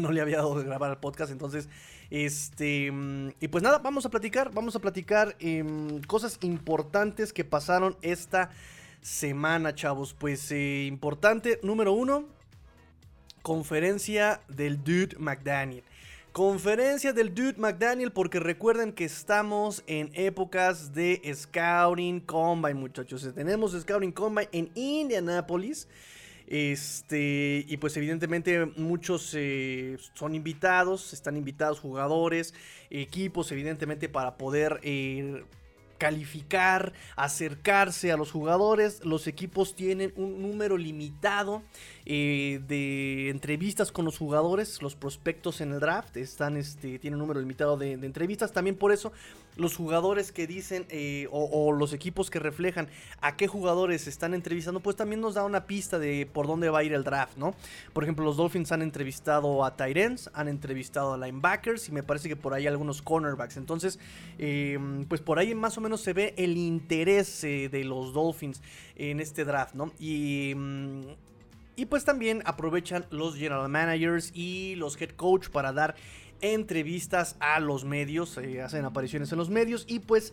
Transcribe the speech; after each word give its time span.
no 0.00 0.10
le 0.12 0.20
había 0.20 0.38
dado 0.38 0.58
de 0.58 0.64
grabar 0.64 0.90
al 0.90 0.98
podcast. 0.98 1.30
Entonces, 1.30 1.68
este. 2.10 2.92
Y 3.40 3.48
pues 3.48 3.62
nada, 3.62 3.78
vamos 3.78 4.06
a 4.06 4.10
platicar. 4.10 4.52
Vamos 4.52 4.74
a 4.76 4.80
platicar 4.80 5.36
em, 5.38 6.00
cosas 6.02 6.38
importantes 6.42 7.32
que 7.32 7.44
pasaron 7.44 7.96
esta 8.02 8.50
semana, 9.00 9.74
chavos. 9.74 10.14
Pues 10.14 10.50
eh, 10.52 10.86
importante, 10.86 11.60
número 11.62 11.92
uno, 11.92 12.26
conferencia 13.42 14.40
del 14.48 14.82
Dude 14.82 15.16
McDaniel. 15.18 15.84
Conferencia 16.32 17.12
del 17.12 17.34
Dude 17.34 17.56
McDaniel 17.56 18.12
porque 18.12 18.38
recuerden 18.38 18.92
que 18.92 19.04
estamos 19.04 19.82
en 19.88 20.12
épocas 20.14 20.94
de 20.94 21.20
Scouting 21.34 22.20
Combine, 22.20 22.74
muchachos. 22.74 23.28
Tenemos 23.34 23.72
Scouting 23.72 24.12
Combine 24.12 24.48
en 24.52 24.70
Indianapolis. 24.76 25.88
Este, 26.50 27.64
y 27.68 27.76
pues 27.76 27.96
evidentemente 27.96 28.66
muchos 28.76 29.32
eh, 29.36 29.96
son 30.14 30.34
invitados, 30.34 31.12
están 31.12 31.36
invitados 31.36 31.78
jugadores, 31.78 32.54
equipos, 32.90 33.52
evidentemente 33.52 34.08
para 34.08 34.36
poder 34.36 34.80
eh, 34.82 35.44
calificar, 35.96 36.92
acercarse 37.14 38.10
a 38.10 38.16
los 38.16 38.32
jugadores. 38.32 39.04
Los 39.04 39.28
equipos 39.28 39.76
tienen 39.76 40.12
un 40.16 40.42
número 40.42 40.76
limitado 40.76 41.62
eh, 42.04 42.60
de 42.66 43.30
entrevistas 43.30 43.92
con 43.92 44.04
los 44.04 44.18
jugadores, 44.18 44.82
los 44.82 44.96
prospectos 44.96 45.60
en 45.60 45.72
el 45.72 45.78
draft 45.78 46.16
están, 46.16 46.56
este, 46.56 46.98
tienen 46.98 47.20
un 47.20 47.28
número 47.28 47.38
limitado 47.38 47.76
de, 47.76 47.96
de 47.96 48.06
entrevistas. 48.06 48.50
También 48.50 48.74
por 48.74 48.90
eso 48.90 49.12
los 49.56 49.76
jugadores 49.76 50.32
que 50.32 50.46
dicen 50.46 50.86
eh, 50.88 51.28
o, 51.30 51.72
los 51.72 51.92
equipos 51.92 52.30
que 52.30 52.38
reflejan 52.38 52.88
a 53.20 53.36
qué 53.36 53.46
jugadores 53.46 54.06
están 54.06 54.34
entrevistando, 54.34 54.80
pues 54.80 54.96
también 54.96 55.20
nos 55.20 55.34
da 55.34 55.44
una 55.44 55.66
pista 55.66 55.98
de 55.98 56.28
por 56.32 56.46
dónde 56.46 56.70
va 56.70 56.80
a 56.80 56.84
ir 56.84 56.92
el 56.92 57.04
draft, 57.04 57.36
¿no? 57.36 57.54
Por 57.92 58.04
ejemplo, 58.04 58.24
los 58.24 58.36
Dolphins 58.36 58.72
han 58.72 58.82
entrevistado 58.82 59.64
a 59.64 59.76
Tyrants, 59.76 60.30
han 60.34 60.48
entrevistado 60.48 61.14
a 61.14 61.18
linebackers 61.18 61.88
y 61.88 61.92
me 61.92 62.02
parece 62.02 62.28
que 62.28 62.36
por 62.36 62.54
ahí 62.54 62.66
algunos 62.66 63.02
cornerbacks. 63.02 63.56
Entonces, 63.56 63.98
eh, 64.38 64.78
pues 65.08 65.20
por 65.20 65.38
ahí 65.38 65.54
más 65.54 65.76
o 65.78 65.80
menos 65.80 66.00
se 66.00 66.12
ve 66.12 66.34
el 66.36 66.56
interés 66.56 67.44
eh, 67.44 67.68
de 67.68 67.84
los 67.84 68.12
Dolphins 68.12 68.62
en 68.96 69.20
este 69.20 69.44
draft, 69.44 69.74
¿no? 69.74 69.92
Y... 69.98 70.54
mm, 70.56 71.00
y 71.76 71.86
pues 71.86 72.04
también 72.04 72.42
aprovechan 72.44 73.06
los 73.08 73.36
general 73.36 73.70
managers 73.70 74.32
y 74.34 74.74
los 74.74 75.00
head 75.00 75.12
coach 75.12 75.48
para 75.48 75.72
dar 75.72 75.94
entrevistas 76.40 77.36
a 77.40 77.60
los 77.60 77.84
medios, 77.84 78.36
eh, 78.38 78.62
hacen 78.62 78.84
apariciones 78.84 79.30
en 79.32 79.38
los 79.38 79.50
medios 79.50 79.84
y 79.88 80.00
pues 80.00 80.32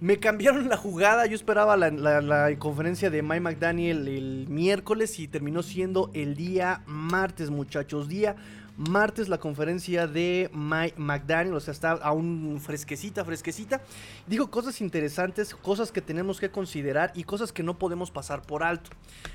me 0.00 0.18
cambiaron 0.18 0.68
la 0.68 0.76
jugada, 0.76 1.26
yo 1.26 1.34
esperaba 1.34 1.76
la, 1.76 2.56
conferencia 2.58 3.08
de 3.08 3.22
Mike 3.22 3.40
McDaniel 3.40 4.08
el 4.08 4.46
miércoles 4.48 5.18
y 5.18 5.26
terminó 5.26 5.62
siendo 5.62 6.10
el 6.12 6.34
día 6.34 6.82
martes 6.86 7.50
muchachos, 7.50 8.08
día 8.08 8.36
martes 8.76 9.28
la 9.28 9.38
conferencia 9.38 10.06
de 10.06 10.50
Mike 10.52 10.96
McDaniel, 10.98 11.54
o 11.54 11.60
sea 11.60 11.72
está 11.72 11.92
aún 11.92 12.60
fresquecita, 12.60 13.24
fresquecita, 13.24 13.80
dijo 14.26 14.50
cosas 14.50 14.80
interesantes, 14.80 15.54
cosas 15.54 15.92
que 15.92 16.02
tenemos 16.02 16.40
que 16.40 16.50
considerar 16.50 17.10
y 17.14 17.24
cosas 17.24 17.52
que 17.52 17.62
no 17.62 17.78
podemos 17.78 18.10
pasar 18.10 18.42
por 18.42 18.62
alto. 18.62 18.90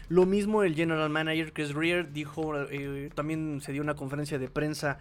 Lo 0.10 0.26
mismo 0.26 0.64
el 0.64 0.76
general 0.76 1.10
manager 1.10 1.54
Chris 1.54 1.74
Rear 1.74 2.12
dijo, 2.14 2.54
eh, 2.70 3.10
también 3.16 3.62
se 3.62 3.72
dio 3.72 3.82
una 3.82 3.96
conferencia 3.96 4.38
de 4.38 4.48
prensa 4.48 5.00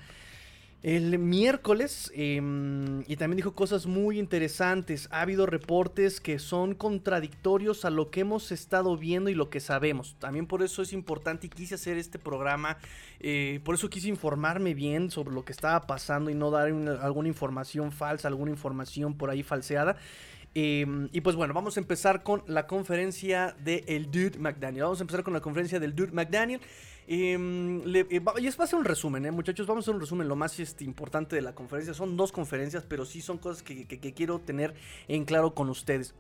el 0.82 1.18
miércoles 1.18 2.10
em, 2.14 3.02
y 3.06 3.16
también 3.16 3.36
dijo 3.36 3.54
cosas 3.54 3.84
muy 3.86 4.18
interesantes. 4.18 5.08
Ha 5.10 5.20
habido 5.20 5.44
reportes 5.44 6.20
que 6.22 6.38
son 6.38 6.74
contradictorios 6.74 7.84
a 7.84 7.90
lo 7.90 8.10
que 8.10 8.20
hemos 8.20 8.50
estado 8.50 8.96
viendo 8.96 9.28
y 9.28 9.34
lo 9.34 9.50
que 9.50 9.60
sabemos. 9.60 10.16
También 10.18 10.46
por 10.46 10.62
eso 10.62 10.80
es 10.80 10.94
importante 10.94 11.48
y 11.48 11.50
quise 11.50 11.74
hacer 11.74 11.98
este 11.98 12.18
programa. 12.18 12.78
eh, 13.22 13.60
por 13.64 13.74
eso 13.74 13.90
quise 13.90 14.08
informarme 14.08 14.72
bien 14.72 15.10
sobre 15.10 15.34
lo 15.34 15.44
que 15.44 15.52
estaba 15.52 15.82
pasando 15.86 16.30
y 16.30 16.34
no 16.34 16.50
dar 16.50 16.72
una- 16.72 16.94
alguna 17.02 17.28
información 17.28 17.92
falsa, 17.92 18.28
alguna 18.28 18.50
información 18.50 19.12
por 19.14 19.28
ahí 19.28 19.42
falseada. 19.42 19.96
Eh, 20.54 20.86
y 21.12 21.20
pues 21.20 21.36
bueno, 21.36 21.52
vamos 21.54 21.76
a 21.76 21.80
empezar 21.80 22.22
con 22.22 22.42
la 22.46 22.66
conferencia 22.66 23.54
del 23.62 23.84
el 23.86 24.06
Dude 24.10 24.38
McDaniel. 24.38 24.84
Vamos 24.84 25.00
a 25.00 25.02
empezar 25.02 25.22
con 25.22 25.34
la 25.34 25.40
conferencia 25.40 25.78
del 25.78 25.94
Dude 25.94 26.12
McDaniel. 26.12 26.60
Eh, 27.12 27.82
le- 27.86 28.06
eh, 28.08 28.20
va- 28.20 28.34
y 28.40 28.46
es 28.46 28.58
va 28.58 28.62
a 28.62 28.66
ser 28.68 28.78
un 28.78 28.84
resumen, 28.84 29.26
eh, 29.26 29.32
muchachos. 29.32 29.66
Vamos 29.66 29.82
a 29.82 29.84
hacer 29.86 29.94
un 29.96 30.00
resumen. 30.00 30.28
Lo 30.28 30.36
más 30.36 30.60
este, 30.60 30.84
importante 30.84 31.34
de 31.34 31.42
la 31.42 31.56
conferencia 31.56 31.92
son 31.92 32.16
dos 32.16 32.30
conferencias, 32.30 32.84
pero 32.88 33.04
sí 33.04 33.20
son 33.20 33.36
cosas 33.38 33.64
que, 33.64 33.84
que- 33.84 33.98
que 33.98 34.14
quiero 34.14 34.38
tener 34.38 34.74
en 35.08 35.24
claro 35.24 35.52
con 35.52 35.68
ustedes. 35.70 36.14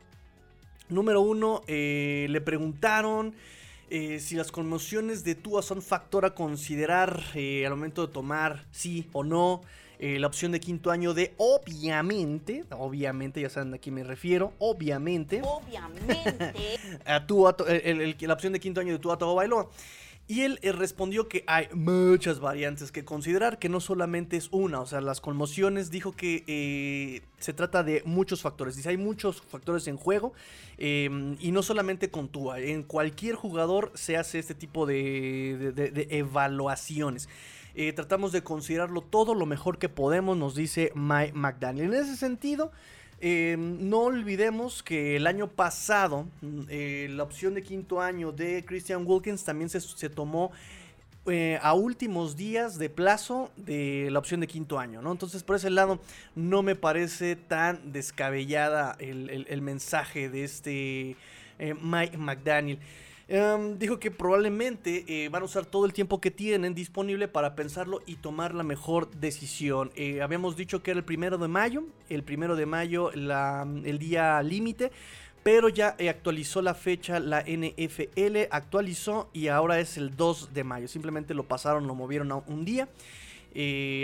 Número 0.88 1.20
uno, 1.20 1.62
eh, 1.68 2.26
le 2.28 2.40
preguntaron 2.40 3.34
eh, 3.92 4.18
si 4.20 4.34
las 4.36 4.50
conmociones 4.52 5.22
de 5.24 5.36
Tua 5.36 5.62
son 5.62 5.80
factor 5.82 6.24
a 6.24 6.34
considerar 6.34 7.22
eh, 7.34 7.64
al 7.66 7.70
momento 7.72 8.04
de 8.06 8.12
tomar 8.12 8.64
sí 8.72 9.08
o 9.12 9.22
no 9.24 9.62
eh, 10.00 10.18
la 10.18 10.26
opción 10.28 10.50
de 10.52 10.60
quinto 10.60 10.90
año 10.90 11.12
de 11.14 11.34
obviamente, 11.36 12.64
obviamente, 12.70 13.40
ya 13.40 13.50
saben 13.50 13.74
a 13.74 13.78
quién 13.78 13.94
me 13.96 14.02
refiero, 14.02 14.52
obviamente, 14.58 15.42
Obviamente. 15.44 16.18
a 17.04 17.26
Tua, 17.26 17.54
el- 17.68 18.00
el- 18.00 18.16
la 18.20 18.34
opción 18.34 18.52
de 18.52 18.58
quinto 18.60 18.80
año 18.80 18.92
de 18.92 18.98
Tua 18.98 19.18
Tagovailoa. 19.18 19.68
Y 20.30 20.42
él 20.42 20.60
eh, 20.62 20.70
respondió 20.70 21.26
que 21.26 21.42
hay 21.48 21.66
muchas 21.74 22.38
variantes 22.38 22.92
que 22.92 23.04
considerar, 23.04 23.58
que 23.58 23.68
no 23.68 23.80
solamente 23.80 24.36
es 24.36 24.48
una, 24.52 24.80
o 24.80 24.86
sea, 24.86 25.00
las 25.00 25.20
conmociones, 25.20 25.90
dijo 25.90 26.12
que 26.12 26.44
eh, 26.46 27.22
se 27.40 27.52
trata 27.52 27.82
de 27.82 28.04
muchos 28.06 28.40
factores, 28.40 28.76
dice, 28.76 28.90
hay 28.90 28.96
muchos 28.96 29.42
factores 29.42 29.88
en 29.88 29.96
juego, 29.96 30.32
eh, 30.78 31.10
y 31.40 31.50
no 31.50 31.64
solamente 31.64 32.10
con 32.12 32.28
Tua, 32.28 32.60
en 32.60 32.84
cualquier 32.84 33.34
jugador 33.34 33.90
se 33.94 34.16
hace 34.16 34.38
este 34.38 34.54
tipo 34.54 34.86
de- 34.86 35.72
de 35.72 36.06
evaluaciones. 36.10 37.28
Eh, 37.74 37.92
tratamos 37.92 38.30
de 38.30 38.42
considerarlo 38.44 39.00
todo 39.00 39.34
lo 39.34 39.46
mejor 39.46 39.78
que 39.78 39.88
podemos, 39.88 40.36
nos 40.36 40.54
dice 40.54 40.92
Mike 40.94 41.32
McDaniel. 41.34 41.92
En 41.92 42.00
ese 42.02 42.16
sentido, 42.16 42.70
eh, 43.20 43.56
no 43.58 44.00
olvidemos 44.00 44.82
que 44.82 45.16
el 45.16 45.26
año 45.26 45.48
pasado 45.48 46.26
eh, 46.68 47.08
la 47.10 47.22
opción 47.22 47.54
de 47.54 47.62
quinto 47.62 48.00
año 48.00 48.32
de 48.32 48.64
Christian 48.64 49.04
Wilkins 49.06 49.44
también 49.44 49.68
se, 49.68 49.80
se 49.80 50.08
tomó 50.08 50.50
eh, 51.26 51.58
a 51.62 51.74
últimos 51.74 52.34
días 52.36 52.78
de 52.78 52.88
plazo 52.88 53.50
de 53.56 54.08
la 54.10 54.18
opción 54.18 54.40
de 54.40 54.46
quinto 54.46 54.78
año, 54.78 55.02
¿no? 55.02 55.12
Entonces 55.12 55.42
por 55.42 55.56
ese 55.56 55.68
lado 55.68 56.00
no 56.34 56.62
me 56.62 56.76
parece 56.76 57.36
tan 57.36 57.92
descabellada 57.92 58.96
el, 58.98 59.46
el- 59.46 59.60
mensaje 59.62 60.30
de 60.30 60.44
este 60.44 61.16
Mike 61.82 62.16
McDaniel. 62.16 62.78
Em, 63.32 63.78
dijo 63.78 64.00
que 64.00 64.10
probablemente 64.10 65.04
eh, 65.06 65.28
van 65.28 65.42
a 65.42 65.44
usar 65.44 65.64
todo 65.64 65.86
el 65.86 65.92
tiempo 65.92 66.20
que 66.20 66.32
tienen 66.32 66.74
disponible 66.74 67.28
para 67.28 67.54
pensarlo 67.54 68.02
y 68.04 68.16
tomar 68.16 68.56
la 68.56 68.64
mejor 68.64 69.08
decisión. 69.08 69.92
Eh, 69.94 70.20
habíamos 70.20 70.56
dicho 70.56 70.82
que 70.82 70.90
era 70.90 70.98
el 70.98 71.04
primero 71.04 71.38
de 71.38 71.46
mayo, 71.46 71.84
el 72.08 72.24
primero 72.24 72.56
de 72.56 72.66
mayo 72.66 73.12
el 73.12 73.98
día 74.00 74.42
límite, 74.42 74.90
pero 75.44 75.68
ya 75.68 75.94
eh, 75.98 76.08
actualizó 76.08 76.60
la 76.60 76.74
fecha 76.74 77.20
la 77.20 77.42
NFL, 77.42 78.48
actualizó 78.50 79.30
y 79.32 79.46
ahora 79.46 79.78
es 79.78 79.96
el 79.96 80.16
2 80.16 80.52
de 80.52 80.64
mayo. 80.64 80.88
Simplemente 80.88 81.32
lo 81.32 81.44
pasaron, 81.44 81.86
lo 81.86 81.94
movieron 81.94 82.32
a 82.32 82.36
un 82.38 82.64
día. 82.64 82.88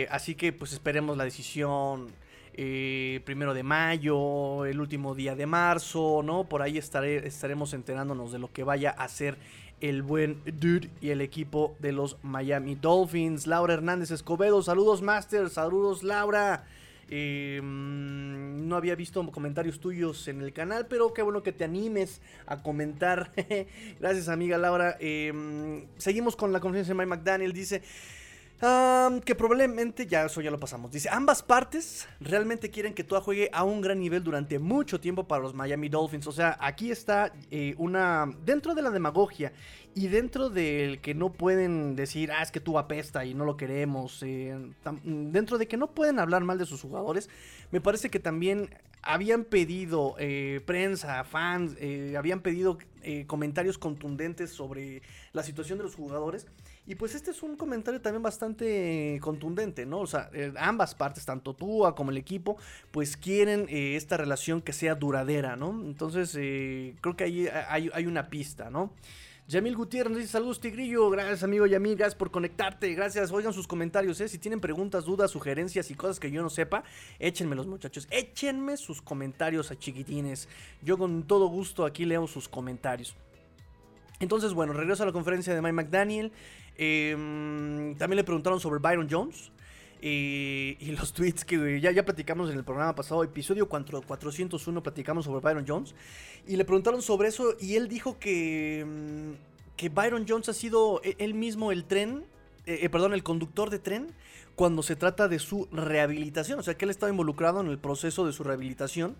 Así 0.08 0.36
que 0.36 0.52
pues 0.52 0.72
esperemos 0.72 1.16
la 1.16 1.24
decisión 1.24 2.12
eh, 2.58 3.20
primero 3.24 3.52
de 3.52 3.62
mayo, 3.62 4.64
el 4.64 4.80
último 4.80 5.14
día 5.14 5.36
de 5.36 5.44
marzo, 5.44 6.22
¿no? 6.24 6.44
Por 6.44 6.62
ahí 6.62 6.78
estaré, 6.78 7.26
estaremos 7.26 7.74
enterándonos 7.74 8.32
de 8.32 8.38
lo 8.38 8.50
que 8.50 8.64
vaya 8.64 8.94
a 8.96 9.04
hacer 9.04 9.36
el 9.82 10.02
buen 10.02 10.40
dude 10.44 10.88
y 11.02 11.10
el 11.10 11.20
equipo 11.20 11.76
de 11.80 11.92
los 11.92 12.16
Miami 12.22 12.74
Dolphins. 12.74 13.46
Laura 13.46 13.74
Hernández 13.74 14.10
Escobedo, 14.10 14.62
saludos 14.62 15.02
Master, 15.02 15.50
saludos 15.50 16.02
Laura. 16.02 16.64
Mm, 17.08 18.66
no 18.66 18.76
había 18.76 18.94
visto 18.94 19.24
comentarios 19.30 19.78
tuyos 19.78 20.26
en 20.26 20.40
el 20.40 20.54
canal, 20.54 20.86
pero 20.88 21.12
qué 21.12 21.20
bueno 21.20 21.42
que 21.42 21.52
te 21.52 21.64
animes 21.64 22.22
a 22.46 22.62
comentar. 22.62 23.32
Gracias 24.00 24.30
amiga 24.30 24.56
Laura. 24.56 24.96
Mm, 24.98 25.82
seguimos 25.98 26.36
con 26.36 26.54
la 26.54 26.60
conferencia 26.60 26.94
de 26.94 26.98
Mike 26.98 27.16
McDaniel. 27.16 27.52
Dice... 27.52 27.82
Que 28.58 29.34
probablemente, 29.34 30.06
ya 30.06 30.24
eso 30.24 30.40
ya 30.40 30.50
lo 30.50 30.58
pasamos. 30.58 30.90
Dice, 30.90 31.10
ambas 31.10 31.42
partes 31.42 32.08
realmente 32.20 32.70
quieren 32.70 32.94
que 32.94 33.04
Tua 33.04 33.20
juegue 33.20 33.50
a 33.52 33.64
un 33.64 33.82
gran 33.82 34.00
nivel 34.00 34.24
durante 34.24 34.58
mucho 34.58 34.98
tiempo 34.98 35.28
para 35.28 35.42
los 35.42 35.52
Miami 35.52 35.90
Dolphins. 35.90 36.26
O 36.26 36.32
sea, 36.32 36.56
aquí 36.60 36.90
está 36.90 37.32
eh, 37.50 37.74
una... 37.76 38.32
Dentro 38.46 38.74
de 38.74 38.80
la 38.80 38.90
demagogia 38.90 39.52
y 39.94 40.08
dentro 40.08 40.48
del 40.48 41.02
que 41.02 41.14
no 41.14 41.32
pueden 41.34 41.96
decir, 41.96 42.32
ah, 42.32 42.42
es 42.42 42.50
que 42.50 42.60
Tua 42.60 42.82
apesta 42.82 43.26
y 43.26 43.34
no 43.34 43.44
lo 43.44 43.58
queremos. 43.58 44.22
eh, 44.22 44.56
dentro 45.04 45.58
de 45.58 45.68
que 45.68 45.76
no 45.76 45.88
pueden 45.88 46.18
hablar 46.18 46.42
mal 46.42 46.56
de 46.56 46.64
sus 46.64 46.80
jugadores, 46.80 47.28
me 47.70 47.82
parece 47.82 48.08
que 48.08 48.20
también 48.20 48.70
habían 49.02 49.44
pedido 49.44 50.16
eh, 50.18 50.62
prensa, 50.64 51.22
fans, 51.24 51.76
habían 52.16 52.40
pedido 52.40 52.78
comentarios 53.28 53.78
contundentes 53.78 54.50
sobre 54.50 55.00
la 55.32 55.44
situación 55.44 55.78
de 55.78 55.84
los 55.84 55.94
jugadores. 55.94 56.46
Y 56.86 56.94
pues 56.94 57.14
este 57.14 57.32
es 57.32 57.42
un 57.42 57.56
comentario 57.56 58.00
también 58.00 58.22
bastante 58.22 59.18
contundente, 59.20 59.84
¿no? 59.86 60.00
O 60.00 60.06
sea, 60.06 60.30
eh, 60.32 60.52
ambas 60.56 60.94
partes, 60.94 61.24
tanto 61.26 61.54
Tua 61.54 61.96
como 61.96 62.12
el 62.12 62.16
equipo, 62.16 62.56
pues 62.92 63.16
quieren 63.16 63.66
eh, 63.68 63.96
esta 63.96 64.16
relación 64.16 64.62
que 64.62 64.72
sea 64.72 64.94
duradera, 64.94 65.56
¿no? 65.56 65.70
Entonces, 65.70 66.36
eh, 66.38 66.94
creo 67.00 67.16
que 67.16 67.24
ahí 67.24 67.48
hay, 67.68 67.90
hay 67.92 68.06
una 68.06 68.30
pista, 68.30 68.70
¿no? 68.70 68.92
Yamil 69.48 69.76
Gutiérrez 69.76 70.10
nos 70.10 70.20
dice 70.20 70.32
saludos 70.32 70.58
Tigrillo, 70.58 71.08
gracias 71.08 71.44
amigo 71.44 71.66
Yamil, 71.66 71.94
gracias 71.94 72.16
por 72.16 72.32
conectarte, 72.32 72.92
gracias, 72.94 73.30
oigan 73.30 73.52
sus 73.52 73.68
comentarios, 73.68 74.20
¿eh? 74.20 74.26
si 74.26 74.38
tienen 74.38 74.58
preguntas, 74.58 75.04
dudas, 75.04 75.30
sugerencias 75.30 75.88
y 75.92 75.94
cosas 75.94 76.18
que 76.18 76.32
yo 76.32 76.42
no 76.42 76.50
sepa, 76.50 76.82
échenme 77.20 77.54
los 77.54 77.68
muchachos, 77.68 78.08
échenme 78.10 78.76
sus 78.76 79.00
comentarios 79.00 79.70
a 79.70 79.78
chiquitines, 79.78 80.48
yo 80.82 80.98
con 80.98 81.22
todo 81.22 81.46
gusto 81.46 81.84
aquí 81.84 82.04
leo 82.04 82.26
sus 82.26 82.48
comentarios. 82.48 83.14
Entonces, 84.18 84.54
bueno, 84.54 84.72
regreso 84.72 85.02
a 85.02 85.06
la 85.06 85.12
conferencia 85.12 85.54
de 85.54 85.60
Mike 85.60 85.74
McDaniel. 85.74 86.32
Em, 86.78 87.94
también 87.96 88.16
le 88.16 88.24
preguntaron 88.24 88.60
sobre 88.60 88.80
Byron 88.80 89.08
Jones. 89.10 89.50
Y, 90.02 90.76
los 90.98 91.12
tweets 91.12 91.44
que 91.44 91.80
ya, 91.80 91.90
ya 91.90 92.04
platicamos 92.04 92.50
en 92.50 92.56
el 92.56 92.64
programa 92.64 92.94
pasado, 92.94 93.24
episodio 93.24 93.68
401, 93.68 94.82
platicamos 94.82 95.24
sobre 95.24 95.40
Byron 95.40 95.64
Jones. 95.66 95.94
Y 96.46 96.56
le 96.56 96.64
preguntaron 96.64 97.02
sobre 97.02 97.28
eso 97.28 97.56
y 97.60 97.76
él 97.76 97.88
dijo 97.88 98.18
que, 98.18 98.84
mm, 98.86 99.76
que 99.76 99.88
Byron 99.88 100.26
Jones 100.28 100.48
ha 100.48 100.52
sido 100.52 101.00
e, 101.02 101.16
él 101.18 101.34
mismo 101.34 101.72
el 101.72 101.84
tren, 101.84 102.24
eh, 102.66 102.80
eh, 102.82 102.88
perdón, 102.88 103.14
el 103.14 103.22
conductor 103.22 103.70
de 103.70 103.78
tren 103.78 104.08
cuando 104.54 104.82
se 104.82 104.96
trata 104.96 105.28
de 105.28 105.38
su 105.38 105.68
rehabilitación. 105.70 106.58
O 106.58 106.62
sea, 106.62 106.74
que 106.74 106.84
él 106.84 106.90
estaba 106.90 107.10
involucrado 107.10 107.60
en 107.60 107.68
el 107.68 107.78
proceso 107.78 108.26
de 108.26 108.32
su 108.32 108.42
rehabilitación. 108.42 109.16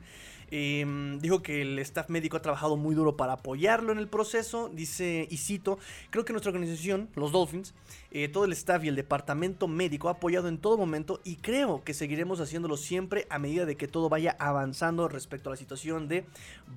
Em, 0.50 1.18
dijo 1.18 1.42
que 1.42 1.62
el 1.62 1.78
staff 1.80 2.08
médico 2.08 2.36
ha 2.36 2.42
trabajado 2.42 2.76
muy 2.76 2.94
duro 2.94 3.16
para 3.16 3.34
apoyarlo 3.34 3.92
en 3.92 3.98
el 3.98 4.08
proceso. 4.08 4.70
Dice, 4.72 5.26
y 5.30 5.36
cito, 5.38 5.78
creo 6.10 6.24
que 6.24 6.32
nuestra 6.32 6.50
organización, 6.50 7.08
los 7.14 7.32
Dolphins, 7.32 7.74
eh, 8.18 8.28
todo 8.28 8.46
el 8.46 8.52
staff 8.52 8.82
y 8.82 8.88
el 8.88 8.96
departamento 8.96 9.68
médico 9.68 10.08
ha 10.08 10.12
apoyado 10.12 10.48
en 10.48 10.56
todo 10.56 10.78
momento 10.78 11.20
y 11.22 11.36
creo 11.36 11.84
que 11.84 11.92
seguiremos 11.92 12.40
haciéndolo 12.40 12.78
siempre 12.78 13.26
a 13.28 13.38
medida 13.38 13.66
de 13.66 13.76
que 13.76 13.88
todo 13.88 14.08
vaya 14.08 14.34
avanzando 14.38 15.06
respecto 15.06 15.50
a 15.50 15.52
la 15.52 15.58
situación 15.58 16.08
de 16.08 16.24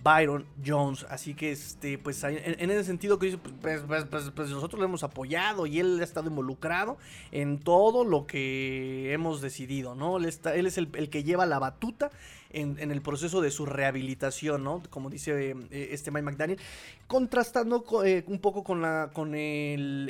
Byron 0.03 0.45
Jones. 0.65 1.05
Así 1.09 1.35
que, 1.35 1.53
este, 1.53 1.97
pues 1.97 2.21
en, 2.25 2.69
ese 2.69 2.83
sentido, 2.83 3.19
que 3.19 3.37
pues, 3.37 3.83
pues, 3.87 4.03
pues, 4.09 4.31
pues, 4.35 4.49
nosotros 4.49 4.79
lo 4.79 4.85
hemos 4.85 5.03
apoyado 5.03 5.65
y 5.65 5.79
él 5.79 6.01
ha 6.01 6.03
estado 6.03 6.27
involucrado 6.27 6.97
en 7.31 7.57
todo 7.57 8.03
lo 8.03 8.27
que 8.27 9.13
hemos 9.13 9.39
decidido, 9.39 9.95
¿no? 9.95 10.17
Él, 10.17 10.25
está, 10.25 10.53
él 10.55 10.67
es 10.67 10.77
el, 10.77 10.89
que 10.89 11.23
lleva 11.23 11.45
la 11.45 11.59
batuta 11.59 12.11
en, 12.51 12.91
el 12.91 13.01
proceso 13.01 13.41
de 13.41 13.51
su 13.51 13.65
rehabilitación, 13.65 14.63
¿no? 14.63 14.81
Como 14.89 15.09
dice 15.09 15.51
eh, 15.71 15.89
este 15.91 16.11
Mike 16.11 16.23
McDaniel, 16.23 16.59
contrastando 17.07 17.85
eh, 18.03 18.23
un 18.27 18.39
poco 18.39 18.63
con, 18.63 18.81
la, 18.81 19.11
con 19.13 19.35
el, 19.35 20.09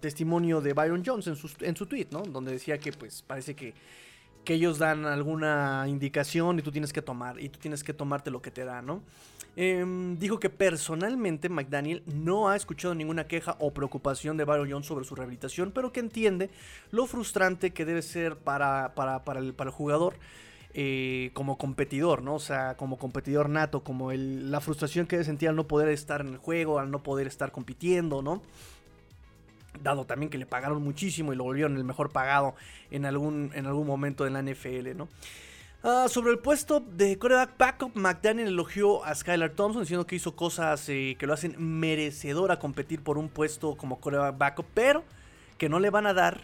testimonio 0.00 0.60
de 0.60 0.72
Byron 0.72 1.02
Jones 1.04 1.26
en 1.26 1.36
su, 1.36 1.50
en 1.60 1.76
su 1.76 1.86
tweet, 1.86 2.08
¿no? 2.10 2.22
Donde 2.22 2.52
decía 2.52 2.78
que 2.78 2.92
pues 2.92 3.22
parece 3.22 3.54
que, 3.54 3.74
que 4.44 4.54
ellos 4.54 4.78
dan 4.78 5.04
alguna 5.04 5.84
indicación 5.88 6.58
y 6.58 6.62
tú 6.62 6.72
tienes 6.72 6.92
que 6.92 7.02
tomar, 7.02 7.40
y 7.40 7.48
tú 7.48 7.58
tienes 7.58 7.84
que 7.84 7.92
tomarte 7.92 8.30
lo 8.30 8.42
que 8.42 8.50
te 8.50 8.64
da, 8.64 8.82
¿no? 8.82 9.02
Em, 9.56 10.16
dijo 10.18 10.38
que 10.38 10.50
personalmente 10.50 11.48
McDaniel 11.48 12.04
no 12.06 12.48
ha 12.48 12.54
escuchado 12.54 12.94
ninguna 12.94 13.26
queja 13.26 13.56
o 13.58 13.72
preocupación 13.72 14.36
de 14.36 14.44
Byron 14.44 14.70
Jones 14.70 14.86
sobre 14.86 15.04
su 15.04 15.16
rehabilitación, 15.16 15.72
pero 15.72 15.92
que 15.92 15.98
entiende 15.98 16.48
lo 16.92 17.06
frustrante 17.06 17.72
que 17.72 17.84
debe 17.84 18.02
ser 18.02 18.36
para, 18.36 18.94
para, 18.94 19.24
para, 19.24 19.40
el, 19.40 19.54
para 19.54 19.70
el 19.70 19.74
jugador 19.74 20.14
eh, 20.74 21.30
como 21.32 21.58
competidor, 21.58 22.22
¿no? 22.22 22.36
O 22.36 22.38
sea, 22.38 22.76
como 22.76 22.98
competidor 22.98 23.48
nato, 23.48 23.82
como 23.82 24.12
el, 24.12 24.52
la 24.52 24.60
frustración 24.60 25.06
que 25.06 25.24
sentía 25.24 25.50
al 25.50 25.56
no 25.56 25.66
poder 25.66 25.88
estar 25.88 26.20
en 26.20 26.28
el 26.28 26.36
juego, 26.36 26.78
al 26.78 26.90
no 26.90 27.02
poder 27.02 27.26
estar 27.26 27.50
compitiendo, 27.50 28.22
¿no? 28.22 28.42
Dado 29.82 30.04
también 30.04 30.30
que 30.30 30.38
le 30.38 30.46
pagaron 30.46 30.82
muchísimo 30.82 31.32
y 31.32 31.36
lo 31.36 31.44
volvieron 31.44 31.76
el 31.76 31.84
mejor 31.84 32.10
pagado 32.10 32.54
en 32.90 33.04
algún, 33.04 33.50
en 33.54 33.66
algún 33.66 33.86
momento 33.86 34.26
en 34.26 34.34
la 34.34 34.42
NFL, 34.42 34.96
¿no? 34.96 35.08
Ah, 35.84 36.06
sobre 36.08 36.32
el 36.32 36.38
puesto 36.38 36.80
de 36.80 37.18
coreback 37.18 37.56
backup, 37.56 37.96
McDaniel 37.96 38.48
elogió 38.48 39.04
a 39.04 39.14
Skylar 39.14 39.50
Thompson 39.50 39.82
diciendo 39.82 40.06
que 40.06 40.16
hizo 40.16 40.34
cosas 40.34 40.88
eh, 40.88 41.16
que 41.18 41.26
lo 41.26 41.34
hacen 41.34 41.54
merecedor 41.58 42.50
a 42.50 42.58
competir 42.58 43.00
por 43.00 43.16
un 43.16 43.28
puesto 43.28 43.76
como 43.76 44.00
coreback 44.00 44.36
backup, 44.36 44.66
pero 44.74 45.04
que 45.56 45.68
no 45.68 45.78
le 45.78 45.90
van 45.90 46.06
a 46.06 46.14
dar 46.14 46.40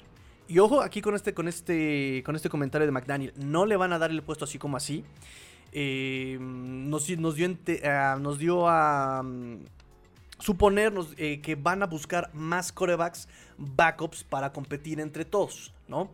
y 0.46 0.58
ojo 0.58 0.82
aquí 0.82 1.00
con 1.00 1.14
este, 1.14 1.32
con 1.32 1.48
este, 1.48 2.22
con 2.24 2.36
este 2.36 2.48
comentario 2.48 2.86
de 2.86 2.92
McDaniel. 2.92 3.32
No 3.36 3.66
le 3.66 3.76
van 3.76 3.92
a 3.92 3.98
dar 3.98 4.10
el 4.10 4.22
puesto 4.22 4.44
así 4.44 4.58
como 4.58 4.76
así. 4.76 5.04
Eh, 5.72 6.38
nos, 6.40 7.06
dio, 7.06 7.18
ah, 7.84 8.18
nos 8.20 8.38
dio 8.38 8.68
a 8.68 9.24
suponernos 10.38 11.14
eh, 11.16 11.40
que 11.40 11.54
van 11.54 11.82
a 11.82 11.86
buscar 11.86 12.30
más 12.34 12.72
corebacks 12.72 13.28
backups 13.56 14.24
para 14.24 14.52
competir 14.52 15.00
entre 15.00 15.24
todos, 15.24 15.72
¿no? 15.88 16.10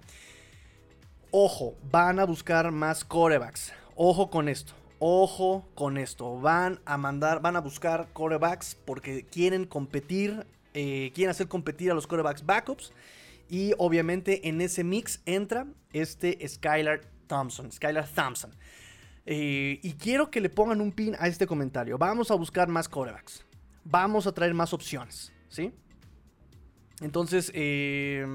Ojo, 1.31 1.77
van 1.91 2.19
a 2.19 2.25
buscar 2.25 2.71
más 2.73 3.05
corebacks. 3.05 3.73
Ojo 3.95 4.31
con 4.31 4.49
esto. 4.49 4.73
Ojo 4.99 5.69
con 5.75 5.97
esto. 5.97 6.41
Van 6.41 6.81
a 6.85 6.97
mandar, 6.97 7.41
van 7.41 7.57
a 7.57 7.61
buscar 7.61 8.09
corebacks 8.13 8.75
porque 8.85 9.25
quieren 9.25 9.65
competir, 9.65 10.47
eh, 10.75 11.13
quieren 11.15 11.31
hacer 11.31 11.49
competir 11.49 11.91
a 11.91 11.95
los 11.95 12.07
corebacks 12.07 12.45
backups 12.45 12.93
y 13.49 13.75
obviamente 13.79 14.49
en 14.49 14.61
ese 14.61 14.85
mix 14.85 15.21
entra 15.25 15.67
este 15.93 16.47
Skylar 16.47 17.03
Thompson. 17.27 17.71
Skylar 17.71 18.09
Thompson. 18.09 18.51
Eh, 19.27 19.79
y 19.83 19.93
quiero 19.93 20.31
que 20.31 20.41
le 20.41 20.51
pongan 20.51 20.81
un 20.81 20.93
pin 20.93 21.17
a 21.19 21.29
este 21.29 21.47
comentario. 21.47 21.97
Vamos 21.97 22.31
a 22.31 22.35
buscar 22.35 22.69
más 22.69 22.89
corebacks. 22.89 23.45
Vamos 23.85 24.27
a 24.27 24.33
traer 24.33 24.55
más 24.55 24.73
opciones. 24.73 25.33
¿Sí? 25.49 25.73
Entonces, 27.01 27.51
eh, 27.55 28.27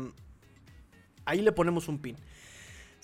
ahí 1.23 1.41
le 1.41 1.51
ponemos 1.51 1.87
un 1.87 1.99
pin. 1.99 2.15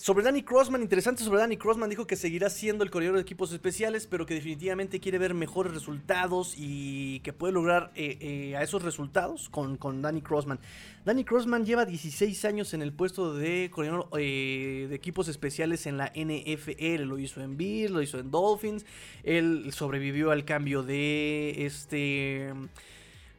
Sobre 0.02 0.24
Danny 0.24 0.42
Crossman, 0.42 0.82
interesante 0.82 1.24
sobre 1.24 1.42
Danny 1.42 1.58
Crossman, 1.58 1.88
dijo 1.88 2.08
que 2.08 2.16
seguirá 2.16 2.50
siendo 2.50 2.84
el 2.84 2.90
corredor 2.90 3.18
de 3.18 3.22
equipos 3.22 3.54
especiales, 3.54 4.08
pero 4.08 4.26
que 4.26 4.34
definitivamente 4.34 5.00
quiere 5.00 5.20
ver 5.20 5.36
mejores 5.36 5.76
resultados 5.76 6.56
y 6.58 7.20
que 7.20 7.34
puede 7.34 7.54
lograr 7.54 7.92
eh, 7.94 8.18
eh, 8.20 8.56
a 8.58 8.64
esos 8.64 8.82
resultados 8.82 9.48
con, 9.50 9.78
con 9.78 10.02
Danny 10.02 10.24
Crossman. 10.24 10.60
Danny 11.06 11.24
Crossman 11.24 11.68
lleva 11.68 11.86
16 11.86 12.46
años 12.46 12.74
en 12.74 12.82
el 12.82 12.94
puesto 12.94 13.36
de 13.36 13.70
corredor 13.72 14.10
eh, 14.18 14.88
de 14.90 14.96
equipos 14.96 15.28
especiales 15.28 15.86
en 15.86 15.98
la 15.98 16.12
NFL. 16.16 17.04
Lo 17.04 17.20
hizo 17.20 17.40
en 17.42 17.56
Bills, 17.56 17.92
lo 17.92 18.02
hizo 18.02 18.18
en 18.18 18.32
Dolphins. 18.32 18.88
Él 19.22 19.70
sobrevivió 19.72 20.32
al 20.32 20.46
cambio 20.46 20.82
de 20.82 21.64
este 21.64 22.52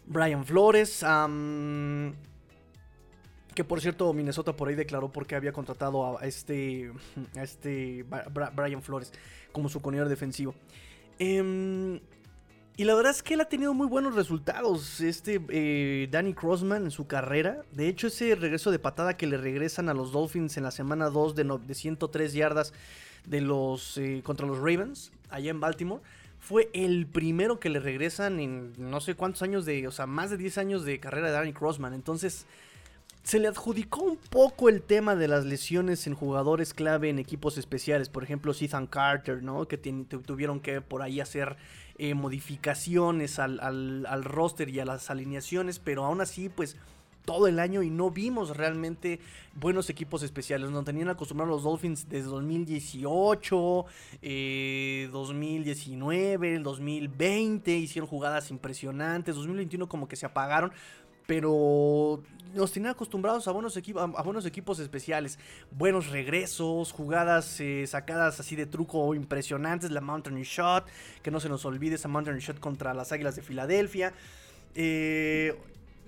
Brian 0.07 0.45
Flores. 0.45 1.03
Que 3.55 3.65
por 3.65 3.81
cierto, 3.81 4.13
Minnesota 4.13 4.55
por 4.55 4.69
ahí 4.69 4.75
declaró 4.75 5.13
porque 5.13 5.35
había 5.35 5.53
contratado 5.53 6.19
a 6.19 6.27
este, 6.27 6.93
a 7.37 7.43
este 7.43 8.05
Brian 8.55 8.83
Flores 8.83 9.13
como 9.53 9.69
su 9.69 9.81
corredor 9.81 10.09
defensivo. 10.09 10.55
Em, 11.19 12.01
y 12.77 12.85
la 12.85 12.95
verdad 12.95 13.13
es 13.13 13.23
que 13.23 13.35
él 13.35 13.41
ha 13.43 13.49
tenido 13.49 13.75
muy 13.75 13.87
buenos 13.87 14.15
resultados, 14.15 15.01
este 15.01 15.41
eh, 15.51 16.09
Danny 16.11 16.33
Crossman 16.33 16.85
en 16.85 16.91
su 16.91 17.07
carrera. 17.07 17.63
De 17.73 17.87
hecho, 17.87 18.07
ese 18.07 18.35
regreso 18.35 18.71
de 18.71 18.79
patada 18.79 19.17
que 19.17 19.27
le 19.27 19.37
regresan 19.37 19.91
a 19.91 19.95
los 19.95 20.11
Dolphins 20.11 20.57
en 20.57 20.63
la 20.63 20.71
semana 20.71 21.11
2 21.11 21.35
de, 21.35 21.59
de 21.67 21.75
103 21.75 22.33
yardas 22.33 22.73
de 23.27 23.41
los, 23.41 23.99
eh, 23.99 24.23
contra 24.25 24.47
los 24.47 24.57
Ravens, 24.57 25.13
allá 25.31 25.51
en 25.51 25.61
Baltimore, 25.61 26.03
fue 26.41 26.71
el 26.73 27.07
primero 27.07 27.61
que 27.61 27.69
le 27.69 27.79
regresan 27.79 28.41
en 28.41 28.73
no 28.79 29.01
sé 29.01 29.15
cuántos 29.15 29.43
años 29.43 29.65
de, 29.65 29.87
o 29.87 29.93
sea, 29.93 30.07
más 30.07 30.31
de 30.31 30.37
10 30.39 30.59
años 30.59 30.85
de 30.85 30.99
carrera 30.99 31.29
de 31.29 31.35
Danny 31.35 31.53
Crossman. 31.53 31.95
Entonces, 31.95 32.47
se 33.23 33.39
le 33.39 33.49
adjudicó 33.49 34.03
un 34.03 34.17
poco 34.17 34.69
el 34.69 34.83
tema 34.83 35.15
de 35.15 35.29
las 35.29 35.45
lesiones 35.45 36.07
en 36.07 36.15
jugadores 36.15 36.75
clave 36.75 37.09
en 37.09 37.21
equipos 37.21 37.57
especiales. 37.57 38.09
Por 38.09 38.25
ejemplo, 38.25 38.53
Ethan 38.59 38.87
Carter, 38.89 39.43
¿no? 39.43 39.69
Que 39.69 39.79
tuvieron 39.79 40.61
que 40.61 40.81
por 40.81 41.03
ahí 41.03 41.21
hacer 41.21 41.57
eh, 41.99 42.15
modificaciones 42.15 43.39
al, 43.39 44.25
roster 44.25 44.69
y 44.69 44.81
a 44.81 44.85
las 44.85 45.09
alineaciones. 45.09 45.79
Pero 45.79 46.05
aún 46.05 46.21
así, 46.21 46.49
pues 46.49 46.77
todo 47.25 47.47
el 47.47 47.61
año 47.61 47.85
y 47.85 47.91
no 47.91 48.11
vimos 48.11 48.57
realmente 48.57 49.21
buenos 49.55 49.89
equipos 49.89 50.25
especiales. 50.25 50.71
Nos 50.71 50.85
tenían 50.85 51.09
acostumbrados 51.09 51.55
los 51.55 51.63
Dolphins 51.63 52.09
desde 52.09 52.29
2018, 52.29 53.85
2019, 55.13 56.59
2020. 56.59 57.77
Hicieron 57.77 58.11
jugadas 58.11 58.51
impresionantes. 58.51 59.37
2021 59.37 59.89
como 59.89 60.09
que 60.09 60.17
se 60.17 60.27
apagaron 60.27 60.73
pero 61.27 62.23
nos 62.55 62.73
tenían 62.73 62.93
acostumbrados 62.93 63.49
a 63.49 63.53
buenos, 63.53 63.77
a, 63.77 64.23
buenos 64.23 64.47
equipos 64.47 64.79
especiales, 64.79 65.39
buenos 65.71 66.09
regresos, 66.09 66.93
jugadas 66.93 67.61
eh, 67.61 67.87
sacadas 67.87 68.41
así 68.41 68.57
de 68.57 68.67
truco 68.67 69.15
impresionantes, 69.15 69.91
la 69.91 70.01
Mountain 70.01 70.43
Shot, 70.43 70.87
que 71.23 71.31
no 71.31 71.41
se 71.41 71.49
nos 71.49 71.65
olvide 71.65 71.95
esa 71.95 72.09
Mountain 72.09 72.39
Shot 72.39 72.61
contra 72.61 72.95
las 72.95 73.13
Águilas 73.13 73.37
de 73.37 73.43
Filadelfia. 73.43 74.13
Eh, 74.75 75.59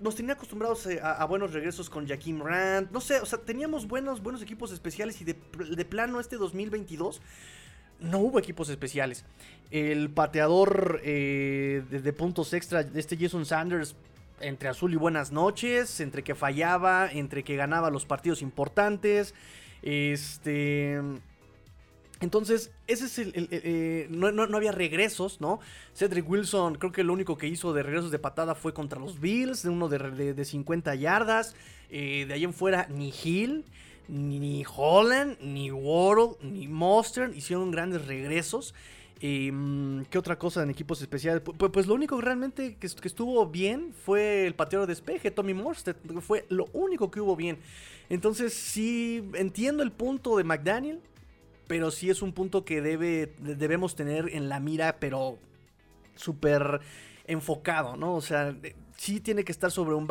nos 0.00 0.16
tenían 0.16 0.37
acostumbrados 0.37 0.87
eh, 0.87 1.00
a, 1.02 1.25
buenos 1.25 1.52
regresos 1.52 1.88
con 1.88 2.06
Jaquim 2.06 2.42
Rand, 2.42 2.90
no 2.90 3.00
sé, 3.00 3.21
o 3.21 3.26
sea, 3.26 3.38
teníamos 3.38 3.87
buenos, 3.87 4.23
buenos 4.23 4.42
equipos 4.42 4.73
especiales 4.73 5.21
y 5.21 5.25
de, 5.25 5.35
plano 5.85 6.21
este 6.21 6.37
2022 6.37 7.21
no 8.00 8.18
hubo 8.18 8.38
equipos 8.38 8.68
especiales. 8.68 9.25
El 9.71 10.11
pateador 10.11 11.00
de, 11.00 11.83
de, 11.88 12.12
puntos 12.12 12.52
extra 12.52 12.83
de 12.83 13.00
este 13.00 13.16
Jason 13.16 13.47
Sanders 13.47 13.94
entre 14.40 14.68
azul 14.68 14.92
y 14.92 14.96
buenas 14.96 15.32
noches, 15.32 16.00
entre 16.00 16.22
que 16.22 16.34
fallaba, 16.34 17.10
entre 17.10 17.44
que 17.44 17.56
ganaba 17.56 17.90
los 17.90 18.06
partidos 18.06 18.42
importantes. 18.42 19.34
Este. 19.82 21.00
Entonces, 22.20 22.70
ese 22.86 23.04
es 23.04 23.18
el. 23.18 23.48
Eh, 23.50 24.06
no, 24.10 24.56
había 24.56 24.72
regresos, 24.72 25.40
¿no? 25.40 25.60
Cedric 25.94 26.28
Wilson, 26.28 26.76
creo 26.76 26.92
que 26.92 27.04
lo 27.04 27.12
único 27.12 27.36
que 27.36 27.48
hizo 27.48 27.72
de 27.72 27.82
regresos 27.82 28.10
de 28.10 28.18
patada 28.18 28.54
fue 28.54 28.72
contra 28.72 28.98
los 28.98 29.20
Bills, 29.20 29.62
de 29.62 29.68
uno 29.68 29.88
de, 29.88 30.44
50 30.44 30.94
yardas. 30.94 31.54
Eh, 31.90 32.24
de 32.26 32.34
ahí 32.34 32.44
en 32.44 32.54
fuera, 32.54 32.86
ni 32.88 33.12
Hill, 33.12 33.64
ni 34.08 34.64
Holland, 34.74 35.36
ni 35.40 35.70
Waddle, 35.70 36.36
ni 36.40 36.66
Mostert 36.68 37.36
hicieron 37.36 37.70
grandes 37.70 38.06
regresos. 38.06 38.74
Mm, 39.21 40.02
¿Qué 40.11 40.18
otra 40.18 40.38
cosa 40.38 40.62
en 40.62 40.71
equipos 40.71 41.00
especiales? 41.00 41.42
Pues, 41.42 41.87
lo 41.87 41.94
único 41.94 42.21
realmente 42.21 42.76
que, 42.76 42.87
estuvo 42.87 43.47
bien 43.47 43.94
fue 44.04 44.47
el 44.47 44.54
pateador 44.54 44.87
de 44.87 44.92
despeje, 44.92 45.30
Tommy 45.30 45.54
Morstead. 45.54 45.97
Fue 46.21 46.44
lo 46.49 46.66
único 46.73 47.11
que 47.11 47.21
hubo 47.21 47.37
bien. 47.37 47.59
Entonces, 48.11 48.52
sí, 48.52 49.28
entiendo 49.35 49.83
el 49.83 49.92
punto 49.92 50.37
de 50.37 50.44
McDaniel, 50.44 51.00
pero 51.66 51.90
sí 51.90 52.11
es 52.11 52.21
un 52.21 52.33
punto 52.33 52.64
que 52.64 52.83
debe, 52.83 53.35
debemos 53.38 53.94
tener 53.94 54.28
en 54.30 54.49
la 54.49 54.61
mira, 54.61 54.97
pero 54.99 55.38
súper 56.16 56.80
enfocado, 57.26 57.97
¿no? 57.97 58.14
O 58.14 58.21
sea, 58.21 58.54
sí 59.04 59.20
tiene 59.20 59.44
que 59.44 59.52
estar 59.52 59.70
sobre 59.70 59.94
un 59.94 60.08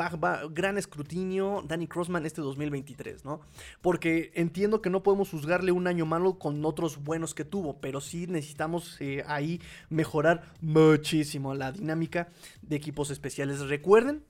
gran 0.52 0.78
escrutinio 0.78 1.64
Danny 1.68 1.88
Crossman 1.88 2.28
este 2.28 2.42
2023, 2.42 3.26
¿no? 3.26 3.42
Porque 3.82 4.32
entiendo 4.36 4.84
que 4.84 4.92
no 4.92 5.02
podemos 5.02 5.32
juzgarle 5.32 5.72
un 5.72 5.88
año 5.88 6.06
malo 6.06 6.38
con 6.38 6.64
otros 6.64 7.04
buenos 7.04 7.34
que 7.34 7.44
tuvo, 7.44 7.80
pero 7.80 8.02
sí 8.02 8.28
necesitamos 8.28 8.98
eh, 9.00 9.24
ahí 9.26 9.60
mejorar 9.90 10.44
muchísimo 10.62 11.56
la 11.56 11.72
dinámica 11.72 12.30
de 12.62 12.76
equipos 12.76 13.10
especiales. 13.10 13.62
Recuerden 13.62 14.24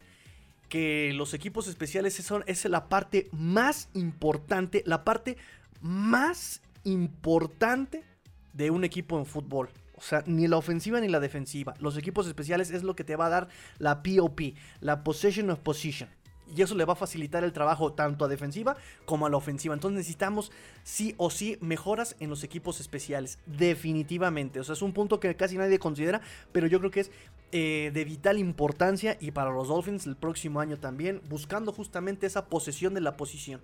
que 0.70 1.12
los 1.13 1.34
equipos 1.34 1.67
especiales 1.67 2.13
son, 2.13 2.46
es 2.48 2.63
la 2.63 2.88
parte 2.88 3.27
más 3.34 3.89
importante, 3.93 4.82
la 4.86 5.03
parte 5.03 5.36
más 5.82 6.62
importante 6.86 8.05
de 8.53 8.72
un 8.72 8.86
equipo 8.86 9.20
en 9.20 9.25
fútbol. 9.25 9.67
O 10.03 10.05
sea, 10.05 10.22
ni 10.25 10.50
la 10.50 10.57
ofensiva 10.57 11.00
ni 11.00 11.07
la 11.07 11.22
defensiva. 11.22 11.75
Los 11.79 11.95
equipos 11.95 12.27
especiales 12.27 12.72
es 12.72 12.83
lo 12.83 12.93
que 12.93 13.05
te 13.05 13.15
va 13.15 13.27
a 13.27 13.29
dar 13.29 13.48
la 13.77 14.03
POP, 14.03 14.41
la 14.81 15.01
Possession 15.01 15.50
of 15.50 15.60
Position. 15.60 16.10
Y 16.53 16.62
eso 16.62 16.75
le 16.75 16.83
va 16.83 16.91
a 16.91 16.98
facilitar 16.98 17.45
el 17.45 17.53
trabajo 17.53 17.93
tanto 17.93 18.25
a 18.25 18.27
defensiva 18.27 18.75
como 19.05 19.25
a 19.25 19.29
la 19.29 19.38
ofensiva. 19.38 19.74
Entonces 19.74 19.95
necesitamos 19.95 20.51
sí 20.83 21.15
o 21.17 21.29
sí 21.29 21.57
mejoras 21.62 22.17
en 22.19 22.29
los 22.29 22.43
equipos 22.43 22.81
especiales. 22.81 23.39
Definitivamente. 23.45 24.60
O 24.60 24.65
sea, 24.65 24.74
es 24.74 24.81
un 24.81 24.91
punto 24.91 25.22
que 25.22 25.38
casi 25.38 25.57
nadie 25.57 25.79
considera. 25.79 26.19
Pero 26.51 26.67
yo 26.67 26.79
creo 26.79 26.91
que 26.91 27.00
es 27.00 27.12
eh, 27.53 27.91
de 27.93 28.03
vital 28.03 28.39
importancia. 28.39 29.15
Y 29.22 29.31
para 29.31 29.51
los 29.51 29.69
Dolphins 29.69 30.05
el 30.05 30.17
próximo 30.17 30.60
año 30.60 30.77
también. 30.77 31.22
Buscando 31.29 31.72
justamente 31.72 32.27
esa 32.27 32.48
posesión 32.48 32.93
de 32.93 33.00
la 33.00 33.15
posición. 33.15 33.62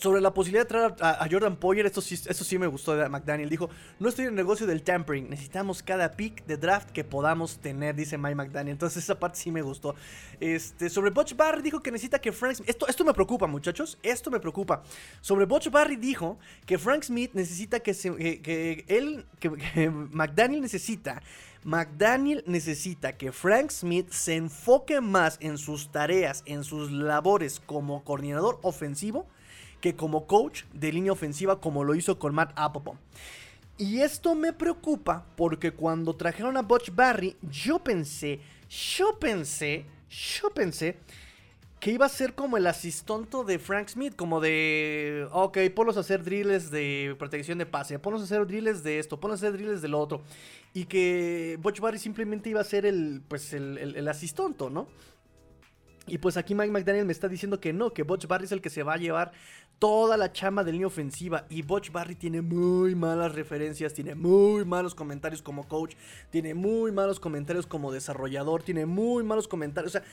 Sobre 0.00 0.22
la 0.22 0.32
posibilidad 0.32 0.62
de 0.62 0.68
traer 0.68 0.94
a, 1.00 1.28
Jordan 1.30 1.56
Poyer, 1.56 1.84
esto 1.84 2.00
sí, 2.00 2.16
sí 2.16 2.58
me 2.58 2.66
gustó 2.66 2.96
de 2.96 3.06
McDaniel. 3.10 3.50
Dijo, 3.50 3.68
no 3.98 4.08
estoy 4.08 4.24
en 4.24 4.30
el 4.30 4.34
negocio 4.34 4.66
del 4.66 4.82
tampering, 4.82 5.28
necesitamos 5.28 5.82
cada 5.82 6.12
pick 6.12 6.46
de 6.46 6.56
draft 6.56 6.88
que 6.88 7.04
podamos 7.04 7.58
tener, 7.58 7.94
dice 7.94 8.16
Mike 8.16 8.34
McDaniel. 8.34 8.72
Entonces 8.72 9.04
esa 9.04 9.20
parte 9.20 9.36
sí 9.36 9.50
me 9.50 9.60
gustó. 9.60 9.94
Este, 10.40 10.88
sobre 10.88 11.10
Butch 11.10 11.36
Barry 11.36 11.60
dijo 11.60 11.80
que 11.80 11.90
necesita 11.90 12.18
que 12.18 12.32
Frank 12.32 12.54
Smith... 12.54 12.70
Esto, 12.70 12.88
esto 12.88 13.04
me 13.04 13.12
preocupa 13.12 13.46
muchachos, 13.46 13.98
esto 14.02 14.30
me 14.30 14.40
preocupa. 14.40 14.82
Sobre 15.20 15.44
Butch 15.44 15.70
Barry 15.70 15.96
dijo 15.96 16.38
que 16.64 16.78
Frank 16.78 17.02
Smith 17.02 17.32
necesita 17.34 17.80
que, 17.80 17.92
se, 17.92 18.40
que, 18.40 18.86
él, 18.88 19.26
que 19.38 19.90
McDaniel 19.90 20.62
necesita... 20.62 21.20
McDaniel 21.62 22.42
necesita 22.46 23.18
que 23.18 23.32
Frank 23.32 23.70
Smith 23.70 24.08
se 24.12 24.36
enfoque 24.36 25.02
más 25.02 25.36
en 25.42 25.58
sus 25.58 25.92
tareas, 25.92 26.42
en 26.46 26.64
sus 26.64 26.90
labores 26.90 27.60
como 27.60 28.02
coordinador 28.02 28.58
ofensivo 28.62 29.26
que 29.80 29.96
como 29.96 30.26
coach 30.26 30.64
de 30.72 30.92
línea 30.92 31.12
ofensiva 31.12 31.60
como 31.60 31.84
lo 31.84 31.94
hizo 31.94 32.18
con 32.18 32.34
Matt 32.34 32.52
Applebaum. 32.56 32.98
Y 33.78 34.00
esto 34.02 34.34
me 34.34 34.52
preocupa 34.52 35.24
porque 35.36 35.72
cuando 35.72 36.14
trajeron 36.14 36.56
a 36.58 36.62
Butch 36.62 36.94
Barry, 36.94 37.36
yo 37.50 37.78
pensé, 37.78 38.40
yo 38.68 39.18
pensé, 39.18 39.86
yo 40.10 40.50
pensé 40.50 40.98
que 41.80 41.90
iba 41.90 42.04
a 42.04 42.10
ser 42.10 42.34
como 42.34 42.58
el 42.58 42.66
asistonto 42.66 43.42
de 43.42 43.58
Frank 43.58 43.88
Smith, 43.88 44.14
como 44.14 44.38
de, 44.38 45.26
ok, 45.32 45.56
ponlos 45.74 45.96
a 45.96 46.00
hacer 46.00 46.22
drills 46.22 46.70
de 46.70 47.16
protección 47.18 47.56
de 47.56 47.64
pase, 47.64 47.98
ponlos 47.98 48.20
a 48.20 48.24
hacer 48.24 48.46
drills 48.46 48.82
de 48.82 48.98
esto, 48.98 49.18
ponlos 49.18 49.42
a 49.42 49.46
hacer 49.46 49.58
drills 49.58 49.80
del 49.80 49.94
otro. 49.94 50.20
Y 50.74 50.84
que 50.84 51.58
Butch 51.62 51.80
Barry 51.80 51.98
simplemente 51.98 52.50
iba 52.50 52.60
a 52.60 52.64
ser 52.64 52.84
el, 52.84 53.22
pues, 53.26 53.54
el, 53.54 53.78
el 53.78 54.08
asistonto, 54.08 54.68
¿no? 54.68 54.88
Y 56.06 56.18
pues 56.18 56.36
aquí 56.36 56.54
Mike 56.54 56.72
McDaniel 56.72 57.06
me 57.06 57.12
está 57.12 57.28
diciendo 57.28 57.60
que 57.60 57.72
no, 57.72 57.92
que 57.92 58.02
Butch 58.02 58.26
Barry 58.26 58.44
es 58.44 58.52
el 58.52 58.60
que 58.60 58.68
se 58.68 58.82
va 58.82 58.94
a 58.94 58.96
llevar 58.96 59.32
toda 59.80 60.16
la 60.18 60.30
chama 60.30 60.62
de 60.62 60.72
línea 60.72 60.86
ofensiva. 60.86 61.46
Y 61.48 61.62
Butch 61.62 61.90
Barry 61.90 62.14
tiene 62.14 62.42
muy 62.42 62.94
malas 62.94 63.34
referencias, 63.34 63.94
tiene 63.94 64.14
muy 64.14 64.64
malos 64.64 64.94
comentarios 64.94 65.42
como 65.42 65.66
coach, 65.66 65.94
tiene 66.30 66.54
muy 66.54 66.92
malos 66.92 67.18
comentarios 67.18 67.66
como 67.66 67.90
desarrollador, 67.90 68.62
tiene 68.62 68.86
muy 68.86 69.24
malos 69.24 69.48
comentarios. 69.48 69.96
O 69.96 69.98
sea, 69.98 70.06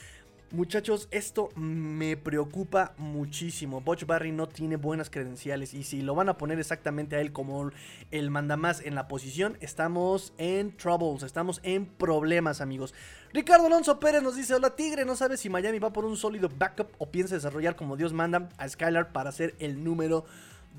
Muchachos, 0.50 1.08
esto 1.10 1.50
me 1.56 2.16
preocupa 2.16 2.94
muchísimo. 2.96 3.82
Butch 3.82 4.06
Barry 4.06 4.32
no 4.32 4.48
tiene 4.48 4.76
buenas 4.76 5.10
credenciales 5.10 5.74
y 5.74 5.82
si 5.82 6.00
lo 6.00 6.14
van 6.14 6.30
a 6.30 6.38
poner 6.38 6.58
exactamente 6.58 7.16
a 7.16 7.20
él 7.20 7.32
como 7.32 7.70
el 8.10 8.30
mandamás 8.30 8.80
en 8.80 8.94
la 8.94 9.08
posición, 9.08 9.58
estamos 9.60 10.32
en 10.38 10.74
troubles, 10.74 11.22
estamos 11.22 11.60
en 11.64 11.84
problemas, 11.84 12.62
amigos. 12.62 12.94
Ricardo 13.34 13.66
Alonso 13.66 14.00
Pérez 14.00 14.22
nos 14.22 14.36
dice, 14.36 14.54
hola 14.54 14.74
Tigre, 14.74 15.04
no 15.04 15.16
sabe 15.16 15.36
si 15.36 15.50
Miami 15.50 15.80
va 15.80 15.92
por 15.92 16.06
un 16.06 16.16
sólido 16.16 16.48
backup 16.48 16.88
o 16.96 17.10
piensa 17.10 17.34
desarrollar 17.34 17.76
como 17.76 17.98
Dios 17.98 18.14
manda 18.14 18.48
a 18.56 18.66
Skylar 18.66 19.12
para 19.12 19.32
ser 19.32 19.54
el 19.58 19.84
número 19.84 20.24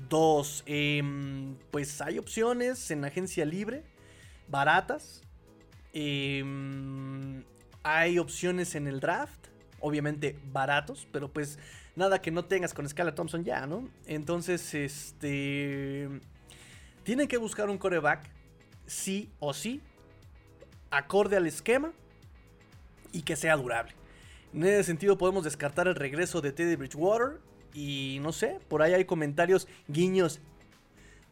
2. 0.08 0.64
Em, 0.66 1.54
pues 1.70 2.00
hay 2.00 2.18
opciones 2.18 2.90
en 2.90 3.04
agencia 3.04 3.44
libre, 3.44 3.84
baratas. 4.48 5.22
Em, 5.92 7.44
hay 7.84 8.18
opciones 8.18 8.74
en 8.74 8.88
el 8.88 8.98
draft 8.98 9.49
obviamente 9.80 10.38
baratos, 10.52 11.06
pero 11.12 11.32
pues 11.32 11.58
nada 11.96 12.20
que 12.20 12.30
no 12.30 12.44
tengas 12.44 12.74
con 12.74 12.88
Skylar 12.88 13.14
Thompson 13.14 13.44
ya, 13.44 13.66
¿no? 13.66 13.88
Entonces, 14.06 14.74
este... 14.74 16.08
Tienen 17.02 17.28
que 17.28 17.38
buscar 17.38 17.70
un 17.70 17.78
coreback, 17.78 18.30
sí 18.86 19.30
o 19.38 19.54
sí, 19.54 19.80
acorde 20.90 21.36
al 21.36 21.46
esquema 21.46 21.92
y 23.12 23.22
que 23.22 23.36
sea 23.36 23.56
durable. 23.56 23.94
En 24.52 24.64
ese 24.64 24.84
sentido 24.84 25.16
podemos 25.16 25.44
descartar 25.44 25.88
el 25.88 25.94
regreso 25.94 26.40
de 26.40 26.52
Teddy 26.52 26.76
Bridgewater 26.76 27.40
y 27.72 28.18
no 28.20 28.32
sé, 28.32 28.58
por 28.68 28.82
ahí 28.82 28.92
hay 28.92 29.04
comentarios, 29.04 29.66
guiños 29.88 30.40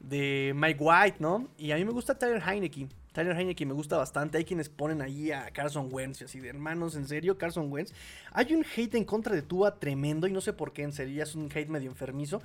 de 0.00 0.52
Mike 0.54 0.78
White, 0.80 1.16
¿no? 1.18 1.48
Y 1.58 1.72
a 1.72 1.76
mí 1.76 1.84
me 1.84 1.90
gusta 1.90 2.16
Tyler 2.16 2.42
Heineke. 2.42 2.88
Tyler 3.18 3.36
Heineke 3.36 3.66
me 3.66 3.72
gusta 3.72 3.96
bastante. 3.96 4.38
Hay 4.38 4.44
quienes 4.44 4.68
ponen 4.68 5.02
ahí 5.02 5.32
a 5.32 5.50
Carson 5.50 5.88
Wentz 5.90 6.20
y 6.20 6.24
así 6.26 6.38
de 6.38 6.50
hermanos, 6.50 6.94
en 6.94 7.08
serio, 7.08 7.36
Carson 7.36 7.66
Wentz. 7.68 7.92
Hay 8.30 8.54
un 8.54 8.64
hate 8.64 8.94
en 8.94 9.04
contra 9.04 9.34
de 9.34 9.42
Tua 9.42 9.80
tremendo 9.80 10.28
y 10.28 10.30
no 10.30 10.40
sé 10.40 10.52
por 10.52 10.72
qué, 10.72 10.84
en 10.84 10.92
serio, 10.92 11.20
es 11.20 11.34
un 11.34 11.50
hate 11.52 11.68
medio 11.68 11.90
enfermizo. 11.90 12.40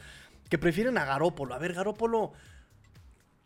Que 0.50 0.58
prefieren 0.58 0.98
a 0.98 1.06
Garópolo. 1.06 1.54
A 1.54 1.60
ver, 1.60 1.74
Garópolo. 1.74 2.34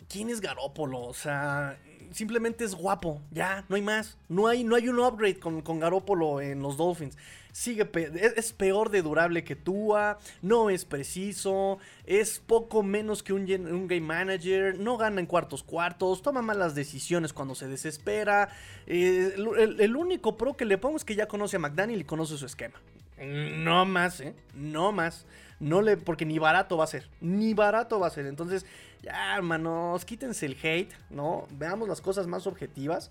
¿Quién 0.08 0.30
es 0.30 0.40
Garópolo? 0.40 1.02
O 1.02 1.14
sea, 1.14 1.78
simplemente 2.12 2.64
es 2.64 2.74
guapo. 2.74 3.22
Ya, 3.32 3.66
no 3.68 3.76
hay 3.76 3.82
más. 3.82 4.18
No 4.30 4.48
hay, 4.48 4.64
no 4.64 4.78
hay 4.78 4.88
un 4.88 4.98
upgrade 4.98 5.38
con, 5.38 5.62
con 5.64 5.82
Garópolo 5.82 6.40
en 6.40 6.62
los 6.62 6.78
Dolphins 6.78 7.18
sigue 7.58 7.90
es 8.36 8.54
peor 8.54 8.92
de 8.92 9.02
durable 9.02 9.44
que 9.44 9.56
Tua, 9.56 10.20
no 10.44 10.70
es 10.70 10.86
preciso, 10.86 11.80
es 12.06 12.40
poco 12.40 12.84
menos 12.84 13.24
que 13.24 13.34
un, 13.34 13.48
game 13.48 14.02
manager, 14.02 14.78
no 14.78 14.96
gana 14.96 15.20
en 15.20 15.26
cuartos 15.26 15.64
cuartos, 15.64 16.22
toma 16.22 16.44
malas 16.44 16.76
decisiones 16.76 17.34
cuando 17.34 17.56
se 17.56 17.68
desespera. 17.68 18.50
Eh, 18.86 19.34
el, 19.80 19.96
único 19.96 20.38
pro 20.38 20.56
que 20.56 20.66
le 20.66 20.78
pongo 20.78 20.98
es 20.98 21.04
que 21.04 21.16
ya 21.16 21.28
conoce 21.28 21.56
a 21.56 21.60
McDaniel 21.60 22.02
y 22.02 22.04
conoce 22.04 22.38
su 22.38 22.46
esquema. 22.46 22.80
No 23.20 23.86
más, 23.86 24.22
¿eh? 24.22 24.36
No 24.54 24.92
más. 24.92 25.26
No 25.60 25.82
le, 25.82 25.98
porque 25.98 26.26
ni 26.26 26.38
barato 26.38 26.78
va 26.78 26.84
a 26.84 26.88
ser. 26.88 27.10
Ni 27.22 27.56
barato 27.56 28.00
va 28.00 28.06
a 28.06 28.12
ser. 28.12 28.28
Entonces, 28.28 28.68
ya, 29.02 29.36
hermanos, 29.36 30.06
quítense 30.06 30.46
el 30.46 30.58
hate, 30.62 30.94
¿no? 31.10 31.48
Veamos 31.50 31.90
las 31.90 32.02
cosas 32.02 32.28
más 32.28 32.46
objetivas. 32.46 33.10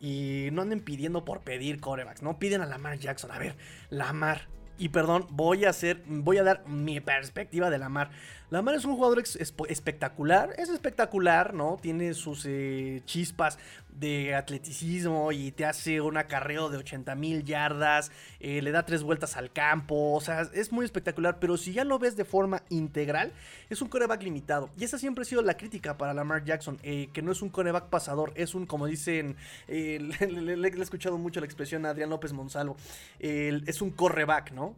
Y 0.00 0.48
no 0.52 0.62
anden 0.62 0.80
pidiendo 0.80 1.24
por 1.24 1.40
pedir 1.40 1.80
corebacks, 1.80 2.22
¿no? 2.22 2.38
Piden 2.38 2.60
a 2.60 2.66
Lamar 2.66 2.98
Jackson. 2.98 3.30
A 3.30 3.38
ver, 3.38 3.56
Lamar. 3.90 4.48
Y 4.78 4.90
perdón, 4.90 5.26
voy 5.30 5.64
a 5.64 5.70
hacer, 5.70 6.02
voy 6.06 6.36
a 6.36 6.42
dar 6.42 6.68
mi 6.68 7.00
perspectiva 7.00 7.70
de 7.70 7.78
Lamar. 7.78 8.10
Lamar 8.48 8.76
es 8.76 8.84
un 8.84 8.94
jugador 8.94 9.22
espectacular, 9.68 10.54
es 10.56 10.68
espectacular, 10.68 11.52
¿no? 11.52 11.78
Tiene 11.82 12.14
sus 12.14 12.44
eh, 12.46 13.02
chispas 13.04 13.58
de 13.98 14.34
atleticismo 14.34 15.32
y 15.32 15.50
te 15.50 15.64
hace 15.64 16.00
un 16.00 16.16
acarreo 16.16 16.68
de 16.68 16.76
80 16.76 17.14
mil 17.14 17.44
yardas, 17.44 18.12
eh, 18.40 18.62
le 18.62 18.70
da 18.70 18.84
tres 18.84 19.02
vueltas 19.02 19.36
al 19.36 19.50
campo, 19.50 20.12
o 20.12 20.20
sea, 20.20 20.42
es 20.52 20.70
muy 20.70 20.84
espectacular, 20.84 21.38
pero 21.40 21.56
si 21.56 21.72
ya 21.72 21.82
lo 21.82 21.98
ves 21.98 22.14
de 22.14 22.24
forma 22.24 22.62
integral, 22.68 23.32
es 23.70 23.82
un 23.82 23.88
coreback 23.88 24.22
limitado. 24.22 24.70
Y 24.78 24.84
esa 24.84 24.98
siempre 24.98 25.22
ha 25.22 25.24
sido 25.24 25.42
la 25.42 25.56
crítica 25.56 25.96
para 25.96 26.14
Lamar 26.14 26.44
Jackson, 26.44 26.78
eh, 26.82 27.08
que 27.12 27.22
no 27.22 27.32
es 27.32 27.42
un 27.42 27.48
coreback 27.48 27.86
pasador, 27.86 28.32
es 28.36 28.54
un, 28.54 28.66
como 28.66 28.86
dicen, 28.86 29.34
le, 29.66 30.68
he 30.68 30.82
escuchado 30.82 31.18
mucho 31.18 31.40
la 31.40 31.46
expresión 31.46 31.84
a 31.86 31.90
Adrián 31.90 32.10
López 32.10 32.32
Monsalvo, 32.32 32.76
es 33.18 33.82
un 33.82 33.90
correback, 33.90 34.52
¿no? 34.52 34.74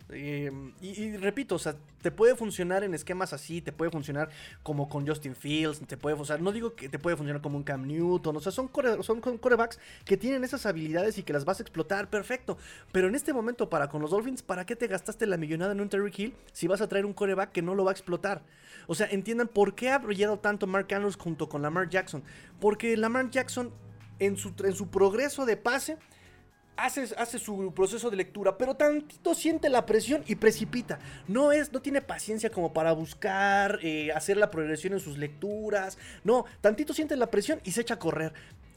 y, 0.80 1.16
repito, 1.16 1.56
o 1.56 1.58
sea, 1.58 1.74
te 2.02 2.10
puede 2.10 2.36
funcionar 2.36 2.84
en 2.84 2.94
esquemas 2.94 3.32
así, 3.32 3.60
te 3.60 3.72
puede 3.72 3.90
funcionar 3.90 4.30
como 4.62 4.88
con 4.88 5.06
Justin 5.06 5.34
Fields, 5.34 5.80
te 5.86 5.96
puede, 5.96 6.16
o 6.16 6.38
no 6.38 6.52
digo 6.52 6.74
que 6.74 6.88
te 6.88 6.98
puede 6.98 7.16
funcionar 7.16 7.42
como 7.42 7.56
un 7.56 7.64
Cam 7.64 7.86
Newton, 7.86 8.36
o 8.36 8.40
sea, 8.40 8.52
son, 8.52 8.70
son 9.02 9.20
corebacks 9.20 9.78
que 10.04 10.16
tienen 10.16 10.44
esas 10.44 10.66
habilidades 10.66 11.18
y 11.18 11.22
que 11.22 11.32
las 11.32 11.44
vas 11.44 11.60
a 11.60 11.62
explotar, 11.62 12.08
perfecto. 12.10 12.58
Pero 12.92 13.08
en 13.08 13.14
este 13.14 13.32
momento, 13.32 13.68
para 13.68 13.88
con 13.88 14.02
los 14.02 14.10
Dolphins, 14.10 14.42
¿para 14.42 14.64
qué 14.66 14.76
te 14.76 14.86
gastaste 14.86 15.26
la 15.26 15.36
millonada 15.36 15.72
en 15.72 15.80
un 15.80 15.88
Terry 15.88 16.12
Hill 16.16 16.34
si 16.52 16.66
vas 16.66 16.80
a 16.80 16.88
traer 16.88 17.06
un 17.06 17.12
coreback 17.12 17.52
que 17.52 17.62
no 17.62 17.74
lo 17.74 17.84
va 17.84 17.90
a 17.90 17.94
explotar? 17.94 18.42
O 18.86 18.94
sea, 18.94 19.06
entiendan 19.10 19.48
por 19.48 19.74
qué 19.74 19.90
ha 19.90 19.98
brillado 19.98 20.38
tanto 20.38 20.66
Mark 20.66 20.92
Andrews 20.92 21.16
junto 21.16 21.48
con 21.48 21.62
Lamar 21.62 21.88
Jackson. 21.88 22.22
Porque 22.60 22.96
Lamar 22.96 23.30
Jackson, 23.30 23.70
en 24.18 24.36
su, 24.36 24.54
en 24.64 24.74
su 24.74 24.88
progreso 24.88 25.46
de 25.46 25.56
pase, 25.56 25.98
hace, 26.78 27.38
su 27.38 27.72
proceso 27.74 28.08
de 28.08 28.16
lectura, 28.16 28.56
pero 28.56 28.74
tantito 28.76 29.34
siente 29.34 29.68
la 29.68 29.84
presión 29.84 30.22
y 30.26 30.36
precipita. 30.36 30.98
No 31.26 31.52
es, 31.52 31.72
no 31.72 31.82
tiene 31.82 32.00
paciencia 32.00 32.50
como 32.50 32.72
para 32.72 32.92
buscar, 32.92 33.80
eh, 33.82 34.12
hacer 34.12 34.36
la 34.36 34.50
progresión 34.50 34.92
en 34.92 35.00
sus 35.00 35.18
lecturas. 35.18 35.98
No, 36.24 36.44
tantito 36.60 36.94
siente 36.94 37.16
la 37.16 37.30
presión 37.30 37.60
y 37.64 37.72
se 37.72 37.80
echa 37.80 37.94
a 37.94 37.98
correr. 37.98 38.32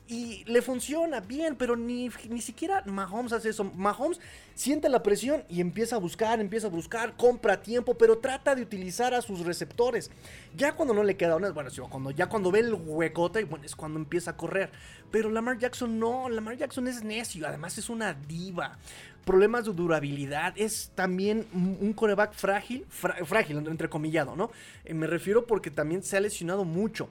Y 0.07 0.43
le 0.45 0.61
funciona 0.61 1.21
bien, 1.21 1.55
pero 1.55 1.77
ni, 1.77 2.09
ni 2.29 2.41
siquiera 2.41 2.83
Mahomes 2.85 3.31
hace 3.31 3.49
eso. 3.49 3.63
Mahomes 3.63 4.19
siente 4.55 4.89
la 4.89 5.03
presión 5.03 5.43
y 5.47 5.61
empieza 5.61 5.95
a 5.95 5.99
buscar, 5.99 6.41
empieza 6.41 6.67
a 6.67 6.69
buscar, 6.69 7.15
compra 7.15 7.61
tiempo, 7.61 7.97
pero 7.97 8.17
trata 8.17 8.53
de 8.53 8.61
utilizar 8.61 9.13
a 9.13 9.21
sus 9.21 9.45
receptores. 9.45 10.11
Ya 10.55 10.73
cuando 10.73 10.93
no 10.93 11.03
le 11.03 11.15
queda 11.15 11.37
una, 11.37 11.51
bueno, 11.51 11.69
cuando, 11.89 12.11
ya 12.11 12.27
cuando 12.27 12.51
ve 12.51 12.59
el 12.59 12.73
huecote, 12.73 13.45
bueno, 13.45 13.65
es 13.65 13.75
cuando 13.75 13.99
empieza 13.99 14.31
a 14.31 14.37
correr. 14.37 14.69
Pero 15.11 15.29
Lamar 15.29 15.57
Jackson 15.57 15.97
no, 15.97 16.27
Lamar 16.29 16.57
Jackson 16.57 16.87
es 16.87 17.03
necio, 17.03 17.47
además 17.47 17.77
es 17.77 17.89
una 17.89 18.13
diva. 18.13 18.77
Problemas 19.25 19.65
de 19.65 19.73
durabilidad, 19.73 20.53
es 20.57 20.91
también 20.95 21.45
un 21.53 21.93
coreback 21.93 22.33
frágil, 22.33 22.85
frágil, 22.89 23.57
entrecomillado, 23.67 24.35
¿no? 24.35 24.49
Eh, 24.83 24.95
me 24.95 25.05
refiero 25.05 25.45
porque 25.45 25.69
también 25.69 26.01
se 26.01 26.17
ha 26.17 26.19
lesionado 26.19 26.65
mucho. 26.65 27.07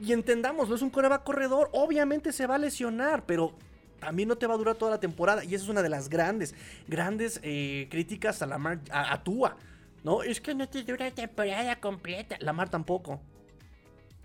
Y 0.00 0.12
entendamos, 0.12 0.68
no 0.68 0.74
es 0.74 0.82
un 0.82 0.90
coreback 0.90 1.24
corredor, 1.24 1.70
obviamente 1.72 2.32
se 2.32 2.46
va 2.46 2.54
a 2.54 2.58
lesionar, 2.58 3.26
pero 3.26 3.54
también 3.98 4.28
no 4.28 4.36
te 4.36 4.46
va 4.46 4.54
a 4.54 4.56
durar 4.56 4.76
toda 4.76 4.92
la 4.92 5.00
temporada. 5.00 5.44
Y 5.44 5.54
esa 5.54 5.64
es 5.64 5.70
una 5.70 5.82
de 5.82 5.88
las 5.88 6.08
grandes, 6.08 6.54
grandes 6.86 7.40
eh, 7.42 7.88
críticas 7.90 8.40
a 8.42 8.46
la 8.46 8.58
Mar, 8.58 8.80
a, 8.90 9.22
Tua. 9.22 9.56
¿No? 10.04 10.22
Es 10.22 10.40
que 10.40 10.54
no 10.54 10.68
te 10.68 10.84
dura 10.84 11.10
temporada 11.10 11.80
completa. 11.80 12.36
Lamar 12.40 12.68
tampoco. 12.68 13.20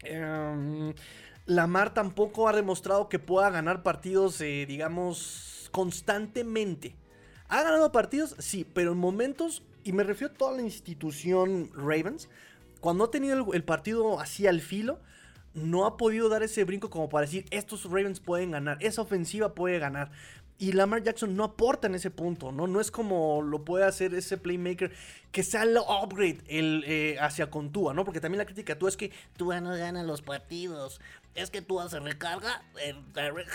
Em, 0.04 0.94
Lamar 1.46 1.94
tampoco 1.94 2.48
ha 2.48 2.54
demostrado 2.54 3.10
que 3.10 3.18
pueda 3.18 3.50
ganar 3.50 3.82
partidos, 3.82 4.40
eh, 4.42 4.66
digamos, 4.68 5.70
constantemente. 5.72 6.96
¿Ha 7.50 7.64
ganado 7.64 7.92
partidos? 7.92 8.36
Sí, 8.38 8.66
pero 8.72 8.92
en 8.92 9.00
momentos, 9.00 9.64
y 9.84 9.92
me 9.92 10.04
refiero 10.04 10.34
a 10.34 10.38
toda 10.38 10.52
la 10.54 10.62
institución 10.62 11.70
Ravens, 11.74 12.30
cuando 12.80 13.06
ha 13.06 13.12
tenido 13.12 13.54
el 13.54 13.64
partido 13.64 14.20
así 14.20 14.46
al 14.46 14.62
filo, 14.62 15.00
no 15.54 15.86
ha 15.86 15.98
podido 15.98 16.30
dar 16.30 16.44
ese 16.44 16.64
brinco 16.64 16.90
como 16.90 17.10
para 17.10 17.26
decir, 17.26 17.46
estos 17.52 17.86
Ravens 17.86 18.20
pueden 18.20 18.52
ganar, 18.52 18.78
esa 18.82 19.02
ofensiva 19.02 19.54
puede 19.54 19.80
ganar. 19.80 20.12
Y 20.60 20.72
Lamar 20.72 21.04
Jackson 21.04 21.36
no 21.36 21.44
aporta 21.44 21.88
en 21.88 21.96
ese 21.96 22.12
punto, 22.12 22.52
¿no? 22.52 22.68
No 22.68 22.80
es 22.80 22.92
como 22.92 23.42
lo 23.42 23.66
puede 23.66 23.86
hacer 23.86 24.14
ese 24.14 24.38
playmaker 24.38 24.92
que 25.32 25.44
sea 25.44 25.64
el 25.64 25.76
upgrade 25.78 26.42
el, 26.48 26.84
eh, 26.86 27.18
hacia 27.20 27.50
Contúa, 27.50 27.94
¿no? 27.94 28.06
Porque 28.06 28.22
también 28.22 28.38
la 28.38 28.46
crítica 28.46 28.78
tú 28.78 28.88
es 28.88 28.96
que 28.96 29.12
Tua 29.36 29.60
no 29.62 29.76
gana 29.76 30.04
los 30.04 30.22
partidos. 30.22 31.02
Es 31.34 31.50
que 31.50 31.62
Tua 31.62 31.90
se 31.90 32.00
recarga 32.00 32.64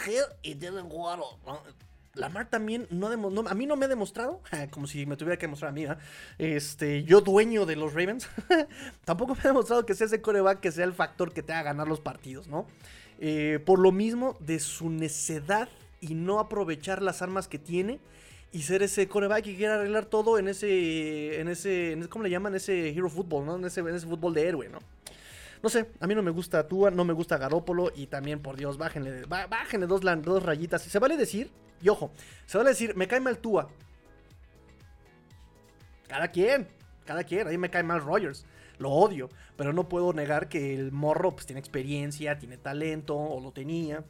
Hill 0.07 0.25
y 0.43 0.57
tiene 0.57 0.83
Waddle, 0.83 1.39
¿no? 1.47 1.63
Lamar 2.15 2.51
también 2.51 2.87
no, 2.91 3.09
a 3.09 3.55
mí 3.55 3.67
no 3.67 3.77
me 3.77 3.85
ha 3.85 3.89
demostrado, 3.89 4.43
como 4.71 4.87
si 4.87 5.07
me 5.07 5.17
tuviera 5.17 5.39
que 5.39 5.47
demostrar 5.47 5.71
a 5.71 5.73
mí, 5.73 5.87
este, 6.39 7.05
yo 7.05 7.21
dueño 7.21 7.67
de 7.67 7.77
los 7.77 7.95
Ravens, 7.95 8.29
tampoco 9.05 9.35
me 9.35 9.41
ha 9.41 9.49
demostrado 9.49 9.87
que 9.87 9.95
sea 9.95 10.07
ese 10.07 10.21
coreback 10.21 10.61
que 10.61 10.73
sea 10.73 10.85
el 10.85 10.95
factor 10.95 11.33
que 11.33 11.43
te 11.43 11.53
haga 11.53 11.65
ganar 11.65 11.89
los 11.89 12.01
partidos, 12.01 12.49
¿no? 12.49 12.67
Eh, 13.21 13.61
por 13.65 13.79
lo 13.79 13.91
mismo 13.91 14.37
de 14.41 14.61
su 14.61 14.91
necedad 14.91 15.69
y 16.01 16.15
no 16.15 16.39
aprovechar 16.39 17.03
las 17.03 17.23
armas 17.23 17.49
que 17.49 17.59
tiene 17.59 17.99
y 18.53 18.63
ser 18.63 18.83
ese 18.83 19.09
coreback 19.09 19.45
que 19.45 19.57
quiere 19.57 19.75
arreglar 19.75 20.07
todo 20.07 20.39
en 20.39 20.49
ese, 20.49 21.41
en 21.41 21.49
ese, 21.49 21.99
¿cómo 22.09 22.25
le 22.25 22.31
llaman? 22.31 22.55
Ese 22.55 22.91
hero 22.91 23.11
football, 23.11 23.45
¿no? 23.45 23.57
En 23.57 23.65
ese, 23.65 23.81
en 23.81 23.95
ese 23.95 24.07
fútbol 24.07 24.35
de 24.35 24.49
héroe, 24.49 24.69
¿no? 24.69 24.79
No 25.63 25.69
sé, 25.69 25.91
a 25.99 26.07
mí 26.07 26.15
no 26.15 26.23
me 26.23 26.31
gusta 26.31 26.69
Tua, 26.69 26.91
no 26.91 27.05
me 27.05 27.13
gusta 27.13 27.37
Garópolo 27.37 27.91
y 27.95 28.07
también, 28.07 28.41
por 28.41 28.57
Dios, 28.57 28.79
bájenle, 28.79 29.25
bájenle 29.27 29.87
dos, 29.87 30.01
dos 30.23 30.43
rayitas. 30.43 30.83
Se 30.83 30.99
vale 31.01 31.17
decir 31.17 31.51
y 31.81 31.89
ojo, 31.89 32.11
se 32.47 32.59
va 32.59 32.65
a 32.65 32.69
decir, 32.69 32.97
me 32.97 33.07
cae 33.07 33.21
mal 33.21 33.39
Tua. 33.39 33.69
Cada 36.09 36.29
quien, 36.29 36.67
cada 37.05 37.25
quien. 37.25 37.47
A 37.47 37.51
mí 37.51 37.59
me 37.59 37.71
cae 37.71 37.83
mal 37.83 38.01
Rogers. 38.03 38.47
Lo 38.79 38.91
odio. 38.91 39.29
Pero 39.57 39.73
no 39.73 39.89
puedo 39.89 40.13
negar 40.13 40.49
que 40.49 40.75
el 40.75 40.93
morro 40.93 41.33
pues, 41.33 41.47
tiene 41.47 41.61
experiencia, 41.61 42.39
tiene 42.39 42.57
talento, 42.57 43.17
o 43.17 43.41
lo 43.41 43.53
tenía. 43.53 44.05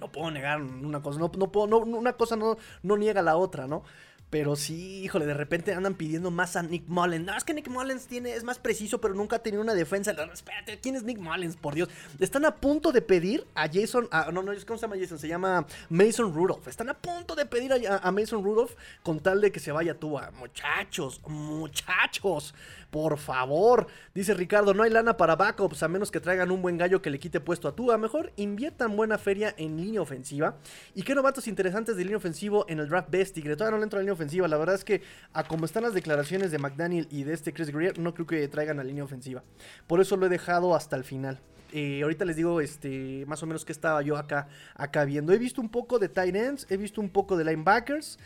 No 0.00 0.10
puedo 0.10 0.30
negar 0.30 0.62
una 0.62 1.02
cosa. 1.02 1.18
No, 1.18 1.30
no 1.36 1.52
puedo, 1.52 1.78
una 1.78 2.12
cosa 2.14 2.36
no, 2.36 2.56
no 2.82 2.96
niega 2.96 3.22
la 3.22 3.36
otra, 3.36 3.66
¿no? 3.66 3.82
Pero 4.28 4.56
sí, 4.56 5.02
híjole, 5.04 5.24
de 5.24 5.34
repente 5.34 5.72
andan 5.72 5.94
pidiendo 5.94 6.32
más 6.32 6.56
a 6.56 6.62
Nick 6.62 6.88
Mullens. 6.88 7.24
No, 7.24 7.36
es 7.36 7.44
que 7.44 7.54
Nick 7.54 7.68
Mullens 7.68 8.06
tiene, 8.08 8.34
es 8.34 8.42
más 8.42 8.58
preciso, 8.58 9.00
pero 9.00 9.14
nunca 9.14 9.36
ha 9.36 9.38
tenido 9.38 9.62
una 9.62 9.74
defensa. 9.74 10.12
No, 10.12 10.32
espérate, 10.32 10.80
¿quién 10.80 10.96
es 10.96 11.04
Nick 11.04 11.18
Mullens? 11.18 11.56
Por 11.56 11.76
Dios. 11.76 11.88
Están 12.18 12.44
a 12.44 12.56
punto 12.56 12.90
de 12.90 13.02
pedir 13.02 13.46
a 13.54 13.68
Jason. 13.72 14.08
no, 14.32 14.42
no, 14.42 14.52
¿cómo 14.66 14.78
se 14.78 14.86
llama 14.86 14.96
Jason? 14.98 15.20
Se 15.20 15.28
llama 15.28 15.64
Mason 15.88 16.34
Rudolph. 16.34 16.66
Están 16.66 16.88
a 16.88 16.94
punto 16.94 17.36
de 17.36 17.46
pedir 17.46 17.72
a, 17.72 18.10
Mason 18.10 18.42
Rudolph 18.42 18.72
con 19.04 19.20
tal 19.20 19.40
de 19.40 19.52
que 19.52 19.60
se 19.60 19.70
vaya 19.70 19.94
tú 19.94 20.18
a. 20.18 20.32
Muchachos, 20.32 21.20
muchachos. 21.28 22.52
Por 22.90 23.18
favor, 23.18 23.86
dice 24.14 24.34
Ricardo, 24.34 24.72
no 24.72 24.82
hay 24.82 24.90
lana 24.90 25.16
para 25.16 25.36
backups 25.36 25.82
a 25.82 25.88
menos 25.88 26.10
que 26.10 26.20
traigan 26.20 26.50
un 26.50 26.62
buen 26.62 26.78
gallo 26.78 27.02
que 27.02 27.10
le 27.10 27.18
quite 27.18 27.40
puesto 27.40 27.68
a 27.68 27.74
Tua. 27.74 27.98
Mejor 27.98 28.32
inviertan 28.36 28.96
buena 28.96 29.18
feria 29.18 29.54
en 29.58 29.76
línea 29.76 30.00
ofensiva. 30.00 30.56
¿Y 30.94 31.02
qué 31.02 31.14
novatos 31.14 31.48
interesantes 31.48 31.96
de 31.96 32.04
línea 32.04 32.16
ofensivo 32.16 32.64
en 32.68 32.78
el 32.78 32.88
draft 32.88 33.10
best? 33.10 33.34
Tigre, 33.34 33.56
todavía 33.56 33.72
no 33.72 33.78
le 33.78 33.84
entro 33.84 33.98
a 33.98 34.02
línea 34.02 34.14
ofensiva. 34.14 34.48
La 34.48 34.56
verdad 34.56 34.76
es 34.76 34.84
que 34.84 35.02
a 35.32 35.44
como 35.44 35.66
están 35.66 35.82
las 35.82 35.94
declaraciones 35.94 36.50
de 36.50 36.58
McDaniel 36.58 37.08
y 37.10 37.24
de 37.24 37.34
este 37.34 37.52
Chris 37.52 37.70
Greer, 37.70 37.98
no 37.98 38.14
creo 38.14 38.26
que 38.26 38.48
traigan 38.48 38.80
a 38.80 38.84
línea 38.84 39.04
ofensiva. 39.04 39.42
Por 39.86 40.00
eso 40.00 40.16
lo 40.16 40.26
he 40.26 40.28
dejado 40.28 40.74
hasta 40.74 40.96
el 40.96 41.04
final. 41.04 41.40
Eh, 41.72 42.02
ahorita 42.02 42.24
les 42.24 42.36
digo 42.36 42.60
este, 42.60 43.24
más 43.26 43.42
o 43.42 43.46
menos 43.46 43.64
qué 43.64 43.72
estaba 43.72 44.00
yo 44.02 44.16
acá, 44.16 44.48
acá 44.74 45.04
viendo. 45.04 45.32
He 45.32 45.38
visto 45.38 45.60
un 45.60 45.68
poco 45.68 45.98
de 45.98 46.08
tight 46.08 46.34
ends, 46.34 46.66
he 46.70 46.76
visto 46.76 47.00
un 47.00 47.10
poco 47.10 47.36
de 47.36 47.44
linebackers 47.44 48.18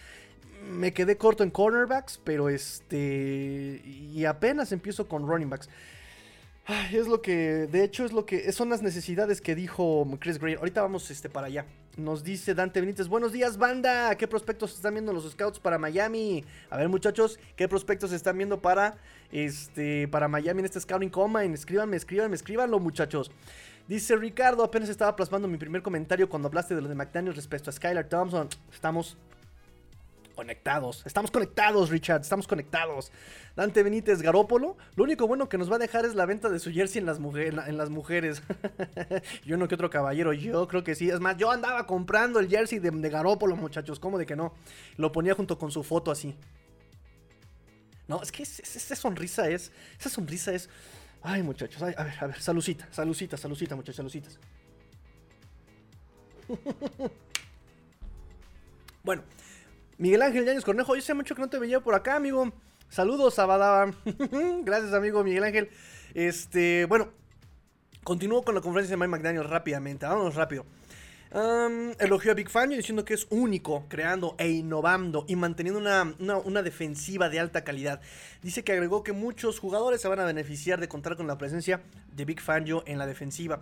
me 0.71 0.93
quedé 0.93 1.17
corto 1.17 1.43
en 1.43 1.51
cornerbacks, 1.51 2.21
pero 2.23 2.49
este. 2.49 3.83
Y 3.85 4.25
apenas 4.25 4.73
empiezo 4.73 5.09
con 5.09 5.27
running 5.27 5.51
backs. 5.51 5.69
es 6.93 7.07
lo 7.07 7.21
que. 7.21 7.67
De 7.71 7.85
hecho, 7.85 8.05
es 8.05 8.13
lo 8.13 8.25
que. 8.25 8.51
Son 8.53 8.69
las 8.69 8.83
necesidades 8.83 9.41
que 9.41 9.55
dijo 9.55 10.07
Chris 10.21 10.39
Gray. 10.39 10.55
Ahorita 10.55 10.83
vamos 10.83 11.11
este, 11.11 11.29
para 11.29 11.49
allá. 11.49 11.67
Nos 11.97 12.23
dice 12.23 12.55
Dante 12.55 12.81
Benítez. 12.81 13.09
Buenos 13.09 13.33
días, 13.33 13.59
banda. 13.59 14.15
¿Qué 14.17 14.29
prospectos 14.29 14.75
están 14.75 14.95
viendo 14.95 15.13
los 15.13 15.29
scouts 15.31 15.59
para 15.59 15.77
Miami? 15.77 16.45
A 16.71 16.77
ver, 16.77 16.89
muchachos, 16.89 17.39
¿qué 17.57 17.69
prospectos 17.69 18.13
están 18.13 18.37
viendo 18.37 18.61
para. 18.61 18.97
Este. 19.33 20.09
Para 20.09 20.29
Miami 20.29 20.61
en 20.61 20.67
este 20.67 20.81
Scouting 20.81 21.11
Combine? 21.11 21.55
Escríbanme, 21.55 21.97
escríbanme, 21.97 22.37
escríbanlo, 22.37 22.79
muchachos. 22.79 23.31
Dice 23.89 24.15
Ricardo, 24.15 24.63
apenas 24.63 24.89
estaba 24.89 25.17
plasmando 25.17 25.49
mi 25.49 25.57
primer 25.57 25.83
comentario 25.83 26.29
cuando 26.29 26.47
hablaste 26.47 26.77
de 26.77 26.81
lo 26.81 26.89
de 26.89 26.95
McDaniel 26.95 27.35
respecto 27.35 27.71
a 27.71 27.73
Skylar 27.73 28.09
Thompson. 28.09 28.49
Estamos 28.73 29.17
Estamos 31.05 31.31
conectados, 31.31 31.91
Richard. 31.91 32.23
Estamos 32.23 32.49
conectados. 32.49 33.13
Dante 33.57 33.83
Benítez 33.83 34.23
Garópolo. 34.23 34.79
Lo 34.97 35.05
único 35.05 35.27
bueno 35.27 35.51
que 35.51 35.59
nos 35.59 35.71
va 35.71 35.77
a 35.77 35.79
dejar 35.79 36.07
es 36.07 36.15
la 36.15 36.25
venta 36.25 36.49
de 36.49 36.59
su 36.59 36.73
jersey 36.73 37.01
en 37.01 37.07
las, 37.07 37.19
en 37.19 37.77
las 37.77 37.91
mujeres. 37.91 38.43
yo 39.45 39.59
no 39.59 39.69
que 39.69 39.75
otro 39.75 39.91
caballero. 39.91 40.33
Yo 40.33 40.67
creo 40.67 40.83
que 40.83 40.95
sí. 40.95 41.11
Es 41.11 41.21
más, 41.21 41.37
yo 41.37 41.51
andaba 41.51 41.87
comprando 41.87 42.41
el 42.41 42.49
jersey 42.49 42.79
de, 42.79 43.11
Garópolo, 43.11 43.55
muchachos. 43.55 44.01
¿Cómo 44.01 44.17
de 44.17 44.25
que 44.25 44.35
no? 44.35 44.55
Lo 44.97 45.13
ponía 45.13 45.35
junto 45.35 45.59
con 45.59 45.71
su 45.71 45.83
foto 45.83 46.11
así. 46.11 46.35
No, 48.09 48.23
es 48.23 48.33
que 48.33 48.43
esa 48.43 48.97
sonrisa 48.97 49.49
es. 49.51 49.71
Esa 49.99 50.09
sonrisa 50.09 50.55
es. 50.55 50.71
Ay, 51.23 51.43
muchachos. 51.43 51.83
a 51.83 51.87
ver, 51.87 51.97
a 52.19 52.27
ver. 52.27 52.41
Salucita, 52.41 52.89
salucita, 52.91 53.37
salucita, 53.37 53.77
muchachos, 53.77 53.97
salucitas. 53.97 54.39
bueno, 59.05 59.23
Miguel 60.01 60.23
Ángel 60.23 60.47
Yañez 60.47 60.65
Cornejo, 60.65 60.97
yo 60.97 61.03
sé 61.03 61.13
mucho 61.13 61.35
que 61.35 61.43
no 61.43 61.51
te 61.51 61.59
veía 61.59 61.81
por 61.81 61.95
acá, 61.95 62.17
amigo. 62.17 62.51
Saludos, 62.89 63.39
Abadaba. 63.39 63.93
Gracias, 64.65 64.95
amigo 64.95 65.23
Miguel 65.23 65.45
Ángel. 65.45 65.69
Este, 66.15 66.87
bueno, 66.87 67.11
continúo 68.03 68.43
con 68.43 68.55
la 68.55 68.63
conferencia 68.63 68.95
de 68.95 68.97
Mike 68.97 69.11
McDaniel 69.11 69.45
rápidamente. 69.45 70.07
Vámonos 70.07 70.37
rápido. 70.37 70.65
elogió 71.99 72.33
a 72.33 72.35
Big 72.35 72.49
Fangio 72.49 72.79
diciendo 72.79 73.05
que 73.05 73.13
es 73.13 73.27
único, 73.29 73.85
creando 73.91 74.37
e 74.39 74.49
innovando 74.49 75.27
y 75.29 75.37
manteniendo 75.37 75.81
una, 75.81 76.63
defensiva 76.63 77.29
de 77.29 77.39
alta 77.39 77.63
calidad. 77.63 78.01
Dice 78.41 78.65
que 78.65 78.73
agregó 78.73 79.03
que 79.03 79.13
muchos 79.13 79.59
jugadores 79.59 80.01
se 80.01 80.09
van 80.09 80.21
a 80.21 80.25
beneficiar 80.25 80.81
de 80.81 80.89
contar 80.89 81.19
con 81.19 81.27
la 81.27 81.37
presencia 81.37 81.83
de 82.17 82.25
Big 82.25 82.41
Fangio 82.41 82.85
en 82.87 82.97
la 82.97 83.07
defensiva. 83.07 83.61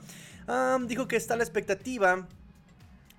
dijo 0.87 1.09
que 1.09 1.17
está 1.17 1.35
la 1.35 1.43
expectativa 1.43 2.29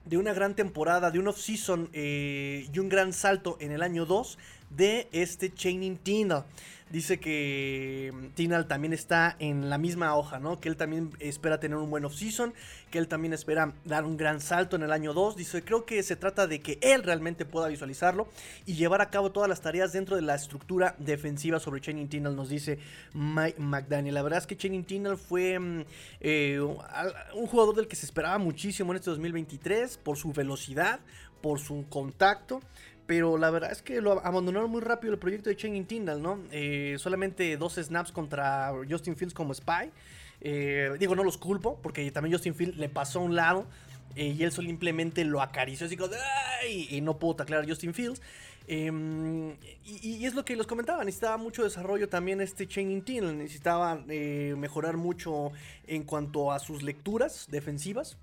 de 0.09 0.17
una 0.17 0.33
gran 0.33 0.55
temporada, 0.55 1.11
de 1.11 1.19
un 1.19 1.27
off-season 1.27 1.89
eh, 1.93 2.67
y 2.73 2.79
un 2.79 2.89
gran 2.89 3.13
salto 3.13 3.57
en 3.59 3.71
el 3.71 3.83
año 3.83 4.07
2 4.07 4.39
de 4.71 5.07
este 5.11 5.53
Chaining 5.53 5.97
Tindall. 5.97 6.45
Dice 6.91 7.19
que 7.19 8.11
mm, 8.13 8.27
Tinal 8.33 8.67
también 8.67 8.93
está 8.93 9.35
en 9.39 9.69
la 9.69 9.77
misma 9.77 10.15
hoja, 10.15 10.39
¿no? 10.39 10.59
Que 10.59 10.69
él 10.69 10.75
también 10.75 11.11
espera 11.19 11.59
tener 11.59 11.77
un 11.77 11.89
buen 11.89 12.03
off-season, 12.03 12.53
que 12.89 12.97
él 12.97 13.07
también 13.07 13.33
espera 13.33 13.73
dar 13.85 14.05
un 14.05 14.17
gran 14.17 14.41
salto 14.41 14.75
en 14.75 14.81
el 14.81 14.91
año 14.91 15.13
2. 15.13 15.35
Dice, 15.35 15.63
creo 15.63 15.85
que 15.85 16.01
se 16.01 16.15
trata 16.15 16.47
de 16.47 16.61
que 16.61 16.79
él 16.81 17.03
realmente 17.03 17.45
pueda 17.45 17.67
visualizarlo 17.67 18.27
y 18.65 18.73
llevar 18.73 19.01
a 19.01 19.09
cabo 19.11 19.31
todas 19.31 19.47
las 19.47 19.61
tareas 19.61 19.93
dentro 19.93 20.15
de 20.15 20.23
la 20.23 20.35
estructura 20.35 20.95
defensiva 20.97 21.59
sobre 21.59 21.79
Channing 21.79 22.09
Tindall, 22.09 22.35
nos 22.35 22.49
dice 22.49 22.79
Mike 23.13 23.59
McDaniel. 23.59 24.15
La 24.15 24.23
verdad 24.23 24.39
es 24.39 24.47
que 24.47 24.57
Channing 24.57 24.85
Tindall 24.85 25.17
fue 25.17 25.59
mm, 25.59 25.85
eh, 26.21 26.59
un 26.59 27.47
jugador 27.47 27.75
del 27.75 27.87
que 27.87 27.95
se 27.95 28.07
esperaba 28.07 28.39
muchísimo 28.39 28.91
en 28.93 28.97
este 28.97 29.11
2023 29.11 29.97
por 29.99 30.17
su 30.17 30.33
velocidad, 30.33 30.99
por 31.41 31.59
su 31.59 31.85
contacto. 31.87 32.61
Pero 33.09 33.39
la 33.39 33.49
verdad 33.49 33.71
es 33.71 33.81
que 33.81 34.01
lo 34.01 34.23
abandonaron 34.23 34.69
muy 34.69 34.81
rápido 34.81 35.13
el 35.13 35.17
proyecto 35.17 35.49
de 35.49 35.57
Changing 35.57 35.87
Tyndall, 35.87 36.21
¿no? 36.21 36.37
Eh, 36.51 36.95
solamente 36.99 37.57
dos 37.57 37.73
snaps 37.73 38.11
contra 38.11 38.71
Justin 38.87 39.15
Fields 39.15 39.33
como 39.33 39.51
spy. 39.51 39.89
Eh, 40.41 40.91
digo, 40.99 41.15
no 41.15 41.23
los 41.23 41.35
culpo, 41.39 41.79
porque 41.81 42.11
también 42.11 42.35
Justin 42.35 42.53
Fields 42.53 42.77
le 42.77 42.87
pasó 42.87 43.21
a 43.21 43.23
un 43.23 43.35
lado 43.35 43.65
eh, 44.15 44.35
y 44.37 44.43
él 44.43 44.51
simplemente 44.51 45.25
lo 45.25 45.41
acarició 45.41 45.87
así 45.87 45.97
como 45.97 46.13
¡Ay! 46.61 46.87
y 46.91 47.01
no 47.01 47.17
pudo 47.17 47.37
taclear 47.37 47.63
a 47.63 47.67
Justin 47.67 47.95
Fields. 47.95 48.21
Em, 48.67 49.55
y, 49.83 50.23
es 50.23 50.35
lo 50.35 50.45
que 50.45 50.55
les 50.55 50.67
comentaba, 50.67 51.03
necesitaba 51.03 51.37
mucho 51.37 51.63
desarrollo 51.63 52.09
también 52.09 52.41
este 52.41 52.67
Changing 52.67 53.01
Tyndall, 53.01 53.39
necesitaba 53.39 53.95
mejorar 54.05 54.97
mucho 54.97 55.51
en 55.87 56.03
cuanto 56.03 56.51
a 56.51 56.59
sus 56.59 56.83
lecturas 56.83 57.47
defensivas. 57.49 58.19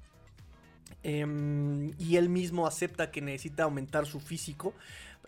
Em, 1.02 1.92
y 1.98 2.16
él 2.16 2.28
mismo 2.28 2.66
acepta 2.66 3.10
que 3.10 3.20
necesita 3.20 3.64
aumentar 3.64 4.06
su 4.06 4.18
físico 4.18 4.74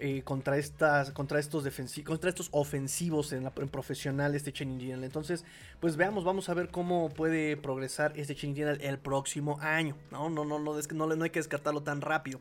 eh, 0.00 0.22
contra, 0.22 0.56
estas, 0.56 1.10
contra, 1.12 1.38
estos 1.38 1.64
contra 2.04 2.30
estos 2.30 2.48
ofensivos 2.52 3.32
en, 3.32 3.44
la, 3.44 3.50
profesional 3.50 4.34
este 4.34 4.52
Channing 4.52 5.04
Entonces, 5.04 5.44
pues 5.80 5.96
veamos, 5.96 6.24
vamos 6.24 6.48
a 6.48 6.54
ver 6.54 6.68
cómo 6.68 7.10
puede 7.10 7.56
progresar 7.56 8.12
este 8.16 8.34
Channing 8.34 8.80
el 8.80 8.98
próximo 8.98 9.58
año. 9.60 9.96
No, 10.10 10.30
no, 10.30 10.44
no, 10.44 10.58
no, 10.58 10.74
no 10.74 11.24
hay 11.24 11.30
que 11.30 11.40
descartarlo 11.40 11.82
tan 11.82 12.00
rápido 12.00 12.40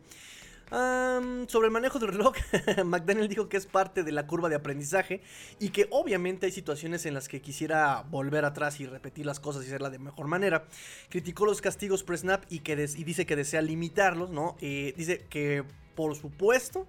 sobre 0.70 1.68
el 1.68 1.72
manejo 1.72 2.00
del 2.00 2.10
reloj, 2.10 2.36
McDaniel 2.86 3.28
dijo 3.28 3.48
que 3.48 3.58
es 3.58 3.66
parte 3.66 4.04
de 4.04 4.12
la 4.12 4.28
curva 4.28 4.50
de 4.50 4.56
aprendizaje 4.56 5.22
y 5.60 5.70
que 5.70 5.88
obviamente 5.92 6.46
hay 6.46 6.52
situaciones 6.52 7.06
en 7.06 7.14
las 7.14 7.28
que 7.28 7.42
quisiera 7.42 8.04
volver 8.10 8.44
atrás 8.46 8.80
y 8.80 8.86
repetir 8.86 9.26
las 9.26 9.40
cosas 9.40 9.64
y 9.64 9.68
hacerla 9.68 9.90
de 9.90 10.00
mejor 10.00 10.28
manera. 10.28 10.66
Criticó 11.10 11.46
los 11.46 11.62
castigos 11.62 12.04
pre-snap 12.04 12.44
y, 12.50 12.60
que 12.60 12.76
dice 12.76 13.26
que 13.26 13.36
desea 13.36 13.62
limitarlos, 13.62 14.30
¿no? 14.30 14.58
Eh, 14.60 14.94
dice 14.98 15.26
que 15.30 15.64
por 15.96 16.16
supuesto 16.16 16.88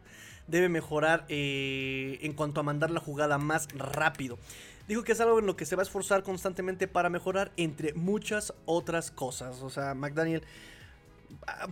debe 0.49 0.69
mejorar 0.69 1.25
eh, 1.29 2.19
en 2.23 2.33
cuanto 2.33 2.61
a 2.61 2.63
mandar 2.65 2.91
la 2.91 3.01
jugada 3.01 3.39
más 3.39 3.69
rápido. 3.75 4.39
Dijo 4.89 5.05
que 5.05 5.13
es 5.13 5.21
algo 5.21 5.39
en 5.39 5.47
lo 5.47 5.57
que 5.57 5.67
se 5.67 5.77
va 5.77 5.83
a 5.83 5.85
esforzar 5.85 6.23
constantemente 6.23 6.89
para 6.89 7.11
mejorar 7.11 7.53
entre 7.57 7.93
muchas 7.93 8.55
otras 8.65 9.11
cosas. 9.11 9.63
O 9.63 9.69
sea, 9.69 9.95
McDaniel 9.95 10.43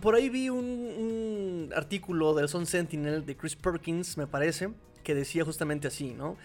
por 0.01 0.15
ahí 0.15 0.29
vi 0.29 0.49
un, 0.49 1.71
artículo 1.75 2.33
del 2.33 2.49
Sun 2.49 2.65
Sentinel 2.65 3.25
de 3.25 3.35
Chris 3.35 3.55
Perkins, 3.55 4.17
me 4.17 4.27
parece, 4.27 4.69
que 5.03 5.15
decía 5.15 5.43
justamente 5.45 5.87
así, 5.87 6.13
¿no? 6.13 6.37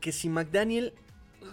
Que 0.00 0.12
si 0.12 0.28
McDaniel 0.28 0.92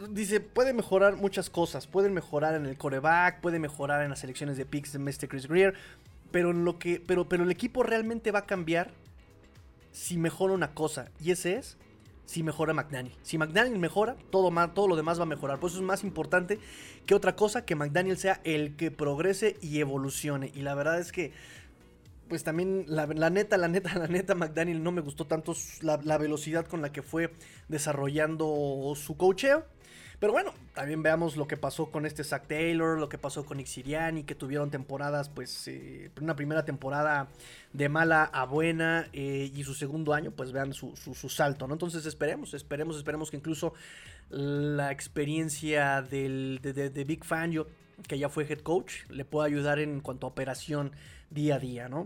dice, 0.10 0.40
puede 0.40 0.74
mejorar 0.74 1.16
muchas 1.16 1.50
cosas, 1.50 1.88
puede 1.88 2.10
mejorar 2.10 2.56
en 2.56 2.66
el 2.66 2.78
coreback, 2.78 3.42
puede 3.42 3.60
mejorar 3.60 4.04
en 4.04 4.10
las 4.10 4.20
selecciones 4.20 4.58
de 4.58 4.66
picks 4.66 4.94
de 4.94 5.00
Mr. 5.00 5.28
Chris 5.28 5.48
Greer, 5.48 5.74
pero, 6.32 6.52
lo 6.52 6.80
que, 6.80 7.02
pero, 7.06 7.30
pero 7.30 7.44
el 7.44 7.52
equipo 7.52 7.84
realmente 7.84 8.32
va 8.32 8.40
a 8.40 8.46
cambiar 8.46 8.92
si 9.92 10.18
mejora 10.18 10.54
una 10.54 10.74
cosa, 10.74 11.12
y 11.22 11.32
ese 11.32 11.58
es 11.58 11.78
si 12.26 12.44
mejora 12.44 12.74
McDaniel. 12.74 13.16
Si 13.22 13.38
McDaniel 13.38 13.80
mejora, 13.80 14.16
todo, 14.30 14.52
todo 14.70 14.88
lo 14.88 14.96
demás 14.96 15.20
va 15.20 15.24
a 15.24 15.28
mejorar. 15.28 15.60
Por 15.60 15.70
eso 15.70 15.80
es 15.80 15.86
más 15.86 16.04
importante 16.04 16.60
que 17.06 17.16
otra 17.16 17.36
cosa 17.36 17.66
que 17.66 17.76
McDaniel 17.76 18.18
sea 18.18 18.42
el 18.44 18.76
que 18.76 18.92
progrese 18.92 19.58
y 19.62 19.80
evolucione. 19.80 20.52
Y 20.54 20.62
la 20.62 20.76
verdad 20.76 21.00
es 21.00 21.12
que, 21.12 21.34
pues 22.30 22.44
también, 22.44 22.86
la, 22.88 23.06
neta, 23.30 23.58
la 23.58 23.68
neta, 23.68 23.94
la 24.00 24.08
neta, 24.08 24.36
McDaniel 24.36 24.84
no 24.84 24.92
me 24.92 25.02
gustó 25.02 25.26
tanto 25.26 25.54
la, 25.82 26.00
la 26.04 26.18
velocidad 26.18 26.66
con 26.66 26.82
la 26.82 26.92
que 26.92 27.02
fue 27.02 27.34
desarrollando 27.68 28.94
su 28.96 29.18
cocheo. 29.18 29.66
Pero 30.24 30.32
bueno, 30.32 30.54
también 30.74 31.04
veamos 31.04 31.36
lo 31.36 31.48
que 31.50 31.58
pasó 31.58 31.92
con 31.92 32.06
este 32.06 32.24
Zach 32.24 32.48
Taylor, 32.48 32.98
lo 32.98 33.10
que 33.10 33.18
pasó 33.18 33.46
con 33.46 33.60
Siriani, 33.66 34.24
que 34.24 34.36
tuvieron 34.36 34.72
temporadas, 34.72 35.28
pues, 35.28 35.68
eh, 35.68 36.12
una 36.22 36.34
primera 36.38 36.64
temporada 36.64 37.28
de 37.74 37.90
mala 37.90 38.24
a 38.24 38.46
buena 38.46 39.10
eh, 39.12 39.52
y 39.54 39.66
su 39.66 39.74
segundo 39.74 40.14
año, 40.14 40.32
pues 40.32 40.54
vean 40.54 40.72
su, 40.72 40.96
salto, 41.28 41.68
¿no? 41.68 41.74
Entonces 41.74 42.06
esperemos, 42.06 42.54
esperemos, 42.54 42.96
esperemos 42.96 43.32
que 43.32 43.36
incluso 43.36 43.74
la 44.30 44.94
experiencia 44.94 46.02
del, 46.02 46.60
de, 46.62 46.72
de 46.72 47.04
Big 47.04 47.26
Fangio, 47.26 47.68
que 48.08 48.18
ya 48.18 48.30
fue 48.30 48.46
head 48.50 48.60
coach, 48.60 49.04
le 49.10 49.26
pueda 49.26 49.48
ayudar 49.48 49.80
en 49.80 50.00
cuanto 50.00 50.26
a 50.26 50.30
operación 50.30 50.94
día 51.32 51.56
a 51.56 51.60
día, 51.60 51.90
¿no? 51.90 52.06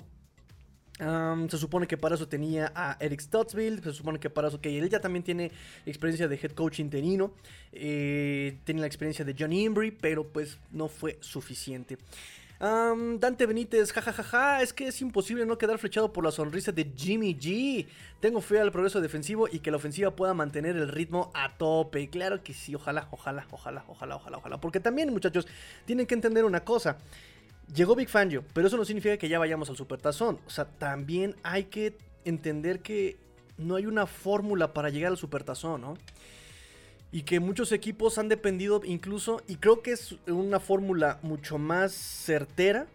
Se 0.97 1.57
supone 1.57 1.87
que 1.87 1.97
para 1.97 2.15
eso 2.15 2.27
tenía 2.27 2.71
a 2.75 2.97
Eric 2.99 3.21
Stuttsville, 3.21 3.81
se 3.81 3.93
supone 3.93 4.19
que 4.19 4.29
para 4.29 4.47
eso 4.47 4.59
que 4.59 4.77
él 4.77 4.89
ya 4.89 4.99
también 4.99 5.23
tiene 5.23 5.51
experiencia 5.85 6.27
de 6.27 6.35
head 6.35 6.51
coach 6.51 6.79
interino, 6.79 7.33
eh, 7.71 8.57
tiene 8.63 8.81
la 8.81 8.87
experiencia 8.87 9.23
de 9.23 9.35
John 9.37 9.53
Embry, 9.53 9.91
pero 9.91 10.27
pues 10.27 10.57
no 10.71 10.87
fue 10.87 11.17
suficiente. 11.21 11.97
Dante 12.59 13.45
Benítez, 13.45 13.91
jajajaja, 13.91 14.63
es 14.63 14.73
que 14.73 14.87
es 14.87 14.99
imposible 15.01 15.45
no 15.45 15.59
quedar 15.59 15.77
flechado 15.77 16.11
por 16.11 16.23
la 16.23 16.31
sonrisa 16.31 16.71
de 16.71 16.91
Jimmy 16.95 17.35
G. 17.35 17.85
Tengo 18.19 18.41
fe 18.41 18.59
al 18.59 18.71
progreso 18.71 18.99
defensivo 18.99 19.47
y 19.47 19.59
que 19.59 19.69
la 19.69 19.77
ofensiva 19.77 20.15
pueda 20.15 20.33
mantener 20.33 20.75
el 20.75 20.87
ritmo 20.87 21.29
a 21.35 21.55
tope. 21.55 22.09
Claro 22.09 22.41
que 22.41 22.55
sí, 22.55 22.73
ojalá, 22.73 23.09
ojalá, 23.11 23.45
ojalá, 23.51 23.85
ojalá, 23.87 24.15
ojalá, 24.15 24.37
ojalá. 24.37 24.59
Porque 24.59 24.79
también, 24.79 25.13
muchachos, 25.13 25.47
tienen 25.85 26.07
que 26.07 26.15
entender 26.15 26.45
una 26.45 26.61
cosa. 26.61 26.97
Llegó 27.73 27.95
Big 27.95 28.09
Fangio, 28.09 28.43
pero 28.53 28.67
eso 28.67 28.77
no 28.77 28.85
significa 28.85 29.17
que 29.17 29.27
ya 29.27 29.39
vayamos 29.39 29.69
al 29.69 29.75
Supertazón. 29.75 30.39
O 30.47 30.49
sea, 30.49 30.65
también 30.65 31.35
hay 31.43 31.65
que 31.65 31.97
entender 32.23 32.81
que 32.81 33.17
no 33.57 33.75
hay 33.75 33.85
una 33.85 34.05
fórmula 34.05 34.73
para 34.73 34.89
llegar 34.89 35.11
al 35.11 35.17
Supertazón, 35.17 35.81
¿no? 35.81 35.97
Y 37.11 37.23
que 37.23 37.39
muchos 37.39 37.71
equipos 37.71 38.17
han 38.17 38.29
dependido 38.29 38.81
incluso, 38.83 39.41
y 39.47 39.57
creo 39.57 39.81
que 39.81 39.91
es 39.91 40.15
una 40.27 40.59
fórmula 40.59 41.19
mucho 41.23 41.57
más 41.57 41.93
certera, 41.93 42.87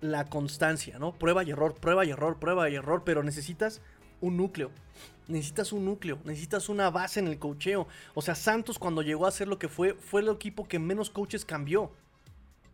la 0.00 0.28
constancia, 0.28 0.98
¿no? 0.98 1.12
Prueba 1.12 1.44
y 1.44 1.50
error, 1.50 1.74
prueba 1.74 2.04
y 2.04 2.10
error, 2.10 2.38
prueba 2.38 2.68
y 2.68 2.74
error, 2.74 3.02
pero 3.04 3.22
necesitas 3.22 3.80
un 4.20 4.36
núcleo. 4.36 4.70
Necesitas 5.26 5.72
un 5.72 5.86
núcleo, 5.86 6.18
necesitas 6.24 6.68
una 6.68 6.90
base 6.90 7.20
en 7.20 7.28
el 7.28 7.38
cocheo. 7.38 7.88
O 8.12 8.20
sea, 8.20 8.34
Santos 8.34 8.78
cuando 8.78 9.02
llegó 9.02 9.26
a 9.26 9.30
ser 9.30 9.48
lo 9.48 9.58
que 9.58 9.68
fue, 9.68 9.94
fue 9.94 10.20
el 10.20 10.28
equipo 10.28 10.68
que 10.68 10.78
menos 10.78 11.08
coaches 11.08 11.44
cambió 11.44 11.92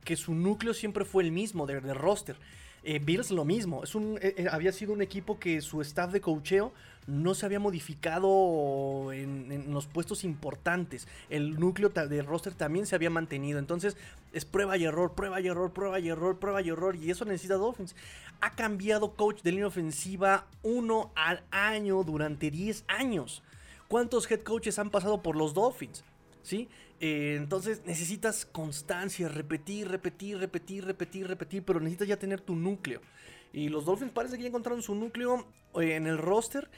que 0.04 0.16
su 0.16 0.34
núcleo 0.34 0.74
siempre 0.74 1.04
fue 1.04 1.22
el 1.24 1.32
mismo 1.32 1.66
de, 1.66 1.80
roster. 1.94 2.36
Eh, 2.82 2.98
Bills 2.98 3.30
lo 3.30 3.44
mismo, 3.44 3.82
eh, 3.84 4.34
eh, 4.38 4.46
había 4.50 4.72
sido 4.72 4.92
un 4.92 5.02
equipo 5.02 5.38
que 5.38 5.60
su 5.60 5.82
staff 5.82 6.12
de 6.12 6.20
cocheo 6.20 6.72
no 7.06 7.34
se 7.34 7.44
había 7.44 7.58
modificado 7.58 9.12
en, 9.12 9.72
los 9.72 9.86
puestos 9.86 10.24
importantes. 10.24 11.08
El 11.28 11.58
núcleo 11.58 11.88
de 11.88 12.22
roster 12.22 12.54
también 12.54 12.86
se 12.86 12.94
había 12.94 13.10
mantenido. 13.10 13.58
Entonces 13.58 13.96
es 14.32 14.44
prueba 14.44 14.76
y 14.76 14.84
error, 14.84 15.12
prueba 15.14 15.40
y 15.40 15.48
error, 15.48 15.72
prueba 15.72 15.98
y 15.98 16.08
error, 16.08 16.38
prueba 16.38 16.62
y 16.62 16.68
error. 16.68 16.96
Y 16.96 17.10
eso 17.10 17.24
necesita 17.24 17.54
Dolphins. 17.54 17.96
Ha 18.40 18.52
cambiado 18.52 19.12
coach 19.12 19.42
de 19.42 19.52
línea 19.52 19.66
ofensiva 19.66 20.46
uno 20.62 21.10
al 21.16 21.42
año 21.50 22.02
durante 22.04 22.50
10 22.50 22.84
años. 22.86 23.42
¿Cuántos 23.88 24.30
head 24.30 24.40
coaches 24.40 24.78
han 24.78 24.90
pasado 24.90 25.20
por 25.22 25.36
los 25.36 25.52
Dolphins? 25.52 26.04
¿Sí? 26.42 26.68
Eh, 27.00 27.36
entonces 27.36 27.82
necesitas 27.86 28.44
constancia, 28.44 29.28
repetir, 29.28 29.88
repetir, 29.88 30.38
repetir, 30.38 30.84
repetir, 30.84 31.26
repetir, 31.26 31.62
pero 31.64 31.80
necesitas 31.80 32.08
ya 32.08 32.18
tener 32.18 32.42
tu 32.42 32.54
núcleo. 32.54 33.00
Y 33.52 33.70
los 33.70 33.86
Dolphins 33.86 34.12
parece 34.12 34.36
que 34.36 34.42
ya 34.42 34.48
encontraron 34.48 34.82
su 34.82 34.94
núcleo 34.94 35.46
eh, 35.80 35.96
en 35.96 36.06
el 36.06 36.18
roster. 36.18 36.70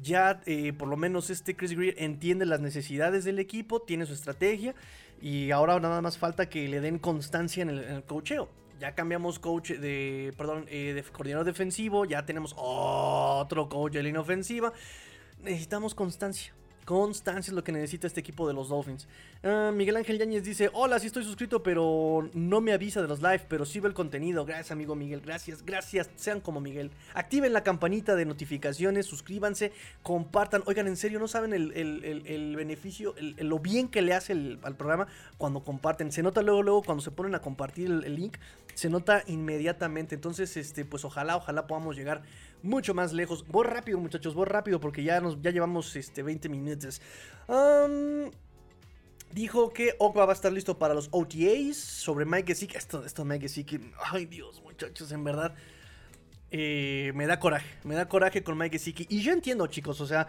Ya 0.00 0.40
eh, 0.46 0.72
por 0.74 0.86
lo 0.86 0.96
menos 0.96 1.30
este 1.30 1.56
Chris 1.56 1.72
Greer 1.72 1.94
entiende 1.98 2.46
las 2.46 2.60
necesidades 2.60 3.24
del 3.24 3.38
equipo, 3.38 3.80
tiene 3.82 4.06
su 4.06 4.12
estrategia 4.12 4.74
y 5.20 5.50
ahora 5.50 5.80
nada 5.80 6.00
más 6.00 6.16
falta 6.16 6.48
que 6.48 6.68
le 6.68 6.80
den 6.80 6.98
constancia 6.98 7.62
en 7.62 7.70
el, 7.70 7.84
en 7.84 8.02
coacheo. 8.02 8.48
Ya 8.78 8.94
cambiamos 8.94 9.38
coach 9.38 9.72
de, 9.72 10.32
perdón, 10.38 10.64
de 10.66 11.04
coordinador 11.12 11.44
defensivo, 11.44 12.06
ya 12.06 12.24
tenemos 12.24 12.54
otro 12.56 13.68
coach 13.68 13.92
de 13.92 14.02
línea 14.02 14.20
ofensiva. 14.20 14.72
Necesitamos 15.42 15.94
constancia 15.94 16.54
Constancia 16.84 17.50
es 17.50 17.54
lo 17.54 17.62
que 17.62 17.72
necesita 17.72 18.06
este 18.06 18.20
equipo 18.20 18.48
de 18.48 18.54
los 18.54 18.68
Dolphins. 18.68 19.06
Ah, 19.44 19.70
Miguel 19.72 19.96
Ángel 19.96 20.18
Yáñez 20.18 20.42
dice: 20.42 20.70
Hola, 20.72 20.98
sí 20.98 21.06
estoy 21.06 21.24
suscrito, 21.24 21.62
pero 21.62 22.28
no 22.34 22.60
me 22.60 22.72
avisa 22.72 23.00
de 23.00 23.08
los 23.08 23.20
live, 23.20 23.42
pero 23.48 23.64
sí 23.64 23.80
ve 23.80 23.88
el 23.88 23.94
contenido. 23.94 24.44
Gracias, 24.44 24.70
amigo 24.72 24.94
Miguel. 24.94 25.20
Gracias, 25.20 25.64
gracias. 25.64 26.10
Sean 26.16 26.40
como 26.40 26.60
Miguel. 26.60 26.90
Activen 27.14 27.52
la 27.52 27.62
campanita 27.62 28.16
de 28.16 28.24
notificaciones, 28.24 29.06
suscríbanse, 29.06 29.72
compartan. 30.02 30.62
Oigan, 30.66 30.86
en 30.86 30.96
serio, 30.96 31.18
no 31.18 31.28
saben 31.28 31.52
el, 31.52 32.54
beneficio, 32.56 33.14
lo 33.38 33.58
bien 33.58 33.88
que 33.88 34.02
le 34.02 34.14
hace 34.14 34.32
al 34.32 34.76
programa 34.76 35.06
cuando 35.38 35.60
comparten. 35.62 36.12
Se 36.12 36.22
nota 36.22 36.42
luego, 36.42 36.62
luego 36.62 36.82
cuando 36.82 37.02
se 37.02 37.10
ponen 37.10 37.34
a 37.34 37.40
compartir 37.40 37.86
el, 37.86 38.14
link, 38.14 38.36
se 38.74 38.90
nota 38.90 39.22
inmediatamente. 39.26 40.14
Entonces, 40.14 40.56
este, 40.56 40.84
pues 40.84 41.04
ojalá, 41.04 41.36
ojalá 41.36 41.66
podamos 41.66 41.96
llegar 41.96 42.22
mucho 42.62 42.94
más 42.94 43.12
lejos. 43.12 43.46
Voy 43.46 43.66
rápido, 43.66 43.98
muchachos, 43.98 44.34
voy 44.34 44.46
rápido 44.46 44.80
porque 44.80 45.02
ya, 45.02 45.20
nos, 45.20 45.40
ya 45.40 45.50
llevamos 45.50 45.94
este, 45.96 46.22
20 46.22 46.48
minutos. 46.48 47.00
dijo 49.32 49.72
que 49.72 49.94
Okwa 49.98 50.26
va 50.26 50.32
a 50.32 50.34
estar 50.34 50.52
listo 50.52 50.78
para 50.78 50.94
los 50.94 51.08
OTAs 51.10 51.76
sobre 51.76 52.24
Mike 52.24 52.48
Gesicki. 52.48 52.76
Esto, 52.76 53.04
esto 53.04 53.24
Mike 53.24 53.42
Gesicki, 53.42 53.80
ay 54.12 54.26
Dios, 54.26 54.62
muchachos, 54.62 55.10
en 55.12 55.24
verdad. 55.24 55.54
Eh, 56.52 57.12
me 57.14 57.26
da 57.26 57.38
coraje, 57.38 57.68
me 57.84 57.94
da 57.94 58.08
coraje 58.08 58.42
con 58.42 58.58
Mike 58.58 58.78
Gesicki. 58.78 59.06
Y 59.08 59.22
yo 59.22 59.32
entiendo, 59.32 59.66
chicos, 59.68 60.00
o 60.00 60.06
sea, 60.06 60.28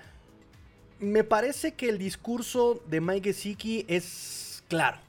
me 0.99 1.23
parece 1.23 1.73
que 1.73 1.89
el 1.89 1.97
discurso 1.97 2.81
de 2.87 3.01
Mike 3.01 3.33
Gesicki 3.33 3.85
es 3.87 4.63
claro. 4.67 4.99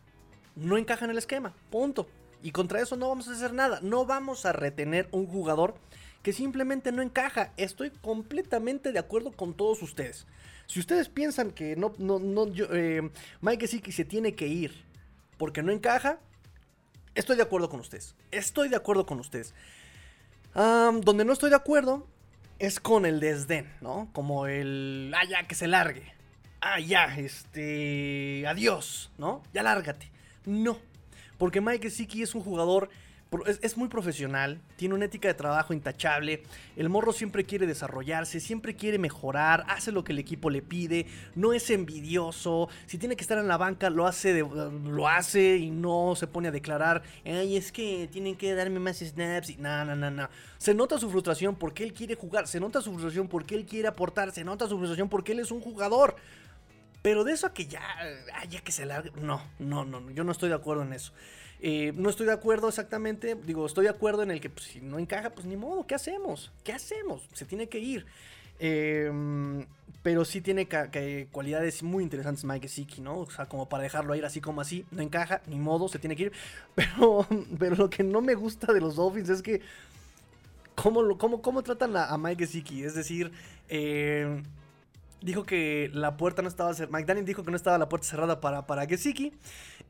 No 0.57 0.77
encaja 0.77 1.05
en 1.05 1.11
el 1.11 1.19
esquema, 1.19 1.55
punto. 1.71 2.09
Y 2.43 2.51
contra 2.51 2.81
eso 2.81 2.97
no 2.97 3.09
vamos 3.09 3.29
a 3.29 3.33
hacer 3.33 3.53
nada. 3.53 3.81
No 3.83 4.05
vamos 4.05 4.45
a 4.47 4.53
retener 4.53 5.09
un 5.13 5.27
jugador 5.27 5.75
que 6.23 6.33
simplemente 6.33 6.93
no 6.93 7.03
encaja. 7.03 7.53
Estoy 7.57 7.91
completamente 7.91 8.93
de 8.93 8.99
acuerdo 8.99 9.33
con 9.33 9.55
todos 9.55 9.83
ustedes. 9.83 10.27
Si 10.67 10.81
ustedes 10.81 11.09
piensan 11.09 11.51
que 11.51 11.77
no, 11.77 11.93
no, 11.99 12.19
no, 12.19 12.49
yo, 12.49 12.67
eh, 12.71 13.11
Mike 13.41 13.81
que 13.81 13.93
se 13.93 14.05
tiene 14.05 14.35
que 14.35 14.47
ir 14.47 14.85
porque 15.37 15.63
no 15.63 15.73
encaja, 15.73 16.19
estoy 17.15 17.37
de 17.37 17.43
acuerdo 17.43 17.69
con 17.69 17.81
ustedes. 17.81 18.15
Estoy 18.31 18.69
de 18.69 18.77
acuerdo 18.77 19.05
con 19.07 19.19
ustedes. 19.21 19.55
donde 20.55 21.25
no 21.25 21.33
estoy 21.33 21.51
de 21.51 21.57
acuerdo 21.57 22.07
es 22.59 22.79
con 22.79 23.07
el 23.07 23.19
desdén, 23.19 23.73
¿no? 23.81 24.09
Como 24.13 24.47
el, 24.47 25.13
ah, 25.17 25.25
ya, 25.29 25.47
que 25.49 25.55
se 25.55 25.67
largue. 25.67 26.15
Ah, 26.61 26.79
ya, 26.79 27.17
este, 27.19 28.47
adiós, 28.47 29.11
¿no? 29.19 29.43
Ya 29.53 29.65
lárgate. 29.65 30.13
No, 30.47 30.79
porque 31.39 31.61
Mike 31.61 31.91
Siki 31.91 32.23
es 32.23 32.37
un 32.37 32.43
jugador 32.43 32.89
es, 33.47 33.77
muy 33.77 33.89
profesional, 33.89 34.61
tiene 34.77 34.95
una 34.95 35.07
ética 35.07 35.29
de 35.29 35.35
trabajo 35.35 35.73
intachable, 35.73 36.43
el 36.77 36.89
morro 36.89 37.13
siempre 37.13 37.45
quiere 37.45 37.67
desarrollarse, 37.67 38.41
siempre 38.41 38.77
quiere 38.77 38.99
mejorar, 38.99 39.65
hace 39.69 39.93
lo 39.93 40.05
que 40.05 40.13
el 40.13 40.19
equipo 40.19 40.51
le 40.51 40.63
pide, 40.63 41.07
no 41.35 41.53
es 41.53 41.71
envidioso, 41.71 42.69
si 42.87 42.99
tiene 42.99 43.17
que 43.17 43.23
estar 43.23 43.39
en 43.39 43.49
la 43.49 43.57
banca 43.57 43.91
lo 43.91 44.07
hace, 44.07 44.41
lo 44.41 45.09
hace 45.09 45.57
y 45.57 45.71
no 45.71 46.15
se 46.17 46.27
pone 46.27 46.49
a 46.49 46.51
declarar, 46.51 47.03
ay 47.25 47.57
es 47.57 47.73
que 47.73 48.09
tienen 48.11 48.37
que 48.37 48.55
darme 48.55 48.81
más 48.81 48.99
snaps 48.99 49.51
y 49.51 49.57
no, 49.57 49.85
no, 49.85 49.97
no, 49.97 50.11
no. 50.11 50.29
Se 50.59 50.75
nota 50.75 50.99
su 50.99 51.11
frustración 51.11 51.57
porque 51.57 51.85
él 51.85 51.93
quiere 51.93 52.15
jugar, 52.15 52.47
se 52.47 52.61
nota 52.61 52.81
su 52.81 52.91
frustración 52.91 53.29
porque 53.29 53.55
él 53.55 53.65
quiere 53.65 53.89
aportar, 53.89 54.33
se 54.33 54.45
nota 54.45 54.69
su 54.69 54.77
frustración 54.77 55.09
porque 55.09 55.33
él 55.33 55.41
es 55.41 55.51
un 55.51 55.61
jugador. 55.61 56.17
Pero 57.03 57.25
de 57.25 57.33
eso 57.33 57.47
a 57.49 57.53
que 57.53 57.67
ya, 57.67 57.83
ya 58.49 58.61
que 58.61 58.73
se 58.73 58.87
largue, 58.87 59.13
no, 59.21 59.43
no, 59.59 59.85
no, 59.85 60.11
yo 60.11 60.23
no 60.25 60.33
estoy 60.33 60.49
de 60.49 60.55
acuerdo 60.55 60.83
en 60.83 60.93
eso. 60.93 61.13
Eh, 61.61 61.93
no 61.97 62.11
estoy 62.11 62.27
de 62.27 62.33
acuerdo 62.33 62.69
exactamente, 62.69 63.37
digo, 63.37 63.67
estoy 63.67 63.85
de 63.85 63.91
acuerdo 63.91 64.23
en 64.23 64.31
el 64.31 64.41
que 64.41 64.51
pues, 64.51 64.67
si 64.67 64.81
no 64.81 64.99
encaja, 64.99 65.31
pues 65.31 65.47
ni 65.47 65.57
modo, 65.57 65.87
¿qué 65.87 65.95
hacemos? 65.95 66.51
¿Qué 66.65 66.73
hacemos? 66.73 67.29
Se 67.33 67.45
tiene 67.45 67.69
que 67.69 67.79
ir. 67.79 68.07
Em, 68.59 69.67
pero 70.03 70.25
sí 70.25 70.41
tiene 70.41 70.69
cualidades 71.31 71.83
muy 71.83 72.03
interesantes 72.03 72.45
Mike 72.45 72.69
Siki, 72.69 73.01
¿no? 73.01 73.19
O 73.19 73.31
sea, 73.31 73.47
como 73.47 73.69
para 73.69 73.83
dejarlo 73.83 74.15
ir 74.15 74.25
así 74.25 74.41
como 74.41 74.61
así, 74.61 74.85
no 74.91 75.03
encaja, 75.03 75.41
ni 75.47 75.59
modo, 75.59 75.89
se 75.89 75.99
tiene 75.99 76.17
que 76.17 76.25
ir. 76.25 76.33
Pero, 76.75 77.27
pero 77.59 77.77
lo 77.77 77.91
que 77.91 78.03
no 78.03 78.21
me 78.21 78.35
gusta 78.35 78.73
de 78.73 78.81
los 78.81 78.97
Dolphins 78.97 79.29
es 79.29 79.43
que 79.43 79.61
cómo, 80.75 81.19
cómo, 81.19 81.43
cómo 81.43 81.63
tratan 81.63 81.97
a, 81.97 82.17
Mike 82.19 82.47
Siki. 82.47 82.83
Es 82.83 82.95
decir, 82.95 83.31
eh, 83.69 84.43
dijo 85.23 85.45
que 85.45 85.91
la 85.93 86.17
puerta 86.17 86.43
no 86.43 86.49
estaba 86.49 86.75
cerrada. 86.75 86.99
McDaniel 86.99 87.25
dijo 87.25 87.45
que 87.45 87.51
no 87.51 87.57
estaba 87.57 87.79
la 87.79 87.89
puerta 87.89 88.07
cerrada 88.07 88.41
para, 88.41 88.67
para 88.67 88.87
Gesicki, 88.87 89.33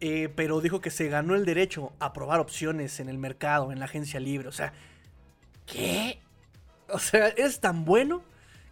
eh, 0.01 0.29
pero 0.35 0.61
dijo 0.61 0.81
que 0.81 0.91
se 0.91 1.09
ganó 1.09 1.35
el 1.35 1.45
derecho 1.45 1.93
a 1.99 2.13
probar 2.13 2.41
opciones 2.41 3.01
en 3.01 3.09
el 3.09 3.19
mercado, 3.19 3.73
en 3.73 3.79
la 3.79 3.87
agencia 3.87 4.21
libre. 4.21 4.49
O 4.49 4.53
sea, 4.53 4.73
¿qué? 5.67 6.21
O 6.89 6.99
sea, 6.99 7.29
es 7.29 7.61
tan 7.61 7.85
bueno 7.85 8.23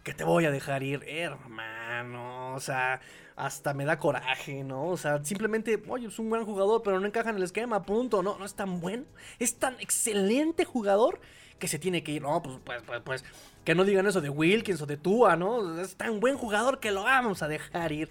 que 0.03 0.13
te 0.13 0.23
voy 0.23 0.45
a 0.45 0.51
dejar 0.51 0.83
ir, 0.83 1.03
hermano. 1.07 2.53
O 2.55 2.59
sea, 2.59 3.01
hasta 3.35 3.73
me 3.73 3.85
da 3.85 3.97
coraje, 3.97 4.63
¿no? 4.63 4.85
O 4.85 4.97
sea, 4.97 5.23
simplemente, 5.23 5.81
oye, 5.87 6.07
es 6.07 6.19
un 6.19 6.29
buen 6.29 6.45
jugador, 6.45 6.83
pero 6.83 6.99
no 6.99 7.07
encaja 7.07 7.29
en 7.29 7.37
el 7.37 7.43
esquema, 7.43 7.83
punto. 7.83 8.21
No, 8.21 8.37
no 8.37 8.45
es 8.45 8.53
tan 8.53 8.79
bueno. 8.79 9.05
Es 9.39 9.55
tan 9.57 9.79
excelente 9.79 10.65
jugador 10.65 11.19
que 11.61 11.69
se 11.69 11.79
tiene 11.79 12.03
que 12.03 12.11
ir. 12.11 12.21
No, 12.21 12.41
pues, 12.43 12.57
pues, 12.65 12.83
pues, 12.85 13.01
pues 13.05 13.23
que 13.63 13.73
no 13.75 13.85
digan 13.85 14.05
eso 14.07 14.19
de 14.19 14.29
Wilkins 14.29 14.81
o 14.81 14.85
de 14.85 14.97
Tua, 14.97 15.37
¿no? 15.37 15.79
Es 15.79 15.95
tan 15.95 16.19
buen 16.19 16.35
jugador 16.35 16.81
que 16.81 16.91
lo 16.91 17.03
vamos 17.03 17.41
a 17.41 17.47
dejar 17.47 17.93
ir. 17.93 18.09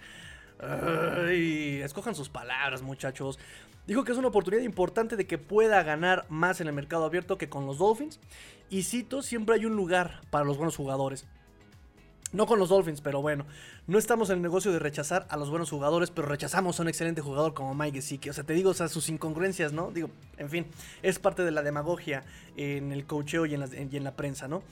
Escojan 1.84 2.14
sus 2.14 2.30
palabras, 2.30 2.80
muchachos. 2.80 3.38
Dijo 3.86 4.04
que 4.04 4.12
es 4.12 4.18
una 4.18 4.28
oportunidad 4.28 4.62
importante 4.62 5.16
de 5.16 5.26
que 5.26 5.36
pueda 5.36 5.82
ganar 5.82 6.24
más 6.28 6.60
en 6.60 6.68
el 6.68 6.72
mercado 6.72 7.04
abierto 7.04 7.36
que 7.36 7.48
con 7.48 7.66
los 7.66 7.78
Dolphins. 7.78 8.20
Y 8.70 8.84
cito, 8.84 9.22
siempre 9.22 9.56
hay 9.56 9.66
un 9.66 9.74
lugar 9.74 10.20
para 10.30 10.44
los 10.44 10.56
buenos 10.56 10.76
jugadores. 10.76 11.26
No 12.32 12.46
con 12.46 12.60
los 12.60 12.68
Dolphins, 12.68 13.00
pero 13.00 13.20
bueno, 13.20 13.44
no 13.88 13.98
estamos 13.98 14.30
en 14.30 14.36
el 14.36 14.42
negocio 14.42 14.70
de 14.70 14.78
rechazar 14.78 15.26
a 15.30 15.36
los 15.36 15.50
buenos 15.50 15.70
jugadores, 15.70 16.10
pero 16.10 16.28
rechazamos 16.28 16.78
a 16.78 16.82
un 16.82 16.88
excelente 16.88 17.20
jugador 17.20 17.54
como 17.54 17.74
Mike 17.74 17.96
Gesicki. 17.96 18.30
O 18.30 18.32
sea, 18.32 18.44
te 18.44 18.52
digo, 18.52 18.70
o 18.70 18.74
sea, 18.74 18.88
sus 18.88 19.08
incongruencias, 19.08 19.72
¿no? 19.72 19.90
Digo, 19.90 20.10
en 20.38 20.48
fin, 20.48 20.66
es 21.02 21.18
parte 21.18 21.42
de 21.42 21.50
la 21.50 21.62
demagogia 21.62 22.22
en 22.56 22.92
el 22.92 23.04
cocheo 23.04 23.46
y 23.46 23.54
en 23.54 24.04
la, 24.04 24.16
prensa, 24.16 24.46
¿no? 24.46 24.62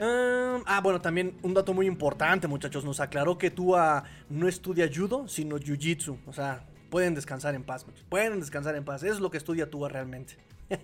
ah, 0.00 0.80
bueno, 0.82 1.00
también 1.00 1.34
un 1.42 1.54
dato 1.54 1.72
muy 1.72 1.86
importante, 1.86 2.46
muchachos. 2.46 2.84
Nos 2.84 3.00
aclaró 3.00 3.38
que 3.38 3.50
Tua 3.50 4.04
no 4.28 4.46
estudia 4.46 4.88
judo, 4.94 5.28
sino 5.28 5.56
jiu-jitsu. 5.56 6.18
O 6.26 6.32
sea, 6.34 6.62
pueden 6.90 7.14
descansar 7.14 7.54
en 7.54 7.64
paz, 7.64 7.86
muchachos. 7.86 8.06
Pueden 8.10 8.38
descansar 8.38 8.76
en 8.76 8.84
paz. 8.84 9.02
Eso 9.02 9.14
es 9.14 9.20
lo 9.20 9.30
que 9.30 9.38
estudia 9.38 9.70
Tua 9.70 9.88
realmente. 9.88 10.36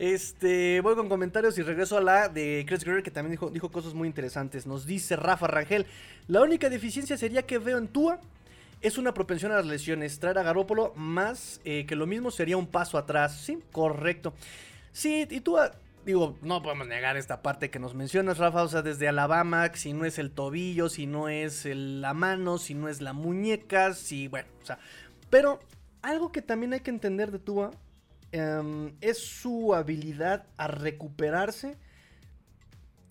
este, 0.00 0.80
voy 0.80 0.94
con 0.94 1.10
comentarios 1.10 1.58
y 1.58 1.62
regreso 1.62 1.98
a 1.98 2.00
la 2.00 2.30
de 2.30 2.64
Chris 2.66 2.84
Greer, 2.84 3.02
que 3.02 3.10
también 3.10 3.38
dijo, 3.52 3.70
cosas 3.70 3.92
muy 3.92 4.08
interesantes. 4.08 4.66
Nos 4.66 4.86
dice 4.86 5.14
Rafa 5.14 5.46
Rangel: 5.46 5.84
La 6.26 6.40
única 6.40 6.70
deficiencia 6.70 7.18
sería 7.18 7.42
que 7.42 7.58
veo 7.58 7.76
en 7.76 7.86
Tua 7.86 8.18
es 8.80 8.96
una 8.96 9.12
propensión 9.12 9.52
a 9.52 9.56
las 9.56 9.66
lesiones. 9.66 10.18
Traer 10.18 10.38
a 10.38 10.42
Garópolo 10.42 10.94
más 10.96 11.60
eh, 11.66 11.84
que 11.84 11.96
lo 11.96 12.06
mismo 12.06 12.30
sería 12.30 12.56
un 12.56 12.66
paso 12.66 12.96
atrás. 12.96 13.42
Sí, 13.42 13.58
correcto. 13.72 14.32
Sí, 14.90 15.28
y 15.28 15.40
Tua 15.40 15.72
digo, 16.06 16.38
no 16.40 16.62
podemos 16.62 16.86
negar 16.86 17.18
esta 17.18 17.42
parte 17.42 17.68
que 17.68 17.78
nos 17.78 17.94
mencionas, 17.94 18.38
Rafa, 18.38 18.62
o 18.62 18.68
sea, 18.68 18.80
desde 18.80 19.06
Alabama, 19.06 19.70
si 19.74 19.92
no 19.92 20.06
es 20.06 20.18
el 20.18 20.30
tobillo, 20.30 20.88
si 20.88 21.06
no 21.06 21.28
es 21.28 21.66
la 21.66 22.14
mano, 22.14 22.56
si 22.56 22.72
no 22.72 22.88
es 22.88 23.02
la 23.02 23.12
muñeca, 23.12 23.92
si, 23.92 24.28
bueno, 24.28 24.48
o 24.62 24.64
sea, 24.64 24.78
pero 25.28 25.60
algo 26.00 26.32
que 26.32 26.40
también 26.40 26.72
hay 26.72 26.80
que 26.80 26.90
entender 26.90 27.30
de 27.30 27.38
Tua 27.38 27.72
em, 28.32 28.94
es 29.00 29.18
su 29.18 29.74
habilidad 29.74 30.46
a 30.56 30.66
recuperarse 30.66 31.76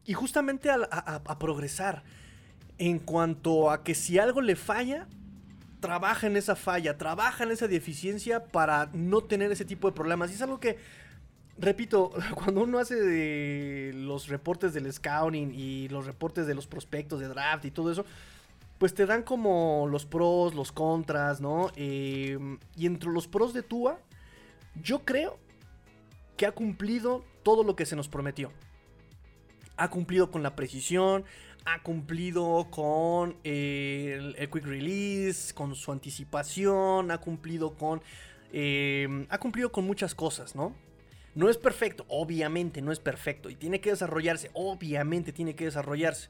y 0.05 0.13
justamente 0.13 0.69
a 0.71 1.39
progresar 1.39 2.03
en 2.77 2.99
cuanto 2.99 3.69
a 3.69 3.84
que 3.84 3.93
si 3.93 4.17
algo 4.17 4.41
le 4.41 4.55
falla, 4.55 5.08
trabaja 5.79 6.27
en 6.27 6.38
esa 6.38 6.55
falla, 6.55 6.97
trabaja 6.97 7.43
en 7.43 7.51
esa 7.51 7.67
deficiencia 7.67 8.45
para 8.45 8.89
no 8.93 9.21
tener 9.21 9.51
ese 9.51 9.65
tipo 9.65 9.88
de 9.88 9.93
problemas. 9.95 10.32
Y 10.32 10.34
es 10.34 10.41
algo 10.41 10.60
que 10.60 10.77
repito, 11.60 12.12
cuando 12.36 12.62
uno 12.62 12.79
hace 12.79 13.91
los 13.93 14.27
reportes 14.27 14.73
del 14.73 14.91
scouting 14.91 15.53
y 15.53 15.88
los 15.89 16.05
reportes 16.05 16.47
de 16.47 16.55
los 16.55 16.67
prospectos 16.67 17.19
de 17.19 17.27
draft 17.27 17.65
y 17.65 17.71
todo 17.71 17.91
eso, 17.91 18.05
pues 18.77 18.93
te 18.93 19.05
dan 19.05 19.23
como 19.23 19.88
los 19.91 20.05
pros, 20.05 20.55
los 20.55 20.71
contras, 20.71 21.41
¿no? 21.41 21.69
Em, 21.75 22.58
y 22.77 22.86
entre 22.86 23.12
los 23.12 23.27
pros 23.27 23.53
de 23.53 23.62
Tua, 23.62 23.99
yo 24.75 25.05
creo 25.05 25.39
que 26.38 26.45
ha 26.45 26.51
cumplido 26.51 27.25
todo 27.43 27.63
lo 27.63 27.75
que 27.75 27.86
se 27.86 27.95
nos 27.95 28.08
prometió. 28.08 28.51
Ha 29.77 29.89
cumplido 29.89 30.32
con 30.32 30.43
la 30.43 30.55
precisión, 30.55 31.25
ha 31.65 31.84
cumplido 31.84 32.67
con 32.71 33.38
el, 33.43 34.36
quick 34.51 34.65
release, 34.65 35.53
con 35.53 35.75
su 35.75 35.91
anticipación, 35.91 37.12
ha 37.12 37.19
cumplido 37.19 37.75
con... 37.75 38.01
Em, 38.51 39.27
ha 39.29 39.38
cumplido 39.38 39.71
con 39.71 39.86
muchas 39.86 40.15
cosas, 40.15 40.55
¿no? 40.55 40.75
No 41.36 41.49
es 41.49 41.58
perfecto, 41.58 42.05
obviamente 42.10 42.82
no 42.82 42.91
es 42.91 42.99
perfecto. 42.99 43.49
Y 43.49 43.55
tiene 43.55 43.79
que 43.79 43.91
desarrollarse, 43.91 44.49
obviamente 44.53 45.32
tiene 45.32 45.55
que 45.55 45.65
desarrollarse. 45.65 46.29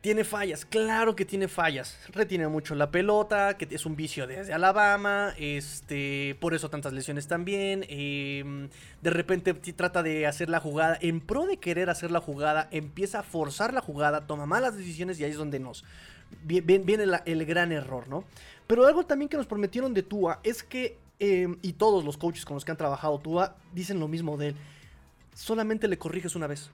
Tiene 0.00 0.24
fallas, 0.24 0.64
claro 0.64 1.14
que 1.14 1.26
tiene 1.26 1.46
fallas. 1.46 1.98
Retiene 2.08 2.48
mucho 2.48 2.74
la 2.74 2.90
pelota, 2.90 3.58
que 3.58 3.68
es 3.70 3.84
un 3.84 3.96
vicio 3.96 4.26
desde 4.26 4.54
Alabama. 4.54 5.34
Este, 5.36 6.38
por 6.40 6.54
eso 6.54 6.70
tantas 6.70 6.94
lesiones 6.94 7.28
también. 7.28 7.84
Em, 7.86 8.70
de 9.02 9.10
repente 9.10 9.52
trata 9.52 10.02
de 10.02 10.26
hacer 10.26 10.48
la 10.48 10.58
jugada. 10.58 10.96
En 11.02 11.20
pro 11.20 11.44
de 11.44 11.58
querer 11.58 11.90
hacer 11.90 12.10
la 12.10 12.20
jugada, 12.20 12.66
empieza 12.70 13.18
a 13.18 13.22
forzar 13.22 13.74
la 13.74 13.82
jugada, 13.82 14.26
toma 14.26 14.46
malas 14.46 14.74
decisiones 14.74 15.20
y 15.20 15.24
ahí 15.24 15.32
es 15.32 15.36
donde 15.36 15.60
nos, 15.60 15.84
viene 16.44 17.04
el 17.26 17.44
gran 17.44 17.70
error, 17.70 18.08
¿no? 18.08 18.24
Pero 18.66 18.86
algo 18.86 19.04
también 19.04 19.28
que 19.28 19.36
nos 19.36 19.46
prometieron 19.46 19.92
de 19.92 20.02
Tua 20.02 20.40
es 20.42 20.62
que, 20.62 20.96
em, 21.18 21.58
y 21.60 21.74
todos 21.74 22.06
los 22.06 22.16
coaches 22.16 22.46
con 22.46 22.54
los 22.54 22.64
que 22.64 22.70
han 22.70 22.78
trabajado 22.78 23.18
Tua 23.18 23.54
dicen 23.74 24.00
lo 24.00 24.08
mismo 24.08 24.38
de 24.38 24.48
él, 24.48 24.56
solamente 25.34 25.88
le 25.88 25.98
corriges 25.98 26.36
una 26.36 26.46
vez. 26.46 26.70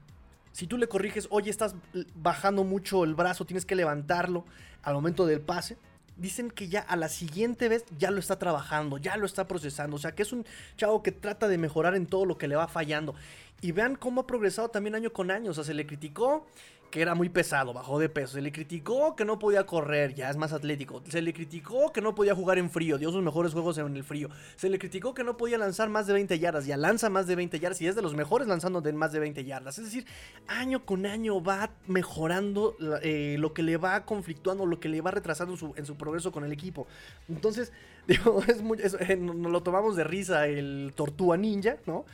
Si 0.56 0.66
tú 0.66 0.78
le 0.78 0.88
corriges, 0.88 1.28
oye, 1.28 1.50
estás 1.50 1.74
bajando 2.14 2.64
mucho 2.64 3.04
el 3.04 3.14
brazo, 3.14 3.44
tienes 3.44 3.66
que 3.66 3.74
levantarlo 3.74 4.46
al 4.84 4.94
momento 4.94 5.26
del 5.26 5.42
pase, 5.42 5.76
dicen 6.16 6.50
que 6.50 6.68
ya 6.68 6.80
a 6.80 6.96
la 6.96 7.10
siguiente 7.10 7.68
vez 7.68 7.84
ya 7.98 8.10
lo 8.10 8.20
está 8.20 8.38
trabajando, 8.38 8.96
ya 8.96 9.18
lo 9.18 9.26
está 9.26 9.46
procesando. 9.46 9.96
O 9.96 9.98
sea, 9.98 10.14
que 10.14 10.22
es 10.22 10.32
un 10.32 10.46
chavo 10.78 11.02
que 11.02 11.12
trata 11.12 11.46
de 11.46 11.58
mejorar 11.58 11.94
en 11.94 12.06
todo 12.06 12.24
lo 12.24 12.38
que 12.38 12.48
le 12.48 12.56
va 12.56 12.68
fallando. 12.68 13.14
Y 13.60 13.72
vean 13.72 13.96
cómo 13.96 14.22
ha 14.22 14.26
progresado 14.26 14.70
también 14.70 14.94
año 14.94 15.12
con 15.12 15.30
año. 15.30 15.50
O 15.50 15.54
sea, 15.54 15.62
se 15.62 15.74
le 15.74 15.86
criticó 15.86 16.46
que 16.90 17.02
era 17.02 17.14
muy 17.14 17.28
pesado, 17.28 17.72
bajó 17.72 17.98
de 17.98 18.08
peso. 18.08 18.34
Se 18.34 18.42
le 18.42 18.52
criticó 18.52 19.16
que 19.16 19.24
no 19.24 19.38
podía 19.38 19.64
correr, 19.66 20.14
ya 20.14 20.30
es 20.30 20.36
más 20.36 20.52
atlético. 20.52 21.02
Se 21.08 21.22
le 21.22 21.32
criticó 21.32 21.92
que 21.92 22.00
no 22.00 22.14
podía 22.14 22.34
jugar 22.34 22.58
en 22.58 22.70
frío, 22.70 22.98
dio 22.98 23.10
sus 23.10 23.22
mejores 23.22 23.52
juegos 23.52 23.78
en 23.78 23.94
el 23.96 24.04
frío. 24.04 24.28
Se 24.56 24.68
le 24.68 24.78
criticó 24.78 25.14
que 25.14 25.24
no 25.24 25.36
podía 25.36 25.58
lanzar 25.58 25.88
más 25.88 26.06
de 26.06 26.12
20 26.12 26.38
yardas, 26.38 26.66
ya 26.66 26.76
lanza 26.76 27.10
más 27.10 27.26
de 27.26 27.36
20 27.36 27.58
yardas 27.58 27.80
y 27.80 27.86
es 27.86 27.96
de 27.96 28.02
los 28.02 28.14
mejores 28.14 28.48
lanzando 28.48 28.80
de 28.80 28.92
más 28.92 29.12
de 29.12 29.20
20 29.20 29.44
yardas. 29.44 29.78
Es 29.78 29.84
decir, 29.84 30.06
año 30.46 30.84
con 30.84 31.06
año 31.06 31.42
va 31.42 31.70
mejorando 31.86 32.76
eh, 33.02 33.36
lo 33.38 33.52
que 33.52 33.62
le 33.62 33.76
va 33.76 34.04
conflictuando, 34.04 34.66
lo 34.66 34.80
que 34.80 34.88
le 34.88 35.00
va 35.00 35.10
retrasando 35.10 35.56
en 35.76 35.86
su 35.86 35.96
progreso 35.96 36.32
con 36.32 36.44
el 36.44 36.52
equipo. 36.52 36.86
Entonces, 37.28 37.72
Digo, 38.08 38.40
es 38.46 38.96
eh, 39.00 39.16
nos 39.16 39.50
lo 39.50 39.62
tomamos 39.62 39.96
de 39.96 40.04
risa 40.04 40.46
el 40.46 40.92
Tortuga 40.94 41.36
Ninja, 41.36 41.76
¿no? 41.86 42.04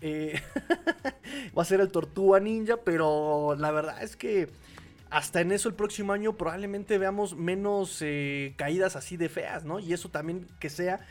Eh, 0.00 0.40
va 1.56 1.62
a 1.62 1.64
ser 1.64 1.80
el 1.80 1.90
Tortuga 1.90 2.40
Ninja, 2.40 2.78
pero 2.78 3.54
la 3.56 3.70
verdad 3.70 4.02
es 4.02 4.16
que 4.16 4.48
hasta 5.08 5.40
en 5.40 5.52
eso 5.52 5.68
el 5.68 5.76
próximo 5.76 6.12
año 6.12 6.36
probablemente 6.36 6.98
veamos 6.98 7.36
menos 7.36 7.98
eh, 8.00 8.54
caídas 8.56 8.96
así 8.96 9.16
de 9.16 9.28
feas, 9.28 9.64
¿no? 9.64 9.78
Y 9.78 9.92
eso 9.92 10.08
también 10.08 10.48
que 10.58 10.70
sea 10.70 11.06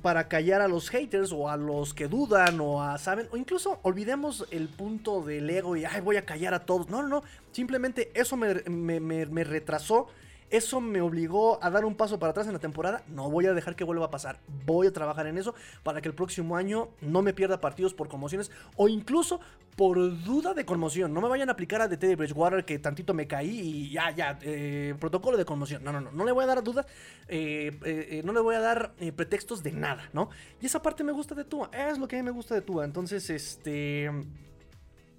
para 0.00 0.28
callar 0.28 0.60
a 0.60 0.68
los 0.68 0.90
haters 0.90 1.32
o 1.32 1.50
a 1.50 1.56
los 1.56 1.92
que 1.92 2.06
dudan 2.06 2.60
o 2.60 2.84
a, 2.84 2.96
¿saben? 2.98 3.26
O 3.32 3.36
incluso 3.36 3.80
olvidemos 3.82 4.46
el 4.52 4.68
punto 4.68 5.22
del 5.22 5.50
ego 5.50 5.76
y, 5.76 5.84
ay, 5.84 6.00
voy 6.02 6.16
a 6.16 6.24
callar 6.24 6.54
a 6.54 6.64
todos. 6.64 6.88
No, 6.88 7.02
no, 7.02 7.08
no. 7.08 7.22
Simplemente 7.50 8.12
eso 8.14 8.36
me, 8.36 8.54
me 9.00 9.44
retrasó 9.44 10.06
eso 10.50 10.80
me 10.80 11.00
obligó 11.00 11.62
a 11.62 11.70
dar 11.70 11.84
un 11.84 11.94
paso 11.94 12.18
para 12.18 12.30
atrás 12.30 12.46
en 12.48 12.52
la 12.52 12.58
temporada. 12.58 13.02
No 13.06 13.30
voy 13.30 13.46
a 13.46 13.54
dejar 13.54 13.76
que 13.76 13.84
vuelva 13.84 14.06
a 14.06 14.10
pasar. 14.10 14.40
Voy 14.66 14.88
a 14.88 14.92
trabajar 14.92 15.28
en 15.28 15.38
eso 15.38 15.54
para 15.84 16.00
que 16.00 16.08
el 16.08 16.14
próximo 16.14 16.56
año 16.56 16.88
no 17.00 17.22
me 17.22 17.32
pierda 17.32 17.60
partidos 17.60 17.94
por 17.94 18.08
conmociones 18.08 18.50
o 18.76 18.88
incluso 18.88 19.40
por 19.76 19.96
duda 20.24 20.52
de 20.52 20.64
conmoción. 20.64 21.14
No 21.14 21.20
me 21.20 21.28
vayan 21.28 21.48
a 21.48 21.52
aplicar 21.52 21.80
a 21.80 21.88
de 21.88 21.96
Teddy 21.96 22.16
Bridgewater 22.16 22.64
que 22.64 22.80
tantito 22.80 23.14
me 23.14 23.28
caí 23.28 23.60
y 23.60 23.90
ya, 23.90 24.10
ya, 24.10 24.38
eh, 24.42 24.94
protocolo 24.98 25.36
de 25.36 25.44
conmoción. 25.44 25.84
No, 25.84 25.92
no, 25.92 26.00
no. 26.00 26.10
No 26.10 26.24
le 26.24 26.32
voy 26.32 26.42
a 26.42 26.48
dar 26.48 26.64
dudas. 26.64 26.86
Eh, 27.28 27.78
eh, 27.84 28.22
no 28.24 28.32
le 28.32 28.40
voy 28.40 28.56
a 28.56 28.60
dar 28.60 28.92
pretextos 29.14 29.62
de 29.62 29.70
nada, 29.70 30.10
¿no? 30.12 30.30
Y 30.60 30.66
esa 30.66 30.82
parte 30.82 31.04
me 31.04 31.12
gusta 31.12 31.36
de 31.36 31.44
Tua. 31.44 31.70
Es 31.72 31.96
lo 31.98 32.08
que 32.08 32.16
a 32.16 32.18
mí 32.18 32.24
me 32.24 32.32
gusta 32.32 32.56
de 32.56 32.62
Tua. 32.62 32.84
Entonces, 32.84 33.30
este. 33.30 34.10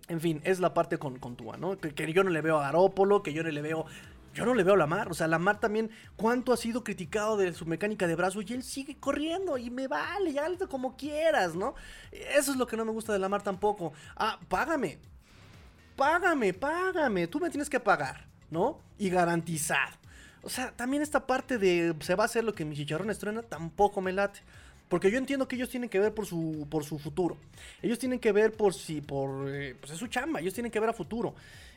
En 0.08 0.20
fin, 0.20 0.42
es 0.44 0.60
la 0.60 0.74
parte 0.74 0.98
con, 0.98 1.20
con 1.20 1.38
Tua, 1.38 1.56
¿no? 1.56 1.78
Que, 1.78 1.94
que, 1.94 2.12
yo 2.12 2.24
no 2.26 2.32
le 2.32 2.42
veo 2.42 2.58
a 2.60 2.64
Garópolo, 2.64 3.24
que 3.24 3.32
yo 3.32 3.44
no 3.44 3.50
le 3.50 3.62
veo 3.62 3.86
yo 4.34 4.46
no 4.46 4.54
le 4.54 4.64
veo 4.64 4.76
a 4.76 4.78
Lamar. 4.78 5.10
O 5.10 5.14
sea, 5.14 5.28
Lamar 5.28 5.60
también, 5.60 5.90
cuánto 6.16 6.54
ha 6.54 6.58
sido 6.58 6.84
criticado 6.84 7.38
de 7.38 7.54
su 7.54 7.66
mecánica 7.66 8.08
de 8.08 8.16
brazo 8.16 8.42
y 8.42 8.54
él 8.54 8.64
sigue 8.64 8.98
corriendo 8.98 9.58
y 9.58 9.70
me 9.70 9.88
vale, 9.88 10.34
ya 10.34 10.48
como 10.70 10.96
quieras, 10.96 11.56
¿no? 11.56 11.76
Eso 12.12 12.52
es 12.52 12.58
lo 12.58 12.68
que 12.68 12.78
no 12.78 12.86
me 12.86 12.92
gusta 12.92 13.14
de 13.14 13.20
Lamar 13.20 13.42
tampoco. 13.42 13.94
Ah, 14.16 14.40
págame. 14.48 15.00
Págame, 15.96 16.54
págame. 16.54 17.28
Tú 17.28 17.40
me 17.40 17.50
tienes 17.50 17.70
que 17.70 17.80
pagar, 17.80 18.26
¿no? 18.50 18.80
Y 18.98 19.10
garantizar. 19.10 20.00
O 20.44 20.50
sea, 20.50 20.72
también 20.72 21.04
esta 21.04 21.28
parte 21.28 21.58
de 21.58 21.96
se 22.00 22.16
va 22.16 22.24
a 22.24 22.26
hacer 22.26 22.44
lo 22.44 22.54
que 22.54 22.66
mi 22.66 22.76
chicharrón 22.76 23.10
estrena 23.10 23.44
tampoco 23.44 24.02
me 24.02 24.12
late. 24.12 24.40
Porque 24.90 25.10
yo 25.10 25.18
entiendo 25.18 25.48
que 25.48 25.56
ellos 25.56 25.70
tienen 25.70 25.90
que 25.90 26.00
ver 26.00 26.14
por 26.14 26.26
su, 26.26 26.68
por 26.70 26.84
su 26.84 27.00
futuro. 27.00 27.38
Ellos 27.82 27.98
tienen 27.98 28.20
que 28.20 28.34
ver 28.34 28.52
por 28.52 28.74
si, 28.74 29.00
por, 29.00 29.50
eh, 29.50 29.74
pues 29.80 29.94
es 29.94 29.98
su 29.98 30.08
chamba. 30.08 30.42
Ellos 30.42 30.54
tienen 30.54 30.70
que 30.70 30.82
ver 30.82 30.90
a 30.90 30.94
futuro. 30.94 31.34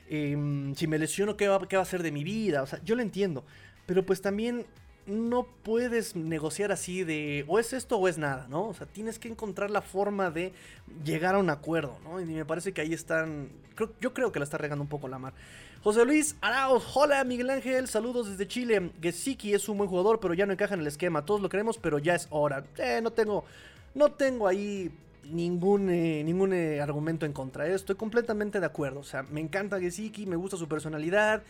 Em, 0.08 0.74
si 0.74 0.86
me 0.86 0.98
lesiono, 0.98 1.36
¿qué 1.36 1.48
va, 1.48 1.66
¿qué 1.66 1.76
va 1.76 1.82
a 1.82 1.86
ser 1.86 2.02
de 2.02 2.12
mi 2.12 2.24
vida? 2.24 2.62
O 2.62 2.66
sea, 2.66 2.80
yo 2.84 2.94
lo 2.94 3.02
entiendo. 3.02 3.44
Pero 3.86 4.04
pues 4.04 4.20
también 4.20 4.66
no 5.06 5.46
puedes 5.62 6.16
negociar 6.16 6.72
así 6.72 7.04
de 7.04 7.44
o 7.46 7.58
es 7.58 7.72
esto 7.72 7.98
o 7.98 8.08
es 8.08 8.16
nada, 8.16 8.46
¿no? 8.48 8.68
O 8.68 8.74
sea, 8.74 8.86
tienes 8.86 9.18
que 9.18 9.28
encontrar 9.28 9.70
la 9.70 9.82
forma 9.82 10.30
de 10.30 10.52
llegar 11.04 11.34
a 11.34 11.38
un 11.38 11.50
acuerdo, 11.50 11.98
¿no? 12.04 12.20
Y 12.20 12.24
me 12.24 12.44
parece 12.44 12.72
que 12.72 12.80
ahí 12.80 12.94
están, 12.94 13.50
yo 14.00 14.14
creo 14.14 14.32
que 14.32 14.38
la 14.38 14.44
está 14.44 14.56
regando 14.56 14.82
un 14.82 14.88
poco 14.88 15.08
la 15.08 15.18
mar. 15.18 15.34
José 15.82 16.06
Luis 16.06 16.36
Arauz, 16.40 16.84
hola 16.94 17.22
Miguel 17.24 17.50
Ángel, 17.50 17.88
saludos 17.88 18.30
desde 18.30 18.48
Chile. 18.48 18.92
Gesicki 19.02 19.52
es 19.52 19.68
un 19.68 19.76
buen 19.76 19.90
jugador, 19.90 20.18
pero 20.20 20.32
ya 20.32 20.46
no 20.46 20.54
encaja 20.54 20.74
en 20.74 20.80
el 20.80 20.86
esquema. 20.86 21.26
Todos 21.26 21.42
lo 21.42 21.50
queremos, 21.50 21.76
pero 21.76 21.98
ya 21.98 22.14
es 22.14 22.26
hora. 22.30 22.64
Eh, 22.78 23.00
no 23.02 23.10
tengo, 23.10 23.44
no 23.94 24.10
tengo 24.12 24.48
ahí 24.48 24.90
ningún, 25.26 25.90
eh, 25.90 26.22
ningún 26.24 26.52
eh, 26.52 26.80
argumento 26.80 27.26
en 27.26 27.32
contra. 27.32 27.66
Estoy 27.66 27.96
completamente 27.96 28.60
de 28.60 28.66
acuerdo. 28.66 29.00
O 29.00 29.04
sea, 29.04 29.22
me 29.24 29.40
encanta 29.40 29.80
Gesicki, 29.80 30.26
me 30.26 30.36
gusta 30.36 30.56
su 30.56 30.68
personalidad, 30.68 31.42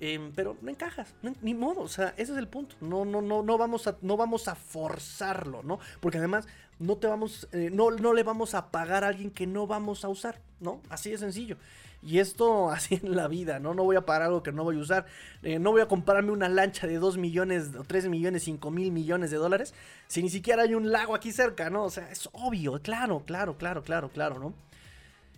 em, 0.00 0.32
pero 0.32 0.56
no 0.62 0.70
encajas, 0.70 1.14
ni 1.42 1.54
modo. 1.54 1.80
O 1.80 1.88
sea, 1.88 2.14
ese 2.16 2.32
es 2.32 2.38
el 2.38 2.48
punto. 2.48 2.76
No, 2.80 3.04
no, 3.04 3.22
no, 3.22 3.42
no 3.42 3.58
vamos 3.58 3.86
a, 3.86 3.96
no 4.02 4.16
vamos 4.16 4.48
a 4.48 4.54
forzarlo, 4.54 5.62
¿no? 5.62 5.78
Porque 6.00 6.18
además 6.18 6.46
no 6.78 6.96
te 6.96 7.06
vamos, 7.06 7.48
eh, 7.52 7.70
no, 7.72 7.90
no 7.90 8.12
le 8.12 8.22
vamos 8.22 8.54
a 8.54 8.70
pagar 8.70 9.04
a 9.04 9.08
alguien 9.08 9.30
que 9.30 9.46
no 9.46 9.66
vamos 9.66 10.04
a 10.04 10.08
usar, 10.08 10.40
¿no? 10.60 10.80
Así 10.88 11.10
de 11.10 11.18
sencillo. 11.18 11.56
Y 12.04 12.18
esto 12.18 12.70
así 12.70 13.00
en 13.02 13.14
la 13.16 13.28
vida, 13.28 13.58
¿no? 13.58 13.74
No 13.74 13.84
voy 13.84 13.96
a 13.96 14.06
pagar 14.06 14.22
algo 14.22 14.42
que 14.42 14.52
no 14.52 14.64
voy 14.64 14.76
a 14.76 14.80
usar. 14.80 15.06
Eh, 15.42 15.58
no 15.58 15.70
voy 15.70 15.82
a 15.82 15.86
comprarme 15.86 16.32
una 16.32 16.48
lancha 16.48 16.86
de 16.86 16.98
2 16.98 17.18
millones, 17.18 17.70
o 17.78 17.84
3 17.84 18.08
millones, 18.08 18.42
5 18.44 18.70
mil 18.70 18.92
millones 18.92 19.30
de 19.30 19.36
dólares 19.36 19.74
si 20.12 20.22
ni 20.22 20.28
siquiera 20.28 20.64
hay 20.64 20.74
un 20.74 20.92
lago 20.92 21.14
aquí 21.14 21.32
cerca, 21.32 21.70
¿no? 21.70 21.84
O 21.84 21.90
sea, 21.90 22.10
es 22.10 22.28
obvio, 22.32 22.78
claro, 22.82 23.22
claro, 23.24 23.56
claro, 23.56 23.82
claro, 23.82 24.10
claro, 24.10 24.38
¿no? 24.38 24.52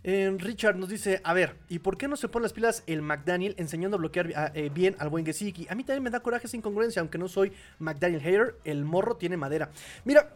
Eh, 0.02 0.34
Richard 0.36 0.74
nos 0.76 0.88
dice, 0.88 1.20
a 1.22 1.32
ver, 1.32 1.56
¿y 1.68 1.78
por 1.78 1.96
qué 1.96 2.08
no 2.08 2.16
se 2.16 2.28
pone 2.28 2.42
las 2.42 2.52
pilas 2.52 2.82
el 2.88 3.00
McDaniel 3.00 3.54
enseñando 3.56 3.96
a 3.96 4.00
bloquear 4.00 4.32
ah, 4.34 4.50
eh, 4.52 4.70
bien 4.74 4.96
al 4.98 5.10
buen 5.10 5.24
Gesicki? 5.24 5.68
A 5.70 5.76
mí 5.76 5.84
también 5.84 6.02
me 6.02 6.10
da 6.10 6.18
coraje 6.18 6.48
esa 6.48 6.56
incongruencia, 6.56 6.98
aunque 6.98 7.18
no 7.18 7.28
soy 7.28 7.52
McDaniel 7.78 8.20
hater, 8.20 8.56
el 8.64 8.84
morro 8.84 9.16
tiene 9.16 9.36
madera. 9.36 9.70
Mira, 10.04 10.34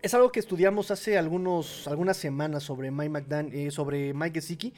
es 0.00 0.14
algo 0.14 0.30
que 0.30 0.38
estudiamos 0.38 0.92
hace 0.92 1.18
algunos, 1.18 1.88
algunas 1.88 2.16
semanas 2.16 2.62
sobre 2.62 2.92
Mike, 2.92 3.10
McDaniel, 3.10 3.72
sobre 3.72 4.14
Mike 4.14 4.40
Gesicki. 4.40 4.72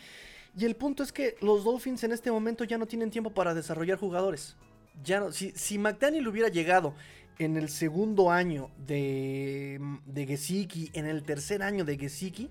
Y 0.57 0.64
el 0.64 0.77
punto 0.77 1.03
es 1.03 1.12
que 1.12 1.37
los 1.40 1.64
Dolphins 1.64 2.05
en 2.05 2.12
este 2.12 2.31
momento 2.31 2.64
ya 2.64 2.79
no 2.79 2.87
tienen 2.87 3.11
tiempo 3.11 3.31
para 3.31 3.55
desarrollar 3.55 3.99
jugadores. 3.99 4.57
Ya 5.03 5.21
no, 5.21 5.33
si, 5.33 5.51
si 5.53 5.79
McDaniel 5.79 6.29
hubiera 6.29 6.49
llegado 6.49 6.95
en 7.38 7.57
el 7.57 7.69
segundo 7.69 8.31
año 8.31 8.71
de, 8.87 9.81
de 10.07 10.27
Gesicki, 10.27 10.90
en 10.93 11.07
el 11.07 11.25
tercer 11.25 11.62
año 11.62 11.85
de 11.85 11.99
Gesicki, 11.99 12.51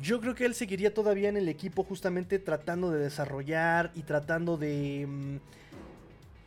yo 0.00 0.20
creo 0.20 0.34
que 0.34 0.44
él 0.44 0.54
seguiría 0.54 0.94
todavía 0.94 1.28
en 1.28 1.36
el 1.36 1.48
equipo 1.48 1.84
justamente 1.84 2.38
tratando 2.38 2.90
de 2.90 3.00
desarrollar 3.00 3.92
y 3.94 4.02
tratando 4.02 4.56
de, 4.56 5.06
mm, 5.08 5.36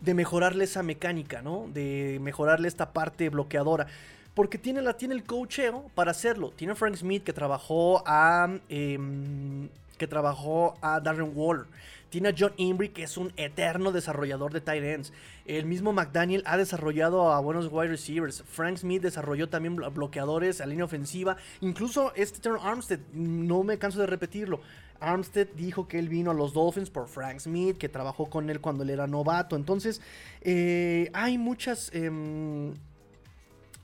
de 0.02 0.14
mejorarle 0.14 0.66
esa 0.66 0.84
mecánica, 0.84 1.42
¿no? 1.42 1.68
De 1.74 2.20
mejorarle 2.22 2.68
esta 2.68 2.92
parte 2.92 3.30
bloqueadora. 3.30 3.88
Porque 4.34 4.58
tiene, 4.58 4.82
la, 4.82 4.98
tiene 4.98 5.14
el 5.14 5.24
coacheo 5.24 5.90
para 5.96 6.12
hacerlo. 6.12 6.52
Tiene 6.56 6.76
Frank 6.76 6.96
Smith 6.96 7.24
que 7.24 7.34
trabajó 7.34 8.04
a... 8.06 8.60
Em, 8.68 9.70
que 10.04 10.08
trabajó 10.08 10.76
a 10.82 11.00
Darren 11.00 11.32
Waller. 11.34 11.66
Tiene 12.10 12.28
a 12.28 12.36
John 12.38 12.52
Imbri, 12.58 12.90
que 12.90 13.04
es 13.04 13.16
un 13.16 13.32
eterno 13.38 13.94
desarrollador 13.94 14.52
de 14.52 14.60
tight 14.60 14.84
ends. 14.84 15.14
El 15.46 15.66
mismo 15.66 15.94
McDaniel 15.94 16.44
ha 16.46 16.58
desarrollado 16.58 17.32
a 17.32 17.40
buenos 17.40 17.70
wide 17.72 17.88
receivers. 17.88 18.44
Frank 18.46 18.80
Smith 18.80 19.02
desarrolló 19.02 19.48
también 19.48 19.78
bloqueadores 19.78 20.60
a 20.60 20.66
línea 20.66 20.84
ofensiva. 20.84 21.38
Incluso 21.62 22.12
este 22.16 22.40
Turn 22.40 22.60
Armstead, 22.62 23.00
no 23.14 23.64
me 23.64 23.78
canso 23.78 24.02
de 24.02 24.08
repetirlo. 24.08 24.60
Armstead 25.00 25.48
dijo 25.56 25.88
que 25.88 26.00
él 26.00 26.10
vino 26.10 26.32
a 26.32 26.34
los 26.34 26.52
Dolphins 26.54 26.90
por 26.90 27.08
Frank 27.08 27.40
Smith, 27.40 27.78
que 27.78 27.88
trabajó 27.88 28.30
con 28.30 28.50
él 28.50 28.60
cuando 28.60 28.84
él 28.84 28.90
era 28.90 29.08
novato. 29.08 29.56
Entonces, 29.56 30.02
eh, 30.42 31.10
hay 31.14 31.38
muchas. 31.38 31.92
Em, 31.94 32.74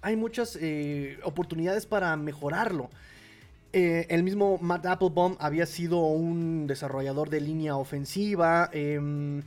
hay 0.01 0.17
muchas 0.17 0.57
eh, 0.59 1.17
oportunidades 1.23 1.85
para 1.85 2.13
mejorarlo. 2.17 2.89
Eh, 3.71 4.07
el 4.09 4.23
mismo 4.23 4.57
Matt 4.59 4.87
Applebaum 4.87 5.35
había 5.39 5.67
sido 5.67 5.99
un 5.99 6.65
desarrollador 6.65 7.29
de 7.29 7.41
línea 7.41 7.75
ofensiva. 7.75 8.69
Em, 8.73 9.43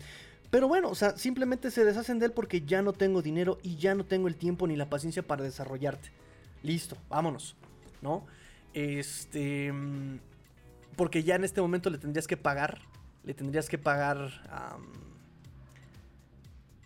pero 0.50 0.68
bueno, 0.68 0.90
o 0.90 0.94
sea, 0.94 1.16
simplemente 1.16 1.70
se 1.70 1.85
deshacen 1.85 2.18
de 2.18 2.26
él 2.26 2.32
porque 2.32 2.61
ya 2.61 2.82
no 2.82 2.92
tengo 2.92 3.22
dinero 3.22 3.58
y 3.62 3.76
ya 3.76 3.94
no 3.94 4.04
tengo 4.04 4.29
el 4.29 4.37
tiempo 4.37 4.66
ni 4.66 4.77
la 4.77 4.88
paciencia 4.88 5.23
para 5.27 5.42
desarrollarte. 5.42 6.10
Listo, 6.62 6.96
vámonos, 7.08 7.56
¿no? 8.00 8.25
Este. 8.75 9.73
Porque 10.96 11.23
ya 11.25 11.35
en 11.37 11.44
este 11.44 11.60
momento 11.60 11.90
le 11.90 11.98
tendrías 11.98 12.27
que 12.27 12.37
pagar. 12.37 12.81
Le 13.25 13.35
tendrías 13.35 13.68
que 13.68 13.79
pagar. 13.79 14.31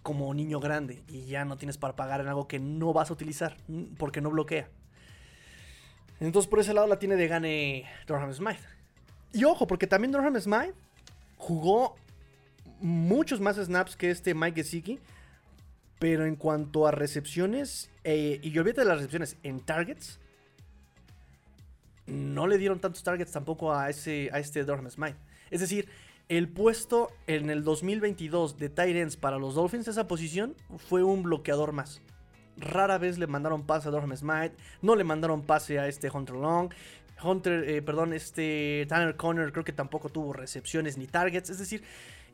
como 0.03 0.33
niño 0.33 0.61
grande. 0.61 1.03
Y 1.09 1.27
ya 1.27 1.45
no 1.45 1.57
tienes 1.59 1.77
para 1.77 1.97
pagar 1.97 2.21
en 2.21 2.29
algo 2.29 2.49
que 2.49 2.61
no 2.61 2.93
vas 2.93 3.11
a 3.11 3.13
utilizar. 3.13 3.57
Porque 3.99 4.21
no 4.21 4.31
bloquea. 4.31 4.71
Entonces 6.21 6.49
por 6.49 6.61
ese 6.61 6.75
lado 6.75 6.87
la 6.87 6.99
tiene 6.99 7.17
de 7.17 7.29
gane 7.29 7.85
Durham 8.07 8.33
Smith. 8.33 8.61
Y 9.33 9.45
ojo, 9.45 9.67
porque 9.67 9.87
también 9.87 10.13
Durham 10.13 10.41
Smith 10.41 10.75
jugó 11.37 11.97
muchos 12.81 13.41
más 13.41 13.57
snaps 13.57 13.97
que 13.97 14.11
este 14.11 14.35
Mike 14.35 14.63
Gesicki. 14.63 14.99
Pero 15.99 16.27
en 16.27 16.37
cuanto 16.37 16.87
a 16.87 16.91
recepciones, 16.91 17.91
eh, 18.05 18.39
y 18.43 18.51
yo 18.51 18.61
olvídate 18.61 18.83
de 18.83 18.87
las 18.87 18.99
recepciones 18.99 19.39
en 19.43 19.61
targets, 19.61 20.21
no 22.07 22.47
le 22.47 22.59
dieron 22.59 22.81
tantos 22.81 23.03
targets 23.03 23.33
tampoco 23.33 23.73
a, 23.73 23.89
ese, 23.89 24.29
a 24.33 24.39
este 24.39 24.65
Durham 24.65 24.91
Smite. 24.91 25.17
Es 25.51 25.61
decir, 25.61 25.89
el 26.29 26.49
puesto 26.49 27.11
en 27.27 27.51
el 27.51 27.65
2022 27.65 28.59
de 28.59 28.69
tight 28.69 29.17
para 29.17 29.39
los 29.39 29.55
Dolphins, 29.55 29.89
esa 29.89 30.07
posición, 30.07 30.55
fue 30.77 31.03
un 31.03 31.23
bloqueador 31.23 31.73
más. 31.73 32.03
Rara 32.57 32.99
vez 32.99 33.19
le 33.19 33.27
mandaron 33.27 33.65
pase 33.65 33.89
a 33.89 33.91
Durham 33.91 34.17
Smite, 34.17 34.55
no 34.83 34.97
le 34.97 35.05
mandaron 35.05 35.43
pase 35.43 35.79
a 35.79 35.89
este 35.89 36.11
Hunter 36.11 36.37
Long. 36.37 36.73
Hunter, 37.23 37.69
eh, 37.69 37.83
perdón, 37.83 38.13
este 38.13 38.87
Tanner 38.89 39.17
Conner 39.17 39.53
creo 39.53 39.65
que 39.65 39.73
tampoco 39.73 40.09
tuvo 40.09 40.33
recepciones 40.33 40.99
ni 40.99 41.07
targets. 41.07 41.51
Es 41.51 41.59
decir, 41.59 41.83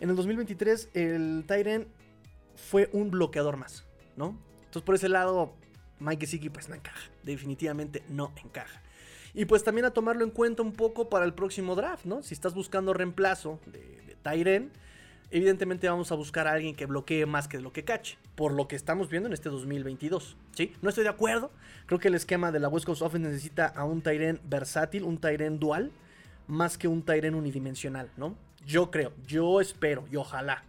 en 0.00 0.10
el 0.10 0.16
2023 0.16 0.90
el 0.94 1.44
Tyrant 1.46 1.86
fue 2.56 2.90
un 2.92 3.10
bloqueador 3.10 3.56
más, 3.56 3.84
¿no? 4.16 4.36
Entonces 4.58 4.82
por 4.82 4.94
ese 4.94 5.08
lado, 5.08 5.54
Mike 6.00 6.26
Gesicki 6.26 6.50
pues 6.50 6.68
no 6.68 6.74
encaja. 6.74 7.10
Definitivamente 7.22 8.02
no 8.08 8.32
encaja. 8.44 8.82
Y 9.34 9.44
pues 9.46 9.64
también 9.64 9.86
a 9.86 9.90
tomarlo 9.92 10.24
en 10.24 10.30
cuenta 10.30 10.62
un 10.62 10.72
poco 10.72 11.08
para 11.08 11.24
el 11.24 11.32
próximo 11.32 11.74
draft, 11.74 12.04
¿no? 12.04 12.22
Si 12.22 12.34
estás 12.34 12.54
buscando 12.54 12.92
reemplazo 12.92 13.60
de, 13.66 13.78
de 14.02 14.16
Tyren, 14.22 14.72
evidentemente 15.32 15.88
vamos 15.88 16.12
a 16.12 16.14
buscar 16.14 16.46
a 16.46 16.52
alguien 16.52 16.76
que 16.76 16.86
bloquee 16.86 17.26
más 17.26 17.48
que 17.48 17.58
lo 17.58 17.72
que 17.72 17.84
cache, 17.84 18.18
por 18.36 18.52
lo 18.52 18.68
que 18.68 18.76
estamos 18.76 19.08
viendo 19.08 19.28
en 19.28 19.32
este 19.32 19.48
2022, 19.48 20.36
¿sí? 20.52 20.74
No 20.82 20.90
estoy 20.90 21.04
de 21.04 21.10
acuerdo, 21.10 21.50
creo 21.86 21.98
que 21.98 22.08
el 22.08 22.14
esquema 22.14 22.52
de 22.52 22.60
la 22.60 22.68
West 22.68 22.86
Coast 22.86 23.02
Offense 23.02 23.28
necesita 23.28 23.66
a 23.66 23.84
un 23.84 24.02
Tyren 24.02 24.40
versátil, 24.44 25.04
un 25.04 25.18
Tyren 25.18 25.58
dual, 25.58 25.90
más 26.46 26.76
que 26.76 26.86
un 26.86 27.02
Tyren 27.02 27.34
unidimensional, 27.34 28.10
¿no? 28.16 28.36
Yo 28.66 28.90
creo, 28.90 29.12
yo 29.26 29.60
espero 29.60 30.04
y 30.12 30.16
ojalá 30.16 30.64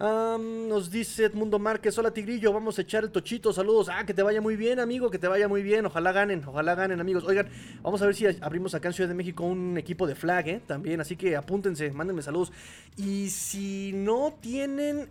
nos 0.00 0.90
dice 0.90 1.26
Edmundo 1.26 1.58
Márquez, 1.58 1.98
hola 1.98 2.10
Tigrillo, 2.10 2.54
vamos 2.54 2.78
a 2.78 2.82
echar 2.82 3.04
el 3.04 3.10
tochito, 3.10 3.52
saludos. 3.52 3.90
Ah, 3.90 4.06
que 4.06 4.14
te 4.14 4.22
vaya 4.22 4.40
muy 4.40 4.56
bien, 4.56 4.80
amigo, 4.80 5.10
que 5.10 5.18
te 5.18 5.28
vaya 5.28 5.46
muy 5.46 5.62
bien. 5.62 5.84
Ojalá 5.84 6.12
ganen, 6.12 6.42
ojalá 6.46 6.74
ganen, 6.74 7.00
amigos. 7.00 7.24
Oigan, 7.24 7.48
vamos 7.82 8.00
a 8.00 8.06
ver 8.06 8.14
si 8.14 8.24
abrimos 8.40 8.74
acá 8.74 8.88
en 8.88 8.94
Ciudad 8.94 9.08
de 9.08 9.14
México 9.14 9.44
un 9.44 9.76
equipo 9.76 10.06
de 10.06 10.14
flag, 10.14 10.48
¿eh? 10.48 10.62
También, 10.66 11.02
así 11.02 11.16
que 11.16 11.36
apúntense, 11.36 11.90
mándenme 11.92 12.22
saludos. 12.22 12.50
Y 12.96 13.28
si 13.28 13.92
no 13.92 14.38
tienen 14.40 15.10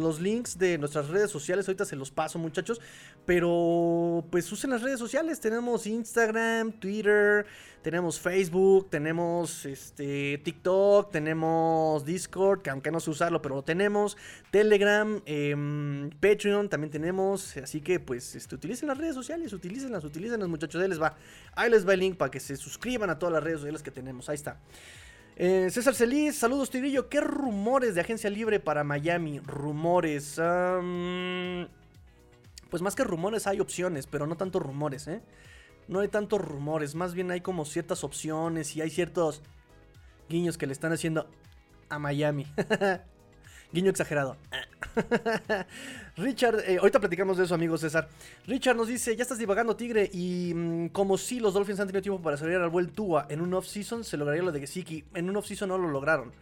los 0.00 0.20
links 0.20 0.58
de 0.58 0.78
nuestras 0.78 1.08
redes 1.08 1.30
sociales, 1.30 1.68
ahorita 1.68 1.84
se 1.84 1.94
los 1.94 2.10
paso, 2.10 2.40
muchachos. 2.40 2.80
Pero 3.24 4.24
pues 4.30 4.50
usen 4.50 4.70
las 4.70 4.82
redes 4.82 4.98
sociales, 4.98 5.38
tenemos 5.38 5.86
Instagram, 5.86 6.72
Twitter 6.72 7.46
tenemos 7.82 8.20
Facebook, 8.20 8.88
tenemos 8.90 9.66
este, 9.66 10.38
TikTok, 10.38 11.10
tenemos 11.10 12.04
Discord, 12.04 12.62
que 12.62 12.70
aunque 12.70 12.90
no 12.90 13.00
sé 13.00 13.10
usarlo, 13.10 13.42
pero 13.42 13.56
lo 13.56 13.62
tenemos. 13.62 14.16
Telegram, 14.50 15.20
em, 15.26 16.10
Patreon 16.10 16.68
también 16.68 16.90
tenemos. 16.90 17.56
Así 17.56 17.80
que 17.80 18.00
pues 18.00 18.34
este, 18.34 18.54
utilicen 18.54 18.88
las 18.88 18.98
redes 18.98 19.14
sociales, 19.14 19.52
utilícenlas, 19.52 20.04
utilícenlas 20.04 20.48
muchachos. 20.48 20.80
Ahí 20.80 20.88
les 20.88 21.02
va. 21.02 21.16
Ahí 21.54 21.70
les 21.70 21.86
va 21.86 21.94
el 21.94 22.00
link 22.00 22.16
para 22.16 22.30
que 22.30 22.40
se 22.40 22.56
suscriban 22.56 23.10
a 23.10 23.18
todas 23.18 23.32
las 23.32 23.42
redes 23.42 23.58
sociales 23.58 23.82
que 23.82 23.90
tenemos. 23.90 24.28
Ahí 24.28 24.36
está. 24.36 24.58
Eh, 25.36 25.68
César 25.70 25.94
Celis, 25.94 26.36
saludos 26.36 26.70
Tigrillo. 26.70 27.08
¿Qué 27.08 27.20
rumores 27.20 27.94
de 27.94 28.00
agencia 28.00 28.30
libre 28.30 28.60
para 28.60 28.84
Miami? 28.84 29.40
Rumores. 29.40 30.40
pues 32.70 32.82
más 32.82 32.94
que 32.94 33.04
rumores 33.04 33.46
hay 33.46 33.60
opciones, 33.60 34.06
pero 34.06 34.26
no 34.26 34.36
tanto 34.36 34.60
rumores, 34.60 35.08
¿eh? 35.08 35.20
No 35.88 36.00
hay 36.00 36.08
tantos 36.08 36.40
rumores, 36.40 36.94
más 36.94 37.14
bien 37.14 37.30
hay 37.30 37.40
como 37.40 37.64
ciertas 37.64 38.04
opciones 38.04 38.76
y 38.76 38.80
hay 38.80 38.90
ciertos 38.90 39.42
guiños 40.28 40.56
que 40.56 40.66
le 40.66 40.72
están 40.72 40.92
haciendo 40.92 41.28
a 41.88 41.98
Miami. 41.98 42.46
Guiño 43.72 43.90
exagerado. 43.90 44.36
Richard, 46.16 46.60
eh, 46.66 46.76
ahorita 46.78 47.00
platicamos 47.00 47.38
de 47.38 47.44
eso, 47.44 47.54
amigo 47.54 47.78
César. 47.78 48.08
Richard 48.46 48.76
nos 48.76 48.88
dice: 48.88 49.16
Ya 49.16 49.22
estás 49.22 49.38
divagando, 49.38 49.76
Tigre. 49.76 50.10
Y 50.12 50.52
mm, 50.54 50.88
como 50.88 51.16
si 51.16 51.40
los 51.40 51.54
Dolphins 51.54 51.80
han 51.80 51.86
tenido 51.86 52.02
tiempo 52.02 52.20
para 52.20 52.36
salir 52.36 52.56
al 52.56 52.68
vuelo 52.68 52.90
Tua 52.90 53.26
en 53.30 53.40
un 53.40 53.54
off-season, 53.54 54.04
se 54.04 54.18
lograría 54.18 54.42
lo 54.42 54.52
de 54.52 54.60
Gesicki. 54.60 55.04
En 55.14 55.30
un 55.30 55.36
off-season 55.36 55.70
no 55.70 55.78
lo 55.78 55.88
lograron. 55.88 56.32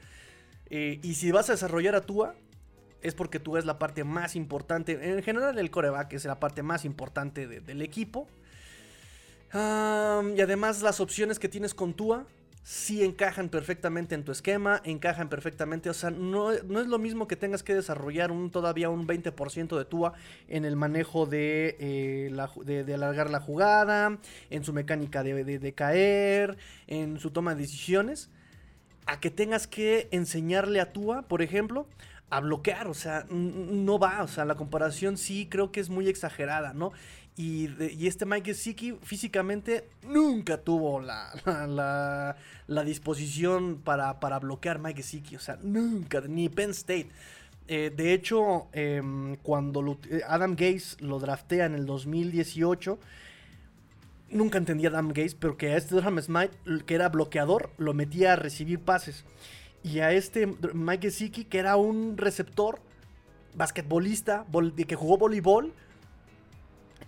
Eh, 0.71 0.99
y 1.03 1.15
si 1.15 1.31
vas 1.31 1.49
a 1.51 1.53
desarrollar 1.53 1.95
a 1.95 2.01
Tua, 2.01 2.35
es 3.01 3.15
porque 3.15 3.39
Tua 3.39 3.61
es 3.61 3.65
la 3.65 3.79
parte 3.79 4.03
más 4.03 4.35
importante. 4.35 4.99
En 5.01 5.23
general, 5.23 5.57
el 5.57 5.71
coreback 5.71 6.13
es 6.15 6.25
la 6.25 6.41
parte 6.41 6.65
más 6.65 6.85
importante 6.85 7.47
del 7.47 7.83
equipo 7.83 8.27
y 9.53 10.41
además 10.41 10.83
las 10.83 11.01
opciones 11.01 11.39
que 11.39 11.49
tienes 11.49 11.75
con 11.75 11.95
Tua 11.95 12.27
sí 12.63 13.03
encajan 13.03 13.49
perfectamente 13.49 14.15
en 14.15 14.25
tu 14.25 14.33
esquema, 14.33 14.81
encajan 14.85 15.29
perfectamente, 15.29 15.91
o 15.91 15.95
sea, 15.95 16.11
no, 16.11 16.53
es 16.53 16.63
lo 16.65 16.99
mismo 16.99 17.27
que 17.27 17.37
tengas 17.37 17.63
que 17.63 17.75
desarrollar 17.75 18.31
un, 18.31 18.51
todavía 18.51 18.91
un 18.91 19.07
20% 19.07 19.77
de 19.77 19.85
Tua 19.85 20.13
en 20.47 20.65
el 20.65 20.77
manejo 20.77 21.27
de, 21.27 21.77
eh, 21.81 22.85
de, 22.85 22.95
alargar 22.95 23.31
la 23.31 23.41
jugada, 23.41 24.19
en 24.51 24.63
su 24.63 24.73
mecánica 24.73 25.23
de, 25.23 25.43
de 25.59 25.73
caer, 25.73 26.59
en 26.87 27.19
su 27.19 27.31
toma 27.31 27.55
de 27.55 27.63
decisiones, 27.63 28.31
a 29.07 29.19
que 29.19 29.31
tengas 29.31 29.67
que 29.67 30.09
enseñarle 30.13 30.81
a 30.81 30.93
Tua, 30.93 31.23
por 31.23 31.43
ejemplo, 31.43 31.89
a 32.31 32.41
bloquear, 32.41 32.87
o 32.87 32.95
sea, 32.95 33.27
no 33.29 33.99
va, 33.99 34.23
o 34.23 34.29
sea, 34.29 34.45
la 34.45 34.55
comparación 34.55 35.17
sí 35.17 35.49
creo 35.51 35.73
que 35.73 35.81
es 35.81 35.91
muy 35.91 36.09
exagerada, 36.09 36.73
¿no? 36.73 36.93
Y, 37.41 38.07
este 38.07 38.27
Mike 38.27 38.53
Gesicki 38.53 38.99
físicamente 39.03 39.89
nunca 40.07 40.59
tuvo 40.59 41.01
la, 41.01 41.33
la, 42.67 42.85
disposición 42.85 43.81
para, 43.83 44.21
para, 44.21 44.39
bloquear 44.41 44.79
Mike 44.79 45.03
Gesicki. 45.03 45.37
O 45.37 45.41
sea, 45.41 45.59
nunca, 45.63 46.21
ni 46.21 46.51
Penn 46.51 46.73
State. 46.73 47.09
Eh, 47.67 47.91
de 47.97 48.13
hecho, 48.13 48.67
em, 48.73 49.37
cuando 49.37 49.99
eh, 50.11 50.21
Adam 50.29 50.55
Gaze 50.55 50.99
lo 50.99 51.19
draftea 51.19 51.65
en 51.65 51.75
el 51.75 51.87
2018, 51.87 52.99
nunca 54.33 54.59
entendía 54.59 54.91
Adam 54.91 55.09
Gaze, 55.09 55.35
pero 55.41 55.57
que 55.57 55.69
a 55.69 55.79
este 55.79 55.95
Durham 55.95 56.21
Smite, 56.21 56.53
que 56.85 56.95
era 56.95 57.09
bloqueador, 57.09 57.71
lo 57.79 57.95
metía 57.95 58.35
a 58.35 58.37
recibir 58.37 58.81
pases. 58.81 59.25
Y 59.83 60.01
a 60.01 60.13
este 60.13 60.47
Mike 60.75 61.09
Gesicki, 61.09 61.47
que 61.47 61.59
era 61.59 61.77
un 61.77 62.19
receptor, 62.19 62.83
basquetbolista, 63.55 64.45
que 64.87 64.95
jugó 64.95 65.17
voleibol, 65.17 65.73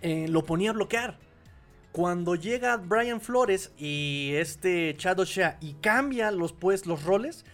eh, 0.03 0.27
lo 0.29 0.43
ponía 0.45 0.69
a 0.69 0.73
bloquear. 0.73 1.17
Cuando 1.91 2.35
llega 2.35 2.77
Brian 2.77 3.21
Flores 3.21 3.71
y 3.77 4.31
este 4.35 4.95
Chad 4.97 5.19
O'Shea 5.19 5.57
y 5.61 5.73
cambia 5.73 6.31
los, 6.31 6.53
pues, 6.53 6.85
los 6.85 7.03
roles, 7.03 7.45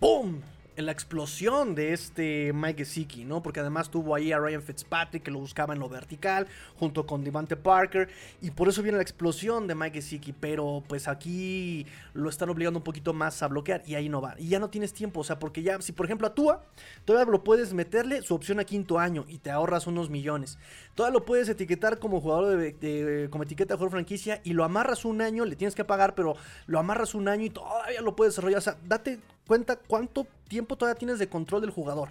¡boom! 0.00 0.42
La 0.76 0.92
explosión 0.92 1.74
de 1.74 1.92
este 1.92 2.52
Mike 2.52 2.84
Gesicki, 2.84 3.24
¿no? 3.24 3.42
Porque 3.42 3.60
además 3.60 3.90
tuvo 3.90 4.14
ahí 4.14 4.32
a 4.32 4.38
Ryan 4.38 4.62
Fitzpatrick 4.62 5.22
que 5.22 5.30
lo 5.30 5.38
buscaba 5.38 5.74
en 5.74 5.80
lo 5.80 5.88
vertical, 5.88 6.46
junto 6.78 7.06
con 7.06 7.24
Devante 7.24 7.56
Parker, 7.56 8.08
y 8.40 8.50
por 8.50 8.68
eso 8.68 8.82
viene 8.82 8.96
la 8.96 9.02
explosión 9.02 9.66
de 9.66 9.74
Mike 9.74 10.00
Gesicki, 10.00 10.32
pero 10.32 10.82
pues 10.88 11.08
aquí 11.08 11.86
lo 12.12 12.28
están 12.28 12.48
obligando 12.48 12.78
un 12.78 12.84
poquito 12.84 13.12
más 13.12 13.42
a 13.42 13.48
bloquear 13.48 13.82
y 13.86 13.94
ahí 13.94 14.08
no 14.08 14.20
va. 14.20 14.34
Y 14.38 14.48
ya 14.48 14.58
no 14.58 14.70
tienes 14.70 14.92
tiempo, 14.92 15.20
o 15.20 15.24
sea, 15.24 15.38
porque 15.38 15.62
ya, 15.62 15.80
si 15.80 15.92
por 15.92 16.06
ejemplo 16.06 16.26
actúa, 16.26 16.64
todavía 17.04 17.30
lo 17.30 17.44
puedes 17.44 17.72
meterle 17.72 18.22
su 18.22 18.34
opción 18.34 18.60
a 18.60 18.64
quinto 18.64 18.98
año 18.98 19.24
y 19.28 19.38
te 19.38 19.50
ahorras 19.50 19.86
unos 19.86 20.10
millones. 20.10 20.58
Todavía 20.94 21.18
lo 21.18 21.24
puedes 21.24 21.48
etiquetar 21.48 21.98
como 21.98 22.20
jugador 22.20 22.56
de, 22.56 23.28
como 23.30 23.44
etiqueta 23.44 23.74
de 23.74 23.78
jugador 23.78 23.92
franquicia 23.92 24.40
y 24.44 24.52
lo 24.52 24.64
amarras 24.64 25.04
un 25.04 25.20
año, 25.20 25.44
le 25.44 25.56
tienes 25.56 25.74
que 25.74 25.84
pagar, 25.84 26.14
pero 26.14 26.36
lo 26.66 26.78
amarras 26.78 27.14
un 27.14 27.28
año 27.28 27.44
y 27.44 27.50
todavía 27.50 28.00
lo 28.00 28.16
puedes 28.16 28.34
desarrollar. 28.34 28.58
O 28.58 28.62
sea, 28.62 28.76
date 28.84 29.20
cuenta 29.46 29.76
cuánto 29.76 30.26
tiempo 30.48 30.76
todavía 30.76 30.98
tienes 30.98 31.18
de 31.18 31.28
control 31.28 31.62
del 31.62 31.70
jugador. 31.70 32.10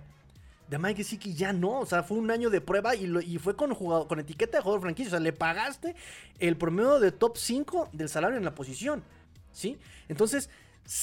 De 0.67 0.79
Mike 0.79 1.03
Gesicki 1.03 1.34
ya 1.34 1.53
no, 1.53 1.79
o 1.79 1.86
sea, 1.86 2.03
fue 2.03 2.17
un 2.17 2.31
año 2.31 2.49
de 2.49 2.61
prueba 2.61 2.95
y, 2.95 3.38
fue 3.38 3.55
con, 3.55 3.73
jugador, 3.73 4.07
con 4.07 4.19
etiqueta 4.19 4.57
de 4.57 4.63
jugador 4.63 4.81
franquicia. 4.81 5.09
O 5.09 5.11
sea, 5.11 5.19
le 5.19 5.34
pagaste 5.34 5.95
el 6.39 6.57
promedio 6.57 6.99
de 6.99 7.11
top 7.11 7.38
5 7.38 7.89
del 7.91 8.09
salario 8.09 8.38
en 8.38 8.45
la 8.45 8.55
posición. 8.55 9.03
¿Sí? 9.51 9.77
Entonces, 10.07 10.49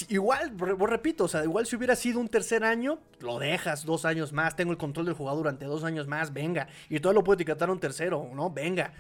igual, 0.09 0.59
repito, 0.59 1.25
o 1.25 1.29
sea, 1.29 1.45
igual 1.45 1.67
si 1.67 1.77
hubiera 1.77 1.95
sido 1.95 2.21
un 2.21 2.29
tercer 2.29 2.65
año, 2.65 2.99
lo 3.21 3.39
dejas 3.39 3.85
dos 3.85 4.05
años 4.05 4.33
más, 4.33 4.57
tengo 4.57 4.73
el 4.73 4.79
control 4.79 5.07
del 5.07 5.15
jugador 5.15 5.45
durante 5.45 5.67
dos 5.67 5.85
años 5.85 6.07
más, 6.07 6.33
venga. 6.33 6.69
Y 6.89 7.01
todo 7.01 7.13
lo 7.13 7.23
puedo 7.23 7.35
etiquetar 7.35 7.71
un 7.71 7.81
tercero, 7.81 8.31
¿no? 8.35 8.51
Venga. 8.51 8.93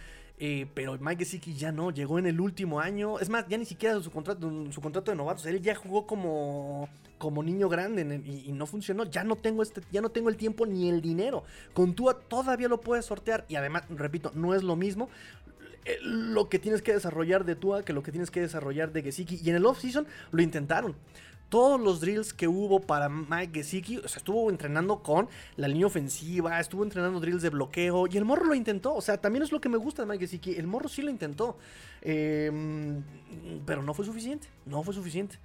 Eh, 0.43 0.66
pero 0.72 0.97
Mike 0.99 1.26
Gesicki 1.26 1.53
ya 1.53 1.70
no, 1.70 1.91
llegó 1.91 2.18
en 2.18 2.26
el 2.26 2.41
último 2.41 2.80
año. 2.80 3.18
Es 3.18 3.28
más, 3.28 3.47
ya 3.47 3.59
ni 3.59 3.66
siquiera 3.66 4.01
su 4.01 4.11
contrato, 4.11 4.51
su 4.72 4.80
contrato 4.80 5.11
de 5.11 5.16
novatos. 5.16 5.45
Él 5.45 5.61
ya 5.61 5.74
jugó 5.74 6.07
como, 6.07 6.88
como 7.18 7.43
niño 7.43 7.68
grande 7.68 8.22
y, 8.47 8.51
no 8.53 8.66
funcionó. 8.66 9.05
Ya 9.05 9.22
no 9.22 9.36
tengo 9.36 9.62
este, 9.62 9.82
ya 9.93 10.01
no 10.01 10.09
tengo 10.09 10.30
el 10.30 10.38
tiempo 10.38 10.64
ni 10.64 10.88
el 10.88 11.03
dinero. 11.03 11.45
Con 11.74 11.95
Tua 11.95 12.18
todavía 12.18 12.68
lo 12.68 12.80
puedes 12.80 13.05
sortear. 13.05 13.45
Y 13.49 13.57
además, 13.57 13.84
repito, 13.91 14.32
no 14.34 14.55
es 14.55 14.62
lo 14.62 14.76
mismo 14.76 15.11
eh, 15.84 15.99
lo 16.03 16.49
que 16.49 16.59
tienes 16.59 16.80
que 16.80 16.95
desarrollar 16.95 17.45
de 17.45 17.55
Tua 17.55 17.82
que 17.84 17.93
lo 17.93 18.03
que 18.03 18.11
tienes 18.11 18.30
que 18.30 18.41
desarrollar 18.41 18.93
de 18.93 19.03
Gesicki. 19.03 19.41
Y 19.45 19.51
en 19.51 19.57
el 19.57 19.66
off-season 19.66 20.07
lo 20.30 20.41
intentaron 20.41 20.97
todos 21.51 21.80
los 21.80 22.01
drills 22.01 22.32
que 22.32 22.48
hubo 22.48 22.80
para 22.80 23.09
Mike 23.09 23.53
Gesicki, 23.53 23.98
o 23.98 24.09
sea, 24.09 24.18
estuvo 24.18 24.48
entrenando 24.48 25.03
con 25.03 25.28
la 25.57 25.68
línea 25.68 25.86
ofensiva, 25.86 26.59
estuvo 26.61 26.84
entrenando 26.84 27.20
drills 27.20 27.42
de 27.42 27.51
bloqueo 27.51 28.07
y 28.07 28.16
el 28.16 28.24
morro 28.24 28.46
lo 28.46 28.55
intentó. 28.55 28.94
O 28.94 29.03
sea, 29.03 29.18
también 29.18 29.42
es 29.42 29.53
lo 29.53 29.61
que 29.61 29.68
me 29.68 29.76
gusta 29.76 30.03
de 30.03 30.09
Mike 30.09 30.26
Gesicki. 30.26 30.55
El 30.55 30.66
morro 30.66 30.88
sí 30.88 31.03
lo 31.03 31.11
intentó, 31.11 31.59
em, 32.01 33.03
pero 33.66 33.82
no 33.82 33.92
fue 33.92 34.07
suficiente. 34.07 34.48
No 34.64 34.82
fue 34.82 34.94
suficiente. 34.94 35.38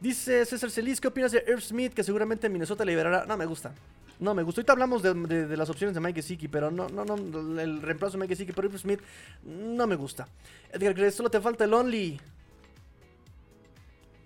Dice 0.00 0.44
César 0.46 0.70
Celis, 0.70 1.00
¿qué 1.00 1.08
opinas 1.08 1.30
de 1.30 1.44
Irv 1.46 1.60
Smith? 1.60 1.92
Que 1.92 2.02
seguramente 2.02 2.48
Minnesota 2.48 2.84
liberará. 2.84 3.26
No 3.26 3.36
me 3.36 3.46
gusta. 3.46 3.74
No 4.18 4.34
me 4.34 4.42
gusta. 4.42 4.60
Ahorita 4.60 4.72
hablamos 4.72 5.02
de, 5.02 5.56
las 5.56 5.68
opciones 5.68 5.94
de 5.94 6.00
Mike 6.00 6.22
Gesicki, 6.22 6.48
pero 6.48 6.70
no, 6.70 6.88
no, 6.88 7.04
no, 7.04 7.60
el 7.60 7.82
reemplazo 7.82 8.16
de 8.16 8.22
Mike 8.22 8.34
Gesicki 8.34 8.52
por 8.52 8.64
Irv 8.64 8.78
Smith 8.78 9.00
no 9.44 9.86
me 9.86 9.96
gusta. 9.96 10.26
Edgar 10.72 11.12
solo 11.12 11.30
te 11.30 11.40
falta 11.40 11.64
el 11.64 11.74
Only. 11.74 12.18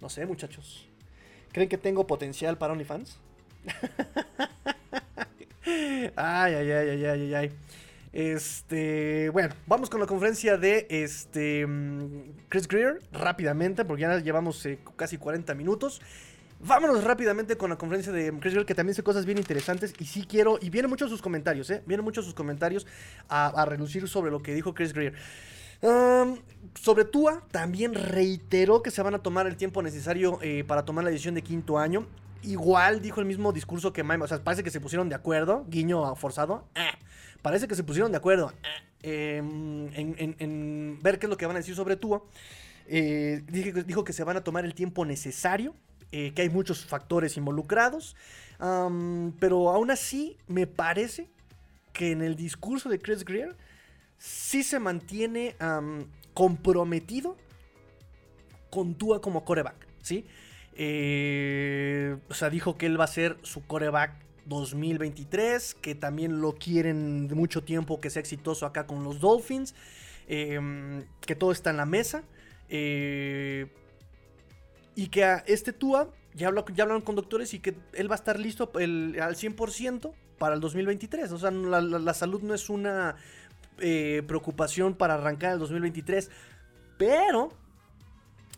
No 0.01 0.09
sé, 0.09 0.25
muchachos. 0.25 0.89
¿Creen 1.53 1.69
que 1.69 1.79
tengo 1.79 2.07
potencial 2.07 2.59
para 2.59 2.73
OnlyFans? 2.73 3.19
ay, 6.17 6.55
ay, 6.55 6.71
ay, 6.71 6.89
ay, 6.89 7.05
ay, 7.05 7.35
ay. 7.35 7.53
Este, 8.13 9.29
bueno, 9.31 9.55
vamos 9.67 9.91
con 9.91 10.01
la 10.01 10.07
conferencia 10.07 10.57
de 10.57 10.87
este 10.89 11.67
mm, 11.67 12.47
Chris 12.49 12.67
Greer 12.67 13.01
rápidamente, 13.13 13.85
porque 13.85 14.03
ya 14.03 14.19
llevamos 14.19 14.65
eh, 14.67 14.79
casi 14.97 15.19
40 15.19 15.55
minutos. 15.55 16.01
Vámonos 16.61 17.05
rápidamente 17.05 17.57
con 17.57 17.71
la 17.71 17.77
conferencia 17.77 18.11
de 18.13 18.33
Chris 18.41 18.55
Greer, 18.55 18.67
que 18.67 18.75
también 18.75 18.93
hace 18.93 19.03
cosas 19.03 19.27
bien 19.27 19.39
interesantes. 19.39 19.95
Y 19.99 20.07
sí 20.07 20.27
quiero, 20.29 20.59
y 20.61 20.71
vienen 20.71 20.91
muchos 20.91 21.11
sus 21.11 21.23
comentarios, 21.23 21.71
¿eh? 21.71 21.83
Vienen 21.87 22.03
muchos 22.03 22.25
sus 22.25 22.35
comentarios 22.35 22.87
a, 23.29 23.65
relucir 23.67 24.09
sobre 24.09 24.31
lo 24.31 24.41
que 24.41 24.55
dijo 24.55 24.75
Chris 24.75 24.93
Greer. 24.93 25.15
Sobre 26.75 27.05
Tua, 27.05 27.43
también 27.51 27.95
reiteró 27.95 28.83
que 28.83 28.91
se 28.91 29.03
van 29.03 29.15
a 29.15 29.19
tomar 29.19 29.47
el 29.47 29.57
tiempo 29.57 29.83
necesario 29.83 30.39
eh, 30.43 30.65
para 30.67 30.85
tomar 30.85 31.05
la 31.05 31.11
decisión 31.11 31.35
de 31.35 31.43
quinto 31.43 31.79
año. 31.79 32.07
Igual 32.43 33.03
dijo 33.03 33.21
el 33.21 33.27
mismo 33.27 33.53
discurso 33.53 33.93
que 33.93 34.05
Mike, 34.05 34.23
o 34.23 34.29
sea, 34.29 34.43
parece 34.43 34.63
que 34.63 34.71
se 34.71 34.81
pusieron 34.81 35.09
de 35.09 35.15
acuerdo, 35.15 35.65
guiño 35.69 36.15
forzado. 36.17 36.65
Ah, 36.75 36.97
parece 37.43 37.67
que 37.67 37.75
se 37.75 37.83
pusieron 37.83 38.13
de 38.13 38.19
acuerdo 38.19 38.53
em, 39.03 39.91
en, 39.95 40.99
ver 41.03 41.19
qué 41.19 41.27
es 41.27 41.31
lo 41.31 41.37
que 41.37 41.47
van 41.47 41.57
a 41.57 41.61
decir 41.61 41.75
sobre 41.75 41.97
Tua. 41.97 42.23
Eh, 42.87 43.43
dijo, 43.87 44.05
que 44.05 44.13
se 44.13 44.25
van 44.25 44.37
a 44.37 44.45
tomar 44.45 44.65
el 44.65 44.75
tiempo 44.75 45.05
necesario, 45.05 45.75
eh, 46.11 46.33
que 46.35 46.43
hay 46.43 46.49
muchos 46.49 46.87
factores 46.87 47.37
involucrados, 47.37 48.17
pero 48.59 49.71
aún 49.71 49.91
así 49.91 50.37
me 50.47 50.67
parece 50.67 51.29
que 51.93 52.13
en 52.13 52.23
el 52.23 52.35
discurso 52.35 52.89
de 52.89 52.99
Chris 52.99 53.25
Greer 53.25 53.57
sí 54.19 54.63
se 54.63 54.79
mantiene 54.79 55.57
comprometido 56.35 57.37
con 58.71 58.95
Tua 58.95 59.21
como 59.21 59.45
coreback, 59.45 59.87
¿sí? 60.03 60.27
Eh, 60.75 62.17
o 62.29 62.35
sea, 62.35 62.51
dijo 62.51 62.77
que 62.77 62.87
él 62.87 63.01
va 63.01 63.05
a 63.05 63.09
ser 63.09 63.39
su 63.43 63.67
coreback 63.67 64.15
2023, 64.47 65.75
que 65.75 65.95
también 65.95 66.41
lo 66.41 66.55
quieren 66.55 67.29
de 67.29 67.35
mucho 67.35 67.65
tiempo 67.65 68.01
que 68.01 68.11
sea 68.11 68.21
exitoso 68.21 68.65
acá 68.67 68.87
con 68.87 69.03
los 69.05 69.21
Dolphins, 69.21 69.75
em, 70.29 71.05
que 71.21 71.35
todo 71.35 71.53
está 71.53 71.71
en 71.71 71.77
la 71.79 71.87
mesa. 71.87 72.23
Eh, 72.69 73.67
y 74.95 75.09
que 75.09 75.25
a 75.25 75.45
este 75.47 75.73
Tua, 75.73 76.11
ya, 76.35 76.49
hablaron 76.49 77.01
con 77.03 77.15
doctores 77.17 77.55
y 77.55 77.61
que 77.61 77.77
él 77.93 78.11
va 78.11 78.15
a 78.15 78.19
estar 78.19 78.39
listo 78.39 78.71
al 78.75 79.37
100% 79.37 80.15
para 80.39 80.55
el 80.55 80.61
2023. 80.61 81.31
O 81.33 81.39
sea, 81.39 81.51
la, 81.51 82.15
salud 82.15 82.43
no 82.43 82.55
es 82.55 82.69
una 82.71 83.17
eh, 83.81 84.23
preocupación 84.27 84.95
para 84.95 85.15
arrancar 85.15 85.53
el 85.53 85.59
2023. 85.59 86.31
Pero 86.97 87.53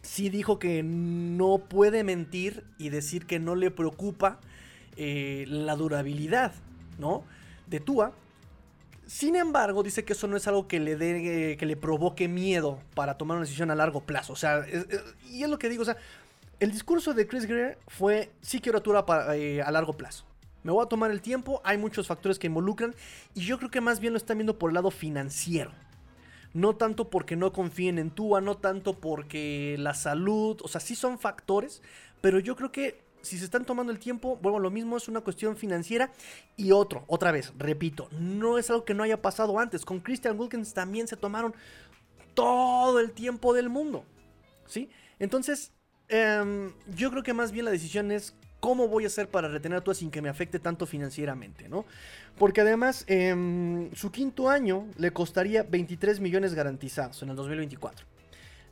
sí 0.02 0.30
dijo 0.30 0.58
que 0.58 0.82
no 0.82 1.58
puede 1.58 2.04
mentir 2.04 2.64
y 2.78 2.88
decir 2.88 3.26
que 3.26 3.38
no 3.38 3.54
le 3.54 3.70
preocupa 3.70 4.38
eh, 4.96 5.44
la 5.48 5.76
durabilidad, 5.76 6.52
¿no? 6.98 7.24
De 7.66 7.80
Tua. 7.80 8.12
Sin 9.06 9.34
embargo, 9.34 9.82
dice 9.82 10.04
que 10.04 10.12
eso 10.12 10.28
no 10.28 10.36
es 10.36 10.46
algo 10.46 10.68
que 10.68 10.78
le 10.78 10.96
dé, 10.96 11.56
que 11.56 11.66
le 11.66 11.76
provoque 11.76 12.28
miedo 12.28 12.78
para 12.94 13.18
tomar 13.18 13.36
una 13.36 13.44
decisión 13.44 13.70
a 13.70 13.74
largo 13.74 14.02
plazo. 14.02 14.32
O 14.32 14.36
sea, 14.36 14.64
y 15.28 15.42
es 15.42 15.48
lo 15.48 15.58
que 15.58 15.68
digo, 15.68 15.82
o 15.82 15.84
sea, 15.84 15.96
el 16.60 16.70
discurso 16.70 17.14
de 17.14 17.26
Chris 17.26 17.46
Greer 17.46 17.78
fue, 17.88 18.30
sí 18.42 18.60
quiero 18.60 18.82
Tua 18.82 19.06
para, 19.06 19.34
eh, 19.34 19.62
a 19.62 19.70
largo 19.70 19.94
plazo. 19.94 20.24
Me 20.62 20.72
voy 20.72 20.84
a 20.84 20.88
tomar 20.88 21.10
el 21.10 21.22
tiempo, 21.22 21.60
hay 21.64 21.78
muchos 21.78 22.06
factores 22.06 22.38
que 22.38 22.46
involucran 22.46 22.94
y 23.34 23.42
yo 23.42 23.58
creo 23.58 23.70
que 23.70 23.80
más 23.80 24.00
bien 24.00 24.12
lo 24.12 24.16
están 24.16 24.38
viendo 24.38 24.58
por 24.58 24.70
el 24.70 24.74
lado 24.74 24.90
financiero. 24.90 25.72
No 26.52 26.74
tanto 26.74 27.10
porque 27.10 27.36
no 27.36 27.52
confíen 27.52 27.98
en 27.98 28.10
Tua, 28.10 28.40
no 28.40 28.56
tanto 28.56 28.98
porque 28.98 29.76
la 29.78 29.94
salud, 29.94 30.58
o 30.62 30.68
sea, 30.68 30.80
sí 30.80 30.96
son 30.96 31.18
factores, 31.18 31.80
pero 32.20 32.40
yo 32.40 32.56
creo 32.56 32.72
que 32.72 33.00
si 33.22 33.38
se 33.38 33.44
están 33.44 33.64
tomando 33.64 33.92
el 33.92 33.98
tiempo, 33.98 34.38
bueno, 34.42 34.58
lo 34.58 34.70
mismo 34.70 34.96
es 34.96 35.08
una 35.08 35.20
cuestión 35.20 35.56
financiera. 35.56 36.10
Y 36.56 36.72
otro, 36.72 37.04
otra 37.06 37.32
vez, 37.32 37.52
repito, 37.58 38.08
no 38.12 38.58
es 38.58 38.70
algo 38.70 38.84
que 38.84 38.94
no 38.94 39.02
haya 39.02 39.20
pasado 39.20 39.58
antes. 39.58 39.84
Con 39.84 40.00
Christian 40.00 40.38
Wilkins 40.38 40.72
también 40.74 41.06
se 41.06 41.16
tomaron 41.16 41.54
todo 42.34 43.00
el 43.00 43.12
tiempo 43.12 43.52
del 43.52 43.68
mundo. 43.68 44.04
¿Sí? 44.66 44.88
Entonces, 45.18 45.72
em, 46.08 46.72
yo 46.96 47.10
creo 47.10 47.22
que 47.22 47.34
más 47.34 47.52
bien 47.52 47.64
la 47.64 47.70
decisión 47.70 48.10
es 48.10 48.34
cómo 48.60 48.88
voy 48.88 49.04
a 49.04 49.06
hacer 49.08 49.28
para 49.28 49.48
retener 49.48 49.78
a 49.78 49.80
Tua 49.80 49.94
sin 49.94 50.10
que 50.10 50.22
me 50.22 50.28
afecte 50.28 50.58
tanto 50.58 50.86
financieramente, 50.86 51.68
¿no? 51.68 51.84
Porque 52.38 52.60
además, 52.60 53.04
em, 53.08 53.90
su 53.94 54.12
quinto 54.12 54.48
año 54.48 54.86
le 54.96 55.12
costaría 55.12 55.62
23 55.62 56.20
millones 56.20 56.54
garantizados 56.54 57.22
en 57.22 57.30
el 57.30 57.36
2024. 57.36 58.06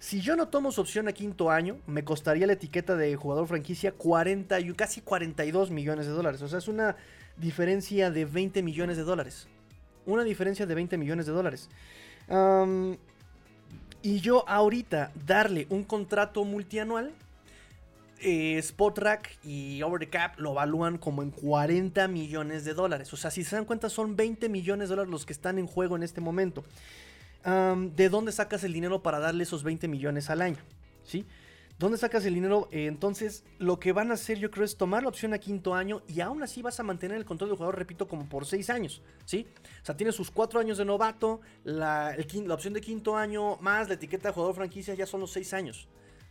Si 0.01 0.21
yo 0.21 0.37
no 0.37 0.47
tomo 0.49 0.71
su 0.71 0.81
opción 0.81 1.09
a 1.09 1.13
quinto 1.13 1.51
año, 1.51 1.79
me 1.87 2.05
costaría 2.05 2.47
la 2.47 2.53
etiqueta 2.53 2.95
de 2.95 3.17
jugador 3.17 3.49
franquicia 3.49 3.91
40 3.91 4.61
y 4.61 4.73
casi 4.75 5.01
42 5.01 5.73
millones 5.73 6.07
de 6.07 6.13
dólares. 6.13 6.41
O 6.43 6.49
sea, 6.49 6.59
es 6.59 6.69
una 6.69 6.97
diferencia 7.37 8.11
de 8.11 8.25
20 8.25 8.63
millones 8.63 8.97
de 8.97 9.03
dólares. 9.03 9.49
Una 10.07 10.23
diferencia 10.23 10.67
de 10.67 10.75
20 10.75 10.99
millones 10.99 11.27
de 11.27 11.33
dólares. 11.33 11.69
y 14.01 14.21
yo 14.21 14.49
ahorita 14.49 15.11
darle 15.27 15.67
un 15.71 15.83
contrato 15.83 16.45
multianual, 16.45 17.13
eh, 18.21 18.59
Spotrack 18.59 19.39
y 19.45 19.83
Over 19.83 20.01
the 20.01 20.09
Cap 20.09 20.39
lo 20.39 20.53
evalúan 20.53 20.99
como 20.99 21.23
en 21.23 21.31
40 21.31 22.09
millones 22.09 22.65
de 22.65 22.75
dólares. 22.75 23.13
O 23.13 23.17
sea, 23.17 23.31
si 23.31 23.45
se 23.45 23.57
dan 23.57 23.65
cuenta, 23.65 23.89
son 23.89 24.17
20 24.17 24.49
millones 24.49 24.89
de 24.89 24.95
dólares 24.97 25.11
los 25.11 25.27
que 25.27 25.33
están 25.33 25.59
en 25.59 25.67
juego 25.67 25.97
en 25.97 26.03
este 26.03 26.21
momento. 26.21 26.65
¿De 27.45 28.09
dónde 28.11 28.33
sacas 28.33 28.63
el 28.65 28.75
dinero 28.75 29.03
para 29.03 29.21
darle 29.21 29.45
esos 29.45 29.63
20 29.63 29.89
millones 29.89 30.29
al 30.29 30.43
año? 30.43 30.59
¿Sí? 31.03 31.25
¿Dónde 31.79 31.97
sacas 31.97 32.25
el 32.25 32.35
dinero? 32.35 32.69
Eh, 32.73 32.87
entonces, 32.87 33.45
lo 33.59 33.79
que 33.79 33.93
van 33.93 34.11
a 34.11 34.15
hacer, 34.15 34.39
yo 34.39 34.51
creo, 34.51 34.65
es 34.65 34.77
tomar 34.77 35.05
la 35.05 35.11
opción 35.11 35.33
a 35.33 35.39
quinto 35.39 35.77
año 35.77 36.03
y 36.09 36.21
aún 36.21 36.43
así 36.43 36.61
vas 36.61 36.81
a 36.81 36.83
mantener 36.83 37.17
el 37.17 37.25
control 37.25 37.51
del 37.51 37.57
jugador, 37.57 37.79
repito, 37.79 38.09
como 38.09 38.29
por 38.29 38.47
seis 38.47 38.69
años, 38.69 39.01
¿sí? 39.25 39.47
O 39.81 39.85
sea, 39.85 39.97
tienes 39.97 40.17
sus 40.17 40.33
cuatro 40.33 40.59
años 40.59 40.79
de 40.79 40.85
novato, 40.85 41.41
la, 41.63 42.17
la 42.17 42.55
opción 42.55 42.75
de 42.75 42.81
quinto 42.81 43.17
año 43.17 43.59
más 43.59 43.87
la 43.87 43.95
etiqueta 43.95 44.29
de 44.29 44.35
jugador 44.35 44.57
franquicia 44.57 44.95
ya 44.95 45.07
son 45.07 45.21
los 45.21 45.31
seis 45.31 45.55
años, 45.55 45.87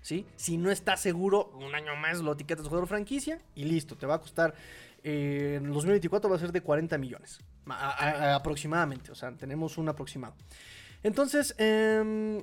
¿sí? 0.08 0.26
Si 0.38 0.55
no 0.55 0.72
estás 0.72 1.01
seguro, 1.01 1.51
un 1.60 1.76
año 1.76 1.93
más 1.97 2.20
lo 2.20 2.32
etiquetas 2.32 2.64
de 2.64 2.70
jugador 2.70 2.88
franquicia 2.88 3.41
y 3.55 3.66
listo, 3.66 3.97
te 3.97 4.05
va 4.05 4.16
a 4.16 4.20
costar, 4.22 4.55
eh, 5.03 5.55
en 5.58 5.70
2024 5.70 6.30
va 6.30 6.38
a 6.38 6.39
ser 6.39 6.53
de 6.53 6.62
40 6.62 6.97
millones, 6.97 7.41
aproximadamente, 7.66 9.12
o 9.12 9.16
sea, 9.16 9.34
tenemos 9.34 9.78
un 9.78 9.89
aproximado. 9.89 10.34
Entonces, 11.03 11.53
em, 11.58 12.41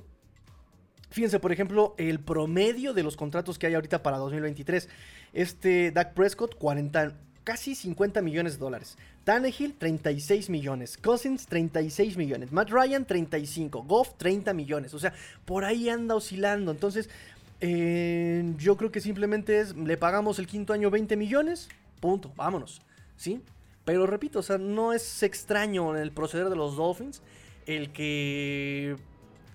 fíjense, 1.09 1.39
por 1.39 1.51
ejemplo, 1.51 1.95
el 1.97 2.19
promedio 2.19 2.93
de 2.93 3.01
los 3.01 3.17
contratos 3.17 3.57
que 3.57 3.65
hay 3.65 3.73
ahorita 3.73 4.03
para 4.03 4.17
2023. 4.17 4.87
Este 5.33 5.89
Dak 5.89 6.13
Prescott, 6.13 6.55
40, 6.59 7.17
casi 7.43 7.73
50 7.73 8.21
millones 8.21 8.53
de 8.53 8.59
dólares. 8.59 8.95
Tannehill, 9.23 9.73
36 9.73 10.51
millones. 10.51 10.97
Cousins, 10.97 11.47
36 11.47 12.15
millones. 12.15 12.51
Matt 12.51 12.69
Ryan, 12.69 13.05
35. 13.05 13.83
Goff, 13.83 14.13
30 14.17 14.53
millones. 14.53 14.93
O 14.93 14.99
sea, 14.99 15.13
por 15.45 15.65
ahí 15.65 15.89
anda 15.89 16.15
oscilando. 16.15 16.71
Entonces, 16.71 17.09
em, 17.59 18.57
yo 18.57 18.77
creo 18.77 18.91
que 18.91 19.01
simplemente 19.01 19.59
es, 19.59 19.75
le 19.75 19.97
pagamos 19.97 20.39
el 20.39 20.47
quinto 20.47 20.73
año 20.73 20.89
20 20.89 21.15
millones. 21.17 21.69
Punto, 21.99 22.31
vámonos. 22.35 22.81
¿Sí? 23.17 23.41
Pero 23.85 24.07
repito, 24.07 24.39
o 24.39 24.43
sea, 24.43 24.57
no 24.57 24.93
es 24.93 25.23
extraño 25.23 25.95
en 25.95 26.01
el 26.01 26.11
proceder 26.11 26.49
de 26.49 26.55
los 26.55 26.75
Dolphins 26.75 27.21
el 27.65 27.91
que 27.91 28.95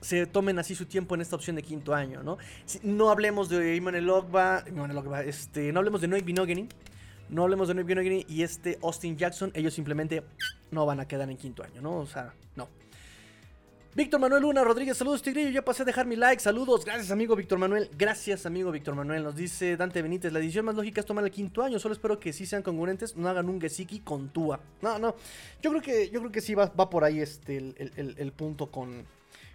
se 0.00 0.26
tomen 0.26 0.58
así 0.58 0.74
su 0.74 0.86
tiempo 0.86 1.14
en 1.14 1.20
esta 1.20 1.36
opción 1.36 1.56
de 1.56 1.62
quinto 1.62 1.94
año, 1.94 2.22
¿no? 2.22 2.38
No 2.82 3.10
hablemos 3.10 3.48
de 3.48 3.76
Emmanuel 3.76 4.08
Ogba, 4.10 4.64
este, 5.24 5.72
no 5.72 5.80
hablemos 5.80 6.00
de 6.00 6.08
Noé 6.08 6.22
Binogany, 6.22 6.68
no 7.28 7.42
hablemos 7.42 7.68
de 7.68 7.74
Noé 7.74 7.84
Binogany 7.84 8.24
y 8.28 8.42
este 8.42 8.78
Austin 8.82 9.16
Jackson, 9.16 9.50
ellos 9.54 9.74
simplemente 9.74 10.22
no 10.70 10.86
van 10.86 11.00
a 11.00 11.06
quedar 11.06 11.30
en 11.30 11.36
quinto 11.36 11.62
año, 11.62 11.80
¿no? 11.80 11.98
O 11.98 12.06
sea, 12.06 12.32
no. 12.56 12.68
Víctor 13.92 14.20
Manuel 14.20 14.42
Luna 14.42 14.62
Rodríguez, 14.62 14.96
saludos 14.96 15.20
Tigrillo, 15.20 15.50
ya 15.50 15.64
pasé 15.64 15.82
a 15.82 15.84
dejar 15.84 16.06
mi 16.06 16.14
like, 16.14 16.40
saludos, 16.40 16.84
gracias 16.84 17.10
amigo 17.10 17.34
Víctor 17.34 17.58
Manuel, 17.58 17.90
gracias 17.98 18.46
amigo 18.46 18.70
Víctor 18.70 18.94
Manuel, 18.94 19.24
nos 19.24 19.34
dice 19.34 19.76
Dante 19.76 20.00
Benítez, 20.00 20.32
la 20.32 20.38
decisión 20.38 20.64
más 20.64 20.76
lógica 20.76 21.00
es 21.00 21.06
tomar 21.06 21.24
el 21.24 21.32
quinto 21.32 21.60
año, 21.60 21.80
solo 21.80 21.94
espero 21.94 22.20
que 22.20 22.32
sí 22.32 22.46
sean 22.46 22.62
congruentes, 22.62 23.16
no 23.16 23.28
hagan 23.28 23.48
un 23.48 23.60
Gesiki 23.60 23.98
con 23.98 24.28
Tua, 24.28 24.60
no, 24.80 25.00
no, 25.00 25.16
yo 25.60 25.70
creo 25.70 25.82
que, 25.82 26.08
yo 26.08 26.20
creo 26.20 26.30
que 26.30 26.40
sí 26.40 26.54
va, 26.54 26.66
va 26.66 26.88
por 26.88 27.02
ahí 27.02 27.20
este, 27.20 27.56
el, 27.56 28.32
punto 28.32 28.70
con, 28.70 29.06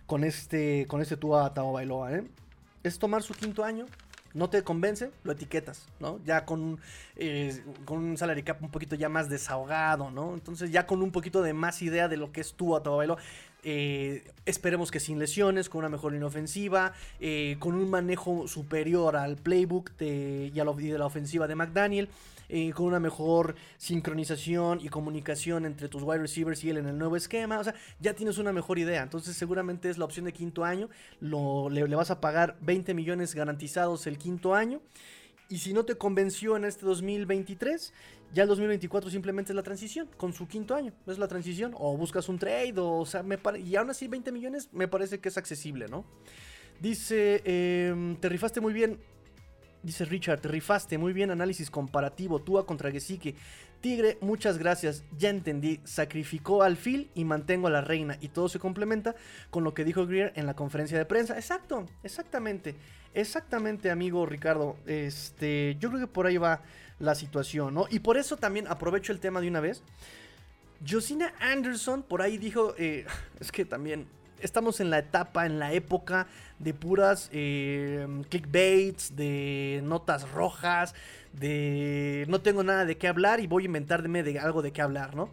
con 0.06 0.26
este, 0.26 0.86
con 0.90 1.02
este 1.02 1.16
Tua 1.16 1.54
Tao 1.54 1.72
Bailoa, 1.72 2.16
¿eh? 2.16 2.28
es 2.84 3.00
tomar 3.00 3.24
su 3.24 3.34
quinto 3.34 3.64
año, 3.64 3.86
no 4.36 4.50
te 4.50 4.62
convence, 4.64 5.12
lo 5.24 5.32
etiquetas, 5.32 5.88
¿no? 6.02 6.20
Ya 6.26 6.44
con, 6.44 6.78
eh, 7.16 7.64
con 7.86 8.00
un 8.00 8.18
salary 8.18 8.44
cap 8.44 8.62
un 8.62 8.70
poquito 8.70 8.96
ya 8.98 9.08
más 9.08 9.30
desahogado, 9.30 10.12
¿no? 10.12 10.34
Entonces 10.34 10.72
ya 10.72 10.86
con 10.86 11.02
un 11.02 11.12
poquito 11.12 11.42
de 11.42 11.54
más 11.54 11.82
idea 11.82 12.10
de 12.10 12.18
lo 12.18 12.34
que 12.34 12.42
es 12.42 12.54
Tua 12.54 12.80
Bailoa 12.82 13.18
Eh, 13.68 14.24
esperemos 14.46 14.92
que 14.92 15.00
sin 15.00 15.18
lesiones, 15.18 15.70
con 15.70 15.80
una 15.80 15.90
mejor 15.90 16.14
línea 16.14 16.28
ofensiva, 16.28 16.94
eh, 17.20 17.58
con 17.58 17.74
un 17.74 17.90
manejo 17.90 18.48
superior 18.48 19.16
al 19.16 19.38
playbook 19.38 19.98
de, 19.98 20.52
y, 20.54 20.60
a 20.60 20.64
de 20.64 20.98
la 21.00 21.06
ofensiva 21.08 21.48
de 21.48 21.56
McDaniel. 21.56 22.08
Eh, 22.48 22.74
con 22.74 22.86
una 22.86 23.00
mejor 23.00 23.56
sincronización 23.78 24.80
y 24.80 24.90
comunicación 24.90 25.66
entre 25.66 25.90
tus 25.90 26.04
wide 26.04 26.20
receivers 26.20 26.64
y 26.64 26.70
él 26.70 26.78
en 26.78 26.86
el 26.86 26.96
nuevo 26.96 27.16
esquema. 27.16 27.58
O 27.58 27.64
sea, 27.64 27.74
ya 28.00 28.14
tienes 28.14 28.38
una 28.38 28.54
mejor 28.54 28.78
idea. 28.78 29.02
Entonces, 29.02 29.36
seguramente 29.36 29.90
es 29.90 29.98
la 29.98 30.06
opción 30.06 30.26
de 30.26 30.32
quinto 30.34 30.64
año. 30.64 30.88
Lo, 31.20 31.72
le, 31.72 31.84
vas 31.96 32.12
a 32.12 32.22
pagar 32.22 32.56
20 32.62 32.94
millones 32.94 33.34
garantizados 33.34 34.06
el 34.06 34.20
quinto 34.20 34.54
año. 34.54 34.80
Y 35.50 35.58
si 35.58 35.74
no 35.74 35.86
te 35.86 35.96
convenció 35.96 36.56
en 36.56 36.66
este 36.66 36.86
2023, 36.86 37.94
ya 38.36 38.44
el 38.44 38.50
2024 38.50 39.10
simplemente 39.10 39.54
es 39.54 39.56
la 39.56 39.64
transición, 39.64 40.10
con 40.18 40.34
su 40.34 40.46
quinto 40.46 40.76
año, 40.76 40.92
es 41.08 41.18
la 41.18 41.30
transición. 41.30 41.74
O 41.78 41.96
buscas 41.96 42.28
un 42.28 42.38
trade, 42.38 42.74
o, 42.76 43.06
sea, 43.06 43.24
me 43.24 43.40
y 43.64 43.78
aún 43.78 43.90
así 43.90 44.10
20 44.10 44.34
millones 44.34 44.68
me 44.74 44.90
parece 44.90 45.22
que 45.22 45.30
es 45.30 45.38
accesible, 45.38 45.88
¿no? 45.88 46.04
Dice, 46.82 47.42
em, 47.46 48.18
te 48.18 48.28
rifaste 48.28 48.60
muy 48.60 48.74
bien. 48.74 49.00
Dice 49.84 50.04
Richard, 50.04 50.42
te 50.42 50.50
rifaste 50.50 50.98
muy 50.98 51.14
bien 51.14 51.32
análisis 51.32 51.72
comparativo, 51.72 52.42
Tua 52.42 52.66
contra 52.66 52.92
Gesicki. 52.92 53.36
Tigre, 53.80 54.18
muchas 54.20 54.58
gracias, 54.58 55.04
ya 55.18 55.30
entendí, 55.30 55.80
sacrificó 55.86 56.64
al 56.64 56.76
Phil 56.76 57.12
y 57.14 57.24
mantengo 57.24 57.68
a 57.68 57.70
la 57.70 57.82
reina 57.82 58.18
y 58.20 58.30
todo 58.30 58.50
se 58.50 58.60
complementa 58.60 59.16
con 59.52 59.64
lo 59.64 59.74
que 59.74 59.86
dijo 59.86 60.08
Greer 60.08 60.34
en 60.36 60.46
la 60.48 60.56
conferencia 60.56 60.98
de 60.98 61.06
prensa. 61.06 61.36
Exacto, 61.36 61.86
exactamente, 62.04 62.76
exactamente 63.14 63.92
amigo 63.92 64.26
Ricardo, 64.26 64.76
este, 64.88 65.78
yo 65.80 65.90
creo 65.90 66.02
que 66.02 66.08
por 66.08 66.26
ahí 66.26 66.38
va 66.38 66.64
la 67.00 67.16
situación, 67.16 67.74
¿no? 67.74 67.88
Y 67.90 68.00
por 68.00 68.18
eso 68.18 68.38
también 68.38 68.68
aprovecho 68.68 69.12
el 69.12 69.20
tema 69.20 69.42
de 69.42 69.48
una 69.48 69.60
vez. 69.60 69.84
Josina 70.88 71.34
Anderson 71.40 72.04
por 72.04 72.22
ahí 72.22 72.38
dijo, 72.38 72.76
eh, 72.78 73.06
es 73.40 73.52
que 73.52 73.66
también 73.66 74.08
estamos 74.42 74.80
en 74.80 74.90
la 74.90 75.00
etapa, 75.00 75.46
en 75.46 75.60
la 75.60 75.74
época 75.74 76.28
de 76.60 76.74
puras 76.74 77.30
eh, 77.34 78.08
clickbaits, 78.30 79.16
de 79.16 79.82
notas 79.84 80.30
rojas, 80.32 80.94
de 81.34 82.26
no 82.30 82.42
tengo 82.42 82.64
nada 82.64 82.86
de 82.86 82.98
qué 82.98 83.08
hablar 83.08 83.40
y 83.40 83.48
voy 83.48 83.64
a 83.64 83.66
inventarme 83.66 84.24
de 84.24 84.40
algo 84.40 84.62
de 84.62 84.72
qué 84.72 84.82
hablar, 84.82 85.16
¿no? 85.16 85.30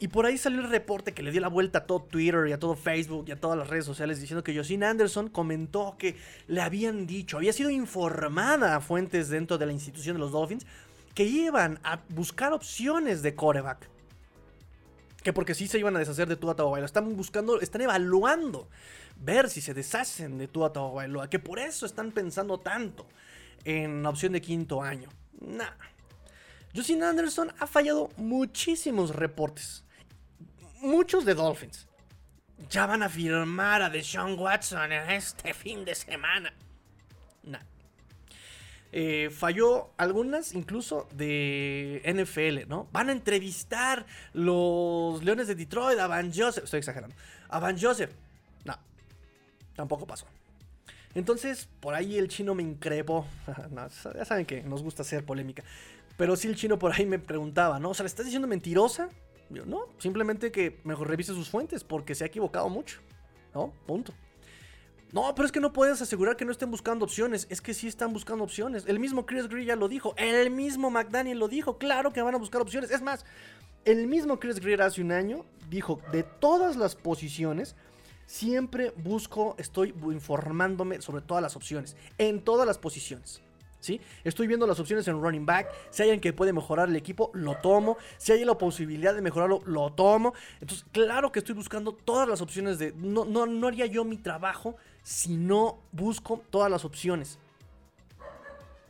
Y 0.00 0.08
por 0.08 0.26
ahí 0.26 0.38
salió 0.38 0.60
el 0.60 0.70
reporte 0.70 1.12
que 1.12 1.22
le 1.22 1.32
dio 1.32 1.40
la 1.40 1.48
vuelta 1.48 1.78
a 1.78 1.86
todo 1.86 2.00
Twitter 2.02 2.46
y 2.48 2.52
a 2.52 2.58
todo 2.58 2.76
Facebook 2.76 3.24
y 3.28 3.32
a 3.32 3.40
todas 3.40 3.58
las 3.58 3.68
redes 3.68 3.84
sociales 3.84 4.20
diciendo 4.20 4.44
que 4.44 4.56
Josine 4.56 4.86
Anderson 4.86 5.28
comentó 5.28 5.96
que 5.98 6.16
le 6.46 6.60
habían 6.60 7.06
dicho, 7.06 7.36
había 7.36 7.52
sido 7.52 7.70
informada 7.70 8.76
a 8.76 8.80
fuentes 8.80 9.28
dentro 9.28 9.58
de 9.58 9.66
la 9.66 9.72
institución 9.72 10.14
de 10.14 10.20
los 10.20 10.30
Dolphins 10.30 10.66
que 11.14 11.24
iban 11.24 11.80
a 11.82 12.00
buscar 12.10 12.52
opciones 12.52 13.22
de 13.22 13.34
coreback. 13.34 13.88
Que 15.24 15.32
porque 15.32 15.54
sí 15.54 15.66
se 15.66 15.80
iban 15.80 15.96
a 15.96 15.98
deshacer 15.98 16.28
de 16.28 16.36
Tua 16.36 16.54
Tagovailoa. 16.54 16.86
Están 16.86 17.16
buscando, 17.16 17.60
están 17.60 17.80
evaluando 17.80 18.68
ver 19.16 19.50
si 19.50 19.60
se 19.60 19.74
deshacen 19.74 20.38
de 20.38 20.46
Tua 20.46 20.72
Tagovailoa. 20.72 21.28
Que 21.28 21.40
por 21.40 21.58
eso 21.58 21.86
están 21.86 22.12
pensando 22.12 22.58
tanto 22.58 23.04
en 23.64 24.04
la 24.04 24.10
opción 24.10 24.32
de 24.32 24.40
quinto 24.40 24.80
año. 24.80 25.08
Nah. 25.40 25.72
Justin 26.72 27.02
Anderson 27.02 27.52
ha 27.58 27.66
fallado 27.66 28.10
muchísimos 28.16 29.16
reportes. 29.16 29.82
Muchos 30.80 31.24
de 31.24 31.34
Dolphins. 31.34 31.86
Ya 32.70 32.86
van 32.86 33.02
a 33.02 33.08
firmar 33.08 33.82
a 33.82 33.90
Deshaun 33.90 34.38
Watson 34.38 34.92
en 34.92 35.10
este 35.10 35.54
fin 35.54 35.84
de 35.84 35.94
semana. 35.94 36.52
Nah. 37.44 37.60
Eh, 38.90 39.30
falló 39.30 39.90
algunas 39.96 40.54
incluso 40.54 41.08
de 41.12 42.02
NFL, 42.04 42.68
¿no? 42.68 42.88
Van 42.90 43.10
a 43.10 43.12
entrevistar 43.12 44.06
los 44.32 45.22
Leones 45.22 45.46
de 45.46 45.54
Detroit 45.54 45.98
a 45.98 46.06
Van 46.06 46.32
Joseph. 46.34 46.64
Estoy 46.64 46.78
exagerando. 46.78 47.14
A 47.48 47.58
Van 47.58 47.78
Joseph. 47.78 48.10
No, 48.64 48.76
tampoco 49.74 50.06
pasó. 50.06 50.26
Entonces, 51.14 51.68
por 51.80 51.94
ahí 51.94 52.16
el 52.16 52.28
chino 52.28 52.54
me 52.54 52.62
increpó. 52.62 53.26
ya 54.14 54.24
saben 54.24 54.46
que 54.46 54.62
nos 54.62 54.82
gusta 54.82 55.02
hacer 55.02 55.24
polémica. 55.24 55.62
Pero 56.16 56.36
sí 56.36 56.48
el 56.48 56.56
chino 56.56 56.78
por 56.78 56.92
ahí 56.92 57.06
me 57.06 57.18
preguntaba, 57.18 57.78
¿no? 57.78 57.90
O 57.90 57.94
sea, 57.94 58.04
¿le 58.04 58.08
estás 58.08 58.26
diciendo 58.26 58.48
mentirosa? 58.48 59.08
No, 59.50 59.86
simplemente 59.98 60.52
que 60.52 60.80
mejor 60.84 61.08
revise 61.08 61.32
sus 61.32 61.48
fuentes 61.48 61.84
porque 61.84 62.14
se 62.14 62.24
ha 62.24 62.26
equivocado 62.26 62.68
mucho. 62.68 63.00
¿No? 63.54 63.72
Punto. 63.86 64.12
No, 65.12 65.34
pero 65.34 65.46
es 65.46 65.52
que 65.52 65.60
no 65.60 65.72
puedes 65.72 66.02
asegurar 66.02 66.36
que 66.36 66.44
no 66.44 66.52
estén 66.52 66.70
buscando 66.70 67.04
opciones. 67.06 67.46
Es 67.48 67.62
que 67.62 67.72
sí 67.72 67.88
están 67.88 68.12
buscando 68.12 68.44
opciones. 68.44 68.84
El 68.86 68.98
mismo 68.98 69.24
Chris 69.24 69.48
Greer 69.48 69.66
ya 69.66 69.76
lo 69.76 69.88
dijo. 69.88 70.14
El 70.18 70.50
mismo 70.50 70.90
McDaniel 70.90 71.38
lo 71.38 71.48
dijo. 71.48 71.78
Claro 71.78 72.12
que 72.12 72.20
van 72.20 72.34
a 72.34 72.38
buscar 72.38 72.60
opciones. 72.60 72.90
Es 72.90 73.00
más, 73.00 73.24
el 73.86 74.06
mismo 74.06 74.38
Chris 74.38 74.60
Greer 74.60 74.82
hace 74.82 75.00
un 75.00 75.12
año 75.12 75.46
dijo 75.70 76.00
de 76.12 76.24
todas 76.24 76.76
las 76.76 76.94
posiciones. 76.94 77.74
Siempre 78.26 78.92
busco, 79.02 79.54
estoy 79.56 79.94
informándome 80.02 81.00
sobre 81.00 81.22
todas 81.22 81.42
las 81.42 81.56
opciones. 81.56 81.96
En 82.18 82.42
todas 82.42 82.66
las 82.66 82.76
posiciones. 82.76 83.40
Estoy 84.24 84.46
viendo 84.46 84.66
las 84.66 84.80
opciones 84.80 85.06
en 85.08 85.20
running 85.20 85.46
back. 85.46 85.68
Si 85.90 86.02
hay 86.02 86.08
alguien 86.08 86.20
que 86.20 86.32
puede 86.32 86.52
mejorar 86.52 86.88
el 86.88 86.96
equipo, 86.96 87.30
lo 87.34 87.56
tomo. 87.56 87.96
Si 88.16 88.32
hay 88.32 88.44
la 88.44 88.56
posibilidad 88.58 89.14
de 89.14 89.22
mejorarlo, 89.22 89.60
lo 89.64 89.92
tomo. 89.92 90.34
Entonces, 90.60 90.84
claro 90.92 91.32
que 91.32 91.38
estoy 91.38 91.54
buscando 91.54 91.92
todas 91.92 92.28
las 92.28 92.40
opciones 92.40 92.78
de. 92.78 92.92
No, 92.96 93.24
no, 93.24 93.46
no 93.46 93.66
haría 93.66 93.86
yo 93.86 94.04
mi 94.04 94.16
trabajo 94.16 94.76
si 95.02 95.36
no 95.36 95.78
busco 95.92 96.42
todas 96.50 96.70
las 96.70 96.84
opciones. 96.84 97.38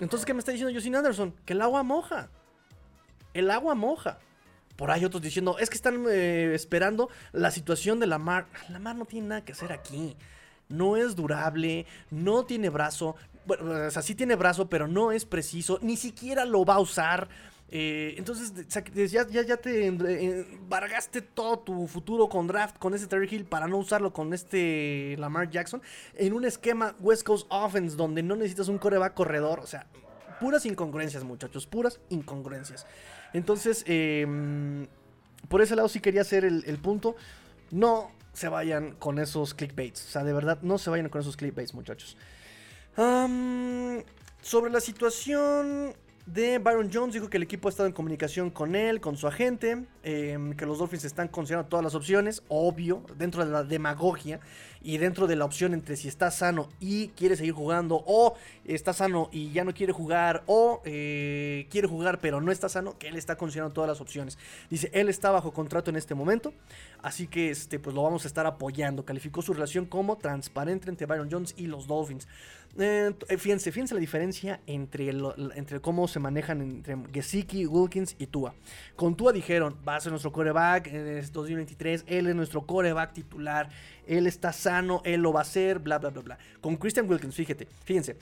Entonces, 0.01 0.25
¿qué 0.25 0.33
me 0.33 0.39
está 0.39 0.53
diciendo 0.53 0.75
Justin 0.75 0.97
Anderson? 0.97 1.35
Que 1.45 1.53
el 1.53 1.63
agua 1.63 1.83
moja. 1.83 2.29
El 3.35 3.51
agua 3.51 3.75
moja. 3.75 4.19
Por 4.77 4.93
ahí 4.93 5.05
otros 5.05 5.23
diciendo, 5.23 5.59
es 5.59 5.71
que 5.71 5.77
están 5.77 6.05
eh, 6.09 6.53
esperando 6.55 7.11
la 7.33 7.51
situación 7.51 7.99
de 7.99 8.07
la 8.07 8.19
mar. 8.19 8.47
La 8.69 8.79
mar 8.79 8.95
no 8.95 9.07
tiene 9.07 9.27
nada 9.27 9.45
que 9.45 9.53
hacer 9.53 9.73
aquí. 9.73 10.17
No 10.69 10.97
es 10.97 11.17
durable, 11.17 11.87
no 12.11 12.45
tiene 12.45 12.69
brazo, 12.69 13.17
bueno, 13.49 13.87
o 13.87 13.91
sea, 13.91 14.03
sí 14.03 14.15
tiene 14.15 14.37
brazo, 14.37 14.69
pero 14.69 14.87
no 14.87 15.11
es 15.11 15.25
preciso, 15.25 15.79
ni 15.81 15.97
siquiera 15.97 16.45
lo 16.45 16.67
va 16.67 16.75
a 16.75 16.81
usar. 16.81 17.29
Eh, 17.71 18.15
entonces, 18.19 18.53
ya, 19.11 19.27
ya, 19.27 19.57
te 19.57 19.87
embargaste 19.87 21.23
todo 21.23 21.59
tu 21.59 21.87
futuro 21.87 22.29
con 22.29 22.47
draft 22.47 22.79
con 22.79 22.95
ese 22.95 23.07
Terry 23.07 23.29
Hill 23.31 23.45
para 23.47 23.67
no 23.67 23.79
usarlo 23.79 24.13
con 24.13 24.33
este 24.33 25.17
Lamar 25.19 25.51
Jackson 25.51 25.83
en 26.15 26.33
un 26.33 26.45
esquema 26.45 26.95
West 27.01 27.25
Coast 27.25 27.47
Offense 27.51 27.97
donde 27.97 28.23
no 28.23 28.37
necesitas 28.37 28.69
un 28.69 28.79
coreback 28.79 29.15
corredor. 29.15 29.61
O 29.61 29.67
sea, 29.67 29.87
puras 30.41 30.67
incongruencias, 30.67 31.25
muchachos, 31.25 31.67
puras 31.67 32.01
incongruencias. 32.11 32.87
Entonces, 33.33 33.83
em, 33.87 34.87
por 35.49 35.63
ese 35.63 35.75
lado 35.75 35.89
sí 35.89 36.01
quería 36.01 36.21
hacer 36.21 36.45
el, 36.45 36.65
el 36.67 36.79
punto. 36.79 37.17
No 37.71 38.11
se 38.35 38.49
vayan 38.49 38.95
con 38.97 39.19
esos 39.19 39.55
clickbaits. 39.55 40.07
O 40.07 40.11
sea, 40.11 40.25
de 40.25 40.35
verdad, 40.35 40.59
no 40.63 40.77
se 40.77 40.91
vayan 40.91 41.09
con 41.09 41.23
esos 41.23 41.37
clickbaits, 41.37 41.73
muchachos 41.73 42.17
sobre 44.43 44.73
la 44.73 44.81
situación 44.81 45.95
de 46.27 46.59
Byron 46.59 46.91
Jones, 46.93 47.15
dijo 47.15 47.31
que 47.31 47.39
el 47.39 47.45
equipo 47.45 47.69
ha 47.69 47.71
estado 47.71 47.87
en 47.87 47.93
comunicación 47.93 48.51
con 48.51 48.75
él, 48.75 49.01
con 49.01 49.17
su 49.17 49.27
agente, 49.27 49.87
em, 50.03 50.53
que 50.55 50.67
los 50.67 50.79
Dolphins 50.79 51.05
están 51.05 51.29
considerando 51.29 51.69
todas 51.69 51.83
las 51.83 51.95
opciones, 51.95 52.43
obvio, 52.49 53.03
dentro 53.17 53.45
de 53.45 53.51
la 53.51 53.63
demagogia 53.63 54.41
y 54.83 54.99
dentro 54.99 55.27
de 55.27 55.37
la 55.37 55.47
opción 55.47 55.73
entre 55.73 55.97
si 55.97 56.07
está 56.07 56.31
sano 56.31 56.69
y 56.81 57.09
quiere 57.09 57.37
seguir 57.37 57.55
jugando, 57.55 58.03
o 58.07 58.35
está 58.67 58.93
sano 58.93 59.31
y 59.33 59.53
ya 59.53 59.65
no 59.65 59.73
quiere 59.73 59.93
jugar, 59.93 60.43
o 60.47 60.83
eh, 60.85 61.67
quiere 61.71 61.89
jugar 61.89 62.19
pero 62.21 62.43
no 62.43 62.53
está 62.53 62.69
sano, 62.69 62.99
que 62.99 63.09
él 63.09 63.17
está 63.17 63.37
considerando 63.37 63.73
todas 63.73 63.89
las 63.89 64.01
opciones. 64.01 64.37
Dice, 64.69 64.91
él 64.93 65.09
está 65.09 65.31
bajo 65.31 65.53
contrato 65.53 65.89
en 65.89 65.97
este 65.97 66.15
momento, 66.15 66.53
así 67.01 67.27
que 67.27 67.51
este, 67.51 67.79
pues 67.79 67.97
lo 67.97 68.03
vamos 68.03 68.25
a 68.25 68.29
estar 68.29 68.45
apoyando. 68.45 69.05
Calificó 69.05 69.41
su 69.41 69.55
relación 69.55 69.87
como 69.87 70.19
transparente 70.19 70.91
entre 70.91 71.07
Byron 71.07 71.29
Jones 71.31 71.55
y 71.57 71.69
los 71.69 71.87
Dolphins. 71.87 72.29
Eh, 72.77 73.13
fíjense, 73.39 73.73
fíjense 73.73 73.95
la 73.95 74.01
diferencia 74.01 74.61
entre, 74.67 75.13
entre 75.55 75.81
cómo 75.81 76.07
se 76.07 76.21
manejan 76.21 76.61
entre 76.61 76.97
Gesicki, 77.13 77.67
Wilkins 77.67 78.15
y 78.19 78.27
Tua. 78.27 78.55
Con 78.95 79.17
Tua 79.17 79.33
dijeron, 79.33 79.77
va 79.87 79.97
a 79.97 80.01
ser 80.01 80.13
nuestro 80.13 80.33
coreback 80.33 80.87
en 80.89 81.33
2023, 81.33 82.05
él 82.07 82.29
es 82.29 82.37
nuestro 82.37 82.63
coreback 82.67 83.15
titular, 83.15 83.69
él 84.07 84.27
está 84.27 84.53
sano, 84.53 85.03
él 85.05 85.23
lo 85.23 85.33
va 85.33 85.41
a 85.41 85.43
hacer, 85.43 85.81
bla, 85.81 85.99
bla, 85.99 86.11
bla, 86.11 86.23
bla. 86.23 86.39
Con 86.61 86.77
Christian 86.77 87.09
Wilkins, 87.09 87.35
fíjate, 87.35 87.67
fíjense. 87.85 88.17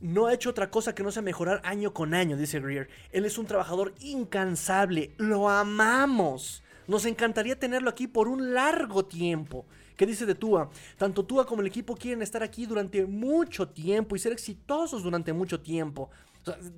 No 0.00 0.26
ha 0.26 0.34
hecho 0.34 0.50
otra 0.50 0.70
cosa 0.70 0.94
que 0.94 1.02
no 1.02 1.10
sea 1.10 1.22
mejorar 1.22 1.62
año 1.64 1.94
con 1.94 2.12
año, 2.12 2.36
dice 2.36 2.60
Greer. 2.60 2.88
Él 3.10 3.24
es 3.24 3.38
un 3.38 3.46
trabajador 3.46 3.94
incansable. 4.00 5.12
Lo 5.16 5.48
amamos. 5.48 6.62
Nos 6.86 7.06
encantaría 7.06 7.58
tenerlo 7.58 7.88
aquí 7.88 8.06
por 8.06 8.28
un 8.28 8.52
largo 8.52 9.06
tiempo. 9.06 9.64
¿Qué 9.96 10.06
dice 10.06 10.26
de 10.26 10.34
Tua? 10.34 10.70
Tanto 10.98 11.24
Tua 11.24 11.46
como 11.46 11.60
el 11.60 11.66
equipo 11.66 11.96
quieren 11.96 12.22
estar 12.22 12.42
aquí 12.42 12.66
durante 12.66 13.06
mucho 13.06 13.68
tiempo 13.68 14.16
y 14.16 14.18
ser 14.18 14.32
exitosos 14.32 15.02
durante 15.02 15.32
mucho 15.32 15.60
tiempo. 15.60 16.10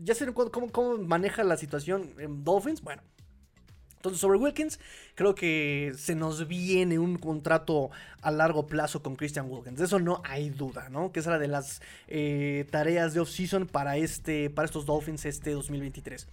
ya 0.02 0.14
sé 0.14 0.32
cómo, 0.32 0.98
maneja 0.98 1.42
la 1.44 1.56
situación 1.56 2.14
en 2.18 2.44
Dolphins. 2.44 2.82
Bueno, 2.82 3.02
entonces, 4.06 4.20
sobre 4.20 4.38
Wilkins, 4.38 4.78
creo 5.16 5.34
que 5.34 5.92
se 5.96 6.14
nos 6.14 6.46
viene 6.46 6.98
un 6.98 7.18
contrato 7.18 7.90
a 8.22 8.30
largo 8.30 8.66
plazo 8.66 9.02
con 9.02 9.16
Christian 9.16 9.50
Wilkins. 9.50 9.78
De 9.78 9.86
eso 9.86 9.98
no 9.98 10.22
hay 10.24 10.50
duda, 10.50 10.88
¿no? 10.90 11.10
Que 11.10 11.18
es 11.18 11.26
la 11.26 11.40
de 11.40 11.48
las 11.48 11.82
eh, 12.06 12.66
tareas 12.70 13.14
de 13.14 13.20
off-season 13.20 13.66
para, 13.66 13.96
este, 13.96 14.48
para 14.48 14.66
estos 14.66 14.86
Dolphins 14.86 15.24
este 15.24 15.50
2023. 15.50 16.28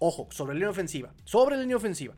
Ojo, 0.00 0.26
sobre 0.30 0.54
la 0.54 0.58
línea 0.58 0.70
ofensiva. 0.70 1.12
Sobre 1.24 1.54
la 1.54 1.62
línea 1.62 1.76
ofensiva. 1.76 2.14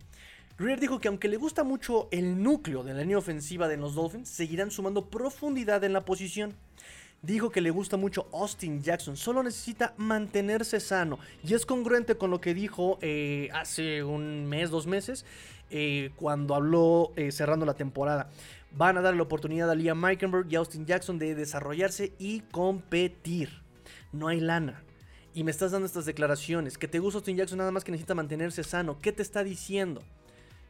Greer 0.58 0.80
dijo 0.80 0.98
que 0.98 1.06
aunque 1.06 1.28
le 1.28 1.36
gusta 1.36 1.62
mucho 1.62 2.08
el 2.10 2.42
núcleo 2.42 2.82
de 2.82 2.92
la 2.92 3.02
línea 3.02 3.18
ofensiva 3.18 3.68
de 3.68 3.76
los 3.76 3.94
Dolphins, 3.94 4.28
seguirán 4.28 4.72
sumando 4.72 5.08
profundidad 5.08 5.84
en 5.84 5.92
la 5.92 6.04
posición. 6.04 6.56
Dijo 7.22 7.50
que 7.50 7.60
le 7.60 7.70
gusta 7.70 7.96
mucho 7.96 8.26
Austin 8.32 8.82
Jackson, 8.82 9.16
solo 9.16 9.44
necesita 9.44 9.94
mantenerse 9.98 10.80
sano. 10.80 11.20
Y 11.44 11.54
es 11.54 11.64
congruente 11.64 12.16
con 12.16 12.32
lo 12.32 12.40
que 12.40 12.54
dijo 12.54 12.98
eh, 13.02 13.50
hace 13.52 14.02
un 14.02 14.46
mes, 14.46 14.70
dos 14.70 14.88
meses, 14.88 15.24
eh, 15.70 16.10
cuando 16.16 16.56
habló 16.56 17.12
eh, 17.14 17.30
cerrando 17.30 17.64
la 17.64 17.74
temporada. 17.74 18.28
Van 18.72 18.98
a 18.98 19.00
dar 19.00 19.14
la 19.14 19.22
oportunidad 19.22 19.70
a 19.70 19.76
Liam 19.76 20.00
Meikenberg 20.00 20.48
y 20.50 20.56
Austin 20.56 20.86
Jackson 20.86 21.20
de 21.20 21.36
desarrollarse 21.36 22.14
y 22.18 22.40
competir. 22.50 23.62
No 24.12 24.26
hay 24.26 24.40
lana. 24.40 24.82
Y 25.34 25.44
me 25.44 25.52
estás 25.52 25.70
dando 25.70 25.86
estas 25.86 26.04
declaraciones. 26.04 26.78
Que 26.78 26.88
te 26.88 26.98
gusta 26.98 27.18
Austin 27.18 27.36
Jackson 27.36 27.58
nada 27.58 27.70
más 27.70 27.84
que 27.84 27.92
necesita 27.92 28.16
mantenerse 28.16 28.64
sano. 28.64 28.98
¿Qué 28.98 29.12
te 29.12 29.22
está 29.22 29.44
diciendo? 29.44 30.02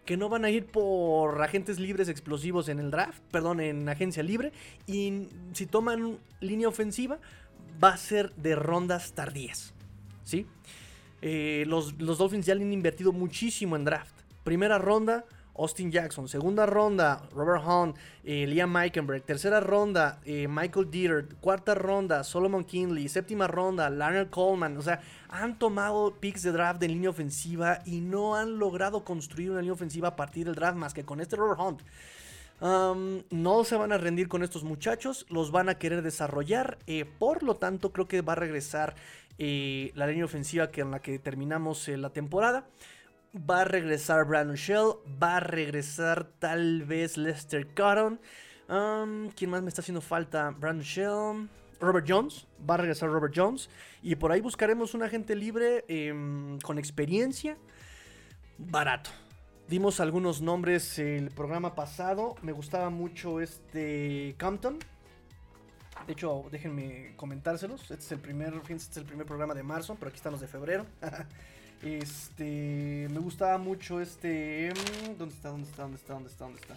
Que 0.09 0.17
no 0.17 0.31
van 0.31 0.47
a 0.47 0.51
ir 0.51 0.65
por 0.65 1.43
agentes 1.43 1.79
libres 1.79 2.09
explosivos 2.09 2.71
en 2.71 2.79
el 2.79 2.91
draft, 2.91 3.21
perdón, 3.31 3.61
en 3.61 3.87
agencia 3.91 4.23
libre. 4.23 4.53
Y 4.87 5.29
si 5.53 5.67
toman 5.67 6.17
línea 6.41 6.67
ofensiva, 6.67 7.19
va 7.85 7.91
a 7.91 7.97
ser 7.99 8.35
de 8.37 8.57
rondas 8.57 9.13
tardías. 9.13 9.75
¿Sí? 10.25 10.47
Eh, 11.21 11.65
los, 11.67 12.01
los 12.01 12.17
Dolphins 12.17 12.47
ya 12.47 12.55
le 12.55 12.65
han 12.65 12.73
invertido 12.73 13.13
muchísimo 13.13 13.77
en 13.77 13.85
draft. 13.85 14.15
Primera 14.45 14.79
ronda, 14.79 15.27
Austin 15.59 15.91
Jackson. 15.91 16.29
Segunda 16.29 16.65
ronda, 16.67 17.29
Robert 17.35 17.63
Hunt, 17.67 17.97
eh, 18.25 18.47
Liam 18.47 18.73
Meikenberg. 18.73 19.23
Tercera 19.25 19.61
ronda, 19.61 20.21
eh, 20.25 20.47
Michael 20.49 20.91
Dieter. 20.91 21.27
Cuarta 21.41 21.75
ronda, 21.75 22.23
Solomon 22.25 22.65
Kinley. 22.65 23.09
Séptima 23.09 23.47
ronda, 23.49 23.91
Larry 23.91 24.27
Coleman. 24.29 24.77
O 24.77 24.83
sea, 24.83 25.01
han 25.29 25.59
tomado 25.59 26.15
picks 26.15 26.43
de 26.43 26.53
draft 26.53 26.81
de 26.81 26.89
línea 26.89 27.11
ofensiva 27.11 27.81
y 27.85 28.01
no 28.01 28.37
han 28.37 28.59
logrado 28.59 29.05
construir 29.05 29.51
una 29.51 29.61
línea 29.61 29.75
ofensiva 29.75 30.09
a 30.09 30.17
partir 30.17 30.47
del 30.47 30.55
draft 30.55 30.79
más 30.79 30.95
que 30.95 31.05
con 31.05 31.21
este 31.21 31.37
Robert 31.37 31.61
Hunt. 31.61 31.83
No 32.61 33.65
se 33.65 33.77
van 33.77 33.93
a 33.93 33.99
rendir 33.99 34.29
con 34.29 34.43
estos 34.43 34.65
muchachos, 34.65 35.27
los 35.29 35.53
van 35.53 35.69
a 35.69 35.77
querer 35.77 36.03
desarrollar. 36.03 36.79
Eh, 36.87 37.05
por 37.05 37.43
lo 37.43 37.57
tanto, 37.57 37.93
creo 37.93 38.09
que 38.09 38.23
va 38.23 38.33
a 38.33 38.37
regresar 38.37 38.95
la 39.39 40.07
línea 40.09 40.25
ofensiva 40.25 40.71
que 40.71 40.81
en 40.81 40.91
la 40.91 41.01
que 41.01 41.19
terminamos 41.21 41.87
la 41.87 42.11
temporada. 42.11 42.65
Va 43.35 43.61
a 43.61 43.65
regresar 43.65 44.25
Brandon 44.25 44.57
Shell. 44.57 44.95
Va 45.23 45.37
a 45.37 45.41
regresar 45.41 46.25
tal 46.39 46.85
vez 46.85 47.17
Lester 47.17 47.67
Cotton. 47.75 48.19
Um, 48.69 49.29
¿Quién 49.31 49.51
más 49.51 49.63
me 49.63 49.69
está 49.69 49.83
haciendo 49.83 50.01
falta? 50.01 50.51
Brandon 50.51 50.85
Shell. 50.85 51.49
Robert 51.79 52.07
Jones. 52.09 52.47
Va 52.69 52.75
a 52.75 52.77
regresar 52.79 53.11
Robert 53.11 53.35
Jones. 53.37 53.69
Y 54.03 54.17
por 54.17 54.33
ahí 54.33 54.41
buscaremos 54.41 54.95
un 54.95 55.03
agente 55.03 55.37
libre 55.37 55.85
em, 55.89 56.59
con 56.61 56.79
experiencia. 56.79 57.59
Barato. 58.57 59.11
Dimos 59.69 60.01
algunos 60.01 60.41
nombres 60.41 60.99
el 60.99 61.31
programa 61.31 61.75
pasado. 61.75 62.35
Me 62.41 62.53
gustaba 62.53 62.89
mucho 62.89 63.43
este 63.43 64.35
Compton. 64.41 64.79
De 66.07 66.15
hecho, 66.15 66.45
déjenme 66.51 67.13
comentárselos. 67.17 67.83
Este 67.83 67.95
es 67.95 68.13
el 68.13 68.21
primer, 68.21 68.55
este 68.55 68.75
es 68.75 68.97
el 68.97 69.05
primer 69.05 69.27
programa 69.27 69.53
de 69.53 69.63
marzo, 69.63 69.97
pero 69.97 70.09
aquí 70.09 70.17
están 70.17 70.33
los 70.33 70.41
de 70.41 70.49
febrero. 70.49 70.87
Este, 71.83 73.07
me 73.11 73.21
gustaba 73.21 73.57
mucho 73.59 74.01
este, 74.01 74.73
mm, 74.73 75.17
¿dónde 75.17 75.35
está? 75.35 75.49
¿Dónde 75.51 75.69
está? 75.69 75.83
¿Dónde 75.83 75.97
está? 75.97 76.15
¿Dónde 76.15 76.29
está? 76.29 76.45
¿Dónde 76.45 76.61
está? 76.61 76.77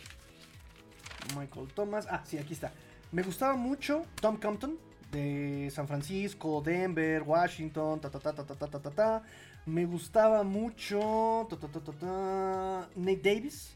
Michael 1.39 1.67
Thomas. 1.73 2.07
Ah, 2.09 2.21
sí, 2.25 2.37
aquí 2.37 2.53
está. 2.53 2.71
Me 3.11 3.23
gustaba 3.23 3.55
mucho 3.55 4.05
Tom 4.21 4.37
Compton 4.37 4.77
de 5.11 5.69
San 5.71 5.87
Francisco, 5.87 6.61
Denver, 6.61 7.23
Washington, 7.23 7.99
ta 7.99 8.09
ta 8.09 8.19
ta 8.19 8.33
ta 8.33 8.45
ta 8.45 8.55
ta 8.55 8.79
ta 8.79 8.89
ta. 8.91 9.23
Me 9.65 9.85
gustaba 9.85 10.43
mucho 10.43 11.47
ta, 11.49 11.57
ta, 11.57 11.67
ta, 11.67 11.91
ta, 11.91 12.89
Nate 12.95 13.21
Davis 13.21 13.75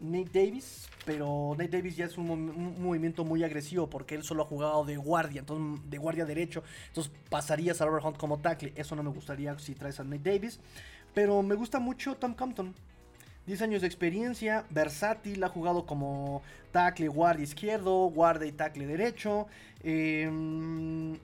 Nate 0.00 0.30
Davis, 0.32 0.88
pero 1.04 1.54
Nate 1.56 1.76
Davis 1.76 1.96
ya 1.96 2.06
es 2.06 2.18
un, 2.18 2.76
movimiento 2.82 3.24
muy 3.24 3.42
agresivo 3.44 3.88
porque 3.88 4.14
él 4.14 4.22
solo 4.22 4.42
ha 4.42 4.46
jugado 4.46 4.84
de 4.84 4.96
guardia, 4.96 5.40
entonces 5.40 5.88
de 5.88 5.98
guardia 5.98 6.24
derecho, 6.24 6.62
entonces 6.88 7.12
pasarías 7.30 7.80
a 7.80 7.86
Robert 7.86 8.04
Hunt 8.04 8.16
como 8.16 8.38
tackle, 8.38 8.72
eso 8.76 8.96
no 8.96 9.02
me 9.02 9.10
gustaría 9.10 9.58
si 9.58 9.74
traes 9.74 10.00
a 10.00 10.04
Nate 10.04 10.30
Davis, 10.30 10.60
pero 11.14 11.42
me 11.42 11.54
gusta 11.54 11.78
mucho 11.78 12.16
Tom 12.16 12.34
Compton. 12.34 12.74
10 13.46 13.60
años 13.60 13.82
de 13.82 13.86
experiencia, 13.86 14.64
versátil, 14.70 15.44
ha 15.44 15.50
jugado 15.50 15.84
como 15.84 16.42
tackle, 16.72 17.08
guardia 17.08 17.44
izquierdo, 17.44 18.06
guardia 18.06 18.48
y 18.48 18.52
tackle 18.52 18.86
derecho. 18.86 19.46
Em, 19.82 21.18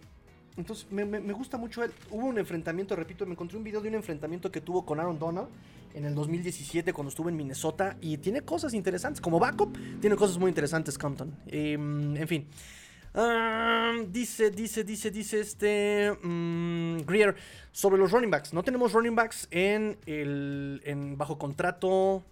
entonces 0.55 0.87
me, 0.91 1.07
me, 1.07 1.33
gusta 1.33 1.57
mucho 1.57 1.83
él. 1.83 1.93
Hubo 2.11 2.27
un 2.27 2.39
enfrentamiento, 2.39 2.95
repito, 2.95 3.25
me 3.25 3.33
encontré 3.33 3.57
un 3.57 3.65
video 3.65 3.81
de 3.81 3.89
un 3.89 3.95
enfrentamiento 3.95 4.53
que 4.53 4.61
tuvo 4.61 4.85
con 4.85 5.01
Aaron 5.01 5.19
Donald 5.19 5.49
en 5.95 6.05
el 6.05 6.15
2017 6.15 6.93
cuando 6.93 7.09
estuvo 7.09 7.29
en 7.29 7.37
Minnesota 7.37 7.97
y 8.01 8.19
tiene 8.19 8.43
cosas 8.43 8.75
interesantes. 8.75 9.21
Como 9.21 9.39
backup, 9.39 9.77
tiene 10.01 10.17
cosas 10.17 10.39
muy 10.39 10.49
interesantes 10.49 10.99
Compton. 10.99 11.35
Em, 11.47 12.17
en 12.17 12.29
fin. 12.29 12.47
dice, 14.09 14.51
dice, 14.51 14.85
dice, 14.85 15.11
dice 15.11 15.41
este 15.41 16.13
um, 16.23 16.99
Greer 17.07 17.35
sobre 17.73 17.99
los 17.99 18.11
running 18.13 18.31
backs. 18.31 18.53
No 18.53 18.63
tenemos 18.63 18.93
running 18.93 19.15
backs 19.15 19.49
en 19.51 19.99
el 20.07 21.15
bajo 21.17 21.39
contrato. 21.39 22.25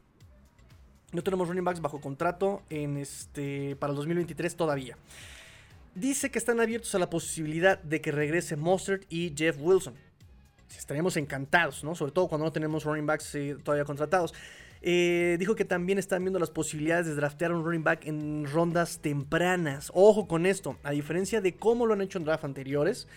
No 1.13 1.23
tenemos 1.23 1.49
running 1.49 1.65
backs 1.65 1.81
bajo 1.81 2.01
contrato 2.01 2.63
en 2.71 2.99
este 2.99 3.77
para 3.77 3.93
el 3.93 3.97
2023 3.97 4.55
todavía. 4.57 4.97
Dice 5.95 6.31
que 6.31 6.39
están 6.39 6.61
abiertos 6.61 6.95
a 6.95 6.99
la 6.99 7.11
posibilidad 7.11 7.83
de 7.83 8.01
que 8.01 8.13
regrese 8.13 8.57
Mustard 8.57 9.01
y 9.09 9.33
Jeff 9.37 9.57
Wilson 9.59 9.95
estaríamos 10.77 11.17
encantados, 11.17 11.85
¿no? 11.85 11.95
Sobre 11.95 12.13
todo 12.13 12.29
cuando 12.29 12.45
no 12.45 12.53
tenemos 12.53 12.85
running 12.85 13.07
backs 13.07 13.37
todavía 13.63 13.85
contratados. 13.85 14.35
Eh, 14.81 15.37
dijo 15.39 15.55
que 15.55 15.65
también 15.65 15.99
están 15.99 16.23
viendo 16.23 16.39
las 16.39 16.51
posibilidades 16.51 17.07
de 17.07 17.15
draftear 17.15 17.53
un 17.53 17.65
running 17.65 17.83
back 17.83 18.07
en 18.07 18.47
rondas 18.47 19.01
tempranas. 19.01 19.91
Ojo 19.95 20.29
con 20.29 20.47
esto, 20.47 20.77
a 20.83 20.93
diferencia 20.93 21.41
de 21.41 21.57
cómo 21.57 21.87
lo 21.87 21.95
han 21.95 22.01
hecho 22.01 22.19
en 22.19 22.25
draft 22.25 22.45
anteriores, 22.45 23.09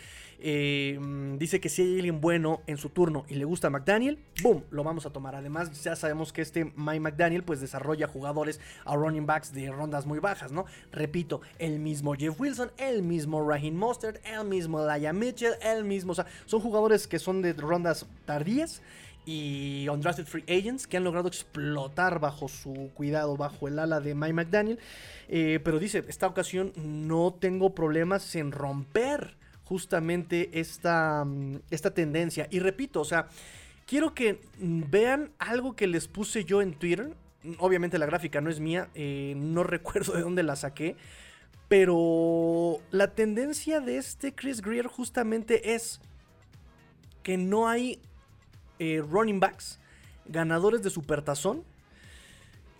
eh, 0.43 0.99
dice 1.37 1.59
que 1.59 1.69
si 1.69 1.83
hay 1.83 1.95
alguien 1.95 2.19
bueno 2.19 2.61
en 2.65 2.77
su 2.77 2.89
turno 2.89 3.25
y 3.29 3.35
le 3.35 3.45
gusta 3.45 3.67
a 3.67 3.69
McDaniel, 3.69 4.17
¡boom! 4.41 4.63
Lo 4.71 4.83
vamos 4.83 5.05
a 5.05 5.11
tomar. 5.11 5.35
Además, 5.35 5.83
ya 5.83 5.95
sabemos 5.95 6.33
que 6.33 6.41
este 6.41 6.65
Mike 6.75 6.99
McDaniel 6.99 7.43
pues 7.43 7.61
desarrolla 7.61 8.07
jugadores 8.07 8.59
a 8.85 8.95
running 8.95 9.27
backs 9.27 9.53
de 9.53 9.71
rondas 9.71 10.07
muy 10.07 10.19
bajas, 10.19 10.51
¿no? 10.51 10.65
Repito, 10.91 11.41
el 11.59 11.79
mismo 11.79 12.15
Jeff 12.15 12.39
Wilson, 12.39 12.71
el 12.77 13.03
mismo 13.03 13.47
Raheem 13.47 13.75
Mostert, 13.75 14.25
el 14.25 14.45
mismo 14.45 14.83
Laia 14.83 15.13
Mitchell, 15.13 15.53
el 15.61 15.83
mismo... 15.83 16.13
O 16.13 16.15
sea, 16.15 16.25
son 16.45 16.59
jugadores 16.59 17.07
que 17.07 17.19
son 17.19 17.41
de 17.41 17.53
rondas 17.53 18.07
tardías 18.25 18.81
y 19.25 19.87
undrafted 19.89 20.25
free 20.25 20.43
agents 20.47 20.87
que 20.87 20.97
han 20.97 21.03
logrado 21.03 21.27
explotar 21.27 22.19
bajo 22.19 22.47
su 22.47 22.89
cuidado, 22.95 23.37
bajo 23.37 23.67
el 23.67 23.77
ala 23.77 23.99
de 23.99 24.15
Mike 24.15 24.33
McDaniel. 24.33 24.79
Eh, 25.29 25.59
pero 25.63 25.77
dice, 25.77 26.03
esta 26.07 26.25
ocasión 26.25 26.73
no 26.75 27.35
tengo 27.39 27.75
problemas 27.75 28.35
en 28.35 28.51
romper 28.51 29.35
justamente 29.71 30.59
esta, 30.59 31.23
mm, 31.23 31.61
esta 31.69 31.93
tendencia. 31.93 32.45
Y 32.51 32.59
repito, 32.59 32.99
o 32.99 33.05
sea, 33.05 33.29
quiero 33.87 34.13
que 34.13 34.41
vean 34.59 35.31
algo 35.39 35.77
que 35.77 35.87
les 35.87 36.09
puse 36.09 36.43
yo 36.43 36.61
en 36.61 36.73
Twitter. 36.73 37.15
Obviamente 37.57 37.97
la 37.97 38.05
gráfica 38.05 38.41
no 38.41 38.49
es 38.49 38.59
mía, 38.59 38.89
eh, 38.95 39.33
no 39.37 39.63
recuerdo 39.75 40.11
de 40.11 40.23
dónde 40.23 40.43
la 40.43 40.57
saqué. 40.57 40.97
Pero 41.69 42.79
la 42.91 43.13
tendencia 43.15 43.79
de 43.79 43.95
este 43.95 44.35
Chris 44.35 44.61
Greer 44.61 44.87
justamente 44.87 45.73
es 45.73 46.01
que 47.23 47.37
no 47.37 47.69
hay 47.69 48.01
eh, 48.77 49.01
running 49.09 49.39
backs 49.39 49.79
ganadores 50.25 50.83
de 50.83 50.89
supertazón 50.89 51.63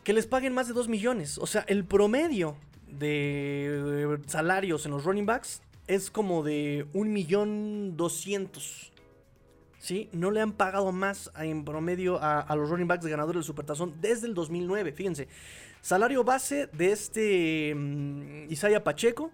que 0.03 0.11
les 0.11 0.27
paguen 0.27 0.53
más 0.53 0.67
de 0.67 0.73
2 0.73 0.89
millones. 0.89 1.37
O 1.37 1.47
sea, 1.47 1.63
el 1.69 1.85
promedio 1.85 2.57
de 2.87 4.19
salarios 4.27 4.85
en 4.85 4.91
los 4.91 5.05
running 5.05 5.25
backs 5.25 5.61
es 5.87 6.11
como 6.11 6.43
de 6.43 6.87
un 6.93 7.11
millón 7.11 7.97
doscientos. 7.97 8.91
¿Sí? 9.79 10.09
No 10.11 10.29
le 10.29 10.41
han 10.41 10.51
pagado 10.51 10.91
más 10.91 11.31
en 11.39 11.65
promedio 11.65 12.19
a, 12.21 12.55
los 12.55 12.69
running 12.69 12.87
backs 12.87 13.05
ganadores 13.05 13.39
del 13.39 13.43
Supertazón 13.43 13.95
desde 13.99 14.27
el 14.27 14.35
2009. 14.35 14.91
Fíjense. 14.93 15.27
Salario 15.81 16.23
base 16.23 16.67
de 16.67 16.91
este 16.91 17.73
mm, 17.75 18.51
Isaiah 18.51 18.83
Pacheco. 18.83 19.31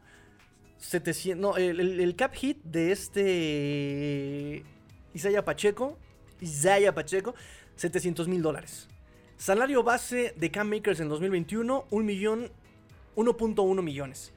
700, 0.78 1.42
no, 1.42 1.58
el, 1.58 2.16
cap 2.16 2.34
hit 2.34 2.64
de 2.64 2.92
este 2.94 4.64
Isaiah 5.14 5.44
Pacheco. 5.44 5.98
Isaiah 6.40 6.96
Pacheco. 6.96 7.36
700 7.76 8.30
mil 8.30 8.42
dólares. 8.42 8.88
Salario 9.36 9.84
base 9.84 10.34
de 10.38 10.50
Cam 10.50 10.70
Makers 10.70 11.02
en 11.02 11.10
2021. 11.10 11.88
1 11.90 12.06
millón. 12.06 12.52
1.1 13.18 13.82
millones. 13.84 14.32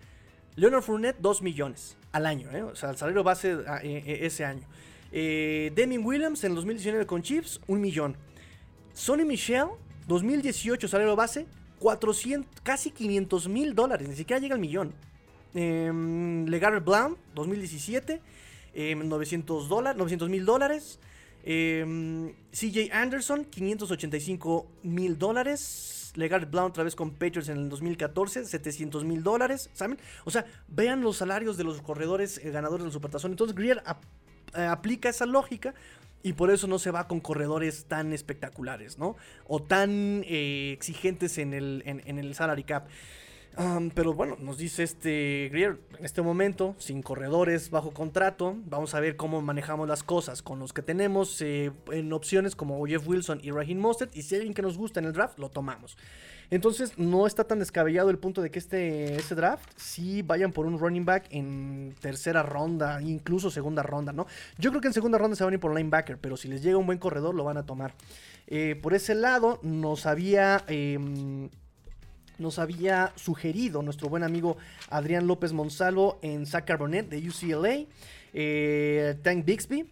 Leonard 0.57 0.83
Fournette, 0.83 1.19
2 1.21 1.43
millones 1.43 1.97
al 2.13 2.27
año, 2.27 2.51
¿eh? 2.53 2.63
o 2.63 2.75
sea, 2.75 2.91
el 2.91 2.97
salario 2.97 3.23
base 3.23 3.59
ah, 3.67 3.81
eh, 3.83 4.03
eh, 4.07 4.19
ese 4.23 4.45
año. 4.45 4.67
Eh, 5.13 5.73
Williams 6.03 6.45
en 6.45 6.55
2019 6.55 7.07
con 7.07 7.23
Chiefs, 7.23 7.61
1 7.67 7.81
millón. 7.81 8.17
Sonny 8.95 9.25
Michel, 9.25 9.67
2018 10.09 10.89
salario 10.89 11.17
base, 11.17 11.47
400, 11.79 12.61
casi 12.63 12.91
500 12.91 13.49
mil 13.49 13.75
dólares, 13.75 14.09
ni 14.09 14.17
siquiera 14.17 14.41
llega 14.41 14.55
al 14.55 14.61
millón. 14.61 14.93
Eh, 15.55 15.91
Legarrette 16.47 16.85
Blount, 16.85 17.19
2017, 17.35 18.21
900 18.75 20.29
mil 20.29 20.45
dólares. 20.45 20.99
Em, 21.43 22.35
CJ 22.53 22.93
Anderson, 22.93 23.45
585 23.45 24.67
mil 24.83 25.19
dólares. 25.19 26.00
Legar 26.17 26.47
Blount 26.47 26.71
otra 26.71 26.85
vez 26.85 26.97
con 26.97 27.11
Patriots 27.11 27.49
en 27.49 27.59
el 27.59 27.69
2014, 27.69 28.45
700 28.45 29.05
mil 29.05 29.23
dólares, 29.23 29.71
¿saben? 29.73 29.99
O 30.25 30.31
sea, 30.31 30.45
vean 30.69 31.03
los 31.03 31.19
salarios 31.19 31.57
de 31.57 31.65
los 31.65 31.81
corredores 31.83 32.39
eh, 32.39 32.51
ganadores 32.51 32.85
del 32.85 32.93
Supertazón. 32.93 33.33
Entonces 33.33 33.57
Greer 33.57 33.83
eh, 34.57 34.63
aplica 34.63 35.09
esa 35.09 35.27
lógica 35.27 35.75
y 36.23 36.35
por 36.35 36.51
eso 36.51 36.67
no 36.67 36.79
se 36.79 36.91
va 36.91 37.09
con 37.09 37.21
corredores 37.21 37.87
tan 37.87 38.13
espectaculares, 38.13 38.99
¿no? 38.99 39.17
O 39.47 39.63
tan 39.63 40.23
eh, 40.27 40.73
exigentes 40.73 41.39
en 41.39 41.55
el, 41.55 41.83
en 41.87 42.19
el 42.19 42.35
salary 42.35 42.65
cap 42.65 42.89
pero 43.95 44.15
bueno, 44.15 44.37
nos 44.41 44.59
dice 44.59 44.83
este 44.83 45.49
Greer, 45.53 45.79
en 45.99 46.05
este 46.05 46.23
momento, 46.23 46.75
sin 46.79 47.03
corredores 47.03 47.71
bajo 47.71 47.91
contrato, 47.91 48.57
vamos 48.65 48.95
a 48.95 49.01
ver 49.01 49.17
cómo 49.17 49.43
manejamos 49.43 49.89
las 49.89 50.03
cosas 50.03 50.43
con 50.43 50.59
los 50.59 50.73
que 50.73 50.83
tenemos 50.83 51.41
eh, 51.43 51.73
en 51.93 52.13
opciones 52.13 52.57
como 52.57 52.85
Jeff 52.87 53.07
Wilson 53.07 53.41
y 53.43 53.51
Raheem 53.51 53.79
Mostert, 53.79 54.17
y 54.17 54.23
si 54.23 54.35
hay 54.35 54.41
alguien 54.41 54.55
que 54.55 54.63
nos 54.63 54.79
gusta 54.79 55.01
en 55.01 55.07
el 55.07 55.13
draft, 55.13 55.39
lo 55.39 55.51
tomamos. 55.51 55.97
Entonces, 56.51 56.99
no 56.99 57.27
está 57.29 57.45
tan 57.45 57.61
descabellado 57.61 58.11
el 58.11 58.19
punto 58.19 58.43
de 58.43 58.51
que 58.51 58.59
este, 58.59 59.15
este 59.15 59.37
draft 59.37 59.71
sí 59.77 60.23
vayan 60.23 60.53
por 60.53 60.67
un 60.67 60.79
running 60.81 61.05
back 61.05 61.27
en 61.31 61.95
tercera 62.01 62.43
ronda, 62.43 63.01
incluso 63.01 63.51
segunda 63.51 63.85
ronda, 63.85 64.13
¿no? 64.13 64.27
Yo 64.59 64.71
creo 64.71 64.81
que 64.81 64.89
en 64.89 64.95
segunda 64.95 65.17
ronda 65.17 65.37
se 65.37 65.45
van 65.45 65.53
a 65.53 65.55
ir 65.55 65.61
por 65.61 65.75
linebacker, 65.75 66.19
pero 66.19 66.37
si 66.37 66.49
les 66.49 66.63
llega 66.63 66.77
un 66.77 66.87
buen 66.87 66.99
corredor, 66.99 67.37
lo 67.37 67.45
van 67.45 67.57
a 67.57 67.67
tomar. 67.67 67.95
Eh, 68.49 68.77
por 68.83 68.95
ese 68.95 69.15
lado, 69.15 69.61
nos 69.63 70.07
había 70.07 70.65
em, 70.67 71.51
nos 72.41 72.59
había 72.59 73.13
sugerido 73.17 73.83
nuestro 73.83 74.09
buen 74.09 74.25
amigo 74.25 74.57
Adrián 74.89 75.27
López 75.27 75.53
Monsalvo 75.53 76.19
en 76.23 76.47
Zach 76.47 76.65
Carbonet 76.65 77.09
de 77.09 77.29
UCLA, 77.29 77.87
eh, 78.33 79.17
Tank 79.23 79.45
Bixby. 79.45 79.87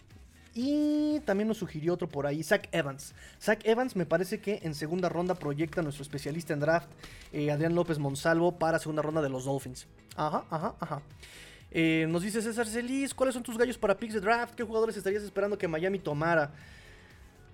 Y 0.54 1.20
también 1.20 1.46
nos 1.46 1.58
sugirió 1.58 1.94
otro 1.94 2.08
por 2.08 2.26
ahí, 2.26 2.42
Zach 2.42 2.68
Evans. 2.72 3.14
Zach 3.40 3.60
Evans 3.64 3.94
me 3.94 4.06
parece 4.06 4.40
que 4.40 4.58
en 4.64 4.74
segunda 4.74 5.08
ronda 5.08 5.36
proyecta 5.36 5.82
nuestro 5.82 6.02
especialista 6.02 6.52
en 6.52 6.58
draft, 6.58 6.88
eh, 7.32 7.52
Adrián 7.52 7.76
López 7.76 8.00
Monsalvo, 8.00 8.58
para 8.58 8.80
segunda 8.80 9.02
ronda 9.02 9.22
de 9.22 9.28
los 9.28 9.44
Dolphins. 9.44 9.86
Ajá, 10.16 10.44
ajá, 10.50 10.74
ajá. 10.80 11.02
Eh, 11.70 12.06
nos 12.08 12.22
dice 12.22 12.42
César 12.42 12.66
Celis, 12.66 13.14
¿cuáles 13.14 13.34
son 13.34 13.44
tus 13.44 13.56
gallos 13.58 13.78
para 13.78 13.96
picks 13.96 14.14
de 14.14 14.20
draft? 14.20 14.54
¿Qué 14.54 14.64
jugadores 14.64 14.96
estarías 14.96 15.22
esperando 15.22 15.56
que 15.56 15.68
Miami 15.68 15.98
tomara? 15.98 16.52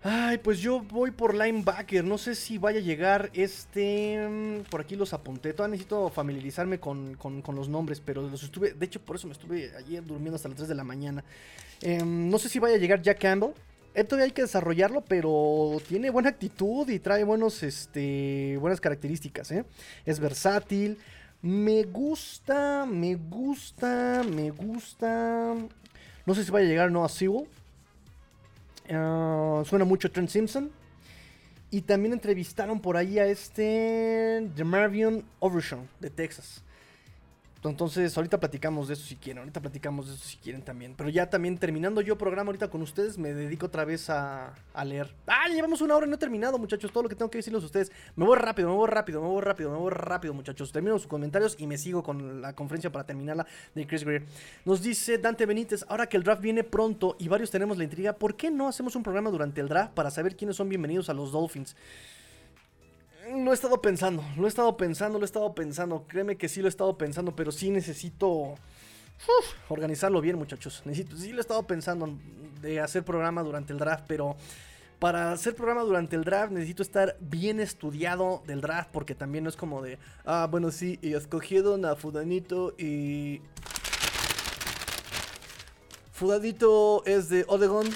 Ay, 0.06 0.36
pues 0.36 0.60
yo 0.60 0.80
voy 0.80 1.12
por 1.12 1.34
linebacker. 1.34 2.04
No 2.04 2.18
sé 2.18 2.34
si 2.34 2.58
vaya 2.58 2.78
a 2.78 2.82
llegar 2.82 3.30
este. 3.32 4.28
Mm, 4.28 4.64
por 4.68 4.82
aquí 4.82 4.96
los 4.96 5.14
apunté. 5.14 5.54
Todavía 5.54 5.72
necesito 5.72 6.10
familiarizarme 6.10 6.78
con, 6.78 7.16
los 7.54 7.68
nombres, 7.70 8.02
pero 8.04 8.20
los 8.20 8.42
estuve. 8.42 8.74
De 8.74 8.84
hecho, 8.84 9.00
por 9.00 9.16
eso 9.16 9.26
me 9.28 9.32
estuve 9.32 9.72
ayer 9.74 10.04
durmiendo 10.04 10.36
hasta 10.36 10.50
las 10.50 10.58
3 10.58 10.68
de 10.68 10.74
la 10.74 10.84
mañana. 10.84 11.24
Em, 11.80 12.28
no 12.28 12.38
sé 12.38 12.50
si 12.50 12.58
vaya 12.58 12.76
a 12.76 12.78
llegar 12.78 13.00
Jack 13.00 13.18
Campbell. 13.18 13.52
Esto 13.94 14.10
todavía 14.10 14.26
hay 14.26 14.32
que 14.32 14.42
desarrollarlo, 14.42 15.00
pero 15.00 15.80
tiene 15.88 16.10
buena 16.10 16.28
actitud 16.28 16.86
y 16.90 16.98
trae 16.98 17.24
buenos, 17.24 17.62
este, 17.62 18.58
buenas 18.60 18.82
características. 18.82 19.52
¿eh? 19.52 19.64
Es 20.04 20.20
versátil. 20.20 20.98
Me 21.40 21.84
gusta, 21.84 22.84
me 22.84 23.14
gusta, 23.14 24.22
me 24.22 24.50
gusta. 24.50 25.54
No 26.26 26.34
sé 26.34 26.44
si 26.44 26.50
vaya 26.50 26.66
a 26.66 26.68
llegar 26.68 26.92
no 26.92 27.06
a 27.06 27.08
Sewell. 27.08 27.48
Ah, 28.90 29.62
suena 29.64 29.84
mucho 29.84 30.10
Trent 30.10 30.28
Simpson. 30.28 30.70
Y 31.70 31.82
también 31.82 32.12
entrevistaron 32.12 32.80
por 32.80 32.96
ahí 32.96 33.18
a 33.18 33.26
este 33.26 34.48
Demarvion 34.54 35.24
Overshawn 35.40 35.88
de 36.00 36.10
Texas. 36.10 36.62
Entonces, 37.68 38.16
ahorita 38.16 38.38
platicamos 38.38 38.88
de 38.88 38.94
eso 38.94 39.04
si 39.04 39.16
quieren, 39.16 39.38
ahorita 39.38 39.60
platicamos 39.60 40.06
de 40.06 40.14
eso 40.14 40.24
si 40.24 40.36
quieren 40.36 40.62
también. 40.62 40.94
Pero 40.96 41.08
ya 41.08 41.30
también 41.30 41.56
terminando 41.58 42.00
yo 42.00 42.18
programa 42.18 42.48
ahorita 42.48 42.68
con 42.68 42.82
ustedes, 42.82 43.16
me 43.16 43.32
dedico 43.32 43.66
otra 43.66 43.84
vez 43.84 44.10
a, 44.10 44.54
leer. 44.84 45.14
Ah, 45.26 45.48
llevamos 45.48 45.80
una 45.80 45.96
hora 45.96 46.06
y 46.06 46.08
no 46.10 46.16
he 46.16 46.18
terminado, 46.18 46.58
muchachos, 46.58 46.92
todo 46.92 47.04
lo 47.04 47.08
que 47.08 47.14
tengo 47.14 47.30
que 47.30 47.38
decirles 47.38 47.62
a 47.62 47.66
ustedes. 47.66 47.92
Me 48.16 48.24
voy 48.24 48.36
rápido, 48.36 48.68
me 48.68 48.74
voy 48.74 48.88
rápido, 48.88 49.22
me 49.22 49.28
voy 49.28 49.42
rápido, 49.42 49.70
me 49.70 49.78
voy 49.78 49.90
rápido, 49.90 50.34
muchachos. 50.34 50.72
Termino 50.72 50.98
sus 50.98 51.06
comentarios 51.06 51.56
y 51.58 51.66
me 51.66 51.78
sigo 51.78 52.02
con 52.02 52.42
la 52.42 52.54
conferencia 52.54 52.92
para 52.92 53.06
terminarla 53.06 53.46
de 53.74 53.86
Chris 53.86 54.04
Greer. 54.04 54.24
Nos 54.64 54.82
dice 54.82 55.18
Dante 55.18 55.46
Benítez, 55.46 55.84
ahora 55.88 56.06
que 56.06 56.16
el 56.16 56.22
draft 56.22 56.42
viene 56.42 56.64
pronto 56.64 57.16
y 57.18 57.28
varios 57.28 57.50
tenemos 57.50 57.78
la 57.78 57.84
intriga, 57.84 58.12
¿por 58.12 58.36
qué 58.36 58.50
no 58.50 58.68
hacemos 58.68 58.94
un 58.96 59.02
programa 59.02 59.30
durante 59.30 59.60
el 59.60 59.68
draft 59.68 59.94
para 59.94 60.10
saber 60.10 60.36
quiénes 60.36 60.56
son 60.56 60.68
bienvenidos 60.68 61.08
a 61.08 61.14
los 61.14 61.32
Dolphins? 61.32 61.76
Lo 63.32 63.50
he 63.50 63.54
estado 63.54 63.80
pensando, 63.80 64.24
lo 64.36 64.44
he 64.44 64.48
estado 64.48 64.76
pensando, 64.76 65.18
lo 65.18 65.24
he 65.24 65.26
estado 65.26 65.54
pensando. 65.54 66.04
Créeme 66.08 66.36
que 66.36 66.48
sí 66.48 66.60
lo 66.60 66.66
he 66.66 66.68
estado 66.68 66.96
pensando, 66.98 67.34
pero 67.34 67.52
sí 67.52 67.70
necesito 67.70 68.54
organizarlo 69.68 70.20
bien, 70.20 70.36
muchachos. 70.36 70.82
Necesito, 70.84 71.16
sí 71.16 71.32
lo 71.32 71.38
he 71.38 71.40
estado 71.40 71.66
pensando 71.66 72.18
de 72.60 72.80
hacer 72.80 73.04
programa 73.04 73.42
durante 73.42 73.72
el 73.72 73.78
draft, 73.78 74.04
pero 74.06 74.36
para 74.98 75.32
hacer 75.32 75.54
programa 75.54 75.82
durante 75.82 76.16
el 76.16 76.24
draft 76.24 76.52
necesito 76.52 76.82
estar 76.82 77.16
bien 77.20 77.60
estudiado 77.60 78.42
del 78.46 78.60
draft, 78.60 78.90
porque 78.92 79.14
también 79.14 79.44
no 79.44 79.50
es 79.50 79.56
como 79.56 79.82
de, 79.82 79.98
ah, 80.24 80.48
bueno, 80.50 80.70
sí, 80.70 80.98
y 81.02 81.14
escogieron 81.14 81.84
a 81.84 81.96
Fudanito 81.96 82.74
y. 82.78 83.40
Fudanito 86.12 87.04
es 87.06 87.28
de 87.28 87.44
Odegon. 87.48 87.88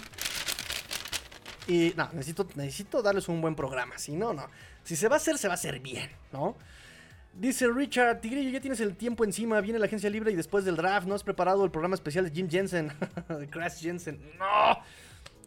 Y 1.68 1.92
no, 1.96 2.08
necesito, 2.14 2.46
necesito 2.54 3.02
darles 3.02 3.28
un 3.28 3.42
buen 3.42 3.54
programa, 3.54 3.98
si 3.98 4.16
no, 4.16 4.32
no. 4.32 4.48
Si 4.88 4.96
se 4.96 5.06
va 5.06 5.16
a 5.16 5.18
hacer, 5.18 5.36
se 5.36 5.48
va 5.48 5.52
a 5.52 5.56
hacer 5.56 5.80
bien, 5.80 6.08
¿no? 6.32 6.56
Dice 7.34 7.68
Richard, 7.68 8.22
Tigrillo, 8.22 8.48
ya 8.48 8.58
tienes 8.58 8.80
el 8.80 8.96
tiempo 8.96 9.22
encima, 9.22 9.60
viene 9.60 9.78
la 9.78 9.84
agencia 9.84 10.08
libre 10.08 10.32
y 10.32 10.34
después 10.34 10.64
del 10.64 10.76
draft, 10.76 11.06
¿no 11.06 11.14
has 11.14 11.22
preparado 11.22 11.62
el 11.62 11.70
programa 11.70 11.94
especial 11.94 12.24
de 12.24 12.30
Jim 12.30 12.48
Jensen? 12.48 12.90
Crash 13.50 13.82
Jensen. 13.82 14.18
¡No! 14.38 14.82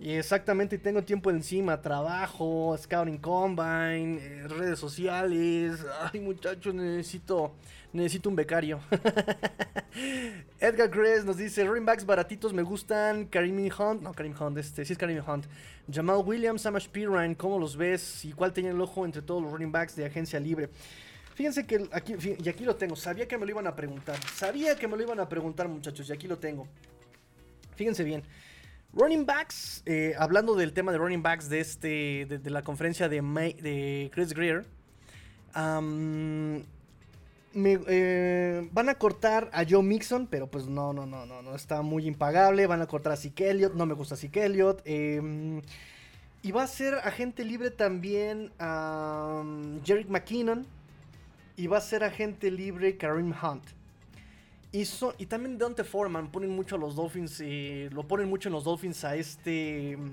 Y 0.01 0.13
exactamente, 0.15 0.79
tengo 0.79 1.03
tiempo 1.03 1.29
encima, 1.29 1.79
trabajo, 1.79 2.75
Scouting 2.75 3.19
Combine, 3.19 4.17
eh, 4.19 4.47
redes 4.47 4.79
sociales. 4.79 5.85
Ay, 6.11 6.19
muchachos, 6.19 6.73
necesito, 6.73 7.53
necesito 7.93 8.27
un 8.27 8.35
becario. 8.35 8.79
Edgar 10.59 10.89
Grace 10.89 11.23
nos 11.23 11.37
dice, 11.37 11.63
running 11.65 11.85
backs 11.85 12.03
baratitos 12.03 12.51
me 12.51 12.63
gustan, 12.63 13.27
Karim 13.27 13.69
Hunt, 13.77 14.01
no, 14.01 14.11
Karim 14.11 14.33
Hunt, 14.39 14.57
este, 14.57 14.83
sí 14.85 14.93
es 14.93 14.97
Karim 14.97 15.21
Hunt. 15.23 15.45
Jamal 15.93 16.23
Williams, 16.25 16.63
Samash 16.63 16.87
Pirine, 16.89 17.37
¿cómo 17.37 17.59
los 17.59 17.77
ves? 17.77 18.25
¿Y 18.25 18.33
cuál 18.33 18.53
tenía 18.53 18.71
el 18.71 18.81
ojo 18.81 19.05
entre 19.05 19.21
todos 19.21 19.43
los 19.43 19.51
running 19.51 19.71
backs 19.71 19.95
de 19.95 20.07
agencia 20.07 20.39
libre? 20.39 20.67
Fíjense 21.35 21.67
que 21.67 21.87
aquí, 21.91 22.15
y 22.43 22.49
aquí 22.49 22.65
lo 22.65 22.75
tengo, 22.75 22.95
sabía 22.95 23.27
que 23.27 23.37
me 23.37 23.45
lo 23.45 23.51
iban 23.51 23.67
a 23.67 23.75
preguntar, 23.75 24.17
sabía 24.33 24.75
que 24.75 24.87
me 24.87 24.97
lo 24.97 25.03
iban 25.03 25.19
a 25.19 25.29
preguntar 25.29 25.67
muchachos, 25.67 26.09
y 26.09 26.13
aquí 26.13 26.27
lo 26.27 26.39
tengo. 26.39 26.67
Fíjense 27.75 28.03
bien. 28.03 28.23
Running 28.93 29.25
backs, 29.25 29.83
eh, 29.85 30.15
hablando 30.19 30.53
del 30.55 30.73
tema 30.73 30.91
de 30.91 30.97
running 30.97 31.23
backs 31.23 31.47
de, 31.47 31.61
este, 31.61 32.25
de, 32.25 32.49
la 32.49 32.61
conferencia 32.61 33.07
de, 33.07 34.09
Chris 34.13 34.33
Greer, 34.33 34.65
eh, 37.53 38.69
van 38.71 38.89
a 38.89 38.95
cortar 38.95 39.49
a 39.53 39.63
Joe 39.67 39.81
Mixon, 39.81 40.27
pero 40.27 40.47
pues 40.47 40.67
no, 40.67 40.91
no, 40.91 41.05
no, 41.05 41.25
no, 41.25 41.41
no, 41.41 41.55
está 41.55 41.81
muy 41.81 42.05
impagable. 42.05 42.67
Van 42.67 42.81
a 42.81 42.87
cortar 42.87 43.13
a 43.13 43.15
Zeke 43.15 43.49
Elliott, 43.49 43.75
no 43.75 43.85
me 43.85 43.93
gusta 43.93 44.17
Zeke 44.17 44.43
Elliott. 44.43 44.81
Em, 44.83 45.61
y 46.43 46.51
va 46.51 46.63
a 46.63 46.67
ser 46.67 46.95
agente 46.95 47.45
libre 47.45 47.71
también 47.71 48.51
a 48.59 49.41
um, 49.41 49.81
Jerick 49.83 50.09
McKinnon. 50.09 50.65
Y 51.55 51.67
va 51.67 51.77
a 51.77 51.81
ser 51.81 52.03
agente 52.03 52.51
libre 52.51 52.97
Kareem 52.97 53.33
Hunt. 53.41 53.63
Y, 54.71 54.87
y 55.17 55.25
también 55.25 55.57
Dante 55.57 55.83
Foreman 55.83 56.31
ponen 56.31 56.49
mucho 56.49 56.75
a 56.75 56.79
los 56.79 56.95
Dolphins, 56.95 57.41
eh, 57.43 57.89
lo 57.91 58.07
ponen 58.07 58.29
mucho 58.29 58.47
en 58.47 58.53
los 58.53 58.63
Dolphins 58.63 59.03
a 59.03 59.15
este... 59.15 59.97
Mm, 59.97 60.11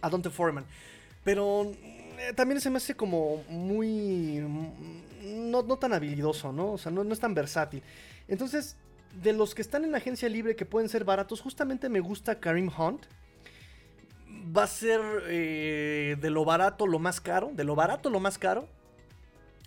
a 0.00 0.08
Dante 0.08 0.30
Foreman. 0.30 0.64
Pero 1.24 1.70
eh, 2.18 2.32
también 2.34 2.60
se 2.60 2.70
me 2.70 2.78
hace 2.78 2.94
como 2.94 3.44
muy... 3.48 4.40
Mm, 4.40 5.50
no, 5.50 5.64
tan 5.76 5.92
habilidoso, 5.92 6.52
¿no? 6.52 6.72
O 6.72 6.78
sea, 6.78 6.90
no, 6.90 7.02
es 7.12 7.20
tan 7.20 7.34
versátil. 7.34 7.82
Entonces, 8.28 8.76
de 9.22 9.34
los 9.34 9.54
que 9.54 9.60
están 9.60 9.84
en 9.84 9.92
la 9.92 9.98
agencia 9.98 10.28
libre 10.28 10.56
que 10.56 10.64
pueden 10.64 10.88
ser 10.88 11.04
baratos, 11.04 11.40
justamente 11.40 11.88
me 11.90 12.00
gusta 12.00 12.40
Karim 12.40 12.70
Hunt. 12.76 13.06
Va 14.56 14.62
a 14.62 14.66
ser 14.66 15.00
eh, 15.26 16.16
de 16.18 16.30
lo 16.30 16.46
barato 16.46 16.86
lo 16.86 16.98
más 16.98 17.20
caro. 17.20 17.50
De 17.52 17.64
lo 17.64 17.74
barato 17.74 18.08
lo 18.08 18.20
más 18.20 18.38
caro. 18.38 18.68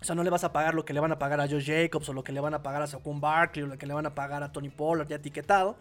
O 0.02 0.04
sea, 0.04 0.16
no 0.16 0.24
le 0.24 0.32
vas 0.32 0.44
a 0.44 0.52
pagar 0.52 0.74
lo 0.74 0.84
que 0.84 0.94
le 0.94 1.00
van 1.00 1.12
a 1.12 1.20
pagar 1.20 1.40
a 1.40 1.48
Joe 1.48 1.62
Jacobs 1.64 2.10
o 2.10 2.14
lo 2.14 2.24
que 2.24 2.32
le 2.32 2.40
van 2.40 2.56
a 2.56 2.64
pagar 2.64 2.82
a 2.82 2.88
Saquon 2.88 3.22
Barkley 3.22 3.64
o 3.64 3.68
lo 3.68 3.78
que 3.78 3.86
le 3.86 3.94
van 3.94 4.08
a 4.08 4.16
pagar 4.16 4.42
a 4.42 4.52
Tony 4.52 4.70
Pollard 4.70 5.08
ya 5.08 5.18
etiquetado. 5.18 5.78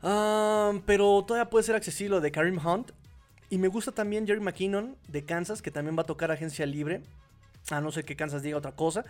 pero 0.00 1.22
todavía 1.26 1.50
puede 1.50 1.62
ser 1.62 1.76
accesible 1.76 2.20
de 2.20 2.32
Karim 2.32 2.58
Hunt. 2.64 2.92
Y 3.50 3.58
me 3.58 3.68
gusta 3.68 3.92
también 3.92 4.26
Jerry 4.26 4.40
McKinnon 4.40 4.96
de 5.08 5.26
Kansas, 5.26 5.60
que 5.60 5.70
también 5.70 5.96
va 5.96 6.02
a 6.02 6.06
tocar 6.06 6.30
agencia 6.30 6.64
libre. 6.64 7.02
A 7.70 7.82
no 7.82 7.92
ser 7.92 8.06
que 8.06 8.16
Kansas 8.16 8.42
diga 8.42 8.56
otra 8.56 8.72
cosa. 8.72 9.04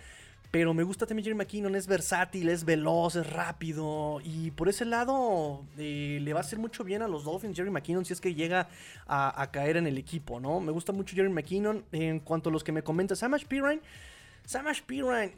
Pero 0.52 0.74
me 0.74 0.82
gusta 0.82 1.06
también 1.06 1.24
Jerry 1.24 1.34
McKinnon, 1.34 1.74
es 1.76 1.86
versátil, 1.86 2.50
es 2.50 2.66
veloz, 2.66 3.16
es 3.16 3.26
rápido. 3.26 4.20
Y 4.22 4.50
por 4.50 4.68
ese 4.68 4.84
lado 4.84 5.64
eh, 5.78 6.18
le 6.20 6.32
va 6.34 6.40
a 6.40 6.42
hacer 6.42 6.58
mucho 6.58 6.84
bien 6.84 7.00
a 7.00 7.08
los 7.08 7.24
Dolphins 7.24 7.56
Jerry 7.56 7.70
McKinnon 7.70 8.04
si 8.04 8.12
es 8.12 8.20
que 8.20 8.34
llega 8.34 8.68
a, 9.06 9.50
caer 9.50 9.78
en 9.78 9.86
el 9.86 9.96
equipo, 9.96 10.40
¿no? 10.40 10.60
Me 10.60 10.70
gusta 10.70 10.92
mucho 10.92 11.16
Jerry 11.16 11.30
McKinnon. 11.30 11.86
En 11.90 12.20
cuanto 12.20 12.50
a 12.50 12.52
los 12.52 12.62
que 12.62 12.70
me 12.70 12.82
comentas, 12.82 13.20
Samash 13.20 13.46
Pirine. 13.46 13.80
Samash 14.44 14.82
Piran 14.82 15.32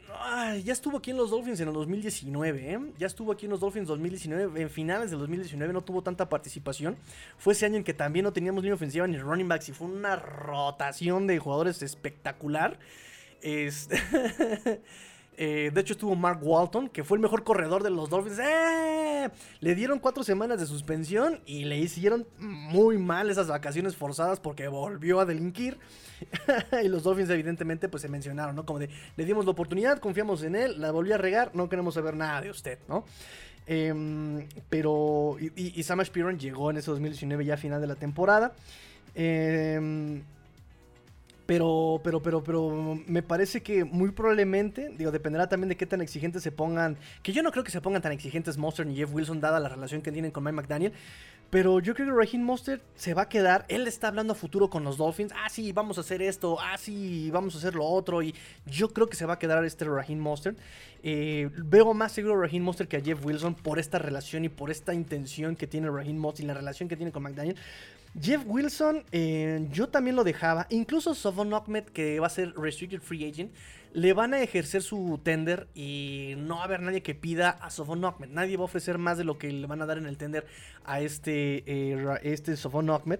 ya 0.65 0.73
estuvo 0.73 0.97
aquí 0.97 1.11
en 1.11 1.17
los 1.17 1.29
Dolphins 1.29 1.61
en 1.61 1.69
el 1.69 1.73
2019, 1.75 2.73
¿eh? 2.73 2.79
Ya 2.97 3.07
estuvo 3.07 3.31
aquí 3.31 3.45
en 3.45 3.51
los 3.51 3.61
Dolphins 3.61 3.87
2019, 3.87 4.61
en 4.61 4.69
finales 4.69 5.11
del 5.11 5.19
2019 5.19 5.71
no 5.71 5.81
tuvo 5.81 6.01
tanta 6.01 6.27
participación. 6.27 6.97
Fue 7.37 7.53
ese 7.53 7.67
año 7.67 7.77
en 7.77 7.85
que 7.85 7.93
también 7.93 8.23
no 8.23 8.33
teníamos 8.33 8.63
línea 8.63 8.75
ofensiva 8.75 9.07
ni 9.07 9.17
running 9.17 9.47
backs 9.47 9.69
y 9.69 9.71
fue 9.71 9.87
una 9.87 10.17
rotación 10.17 11.25
de 11.27 11.39
jugadores 11.39 11.81
espectacular. 11.83 12.77
Este... 13.41 13.99
Eh, 15.37 15.71
de 15.73 15.81
hecho, 15.81 15.93
estuvo 15.93 16.15
Mark 16.15 16.39
Walton, 16.41 16.87
que 16.87 17.03
fue 17.03 17.17
el 17.17 17.21
mejor 17.21 17.43
corredor 17.43 17.83
de 17.83 17.89
los 17.89 18.09
Dolphins. 18.09 18.39
¡Eh! 18.39 19.29
Le 19.59 19.75
dieron 19.75 19.99
cuatro 19.99 20.23
semanas 20.23 20.59
de 20.59 20.65
suspensión 20.65 21.41
y 21.45 21.65
le 21.65 21.77
hicieron 21.77 22.25
muy 22.37 22.97
mal 22.97 23.29
esas 23.29 23.47
vacaciones 23.47 23.95
forzadas 23.95 24.39
porque 24.39 24.67
volvió 24.67 25.19
a 25.19 25.25
delinquir. 25.25 25.77
y 26.83 26.87
los 26.87 27.03
Dolphins, 27.03 27.29
evidentemente, 27.29 27.89
pues 27.89 28.01
se 28.01 28.09
mencionaron, 28.09 28.55
¿no? 28.55 28.65
Como 28.65 28.79
de, 28.79 28.89
le 29.17 29.25
dimos 29.25 29.45
la 29.45 29.51
oportunidad, 29.51 29.99
confiamos 29.99 30.43
en 30.43 30.55
él, 30.55 30.79
la 30.79 30.91
volvió 30.91 31.15
a 31.15 31.17
regar, 31.17 31.51
no 31.53 31.67
queremos 31.67 31.95
saber 31.95 32.15
nada 32.15 32.41
de 32.41 32.49
usted, 32.51 32.79
¿no? 32.87 33.03
Em, 33.67 34.47
pero. 34.69 35.37
Y, 35.39 35.79
y, 35.79 35.83
Samash 35.83 36.11
llegó 36.11 36.69
en 36.69 36.77
ese 36.77 36.91
2019 36.91 37.45
ya 37.45 37.55
a 37.55 37.57
final 37.57 37.81
de 37.81 37.87
la 37.87 37.95
temporada. 37.95 38.53
Eh, 39.15 40.21
pero, 41.45 42.01
pero, 42.03 42.21
pero, 42.21 42.43
pero 42.43 42.99
me 43.05 43.21
parece 43.21 43.61
que 43.61 43.83
muy 43.83 44.11
probablemente, 44.11 44.91
digo, 44.97 45.11
dependerá 45.11 45.47
también 45.47 45.69
de 45.69 45.77
qué 45.77 45.85
tan 45.85 46.01
exigentes 46.01 46.41
se 46.41 46.51
pongan. 46.51 46.97
Que 47.21 47.33
yo 47.33 47.43
no 47.43 47.51
creo 47.51 47.63
que 47.63 47.71
se 47.71 47.81
pongan 47.81 48.01
tan 48.01 48.11
exigentes 48.11 48.57
Monster 48.57 48.85
ni 48.85 48.95
Jeff 48.95 49.13
Wilson, 49.13 49.41
dada 49.41 49.59
la 49.59 49.69
relación 49.69 50.01
que 50.01 50.11
tienen 50.11 50.31
con 50.31 50.43
Mike 50.43 50.55
McDaniel. 50.55 50.93
Pero 51.49 51.79
yo 51.79 51.93
creo 51.93 52.07
que 52.07 52.13
Raheem 52.13 52.43
Monster 52.43 52.81
se 52.95 53.13
va 53.13 53.23
a 53.23 53.29
quedar. 53.29 53.65
Él 53.69 53.87
está 53.87 54.07
hablando 54.07 54.33
a 54.33 54.35
futuro 54.35 54.69
con 54.69 54.83
los 54.83 54.97
Dolphins. 54.97 55.31
Ah, 55.35 55.47
sí, 55.49 55.71
vamos 55.71 55.97
a 55.97 56.01
hacer 56.01 56.21
esto. 56.21 56.57
Ah, 56.59 56.77
sí, 56.77 57.29
vamos 57.31 57.55
a 57.55 57.59
hacer 57.59 57.75
lo 57.75 57.85
otro. 57.85 58.23
Y 58.23 58.33
yo 58.65 58.89
creo 58.89 59.07
que 59.07 59.15
se 59.15 59.25
va 59.25 59.35
a 59.35 59.39
quedar 59.39 59.63
este 59.63 59.85
Raheem 59.85 60.19
Monster. 60.19 60.55
Eh, 61.03 61.49
veo 61.55 61.93
más 61.93 62.11
seguro 62.13 62.33
a 62.33 62.41
Raheem 62.41 62.63
Monster 62.63 62.87
que 62.87 62.97
a 62.97 63.01
Jeff 63.01 63.23
Wilson 63.23 63.53
por 63.53 63.77
esta 63.77 63.99
relación 63.99 64.43
y 64.43 64.49
por 64.49 64.71
esta 64.71 64.93
intención 64.93 65.55
que 65.55 65.67
tiene 65.67 65.89
Raheem 65.89 66.17
Monster 66.17 66.43
y 66.43 66.47
la 66.47 66.55
relación 66.55 66.89
que 66.89 66.97
tiene 66.97 67.11
con 67.11 67.21
McDaniel. 67.21 67.55
Jeff 68.19 68.43
Wilson, 68.45 69.03
eh, 69.11 69.67
yo 69.71 69.89
también 69.89 70.15
lo 70.15 70.23
dejaba. 70.23 70.67
Incluso 70.69 71.13
Sovon 71.13 71.53
Ahmed, 71.53 71.85
que 71.85 72.19
va 72.19 72.27
a 72.27 72.29
ser 72.29 72.53
Restricted 72.55 73.01
Free 73.01 73.29
Agent, 73.29 73.53
le 73.93 74.13
van 74.13 74.33
a 74.33 74.41
ejercer 74.41 74.81
su 74.81 75.19
tender 75.23 75.67
y 75.73 76.35
no 76.37 76.55
va 76.55 76.61
a 76.61 76.65
haber 76.65 76.81
nadie 76.81 77.01
que 77.01 77.15
pida 77.15 77.49
a 77.49 77.69
Sovon 77.69 78.05
Ahmed. 78.05 78.29
Nadie 78.29 78.57
va 78.57 78.63
a 78.63 78.65
ofrecer 78.65 78.97
más 78.97 79.17
de 79.17 79.25
lo 79.25 79.37
que 79.37 79.51
le 79.51 79.67
van 79.67 79.81
a 79.81 79.85
dar 79.85 79.97
en 79.97 80.05
el 80.05 80.17
tender 80.17 80.45
a 80.85 81.01
este, 81.01 81.63
eh, 81.65 82.19
este 82.23 82.55
Sovon 82.55 82.89
Ahmed. 82.89 83.19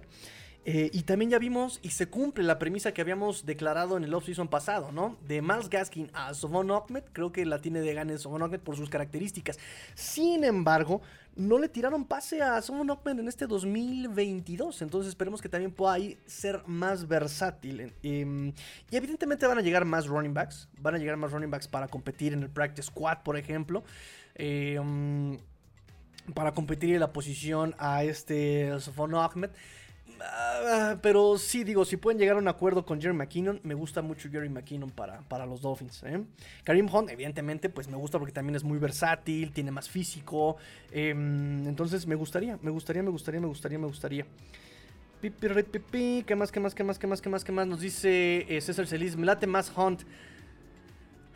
Eh, 0.68 0.90
y 0.92 1.02
también 1.02 1.30
ya 1.30 1.38
vimos 1.38 1.78
y 1.80 1.90
se 1.90 2.08
cumple 2.08 2.42
la 2.42 2.58
premisa 2.58 2.92
que 2.92 3.00
habíamos 3.00 3.46
declarado 3.46 3.96
en 3.96 4.02
el 4.02 4.12
offseason 4.12 4.48
pasado, 4.48 4.90
¿no? 4.90 5.16
De 5.28 5.40
Miles 5.40 5.70
Gaskin 5.70 6.10
a 6.12 6.34
Sovon 6.34 6.72
Ahmed, 6.72 7.04
creo 7.12 7.30
que 7.30 7.46
la 7.46 7.60
tiene 7.60 7.80
de 7.82 7.94
gane 7.94 8.18
Sovon 8.18 8.42
Ahmed 8.42 8.58
por 8.58 8.76
sus 8.76 8.90
características. 8.90 9.60
Sin 9.94 10.42
embargo, 10.42 11.02
no 11.36 11.60
le 11.60 11.68
tiraron 11.68 12.04
pase 12.04 12.42
a 12.42 12.60
Sovon 12.62 12.90
Ahmed 12.90 13.20
en 13.20 13.28
este 13.28 13.46
2022, 13.46 14.82
entonces 14.82 15.10
esperemos 15.10 15.40
que 15.40 15.48
también 15.48 15.70
pueda 15.70 15.92
ahí 15.92 16.18
ser 16.26 16.64
más 16.66 17.06
versátil. 17.06 17.92
Em, 18.02 18.52
y 18.90 18.96
evidentemente 18.96 19.46
van 19.46 19.58
a 19.58 19.62
llegar 19.62 19.84
más 19.84 20.08
running 20.08 20.34
backs, 20.34 20.68
van 20.80 20.96
a 20.96 20.98
llegar 20.98 21.16
más 21.16 21.30
running 21.30 21.50
backs 21.50 21.68
para 21.68 21.86
competir 21.86 22.32
en 22.32 22.42
el 22.42 22.50
practice 22.50 22.88
squad, 22.88 23.18
por 23.22 23.36
ejemplo. 23.36 23.84
Em, 24.34 25.38
para 26.34 26.50
competir 26.50 26.92
en 26.92 26.98
la 26.98 27.12
posición 27.12 27.76
a 27.78 28.02
este 28.02 28.80
Sofon 28.80 29.14
Ahmed. 29.14 29.50
Ah, 30.20 30.96
pero 31.02 31.38
sí, 31.38 31.64
digo, 31.64 31.84
si 31.84 31.96
pueden 31.96 32.18
llegar 32.18 32.36
a 32.36 32.38
un 32.38 32.48
acuerdo 32.48 32.84
con 32.84 33.00
Jerry 33.00 33.14
McKinnon, 33.14 33.60
me 33.62 33.74
gusta 33.74 34.02
mucho 34.02 34.28
Jerry 34.30 34.48
McKinnon 34.48 34.90
para, 34.90 35.20
para 35.22 35.46
los 35.46 35.60
Dolphins. 35.60 36.02
¿eh? 36.04 36.22
Karim 36.64 36.88
Hunt, 36.92 37.10
evidentemente, 37.10 37.68
pues 37.68 37.88
me 37.88 37.96
gusta 37.96 38.18
porque 38.18 38.32
también 38.32 38.56
es 38.56 38.64
muy 38.64 38.78
versátil, 38.78 39.52
tiene 39.52 39.70
más 39.70 39.88
físico. 39.88 40.56
Em, 40.90 41.66
entonces 41.66 42.06
me 42.06 42.14
gustaría, 42.14 42.58
me 42.62 42.70
gustaría, 42.70 43.02
me 43.02 43.10
gustaría, 43.10 43.40
me 43.40 43.46
gustaría, 43.46 43.78
me 43.78 43.86
gustaría. 43.86 44.26
¿Qué 46.26 46.36
más, 46.36 46.52
qué 46.52 46.60
más, 46.60 46.74
qué 46.74 46.84
más, 46.84 46.98
qué 46.98 47.06
más, 47.06 47.20
qué 47.20 47.28
más, 47.28 47.44
qué 47.44 47.52
más? 47.52 47.66
Nos 47.66 47.80
dice 47.80 48.46
eh, 48.48 48.60
César 48.60 48.86
Celis, 48.86 49.16
me 49.16 49.26
late 49.26 49.46
más 49.46 49.72
Hunt. 49.76 50.02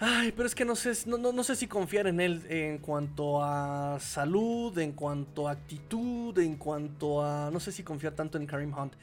Ay, 0.03 0.33
pero 0.33 0.47
es 0.47 0.55
que 0.55 0.65
no 0.65 0.77
sé, 0.77 0.93
no, 1.05 1.19
no, 1.19 1.45
sé 1.45 1.55
si 1.55 1.67
confiar 1.67 2.07
en 2.07 2.21
él 2.21 2.43
en 2.49 2.79
cuanto 2.79 3.45
a 3.45 3.99
salud, 4.01 4.77
en 4.79 4.93
cuanto 4.93 5.47
a 5.47 5.53
actitud, 5.53 6.39
en 6.39 6.57
cuanto 6.57 7.23
a... 7.23 7.51
No 7.53 7.61
sé 7.61 7.71
si 7.71 7.83
confiar 7.83 8.15
tanto 8.15 8.39
en 8.39 8.47
Karim 8.47 8.73
Hunt. 8.73 8.95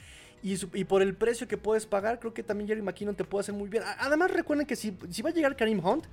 Y, 0.41 0.55
por 0.85 1.03
el 1.03 1.13
precio 1.13 1.47
que 1.47 1.57
puedes 1.57 1.85
pagar, 1.85 2.19
creo 2.19 2.33
que 2.33 2.41
también 2.41 2.67
Jerry 2.67 2.81
McKinnon 2.81 3.15
te 3.15 3.23
puede 3.23 3.41
hacer 3.41 3.53
muy 3.53 3.69
bien. 3.69 3.83
Además, 3.99 4.31
recuerden 4.31 4.65
que 4.65 4.75
si, 4.75 4.97
si 5.11 5.21
va 5.21 5.29
a 5.29 5.33
llegar 5.33 5.55
Karim 5.55 5.85
Hunt, 5.85 6.05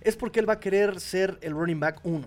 es 0.00 0.16
porque 0.16 0.40
él 0.40 0.48
va 0.48 0.54
a 0.54 0.60
querer 0.60 0.98
ser 0.98 1.38
el 1.40 1.52
running 1.52 1.78
back 1.78 2.00
1. 2.02 2.26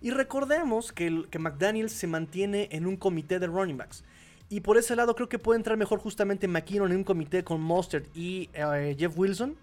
Y 0.00 0.10
recordemos 0.10 0.90
que, 0.90 1.24
que 1.30 1.38
McDaniel 1.38 1.88
se 1.88 2.08
mantiene 2.08 2.68
en 2.72 2.84
un 2.84 2.96
comité 2.96 3.38
de 3.38 3.46
running 3.46 3.76
backs. 3.76 4.02
Y 4.48 4.60
por 4.60 4.76
ese 4.76 4.96
lado 4.96 5.14
creo 5.14 5.28
que 5.28 5.38
puede 5.38 5.58
entrar 5.58 5.76
mejor 5.76 6.00
justamente 6.00 6.48
McKinnon 6.48 6.90
en 6.90 6.98
un 6.98 7.04
comité 7.04 7.44
con 7.44 7.60
Mustard 7.60 8.04
y 8.14 8.50
eh, 8.54 8.96
Jeff 8.98 9.16
Wilson 9.16 9.56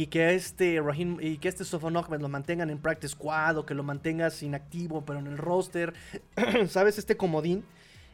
y 0.00 0.06
que 0.06 0.34
este 0.34 0.80
Rahim 0.80 1.18
y 1.20 1.36
que 1.36 1.48
este 1.48 1.64
Sofon 1.64 1.92
lo 1.92 2.28
mantengan 2.28 2.70
en 2.70 2.78
practice 2.78 3.12
squad 3.12 3.58
o 3.58 3.66
que 3.66 3.74
lo 3.74 3.82
mantengas 3.82 4.42
inactivo 4.42 5.04
pero 5.04 5.18
en 5.18 5.26
el 5.26 5.36
roster, 5.36 5.92
sabes 6.68 6.98
este 6.98 7.16
comodín 7.16 7.64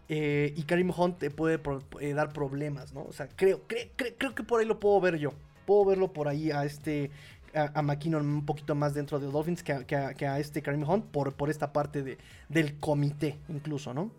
eh, 0.08 0.52
y 0.56 0.62
Karim 0.64 0.90
Hunt 0.90 1.18
te 1.18 1.30
puede 1.30 1.60
eh, 2.00 2.14
dar 2.14 2.32
problemas, 2.32 2.92
¿no? 2.94 3.02
O 3.02 3.12
sea, 3.12 3.28
creo, 3.28 3.60
creo, 3.66 4.34
que 4.34 4.42
por 4.42 4.60
ahí 4.60 4.66
lo 4.66 4.80
puedo 4.80 5.00
ver 5.00 5.18
yo, 5.18 5.34
puedo 5.66 5.84
verlo 5.84 6.12
por 6.12 6.28
ahí 6.28 6.50
a 6.50 6.64
este 6.64 7.10
a, 7.54 7.82
McKinnon 7.82 8.26
un 8.26 8.46
poquito 8.46 8.74
más 8.74 8.94
dentro 8.94 9.18
de 9.18 9.26
Dolphins 9.26 9.62
que 9.62 9.96
a, 9.96 10.38
este 10.38 10.62
Karim 10.62 10.88
Hunt 10.88 11.04
por, 11.06 11.34
por 11.34 11.50
esta 11.50 11.72
parte 11.72 12.02
de, 12.02 12.18
del 12.48 12.78
comité 12.78 13.38
incluso, 13.48 13.94
¿no? 13.94 14.10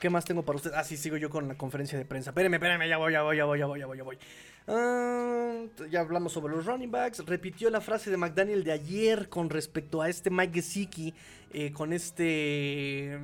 ¿Qué 0.00 0.08
más 0.08 0.24
tengo 0.24 0.42
para 0.42 0.56
usted? 0.56 0.72
Ah, 0.74 0.82
sí, 0.82 0.96
sigo 0.96 1.18
yo 1.18 1.28
con 1.28 1.46
la 1.46 1.56
conferencia 1.56 1.98
de 1.98 2.06
prensa. 2.06 2.30
Espérenme, 2.30 2.56
espérenme, 2.56 2.88
ya 2.88 2.96
voy, 2.96 3.12
ya 3.12 3.20
voy, 3.20 3.36
ya 3.36 3.44
voy, 3.44 3.58
ya 3.58 3.66
voy, 3.66 3.80
ya 3.80 3.86
voy, 3.86 3.98
ya 3.98 4.02
voy. 4.02 4.18
Ah, 4.72 5.64
ya 5.90 6.00
hablamos 6.00 6.32
sobre 6.32 6.54
los 6.54 6.64
running 6.64 6.92
backs. 6.92 7.26
Repitió 7.26 7.70
la 7.70 7.80
frase 7.80 8.08
de 8.08 8.16
McDaniel 8.16 8.62
de 8.62 8.70
ayer 8.70 9.28
con 9.28 9.50
respecto 9.50 10.00
a 10.00 10.08
este 10.08 10.30
Mike 10.30 10.54
Gesicki, 10.54 11.12
eh, 11.52 11.72
con 11.72 11.92
este. 11.92 13.18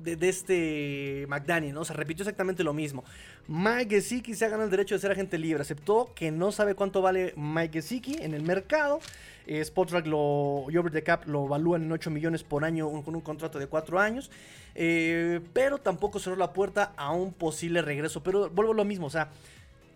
De, 0.00 0.28
este 0.28 1.26
McDaniel, 1.28 1.74
¿no? 1.74 1.82
O 1.82 1.84
sea, 1.84 1.94
repitió 1.94 2.24
exactamente 2.24 2.64
lo 2.64 2.72
mismo. 2.72 3.04
Mike 3.46 3.94
Gesicki 3.94 4.34
se 4.34 4.44
ha 4.44 4.48
ganado 4.48 4.64
el 4.64 4.70
derecho 4.70 4.96
de 4.96 5.00
ser 5.00 5.12
agente 5.12 5.38
libre. 5.38 5.62
Aceptó 5.62 6.10
que 6.12 6.32
no 6.32 6.50
sabe 6.50 6.74
cuánto 6.74 7.00
vale 7.00 7.32
Mike 7.36 7.80
Gesicki 7.80 8.16
en 8.20 8.34
el 8.34 8.42
mercado. 8.42 8.98
Eh, 9.46 9.60
Spotrack 9.60 10.06
lo, 10.08 10.66
y 10.70 10.76
Over 10.76 10.90
the 10.90 11.04
Cap 11.04 11.28
lo 11.28 11.44
evalúan 11.44 11.84
en 11.84 11.92
8 11.92 12.10
millones 12.10 12.42
por 12.42 12.64
año 12.64 12.90
con 13.04 13.14
un 13.14 13.20
contrato 13.20 13.60
de 13.60 13.68
4 13.68 14.00
años. 14.00 14.32
Eh, 14.74 15.40
pero 15.52 15.78
tampoco 15.78 16.18
cerró 16.18 16.34
la 16.34 16.52
puerta 16.52 16.94
a 16.96 17.12
un 17.12 17.32
posible 17.32 17.80
regreso. 17.80 18.24
Pero 18.24 18.50
vuelvo 18.50 18.72
a 18.72 18.76
lo 18.76 18.84
mismo, 18.84 19.06
o 19.06 19.10
sea 19.10 19.30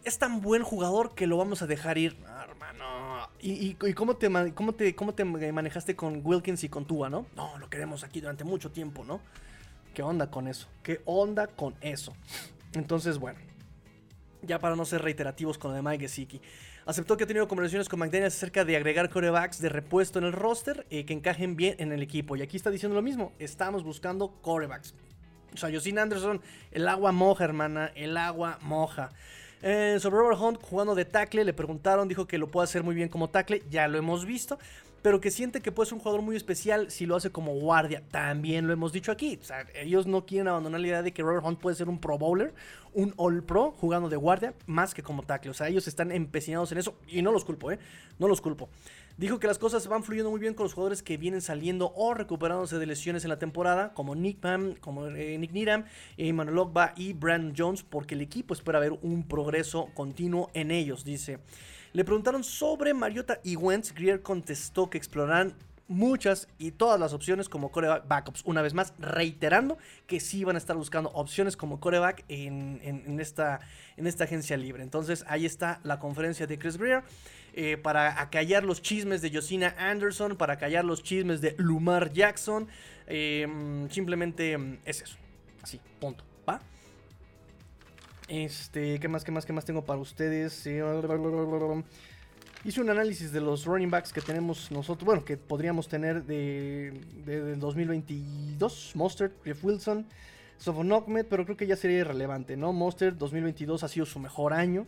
es 0.04 0.18
tan 0.18 0.40
buen 0.40 0.62
jugador 0.62 1.14
que 1.14 1.26
lo 1.26 1.36
vamos 1.36 1.62
a 1.62 1.66
dejar 1.66 1.98
ir, 1.98 2.16
hermano. 2.42 3.28
¿Y, 3.40 3.74
cómo, 3.94 4.16
te, 4.16 4.28
cómo, 4.54 4.74
te, 4.74 4.94
cómo 4.94 5.14
te 5.14 5.24
manejaste 5.24 5.94
con 5.94 6.20
Wilkins 6.24 6.64
y 6.64 6.68
con 6.68 6.86
Tua, 6.86 7.08
no? 7.08 7.26
No, 7.36 7.56
lo 7.58 7.68
queremos 7.70 8.04
aquí 8.04 8.20
durante 8.20 8.44
mucho 8.44 8.70
tiempo, 8.70 9.04
¿no? 9.04 9.20
¿Qué 9.94 10.02
onda 10.02 10.30
con 10.30 10.48
eso? 10.48 10.68
¿Qué 10.82 11.00
onda 11.04 11.46
con 11.46 11.74
eso? 11.80 12.14
Entonces, 12.74 13.18
bueno. 13.18 13.38
Ya 14.42 14.60
para 14.60 14.76
no 14.76 14.84
ser 14.84 15.02
reiterativos 15.02 15.58
con 15.58 15.72
lo 15.72 15.76
de 15.76 15.82
Mike 15.82 16.02
Gesicki. 16.02 16.40
Aceptó 16.86 17.16
que 17.16 17.24
ha 17.24 17.26
tenido 17.26 17.48
conversaciones 17.48 17.88
con 17.88 17.98
McDaniels 17.98 18.34
acerca 18.34 18.64
de 18.64 18.76
agregar 18.76 19.10
corebacks 19.10 19.60
de 19.60 19.68
repuesto 19.68 20.18
en 20.18 20.24
el 20.24 20.32
roster 20.32 20.86
y 20.88 21.04
que 21.04 21.12
encajen 21.12 21.56
bien 21.56 21.74
en 21.78 21.92
el 21.92 22.02
equipo. 22.02 22.36
Y 22.36 22.42
aquí 22.42 22.56
está 22.56 22.70
diciendo 22.70 22.94
lo 22.94 23.02
mismo. 23.02 23.32
Estamos 23.38 23.82
buscando 23.82 24.40
corebacks. 24.40 24.94
O 25.52 25.56
sea, 25.56 25.70
Josine 25.70 26.00
Anderson, 26.00 26.40
el 26.70 26.88
agua 26.88 27.12
moja, 27.12 27.44
hermana. 27.44 27.92
El 27.94 28.16
agua 28.16 28.58
moja. 28.62 29.10
Sobre 29.60 30.18
Robert 30.18 30.40
Hunt 30.40 30.62
jugando 30.62 30.94
de 30.94 31.04
tackle, 31.04 31.44
le 31.44 31.52
preguntaron, 31.52 32.08
dijo 32.08 32.26
que 32.26 32.38
lo 32.38 32.46
puede 32.46 32.64
hacer 32.64 32.82
muy 32.82 32.94
bien 32.94 33.08
como 33.08 33.28
tackle, 33.28 33.62
ya 33.68 33.88
lo 33.88 33.98
hemos 33.98 34.24
visto, 34.24 34.58
pero 35.02 35.20
que 35.20 35.30
siente 35.30 35.60
que 35.60 35.72
puede 35.72 35.86
ser 35.86 35.94
un 35.94 36.00
jugador 36.00 36.22
muy 36.22 36.36
especial 36.36 36.90
si 36.90 37.06
lo 37.06 37.16
hace 37.16 37.30
como 37.30 37.54
guardia, 37.54 38.02
también 38.10 38.66
lo 38.66 38.72
hemos 38.72 38.92
dicho 38.92 39.12
aquí. 39.12 39.38
Ellos 39.74 40.06
no 40.06 40.26
quieren 40.26 40.48
abandonar 40.48 40.80
la 40.80 40.86
idea 40.86 41.02
de 41.02 41.12
que 41.12 41.22
Robert 41.22 41.44
Hunt 41.44 41.60
puede 41.60 41.76
ser 41.76 41.88
un 41.88 41.98
Pro 41.98 42.18
Bowler, 42.18 42.54
un 42.94 43.14
All 43.16 43.42
Pro 43.42 43.72
jugando 43.78 44.08
de 44.08 44.16
guardia, 44.16 44.54
más 44.66 44.94
que 44.94 45.02
como 45.02 45.22
tackle. 45.22 45.50
O 45.50 45.54
sea, 45.54 45.68
ellos 45.68 45.86
están 45.88 46.10
empecinados 46.10 46.72
en 46.72 46.78
eso 46.78 46.94
y 47.06 47.22
no 47.22 47.32
los 47.32 47.44
culpo, 47.44 47.70
¿eh? 47.70 47.78
No 48.18 48.28
los 48.28 48.40
culpo. 48.40 48.68
Dijo 49.16 49.40
que 49.40 49.48
las 49.48 49.58
cosas 49.58 49.86
van 49.88 50.04
fluyendo 50.04 50.30
muy 50.30 50.38
bien 50.38 50.54
con 50.54 50.64
los 50.64 50.74
jugadores 50.74 51.02
que 51.02 51.16
vienen 51.16 51.40
saliendo 51.40 51.92
o 51.96 52.14
recuperándose 52.14 52.78
de 52.78 52.86
lesiones 52.86 53.24
en 53.24 53.30
la 53.30 53.38
temporada, 53.38 53.92
como 53.92 54.14
Nick 54.14 54.38
Pam, 54.38 54.74
como 54.76 55.08
eh, 55.08 55.36
Nick 55.38 55.52
Niram, 55.52 55.84
Emmanuel 56.16 56.58
Ogba 56.58 56.92
y 56.96 57.14
Brandon 57.14 57.52
Jones, 57.56 57.82
porque 57.82 58.14
el 58.14 58.20
equipo 58.20 58.54
espera 58.54 58.78
ver 58.78 58.92
un 59.02 59.26
progreso 59.26 59.88
continuo 59.94 60.50
en 60.54 60.70
ellos, 60.70 61.04
dice. 61.04 61.40
Le 61.98 62.04
preguntaron 62.04 62.44
sobre 62.44 62.94
Mariota 62.94 63.40
y 63.42 63.56
Wentz. 63.56 63.92
Greer 63.92 64.22
contestó 64.22 64.88
que 64.88 64.96
explorarán 64.96 65.56
muchas 65.88 66.46
y 66.56 66.70
todas 66.70 67.00
las 67.00 67.12
opciones 67.12 67.48
como 67.48 67.72
coreback 67.72 68.06
backups. 68.06 68.42
Una 68.44 68.62
vez 68.62 68.72
más, 68.72 68.94
reiterando 69.00 69.78
que 70.06 70.20
sí 70.20 70.44
van 70.44 70.54
a 70.54 70.60
estar 70.60 70.76
buscando 70.76 71.10
opciones 71.10 71.56
como 71.56 71.80
coreback 71.80 72.24
en, 72.28 73.18
esta, 73.18 73.58
en 73.96 74.06
esta 74.06 74.22
agencia 74.22 74.56
libre. 74.56 74.84
Entonces, 74.84 75.24
ahí 75.26 75.44
está 75.44 75.80
la 75.82 75.98
conferencia 75.98 76.46
de 76.46 76.56
Chris 76.56 76.76
Greer. 76.76 77.02
eh, 77.52 77.76
para 77.76 78.22
acallar 78.22 78.62
los 78.62 78.80
chismes 78.80 79.20
de 79.20 79.32
Josina 79.34 79.74
Anderson, 79.76 80.36
para 80.36 80.52
acallar 80.52 80.84
los 80.84 81.02
chismes 81.02 81.40
de 81.40 81.56
Lumar 81.58 82.12
Jackson. 82.12 82.68
Em, 83.08 83.90
simplemente 83.90 84.52
em, 84.52 84.78
es 84.84 85.02
eso. 85.02 85.16
Así, 85.64 85.80
punto. 85.98 86.22
¿Va? 86.48 86.60
Este, 88.28 89.00
¿qué 89.00 89.08
más, 89.08 89.24
qué 89.24 89.32
más, 89.32 89.46
qué 89.46 89.52
más 89.54 89.64
tengo 89.64 89.82
para 89.82 89.98
ustedes? 89.98 90.66
Hice 92.64 92.80
un 92.80 92.90
análisis 92.90 93.32
de 93.32 93.40
los 93.40 93.64
running 93.64 93.90
backs 93.90 94.12
que 94.12 94.20
tenemos 94.20 94.70
nosotros, 94.70 95.06
bueno, 95.06 95.24
que 95.24 95.36
podríamos 95.36 95.88
tener 95.88 96.24
de, 96.24 96.92
de, 97.24 97.56
2022. 97.56 98.92
Monster, 98.94 99.32
Jeff 99.44 99.64
Wilson, 99.64 100.06
Sofon 100.58 100.92
pero 101.30 101.44
creo 101.44 101.56
que 101.56 101.66
ya 101.66 101.76
sería 101.76 102.00
irrelevante, 102.00 102.56
¿no? 102.56 102.72
Monster 102.72 103.16
2022 103.16 103.82
ha 103.84 103.88
sido 103.88 104.04
su 104.04 104.18
mejor 104.18 104.52
año. 104.52 104.86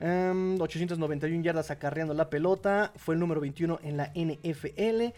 891 0.00 1.36
em, 1.36 1.42
yardas 1.42 1.70
acarreando 1.70 2.14
la 2.14 2.28
pelota. 2.28 2.92
Fue 2.96 3.14
el 3.14 3.20
número 3.20 3.40
21 3.40 3.78
en 3.84 3.96
la 3.96 4.10
NFL. 4.14 5.14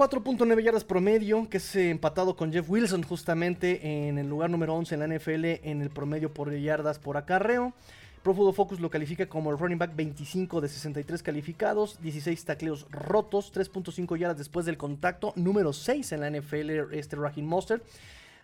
4.9 0.00 0.62
yardas 0.62 0.84
promedio, 0.84 1.46
que 1.50 1.58
es 1.58 1.76
empatado 1.76 2.34
con 2.34 2.50
Jeff 2.50 2.70
Wilson 2.70 3.02
justamente 3.02 4.08
en 4.08 4.16
el 4.16 4.30
lugar 4.30 4.48
número 4.48 4.74
11 4.74 4.94
en 4.94 5.00
la 5.00 5.06
NFL 5.06 5.44
en 5.68 5.82
el 5.82 5.90
promedio 5.90 6.32
por 6.32 6.50
yardas 6.56 6.98
por 6.98 7.18
acarreo. 7.18 7.74
Pro 8.22 8.34
Focus 8.34 8.80
lo 8.80 8.88
califica 8.88 9.26
como 9.26 9.50
el 9.50 9.58
running 9.58 9.76
back 9.76 9.94
25 9.94 10.62
de 10.62 10.68
63 10.70 11.22
calificados, 11.22 12.00
16 12.00 12.46
tacleos 12.46 12.86
rotos, 12.90 13.52
3.5 13.52 14.16
yardas 14.16 14.38
después 14.38 14.64
del 14.64 14.78
contacto, 14.78 15.34
número 15.36 15.74
6 15.74 16.12
en 16.12 16.20
la 16.20 16.30
NFL 16.30 16.94
este 16.94 17.16
Raheem 17.16 17.44
Monster. 17.44 17.82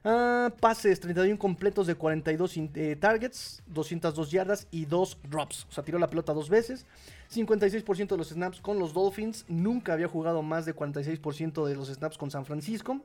Ah, 0.05 0.53
pases, 0.61 1.01
31 1.01 1.39
completos 1.39 1.87
de 1.87 1.95
42 1.95 2.55
eh, 2.75 2.97
targets, 3.01 3.63
202 3.69 4.31
yardas 4.31 4.69
y 4.71 4.85
2 4.85 5.19
drops. 5.31 5.67
O 5.71 5.73
sea, 5.73 5.83
tiró 5.83 5.99
la 5.99 6.09
pelota 6.09 6.35
dos 6.35 6.51
veces. 6.51 6.85
56% 7.33 8.09
de 8.09 8.17
los 8.17 8.29
snaps 8.29 8.61
con 8.61 8.79
los 8.79 8.93
Dolphins. 8.93 9.45
Nunca 9.49 9.93
había 9.93 10.09
jugado 10.09 10.43
más 10.43 10.65
de 10.67 10.75
46% 10.75 11.67
de 11.67 11.77
los 11.77 11.89
snaps 11.89 12.19
con 12.19 12.31
San 12.31 12.45
Francisco. 12.45 13.01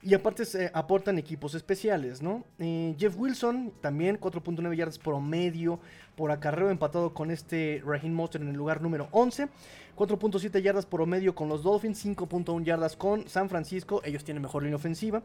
y 0.00 0.14
aparte 0.14 0.44
se 0.44 0.70
aportan 0.74 1.18
equipos 1.18 1.54
especiales, 1.54 2.22
¿no? 2.22 2.44
Eh, 2.60 2.94
Jeff 2.98 3.16
Wilson 3.16 3.72
también 3.80 4.20
4.9 4.20 4.76
yardas 4.76 4.98
promedio 4.98 5.80
por 6.14 6.30
acarreo 6.30 6.70
empatado 6.70 7.12
con 7.14 7.32
este 7.32 7.82
Raheem 7.84 8.12
Monster 8.12 8.40
en 8.40 8.48
el 8.48 8.56
lugar 8.56 8.80
número 8.80 9.08
11. 9.10 9.48
4.7 9.96 10.62
yardas 10.62 10.86
promedio 10.86 11.34
con 11.34 11.48
los 11.48 11.64
Dolphins, 11.64 12.04
5.1 12.04 12.62
yardas 12.62 12.96
con 12.96 13.28
San 13.28 13.48
Francisco. 13.48 14.00
Ellos 14.04 14.22
tienen 14.22 14.42
mejor 14.42 14.62
línea 14.62 14.76
ofensiva. 14.76 15.22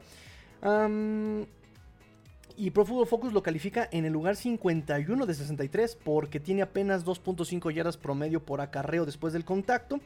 Y 2.56 2.72
Pro 2.72 2.86
Focus 2.86 3.34
lo 3.34 3.44
califica 3.44 3.88
en 3.92 4.06
el 4.06 4.14
lugar 4.14 4.36
51 4.36 5.26
de 5.26 5.34
63 5.34 5.98
porque 6.04 6.40
tiene 6.40 6.62
apenas 6.62 7.06
2.5 7.06 7.74
yardas 7.74 7.98
promedio 7.98 8.44
por 8.44 8.62
acarreo 8.62 9.06
después 9.06 9.34
del 9.34 9.46
contacto. 9.46 10.00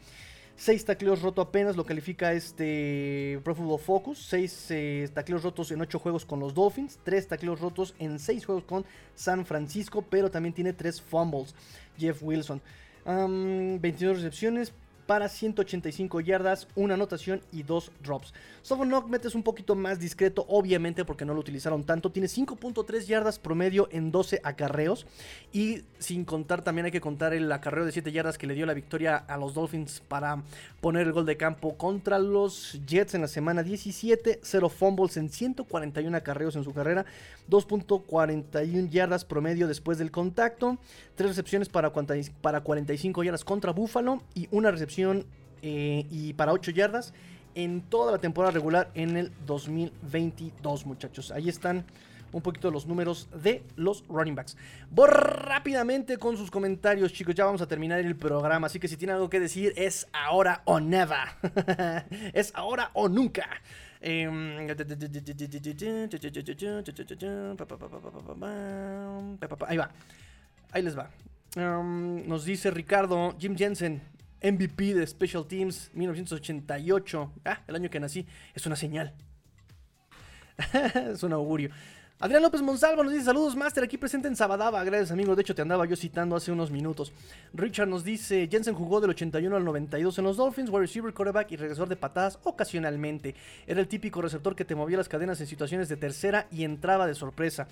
6 0.58 0.86
tacleos 0.86 1.22
rotos 1.22 1.48
apenas 1.48 1.76
lo 1.76 1.86
califica 1.86 2.34
este 2.34 3.40
Pro 3.44 3.56
Focus. 3.78 4.26
6 4.28 4.68
eh, 4.72 5.10
tacleos 5.14 5.44
rotos 5.44 5.72
en 5.72 5.82
8 5.82 6.00
juegos 6.00 6.26
con 6.26 6.40
los 6.40 6.54
Dolphins. 6.54 7.00
3 7.04 7.28
tacleos 7.28 7.60
rotos 7.60 7.94
en 8.00 8.18
6 8.18 8.46
juegos 8.46 8.64
con 8.64 8.86
San 9.14 9.46
Francisco. 9.46 10.02
Pero 10.02 10.32
también 10.32 10.54
tiene 10.54 10.74
3 10.74 11.02
fumbles. 11.02 11.54
Jeff 11.98 12.24
Wilson. 12.24 12.62
22 13.06 14.18
recepciones 14.18 14.74
para 15.08 15.30
185 15.30 16.20
yardas, 16.20 16.68
una 16.76 16.96
anotación 16.96 17.42
y 17.52 17.64
dos 17.64 17.92
drops. 18.04 18.34
Sofon 18.62 18.90
Knockmet 18.90 19.24
es 19.24 19.36
un 19.36 19.44
poquito 19.44 19.74
más 19.76 19.98
discreto, 20.00 20.46
obviamente 20.50 21.06
porque 21.06 21.24
no 21.24 21.34
lo 21.34 21.40
utilizaron 21.40 21.86
tanto. 21.86 22.12
Tiene 22.12 22.28
5.3 22.28 23.06
yardas 23.06 23.40
promedio 23.40 23.88
en 23.92 24.12
12 24.12 24.42
acarreos. 24.44 25.08
Y 25.54 25.84
sin 26.00 26.26
contar, 26.26 26.62
también 26.62 26.86
hay 26.86 26.92
que 26.92 27.00
contar 27.00 27.34
el 27.34 27.50
acarreo 27.50 27.86
de 27.86 27.94
7 27.94 28.12
yardas 28.12 28.38
que 28.38 28.46
le 28.46 28.54
dio 28.54 28.66
la 28.66 28.74
victoria 28.74 29.16
a 29.16 29.38
los 29.38 29.54
Dolphins 29.54 30.04
para 30.06 30.44
poner 30.82 31.08
el 31.08 31.14
gol 31.14 31.26
de 31.26 31.38
campo 31.38 31.78
contra 31.78 32.20
los 32.20 32.78
Jets 32.86 33.16
en 33.16 33.22
la 33.22 33.30
semana 33.30 33.64
17. 33.64 34.42
0 34.44 34.70
fumbles 34.70 35.16
en 35.16 35.30
141 35.30 36.18
acarreos 36.18 36.58
en 36.58 36.66
su 36.66 36.74
carrera. 36.74 37.06
2.41 37.50 38.90
yardas 38.90 39.24
promedio 39.24 39.70
después 39.70 39.98
del 39.98 40.12
contacto. 40.12 40.78
3 41.16 41.30
recepciones 41.30 41.70
para 41.70 41.92
45 41.92 43.24
yardas 43.24 43.46
contra 43.46 43.72
Buffalo. 43.72 44.22
Y 44.36 44.50
una 44.52 44.72
recepción 44.72 44.97
eh, 45.62 46.06
y 46.10 46.34
para 46.34 46.54
8 46.54 46.72
yardas 46.72 47.14
en 47.56 47.82
toda 47.82 48.12
la 48.12 48.18
temporada 48.20 48.52
regular 48.52 48.92
en 48.94 49.18
el 49.18 49.32
2022, 49.46 50.86
muchachos. 50.86 51.32
Ahí 51.32 51.50
están 51.50 51.86
un 52.32 52.42
poquito 52.42 52.70
los 52.72 52.86
números 52.86 53.30
de 53.44 53.64
los 53.76 54.04
running 54.08 54.36
backs. 54.36 54.58
Voy 54.92 55.10
rápidamente 55.10 56.18
con 56.18 56.38
sus 56.38 56.52
comentarios, 56.52 57.14
chicos. 57.14 57.36
Ya 57.36 57.46
vamos 57.46 57.62
a 57.62 57.68
terminar 57.68 58.00
el 58.00 58.16
programa. 58.16 58.68
Así 58.68 58.80
que 58.80 58.88
si 58.88 58.98
tienen 58.98 59.16
algo 59.16 59.30
que 59.30 59.40
decir, 59.40 59.74
es 59.76 60.08
ahora 60.14 60.62
o 60.66 60.80
never. 60.80 61.18
es 62.34 62.52
ahora 62.56 62.92
o 62.94 63.10
nunca. 63.10 63.48
Ahí 69.68 69.78
va. 69.78 69.90
Ahí 70.72 70.84
les 70.84 70.98
va. 70.98 71.10
nos 71.56 72.46
dice 72.46 72.70
Ricardo, 72.72 73.36
Jim 73.40 73.58
Jensen, 73.58 74.02
MVP 74.42 74.94
de 74.94 75.06
Special 75.08 75.46
Teams 75.48 75.92
1988. 75.94 77.34
Ah, 77.46 77.62
el 77.68 77.76
año 77.76 77.90
que 77.90 78.00
nací. 78.00 78.26
Es 78.54 78.66
una 78.66 78.76
señal. 78.76 79.14
es 81.12 81.24
un 81.24 81.34
augurio. 81.34 81.70
Adrián 82.20 82.42
López 82.42 82.64
Monsalvo 82.64 83.04
nos 83.04 83.14
dice 83.14 83.26
saludos 83.26 83.56
Master 83.56 83.84
aquí 83.84 83.96
presente 83.96 84.28
en 84.28 84.36
Sabadaba, 84.36 84.84
gracias 84.84 85.12
amigo, 85.12 85.36
de 85.36 85.44
hecho 85.44 85.54
te 85.54 85.62
andaba 85.62 85.86
yo 85.86 85.96
citando 85.96 86.36
hace 86.36 86.52
unos 86.52 86.72
minutos. 86.72 87.14
Richard 87.54 87.88
nos 87.88 88.04
dice 88.04 88.48
Jensen 88.50 88.74
jugó 88.74 89.00
del 89.00 89.12
81 89.12 89.56
al 89.56 89.64
92 89.64 90.18
en 90.18 90.24
los 90.24 90.36
Dolphins, 90.36 90.72
wide 90.72 90.80
receiver, 90.80 91.14
quarterback 91.14 91.52
y 91.52 91.58
regresor 91.58 91.88
de 91.88 91.96
patadas 91.96 92.40
ocasionalmente. 92.42 93.36
Era 93.68 93.82
el 93.82 93.88
típico 93.88 94.20
receptor 94.20 94.56
que 94.56 94.66
te 94.66 94.74
movía 94.74 94.98
las 94.98 95.08
cadenas 95.08 95.40
en 95.42 95.46
situaciones 95.46 95.90
de 95.90 95.98
tercera 95.98 96.48
y 96.50 96.64
entraba 96.64 97.06
de 97.06 97.14
sorpresa. 97.14 97.68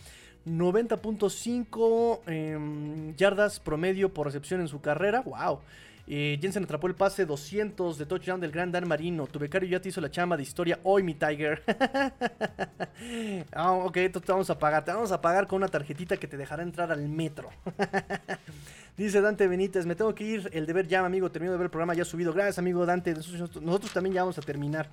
90.5 0.45 2.19
em, 2.27 3.15
yardas 3.15 3.59
promedio 3.59 4.13
por 4.13 4.27
recepción 4.27 4.61
en 4.61 4.67
su 4.67 4.79
carrera, 4.79 5.21
wow. 5.21 5.59
Eh, 6.07 6.37
Jensen 6.39 6.63
atrapó 6.63 6.85
el 6.85 6.93
pase 6.93 7.25
200 7.25 7.97
de 7.97 8.05
touchdown 8.05 8.39
del 8.39 8.51
Gran 8.51 8.71
Dan 8.71 8.87
Marino. 8.87 9.25
Tu 9.25 9.39
becario 9.39 9.67
ya 9.67 9.79
te 9.79 9.89
hizo 9.89 10.01
la 10.01 10.11
chamba 10.11 10.37
de 10.37 10.43
historia 10.43 10.79
hoy, 10.83 11.03
mi 11.03 11.15
Tiger. 11.15 11.63
Ah, 13.51 13.71
ok, 13.73 13.93
te 13.93 14.21
vamos 14.27 14.49
a 14.49 14.57
pagar. 14.57 14.83
Te 14.85 14.91
vamos 14.91 15.11
a 15.11 15.21
pagar 15.21 15.47
con 15.47 15.57
una 15.57 15.67
tarjetita 15.67 16.17
que 16.17 16.27
te 16.27 16.37
dejará 16.37 16.63
entrar 16.63 16.91
al 16.91 17.07
metro. 17.07 17.49
Dice 18.97 19.21
Dante 19.21 19.47
Benítez, 19.47 19.85
me 19.85 19.95
tengo 19.95 20.15
que 20.15 20.23
ir. 20.23 20.49
El 20.53 20.65
deber 20.65 20.87
ya, 20.87 21.05
amigo. 21.05 21.29
Termino 21.29 21.51
de 21.51 21.57
ver 21.57 21.65
el 21.65 21.71
programa 21.71 21.93
ya 21.93 22.05
subido. 22.05 22.33
Gracias, 22.33 22.57
amigo 22.57 22.85
Dante. 22.85 23.13
Nosotros 23.13 23.91
también 23.91 24.15
ya 24.15 24.21
vamos 24.21 24.37
a 24.37 24.41
terminar. 24.41 24.89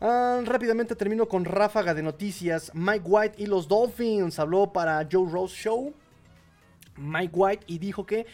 Ah, 0.00 0.40
rápidamente 0.44 0.94
termino 0.94 1.26
con 1.26 1.44
ráfaga 1.44 1.94
de 1.94 2.02
noticias. 2.02 2.70
Mike 2.74 3.04
White 3.04 3.42
y 3.42 3.46
los 3.46 3.66
Dolphins 3.68 4.38
habló 4.38 4.72
para 4.72 5.06
Joe 5.10 5.30
Rose 5.30 5.54
Show. 5.56 5.92
Mike 6.96 7.32
White 7.34 7.64
y 7.66 7.78
dijo 7.78 8.06
que 8.06 8.26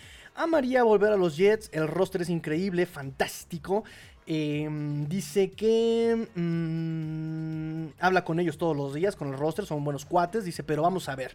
amaría 0.43 0.83
volver 0.83 1.13
a 1.13 1.17
los 1.17 1.37
Jets. 1.37 1.71
El 1.73 1.89
roster 1.89 2.23
es 2.23 2.31
increíble, 2.31 2.87
fantástico. 2.87 3.85
Em, 4.27 5.07
dice 5.09 5.51
que 5.51 6.29
mm, 6.35 8.01
habla 8.01 8.25
con 8.25 8.39
ellos 8.39 8.59
todos 8.59 8.77
los 8.77 8.95
días, 8.95 9.17
con 9.17 9.29
el 9.29 9.39
roster, 9.39 9.67
son 9.67 9.85
buenos 9.85 10.05
cuates. 10.05 10.45
Dice, 10.45 10.63
pero 10.63 10.83
vamos 10.83 11.09
a 11.09 11.17
ver 11.17 11.35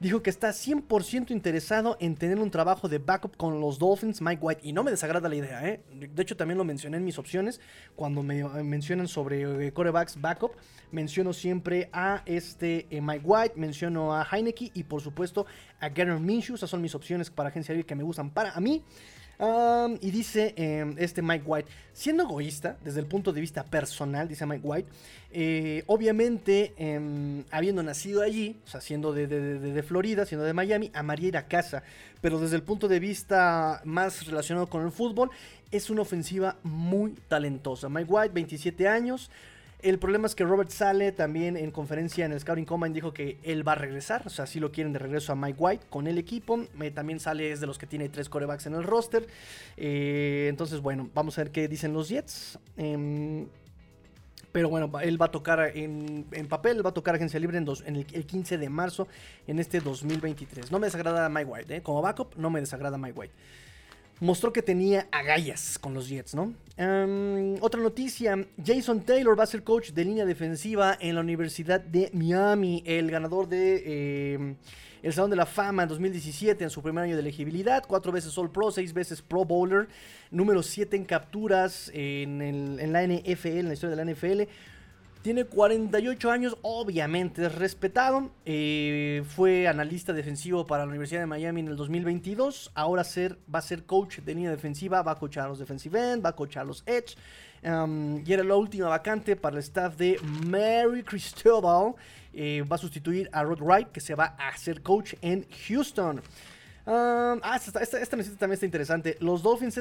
dijo 0.00 0.22
que 0.22 0.30
está 0.30 0.50
100% 0.50 1.30
interesado 1.30 1.96
en 2.00 2.16
tener 2.16 2.38
un 2.38 2.50
trabajo 2.50 2.88
de 2.88 2.98
backup 2.98 3.36
con 3.36 3.60
los 3.60 3.78
Dolphins, 3.78 4.20
Mike 4.20 4.40
White. 4.42 4.60
Y 4.64 4.72
no 4.72 4.82
me 4.82 4.90
desagrada 4.90 5.28
la 5.28 5.36
idea, 5.36 5.68
¿eh? 5.68 5.80
De 5.92 6.22
hecho, 6.22 6.36
también 6.36 6.58
lo 6.58 6.64
mencioné 6.64 6.96
en 6.96 7.04
mis 7.04 7.18
opciones. 7.18 7.60
Cuando 7.96 8.22
me 8.22 8.40
eh, 8.40 8.44
mencionan 8.62 9.08
sobre 9.08 9.66
eh, 9.66 9.72
corebacks 9.72 10.20
backup, 10.20 10.52
menciono 10.90 11.32
siempre 11.32 11.88
a 11.92 12.22
este 12.26 12.86
Mike 12.90 13.22
White, 13.24 13.54
menciono 13.56 14.14
a 14.14 14.26
Heineke 14.30 14.70
y 14.74 14.84
por 14.84 15.00
supuesto 15.00 15.46
a 15.80 15.88
Gary 15.88 16.18
Minshew. 16.18 16.56
Esas 16.56 16.70
son 16.70 16.82
mis 16.82 16.94
opciones 16.94 17.30
para 17.30 17.48
agencia 17.48 17.74
que 17.82 17.94
me 17.94 18.02
gustan 18.02 18.30
para 18.30 18.52
a 18.52 18.60
mí 18.60 18.82
y 20.00 20.10
dice 20.10 20.54
em, 20.56 20.94
este 20.98 21.22
Mike 21.22 21.44
White, 21.46 21.68
siendo 21.92 22.22
egoísta 22.24 22.76
desde 22.84 23.00
el 23.00 23.06
punto 23.06 23.32
de 23.32 23.40
vista 23.40 23.64
personal, 23.64 24.28
dice 24.28 24.46
Mike 24.46 24.66
White, 24.66 24.88
eh, 25.32 25.82
obviamente 25.86 26.72
em, 26.76 27.44
habiendo 27.50 27.82
nacido 27.82 28.22
allí, 28.22 28.56
o 28.64 28.68
sea, 28.68 28.80
siendo 28.80 29.12
de, 29.12 29.84
Florida, 29.86 30.24
siendo 30.24 30.44
de 30.44 30.52
Miami, 30.52 30.90
amaría 30.94 31.28
ir 31.28 31.36
a 31.36 31.48
casa, 31.48 31.82
pero 32.20 32.38
desde 32.38 32.56
el 32.56 32.62
punto 32.62 32.86
de 32.86 33.00
vista 33.00 33.80
más 33.84 34.26
relacionado 34.26 34.68
con 34.68 34.84
el 34.84 34.92
fútbol, 34.92 35.30
es 35.70 35.90
una 35.90 36.02
ofensiva 36.02 36.56
muy 36.62 37.12
talentosa. 37.28 37.88
Mike 37.88 38.06
White, 38.08 38.34
27 38.34 38.86
años, 38.86 39.30
el 39.84 39.98
problema 39.98 40.26
es 40.26 40.34
que 40.34 40.44
Robert 40.44 40.70
Sale 40.70 41.12
también 41.12 41.58
en 41.58 41.70
conferencia 41.70 42.24
en 42.24 42.32
el 42.32 42.40
Scouting 42.40 42.64
Combine 42.64 42.94
dijo 42.94 43.12
que 43.12 43.38
él 43.42 43.66
va 43.66 43.72
a 43.72 43.74
regresar. 43.74 44.22
O 44.26 44.30
sea, 44.30 44.46
si 44.46 44.58
lo 44.58 44.72
quieren 44.72 44.94
de 44.94 44.98
regreso 44.98 45.30
a 45.30 45.34
Mike 45.36 45.58
White 45.58 45.86
con 45.90 46.06
el 46.06 46.16
equipo. 46.16 46.58
También 46.94 47.20
Sale 47.20 47.52
es 47.52 47.60
de 47.60 47.66
los 47.66 47.76
que 47.76 47.86
tiene 47.86 48.08
tres 48.08 48.30
corebacks 48.30 48.64
en 48.64 48.74
el 48.74 48.82
roster. 48.82 49.26
Eh, 49.76 50.46
entonces, 50.48 50.80
bueno, 50.80 51.10
vamos 51.14 51.36
a 51.36 51.42
ver 51.42 51.52
qué 51.52 51.68
dicen 51.68 51.92
los 51.92 52.08
Jets. 52.08 52.58
Em, 52.78 53.46
pero 54.52 54.70
bueno, 54.70 54.90
él 55.00 55.20
va 55.20 55.26
a 55.26 55.30
tocar 55.30 55.72
en, 55.74 56.24
papel, 56.48 56.84
va 56.84 56.90
a 56.90 56.94
tocar 56.94 57.16
agencia 57.16 57.38
libre 57.38 57.58
en, 57.58 57.66
en 57.84 57.96
el, 57.96 58.26
15 58.26 58.56
de 58.56 58.68
marzo 58.70 59.06
en 59.46 59.58
este 59.58 59.80
2023. 59.80 60.72
No 60.72 60.78
me 60.78 60.86
desagrada 60.86 61.28
Mike 61.28 61.50
White, 61.50 61.76
¿eh? 61.76 61.82
como 61.82 62.00
backup 62.00 62.36
no 62.36 62.48
me 62.48 62.60
desagrada 62.60 62.96
Mike 62.96 63.18
White. 63.18 63.34
Mostró 64.20 64.52
que 64.52 64.62
tenía 64.62 65.06
agallas 65.10 65.78
con 65.78 65.94
los 65.94 66.08
Jets, 66.08 66.34
¿no? 66.34 66.54
otra 67.60 67.80
noticia, 67.80 68.36
Jason 68.64 69.00
Taylor 69.00 69.38
va 69.38 69.44
a 69.44 69.46
ser 69.46 69.62
coach 69.62 69.90
de 69.92 70.04
línea 70.04 70.24
defensiva 70.24 70.98
en 71.00 71.14
la 71.14 71.20
Universidad 71.20 71.80
de 71.80 72.10
Miami, 72.12 72.82
el 72.84 73.12
ganador 73.12 73.48
de 73.48 74.34
em, 74.34 74.56
el 75.04 75.12
Salón 75.12 75.30
de 75.30 75.36
la 75.36 75.46
Fama 75.46 75.84
en 75.84 75.88
2017 75.88 76.64
en 76.64 76.70
su 76.70 76.82
primer 76.82 77.04
año 77.04 77.14
de 77.14 77.20
elegibilidad, 77.20 77.84
cuatro 77.86 78.10
veces 78.10 78.36
All 78.38 78.50
Pro, 78.50 78.72
seis 78.72 78.92
veces 78.92 79.22
Pro 79.22 79.44
Bowler, 79.44 79.86
número 80.30 80.62
7 80.62 80.96
en 80.96 81.04
capturas 81.04 81.90
en, 81.94 82.40
en 82.42 82.92
la 82.92 83.06
NFL, 83.06 83.58
en 83.58 83.68
la 83.68 83.74
historia 83.74 83.94
de 83.94 84.04
la 84.04 84.12
NFL. 84.12 84.50
Tiene 85.24 85.46
48 85.46 86.30
años, 86.30 86.58
obviamente 86.60 87.46
es 87.46 87.54
respetado. 87.54 88.30
Eh, 88.44 89.24
fue 89.26 89.66
analista 89.66 90.12
defensivo 90.12 90.66
para 90.66 90.84
la 90.84 90.90
Universidad 90.90 91.20
de 91.20 91.26
Miami 91.26 91.60
en 91.60 91.68
el 91.68 91.76
2022. 91.76 92.72
Ahora 92.74 93.04
ser, 93.04 93.38
va 93.52 93.60
a 93.60 93.62
ser 93.62 93.84
coach 93.84 94.18
de 94.18 94.34
línea 94.34 94.50
defensiva, 94.50 95.00
va 95.00 95.12
a 95.12 95.14
coachar 95.14 95.46
a 95.46 95.48
los 95.48 95.58
defensive 95.58 96.12
end, 96.12 96.22
va 96.22 96.28
a 96.28 96.36
coachar 96.36 96.64
a 96.64 96.66
los 96.66 96.82
edge. 96.84 97.16
Y 97.62 98.32
era 98.34 98.44
la 98.44 98.54
última 98.54 98.88
vacante 98.88 99.34
para 99.34 99.56
el 99.56 99.60
staff 99.60 99.96
de 99.96 100.20
Mary 100.46 101.02
Cristobal. 101.02 101.94
Eh, 102.34 102.62
va 102.70 102.76
a 102.76 102.78
sustituir 102.78 103.30
a 103.32 103.44
Rod 103.44 103.62
Wright, 103.62 103.92
que 103.92 104.02
se 104.02 104.14
va 104.14 104.36
a 104.38 104.54
ser 104.58 104.82
coach 104.82 105.14
en 105.22 105.46
Houston. 105.66 106.20
Ah, 106.84 107.56
esta, 107.56 107.80
esta, 107.80 108.10
también 108.10 108.52
está 108.52 108.66
interesante. 108.66 109.16
Los 109.20 109.42
Dolphins 109.42 109.80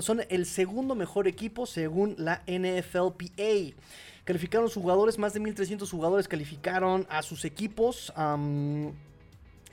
son 0.00 0.20
el 0.28 0.46
segundo 0.46 0.96
mejor 0.96 1.28
equipo 1.28 1.64
según 1.64 2.16
la 2.18 2.42
NFLPA. 2.48 3.76
Calificaron 4.24 4.64
los 4.64 4.74
jugadores, 4.74 5.18
más 5.18 5.32
de 5.32 5.40
1300 5.40 5.90
jugadores 5.90 6.28
calificaron 6.28 7.06
a 7.10 7.22
sus 7.22 7.44
equipos 7.44 8.12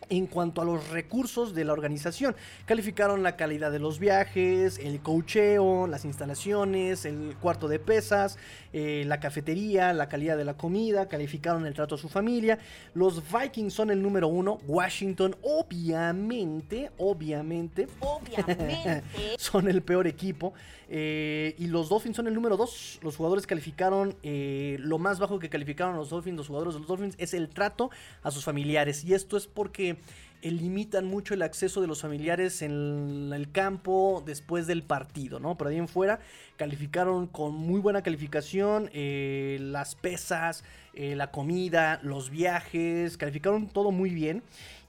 en 0.10 0.28
cuanto 0.28 0.62
a 0.62 0.66
los 0.66 0.90
recursos 0.90 1.54
de 1.54 1.66
la 1.66 1.74
organización. 1.74 2.36
Calificaron 2.66 3.24
la 3.24 3.36
calidad 3.36 3.72
de 3.72 3.80
los 3.80 4.00
viajes, 4.00 4.80
el 4.80 5.02
cocheo, 5.02 5.88
las 5.88 6.06
instalaciones, 6.06 7.06
el 7.06 7.36
cuarto 7.42 7.68
de 7.68 7.80
pesas, 7.80 8.38
eh, 8.74 9.04
la 9.08 9.20
cafetería, 9.20 9.94
la 9.94 10.10
calidad 10.10 10.38
de 10.38 10.46
la 10.46 10.56
comida, 10.56 11.08
calificaron 11.08 11.66
el 11.66 11.74
trato 11.74 11.96
a 11.96 11.98
su 11.98 12.10
familia. 12.10 12.60
Los 12.94 13.24
Vikings 13.32 13.74
son 13.74 13.92
el 13.92 14.02
número 14.02 14.28
uno, 14.28 14.60
Washington 14.68 15.36
obviamente, 15.42 16.92
obviamente, 16.98 17.88
obviamente 18.00 19.04
son 19.38 19.68
el 19.68 19.82
peor 19.82 20.08
equipo. 20.08 20.54
Eh, 20.90 21.56
y 21.58 21.68
los 21.68 21.90
Dolphins 21.90 22.16
son 22.16 22.28
el 22.28 22.34
número 22.34 22.58
dos. 22.58 23.00
Los 23.02 23.18
jugadores 23.18 23.46
calificaron, 23.46 24.16
eh, 24.24 24.78
lo 24.80 24.98
más 24.98 25.20
bajo 25.20 25.40
que 25.40 25.50
calificaron 25.50 25.96
los 25.96 26.10
Dolphins, 26.10 26.38
los 26.38 26.48
jugadores 26.48 26.74
de 26.76 26.80
los 26.80 26.88
Dolphins, 26.88 27.16
es 27.18 27.34
el 27.34 27.50
trato 27.50 27.90
a 28.24 28.32
sus 28.32 28.44
familiares. 28.44 29.04
Y 29.04 29.14
esto 29.14 29.38
es 29.38 29.48
porque 29.48 29.97
limitan 30.42 31.06
mucho 31.06 31.34
el 31.34 31.42
acceso 31.42 31.82
de 31.82 31.88
los 31.88 32.02
familiares 32.02 32.62
en 32.62 33.32
el 33.34 33.52
campo 33.52 34.24
después 34.26 34.68
del 34.68 34.84
partido, 34.84 35.40
¿no? 35.40 35.58
Pero 35.58 35.70
ahí 35.70 35.78
en 35.78 35.88
fuera 35.88 36.20
calificaron 36.58 37.28
con 37.28 37.54
muy 37.54 37.80
buena 37.80 38.02
calificación 38.02 38.90
eh, 38.94 39.58
las 39.60 39.96
pesas, 39.96 40.64
eh, 40.94 41.16
la 41.16 41.32
comida, 41.32 42.00
los 42.04 42.30
viajes, 42.30 43.18
calificaron 43.18 43.68
todo 43.68 43.92
muy 43.92 44.12
bien. 44.12 44.44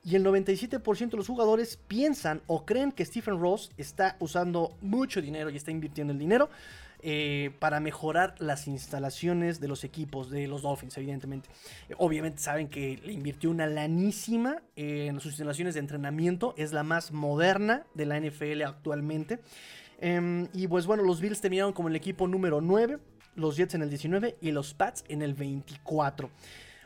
Y 0.05 0.17
el 0.17 0.25
97% 0.25 1.11
de 1.11 1.17
los 1.17 1.27
jugadores 1.27 1.79
piensan 1.89 2.41
o 2.47 2.65
creen 2.65 2.93
que 2.93 3.05
Stephen 3.05 3.41
Ross 3.41 3.71
está 3.77 4.17
usando 4.21 4.73
mucho 4.81 5.21
dinero 5.21 5.51
y 5.51 5.57
está 5.57 5.71
invirtiendo 5.71 6.13
el 6.13 6.19
dinero 6.19 6.49
eh, 7.01 7.51
para 7.59 7.81
mejorar 7.81 8.35
las 8.39 8.67
instalaciones 8.67 9.61
de 9.61 9.69
los 9.69 9.85
equipos 9.85 10.31
de 10.31 10.47
los 10.49 10.63
Dolphins, 10.63 10.97
evidentemente. 10.99 11.49
obviamente 11.97 12.41
saben 12.41 12.69
que 12.69 13.01
le 13.05 13.13
invirtió 13.13 13.51
una 13.51 13.67
lanísima 13.67 14.63
en 14.77 15.21
sus 15.21 15.33
instalaciones 15.33 15.75
de 15.75 15.81
entrenamiento, 15.81 16.55
es 16.57 16.73
la 16.73 16.83
más 16.83 17.13
moderna 17.13 17.85
de 17.95 18.07
la 18.07 18.17
NFL 18.17 18.63
actualmente. 18.63 19.41
Em, 20.01 20.49
y 20.53 20.69
pues 20.69 20.87
bueno, 20.87 21.03
los 21.03 21.21
Bills 21.21 21.41
terminaron 21.41 21.73
como 21.73 21.89
el 21.89 21.97
equipo 21.97 22.29
número 22.29 22.61
9, 22.61 22.99
los 23.35 23.57
Jets 23.57 23.75
en 23.75 23.83
el 23.83 23.91
19 23.91 24.37
y 24.41 24.51
los 24.53 24.75
Pats 24.75 25.05
en 25.09 25.23
el 25.23 25.35
24. 25.35 26.31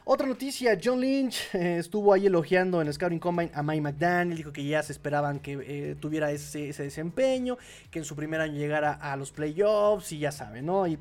Otra 0.05 0.27
noticia, 0.27 0.77
John 0.83 1.01
Lynch 1.01 1.49
eh, 1.55 1.79
estuvo 1.79 2.13
ahí 2.13 2.27
elogiando 2.27 2.81
en 2.81 2.89
el 2.89 2.95
Scouting 2.95 3.21
Combine 3.21 3.53
a 3.55 3.63
Mike 3.63 3.81
McDaniel, 3.81 4.37
dijo 4.37 4.53
que 4.53 4.65
ya 4.65 4.83
se 4.83 4.93
esperaban 4.93 5.39
que 5.39 5.59
eh, 5.63 5.97
tuviera 6.01 6.33
ese, 6.33 6.73
desempeño, 6.73 7.57
que 7.91 8.01
en 8.01 8.05
su 8.05 8.17
primer 8.17 8.41
año 8.41 8.55
llegara 8.55 8.93
a 8.95 9.17
los 9.17 9.31
playoffs 9.31 10.11
y 10.13 10.19
ya 10.19 10.33
saben, 10.33 10.67
¿no? 10.67 10.87
Y... 10.89 10.99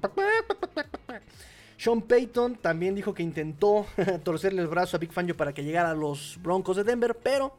Sean 1.77 2.03
Payton 2.03 2.57
también 2.57 2.93
dijo 2.93 3.11
que 3.11 3.23
intentó 3.23 3.87
torcerle 4.23 4.61
el 4.61 4.67
brazo 4.67 4.97
a 4.97 4.99
Big 4.99 5.11
Fangio 5.11 5.35
para 5.35 5.51
que 5.51 5.63
llegara 5.63 5.89
a 5.89 5.95
los 5.95 6.37
Broncos 6.43 6.77
de 6.77 6.83
Denver, 6.83 7.17
pero 7.23 7.55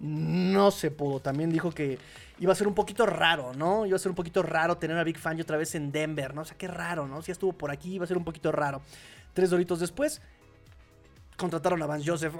no 0.00 0.70
se 0.70 0.90
pudo. 0.90 1.20
También 1.20 1.50
dijo 1.50 1.70
que 1.70 1.98
iba 2.40 2.52
a 2.52 2.56
ser 2.56 2.68
un 2.68 2.74
poquito 2.74 3.06
raro, 3.06 3.54
¿no? 3.54 3.86
Iba 3.86 3.96
a 3.96 3.98
ser 3.98 4.10
un 4.10 4.16
poquito 4.16 4.42
raro 4.42 4.76
tener 4.76 4.98
a 4.98 5.04
Big 5.04 5.16
Fangio 5.16 5.44
otra 5.44 5.56
vez 5.56 5.74
en 5.74 5.92
Denver, 5.92 6.34
¿no? 6.34 6.42
O 6.42 6.44
sea, 6.44 6.58
qué 6.58 6.68
raro, 6.68 7.06
¿no? 7.06 7.22
Si 7.22 7.32
estuvo 7.32 7.54
por 7.54 7.70
aquí, 7.70 7.94
iba 7.94 8.04
a 8.04 8.08
ser 8.08 8.18
un 8.18 8.24
poquito 8.24 8.52
raro. 8.52 8.82
Tres 9.32 9.48
doritos 9.48 9.80
después, 9.80 10.20
contrataron 11.36 11.82
a 11.82 11.86
Vance 11.86 12.08
Joseph. 12.08 12.34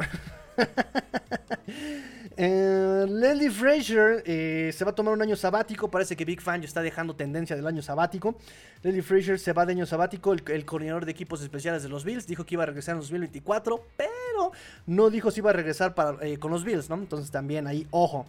eh, 2.37 3.07
Leslie 3.09 3.51
Frazier 3.51 4.23
eh, 4.27 4.71
se 4.73 4.85
va 4.85 4.93
a 4.93 4.95
tomar 4.95 5.15
un 5.15 5.23
año 5.23 5.37
sabático. 5.37 5.91
Parece 5.91 6.17
que 6.17 6.25
Big 6.25 6.41
Fan 6.41 6.63
ya 6.63 6.67
está 6.67 6.83
dejando 6.83 7.15
tendencia 7.15 7.57
del 7.57 7.67
año 7.67 7.83
sabático. 7.83 8.37
Leslie 8.83 9.03
Frazier 9.03 9.39
se 9.39 9.53
va 9.53 9.67
de 9.67 9.73
año 9.73 9.87
sabático. 9.87 10.33
El, 10.33 10.65
coordinador 10.65 11.05
de 11.05 11.13
equipos 11.13 11.43
especiales 11.43 11.83
de 11.83 11.89
los 11.89 12.05
Bills 12.05 12.27
dijo 12.27 12.45
que 12.45 12.55
iba 12.55 12.63
a 12.63 12.67
regresar 12.67 12.95
en 12.95 13.01
2024, 13.01 13.85
pero 13.97 14.53
no 14.87 15.11
dijo 15.11 15.31
si 15.31 15.41
iba 15.41 15.51
a 15.51 15.55
regresar 15.55 15.95
para, 15.95 16.25
eh, 16.27 16.39
con 16.39 16.51
los 16.51 16.65
Bills, 16.65 16.89
¿no? 16.89 16.97
Entonces 16.97 17.31
también 17.31 17.67
ahí, 17.67 17.87
ojo. 17.91 18.27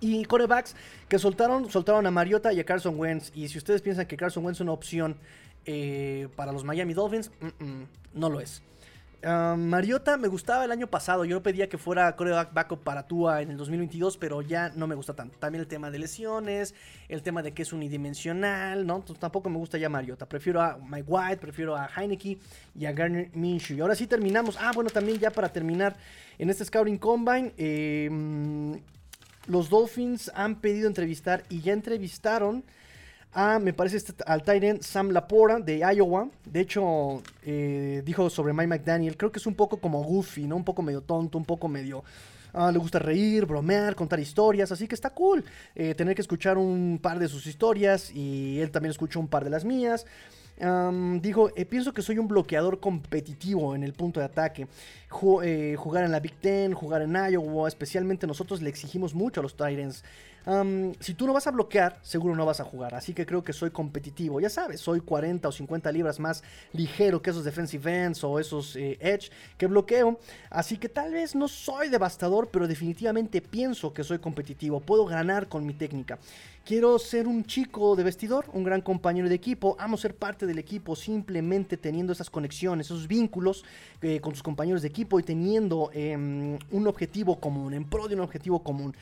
Y 0.00 0.24
corebacks 0.24 0.74
que 1.08 1.18
soltaron, 1.18 1.70
soltaron 1.70 2.04
a 2.06 2.10
Mariota 2.10 2.52
y 2.52 2.58
a 2.58 2.64
Carson 2.64 2.98
Wentz. 2.98 3.30
Y 3.34 3.48
si 3.48 3.58
ustedes 3.58 3.82
piensan 3.82 4.06
que 4.06 4.16
Carson 4.16 4.44
Wentz 4.44 4.56
es 4.56 4.62
una 4.62 4.72
opción 4.72 5.16
eh, 5.64 6.28
para 6.34 6.50
los 6.50 6.64
Miami 6.64 6.92
Dolphins, 6.92 7.30
no 8.12 8.28
lo 8.28 8.40
es. 8.40 8.62
Mariota 9.24 10.16
me 10.16 10.26
gustaba 10.26 10.64
el 10.64 10.72
año 10.72 10.88
pasado. 10.88 11.24
Yo 11.24 11.42
pedía 11.42 11.68
que 11.68 11.78
fuera 11.78 12.16
coreback 12.16 12.52
backup 12.52 12.82
para 12.82 13.06
Tua 13.06 13.40
en 13.40 13.50
el 13.50 13.56
2022, 13.56 14.16
pero 14.16 14.42
ya 14.42 14.70
no 14.74 14.86
me 14.86 14.94
gusta 14.94 15.14
tanto. 15.14 15.38
También 15.38 15.60
el 15.60 15.68
tema 15.68 15.90
de 15.90 16.00
lesiones, 16.00 16.74
el 17.08 17.22
tema 17.22 17.42
de 17.42 17.52
que 17.52 17.62
es 17.62 17.72
unidimensional, 17.72 18.84
¿no? 18.86 19.04
tampoco 19.18 19.48
me 19.48 19.58
gusta 19.58 19.78
ya 19.78 19.88
Mariota. 19.88 20.26
Prefiero 20.28 20.60
a 20.60 20.76
Mike 20.76 21.04
White, 21.06 21.36
prefiero 21.36 21.76
a 21.76 21.88
Heineke 21.96 22.38
y 22.74 22.86
a 22.86 22.92
Garner 22.92 23.30
Minshew. 23.34 23.76
Y 23.76 23.80
ahora 23.80 23.94
sí 23.94 24.06
terminamos. 24.06 24.56
Ah, 24.60 24.72
bueno, 24.74 24.90
también 24.90 25.18
ya 25.18 25.30
para 25.30 25.48
terminar 25.48 25.96
en 26.38 26.50
este 26.50 26.64
Scouting 26.64 26.98
Combine, 26.98 27.52
em, 27.56 28.80
los 29.46 29.68
Dolphins 29.70 30.32
han 30.34 30.60
pedido 30.60 30.88
entrevistar 30.88 31.44
y 31.48 31.60
ya 31.60 31.72
entrevistaron 31.72 32.64
a, 33.32 33.58
me 33.58 33.72
parece, 33.72 33.96
este, 33.96 34.12
al 34.26 34.42
Tyrant 34.42 34.82
Sam 34.82 35.10
Lapora 35.10 35.58
de 35.58 35.78
Iowa. 35.78 36.28
De 36.44 36.60
hecho, 36.60 37.22
eh, 37.44 38.02
dijo 38.04 38.28
sobre 38.30 38.52
Mike 38.52 38.66
McDaniel, 38.66 39.16
creo 39.16 39.32
que 39.32 39.38
es 39.38 39.46
un 39.46 39.54
poco 39.54 39.78
como 39.78 40.02
goofy, 40.02 40.46
¿no? 40.46 40.56
Un 40.56 40.64
poco 40.64 40.82
medio 40.82 41.00
tonto, 41.00 41.38
un 41.38 41.44
poco 41.44 41.68
medio... 41.68 42.04
Ah, 42.54 42.70
le 42.70 42.78
gusta 42.78 42.98
reír, 42.98 43.46
bromear, 43.46 43.94
contar 43.94 44.20
historias, 44.20 44.70
así 44.70 44.86
que 44.86 44.94
está 44.94 45.08
cool 45.08 45.42
eh, 45.74 45.94
tener 45.94 46.14
que 46.14 46.20
escuchar 46.20 46.58
un 46.58 46.98
par 47.00 47.18
de 47.18 47.26
sus 47.26 47.46
historias 47.46 48.10
y 48.14 48.60
él 48.60 48.70
también 48.70 48.90
escuchó 48.90 49.20
un 49.20 49.28
par 49.28 49.42
de 49.42 49.48
las 49.48 49.64
mías 49.64 50.04
dijo, 51.20 51.50
eh, 51.56 51.64
pienso 51.64 51.92
que 51.92 52.02
soy 52.02 52.18
un 52.18 52.28
bloqueador 52.28 52.78
competitivo 52.78 53.74
en 53.74 53.82
el 53.82 53.94
punto 53.94 54.20
de 54.20 54.26
ataque. 54.26 54.68
Jugar 55.08 56.04
en 56.04 56.12
la 56.12 56.20
Big 56.20 56.34
Ten, 56.40 56.72
jugar 56.72 57.02
en 57.02 57.14
Iowa, 57.14 57.68
especialmente 57.68 58.26
nosotros 58.26 58.62
le 58.62 58.70
exigimos 58.70 59.14
mucho 59.14 59.40
a 59.40 59.42
los 59.42 59.56
Titans. 59.56 60.04
Si 61.00 61.14
tú 61.14 61.26
no 61.26 61.32
vas 61.32 61.46
a 61.46 61.50
bloquear, 61.52 61.98
seguro 62.02 62.34
no 62.34 62.44
vas 62.44 62.60
a 62.60 62.64
jugar. 62.64 62.94
Así 62.94 63.14
que 63.14 63.24
creo 63.24 63.44
que 63.44 63.52
soy 63.52 63.70
competitivo. 63.70 64.40
Ya 64.40 64.50
sabes, 64.50 64.80
soy 64.80 65.00
40 65.00 65.48
o 65.48 65.52
50 65.52 65.92
libras 65.92 66.18
más 66.18 66.42
ligero 66.72 67.22
que 67.22 67.30
esos 67.30 67.44
defensive 67.44 68.04
ends 68.04 68.24
o 68.24 68.38
esos 68.38 68.74
eh, 68.76 68.98
edge 69.00 69.30
que 69.56 69.66
bloqueo. 69.66 70.18
Así 70.50 70.78
que 70.78 70.88
tal 70.88 71.12
vez 71.12 71.34
no 71.34 71.48
soy 71.48 71.88
devastador, 71.88 72.48
pero 72.50 72.66
definitivamente 72.66 73.40
pienso 73.40 73.92
que 73.92 74.02
soy 74.02 74.18
competitivo. 74.18 74.80
Puedo 74.80 75.04
ganar 75.04 75.48
con 75.48 75.64
mi 75.64 75.74
técnica. 75.74 76.18
Quiero 76.64 76.96
ser 77.00 77.26
un 77.26 77.44
chico 77.44 77.96
de 77.96 78.04
vestidor, 78.04 78.46
un 78.52 78.62
gran 78.62 78.82
compañero 78.82 79.28
de 79.28 79.34
equipo. 79.34 79.74
Amo 79.80 79.96
ser 79.96 80.14
parte 80.14 80.46
del 80.46 80.60
equipo 80.60 80.94
simplemente 80.94 81.76
teniendo 81.76 82.12
esas 82.12 82.30
conexiones, 82.30 82.86
esos 82.86 83.08
vínculos 83.08 83.64
eh, 84.00 84.20
con 84.20 84.32
sus 84.32 84.44
compañeros 84.44 84.82
de 84.82 84.88
equipo 84.88 85.18
y 85.18 85.24
teniendo 85.24 85.90
em, 85.92 86.56
un 86.70 86.86
objetivo 86.86 87.40
común, 87.40 87.74
en 87.74 87.84
pro 87.84 88.06
de 88.06 88.14
un 88.14 88.20
objetivo 88.20 88.62
común. 88.62 88.94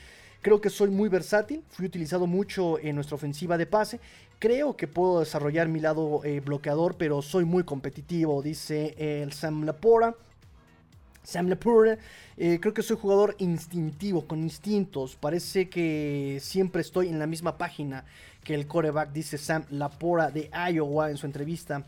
Creo 0.42 0.60
que 0.60 0.70
soy 0.70 0.90
muy 0.90 1.08
versátil, 1.08 1.62
fui 1.68 1.86
utilizado 1.86 2.26
mucho 2.26 2.78
en 2.78 2.94
nuestra 2.94 3.16
ofensiva 3.16 3.58
de 3.58 3.66
pase. 3.66 4.00
Creo 4.38 4.76
que 4.76 4.88
puedo 4.88 5.20
desarrollar 5.20 5.68
mi 5.68 5.80
lado 5.80 6.22
eh, 6.24 6.40
bloqueador, 6.40 6.96
pero 6.96 7.20
soy 7.20 7.44
muy 7.44 7.64
competitivo, 7.64 8.40
dice 8.42 9.28
Sam 9.32 9.64
Lapora. 9.64 10.14
Sam 11.22 11.48
Lepore, 11.48 11.98
eh, 12.36 12.58
creo 12.60 12.74
que 12.74 12.82
soy 12.82 12.96
jugador 12.96 13.36
instintivo, 13.38 14.26
con 14.26 14.40
instintos. 14.40 15.16
Parece 15.16 15.68
que 15.68 16.38
siempre 16.40 16.82
estoy 16.82 17.08
en 17.08 17.18
la 17.18 17.26
misma 17.26 17.58
página 17.58 18.04
que 18.42 18.54
el 18.54 18.66
coreback, 18.66 19.12
dice 19.12 19.38
Sam 19.38 19.64
Lapora 19.70 20.30
de 20.30 20.50
Iowa 20.72 21.10
en 21.10 21.16
su 21.16 21.26
entrevista. 21.26 21.84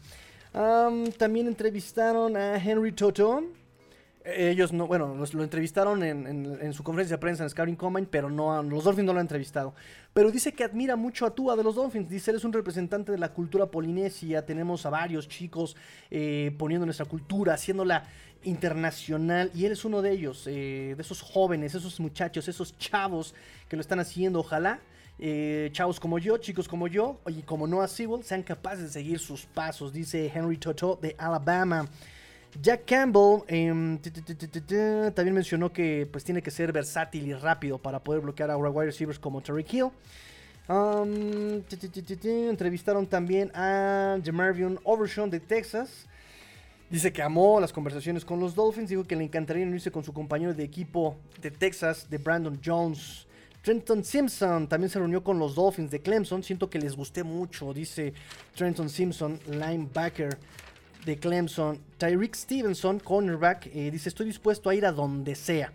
también 1.18 1.48
entrevistaron 1.48 2.36
a 2.36 2.56
Henry 2.56 2.92
Toto. 2.92 3.42
Ellos 4.24 4.72
no, 4.72 4.86
bueno, 4.86 5.16
lo 5.32 5.42
entrevistaron 5.42 6.02
en, 6.04 6.72
su 6.72 6.84
conferencia 6.84 7.16
de 7.16 7.20
prensa 7.20 7.42
en 7.42 7.50
Scouting 7.50 7.74
Combine, 7.74 8.06
pero 8.08 8.30
no, 8.30 8.62
los 8.62 8.84
Dolphins 8.84 9.06
no 9.06 9.12
lo 9.12 9.18
han 9.18 9.24
entrevistado. 9.24 9.74
Pero 10.12 10.30
dice 10.30 10.52
que 10.52 10.62
admira 10.62 10.94
mucho 10.94 11.26
a 11.26 11.34
Tua 11.34 11.56
de 11.56 11.64
los 11.64 11.74
Dolphins. 11.74 12.08
Dice, 12.08 12.30
él 12.30 12.36
es 12.36 12.44
un 12.44 12.52
representante 12.52 13.10
de 13.10 13.18
la 13.18 13.32
cultura 13.32 13.66
polinesia. 13.66 14.46
Tenemos 14.46 14.86
a 14.86 14.90
varios 14.90 15.28
chicos 15.28 15.76
eh, 16.10 16.54
poniendo 16.56 16.86
nuestra 16.86 17.06
cultura, 17.06 17.54
haciéndola 17.54 18.04
internacional. 18.44 19.50
Y 19.54 19.64
él 19.64 19.72
es 19.72 19.84
uno 19.84 20.02
de 20.02 20.12
ellos, 20.12 20.46
eh, 20.46 20.94
de 20.96 21.02
esos 21.02 21.20
jóvenes, 21.20 21.74
esos 21.74 21.98
muchachos, 21.98 22.46
esos 22.46 22.78
chavos 22.78 23.34
que 23.68 23.76
lo 23.76 23.80
están 23.80 23.98
haciendo. 23.98 24.38
Ojalá 24.38 24.80
eh, 25.18 25.70
chavos 25.72 26.00
como 26.00 26.18
yo, 26.18 26.38
chicos 26.38 26.66
como 26.66 26.88
yo, 26.88 27.20
y 27.26 27.42
como 27.42 27.66
Noah 27.66 27.88
Sewell, 27.88 28.24
sean 28.24 28.42
capaces 28.42 28.84
de 28.84 28.90
seguir 28.90 29.18
sus 29.18 29.46
pasos, 29.46 29.92
dice 29.92 30.30
Henry 30.34 30.58
Toto 30.58 30.98
de 31.00 31.14
Alabama. 31.18 31.88
Jack 32.60 32.84
Campbell 32.84 33.42
em, 33.48 33.98
también 35.14 35.34
mencionó 35.34 35.72
que 35.72 36.06
pues 36.10 36.22
tiene 36.22 36.42
que 36.42 36.50
ser 36.50 36.72
versátil 36.72 37.26
y 37.26 37.34
rápido 37.34 37.78
para 37.78 37.98
poder 37.98 38.20
bloquear 38.20 38.50
a 38.50 38.56
wide 38.56 38.86
receivers 38.86 39.18
como 39.18 39.40
Terry 39.40 39.64
Hill. 39.70 39.90
Entrevistaron 42.50 43.06
también 43.06 43.50
a 43.54 44.18
Jamarvion 44.22 44.78
Overshawn 44.84 45.30
de 45.30 45.40
Texas. 45.40 46.06
Dice 46.90 47.10
que 47.10 47.22
amó 47.22 47.58
las 47.58 47.72
conversaciones 47.72 48.24
con 48.24 48.38
los 48.38 48.54
Dolphins. 48.54 48.90
Dijo 48.90 49.04
que 49.04 49.16
le 49.16 49.24
encantaría 49.24 49.66
unirse 49.66 49.90
con 49.90 50.04
su 50.04 50.12
compañero 50.12 50.52
de 50.52 50.62
equipo 50.62 51.16
de 51.40 51.50
Texas, 51.50 52.08
de 52.10 52.18
Brandon 52.18 52.60
Jones. 52.62 53.26
Trenton 53.62 54.04
Simpson 54.04 54.68
también 54.68 54.90
se 54.90 54.98
reunió 54.98 55.22
con 55.24 55.38
los 55.38 55.54
Dolphins 55.54 55.90
de 55.90 56.00
Clemson. 56.00 56.42
Siento 56.42 56.68
que 56.68 56.78
les 56.78 56.94
gusté 56.94 57.22
mucho, 57.22 57.72
dice 57.72 58.12
Trenton 58.54 58.90
Simpson, 58.90 59.38
linebacker 59.48 60.36
de 61.04 61.16
Clemson. 61.18 61.78
Tyreek 61.98 62.34
Stevenson, 62.34 62.98
cornerback, 62.98 63.66
eh, 63.74 63.90
dice: 63.90 64.08
Estoy 64.08 64.26
dispuesto 64.26 64.70
a 64.70 64.74
ir 64.74 64.86
a 64.86 64.92
donde 64.92 65.34
sea. 65.34 65.72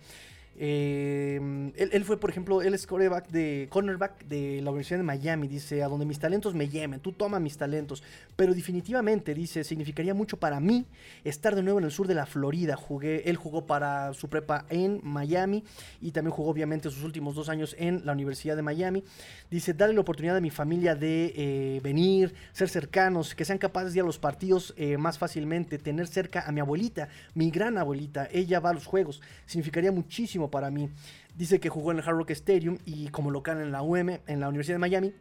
Eh, 0.60 1.72
él, 1.76 2.04
fue, 2.04 2.20
por 2.20 2.32
ejemplo, 2.32 2.62
él 2.64 2.74
es 2.74 2.88
de, 3.30 3.68
cornerback 3.70 4.26
de 4.26 4.62
la 4.64 4.72
Universidad 4.72 5.00
de 5.00 5.04
Miami. 5.04 5.48
Dice, 5.48 5.84
a 5.84 5.88
donde 5.88 6.06
mis 6.06 6.20
talentos 6.20 6.56
me 6.56 6.68
lleven, 6.68 7.00
tú 7.00 7.12
toma 7.12 7.40
mis 7.40 7.58
talentos. 7.58 8.04
Pero 8.36 8.54
definitivamente, 8.54 9.34
dice, 9.34 9.64
significaría 9.64 10.14
mucho 10.14 10.38
para 10.38 10.60
mí 10.60 10.86
estar 11.24 11.56
de 11.56 11.62
nuevo 11.62 11.80
en 11.80 11.86
el 11.86 11.92
sur 11.92 12.08
de 12.08 12.16
la 12.16 12.26
Florida. 12.26 12.76
Jugué, 12.76 13.30
él 13.30 13.36
jugó 13.36 13.66
para 13.68 14.14
su 14.14 14.30
prepa 14.30 14.66
en 14.70 15.00
Miami 15.04 15.64
y 16.02 16.12
también 16.12 16.32
jugó 16.32 16.50
obviamente 16.50 16.90
sus 16.90 17.04
últimos 17.04 17.36
dos 17.36 17.50
años 17.50 17.76
en 17.78 18.06
la 18.06 18.14
Universidad 18.14 18.56
de 18.56 18.64
Miami. 18.64 19.04
Dice, 19.52 19.74
darle 19.74 19.94
la 19.94 20.02
oportunidad 20.02 20.38
a 20.38 20.42
mi 20.42 20.50
familia 20.50 20.96
de 20.96 21.34
eh, 21.36 21.80
venir, 21.84 22.34
ser 22.52 22.70
cercanos, 22.70 23.36
que 23.36 23.46
sean 23.46 23.60
capaces 23.60 23.94
de 23.94 24.00
ir 24.00 24.04
a 24.04 24.06
los 24.06 24.18
partidos 24.18 24.74
eh, 24.78 24.98
más 24.98 25.18
fácilmente, 25.20 25.78
tener 25.78 26.08
cerca 26.08 26.44
a 26.48 26.52
mi 26.52 26.60
abuelita, 26.60 27.10
mi 27.36 27.52
gran 27.52 27.78
abuelita. 27.78 28.28
Ella 28.32 28.60
va 28.60 28.72
a 28.72 28.74
los 28.74 28.86
juegos. 28.86 29.22
Significaría 29.46 29.92
muchísimo 29.92 30.47
para 30.50 30.72
mí. 30.72 30.90
Dice 31.36 31.60
que 31.60 31.70
jugó 31.70 31.92
en 31.92 32.00
el 32.00 32.04
Hard 32.04 32.18
Rock 32.18 32.32
Stadium 32.32 32.78
y 32.86 33.10
como 33.10 33.32
local 33.32 33.62
en 33.62 33.72
la 33.72 33.82
UM, 33.82 34.10
en 34.26 34.40
la 34.40 34.50
Universidad 34.50 34.76
de 34.76 34.80
Miami. 34.80 35.14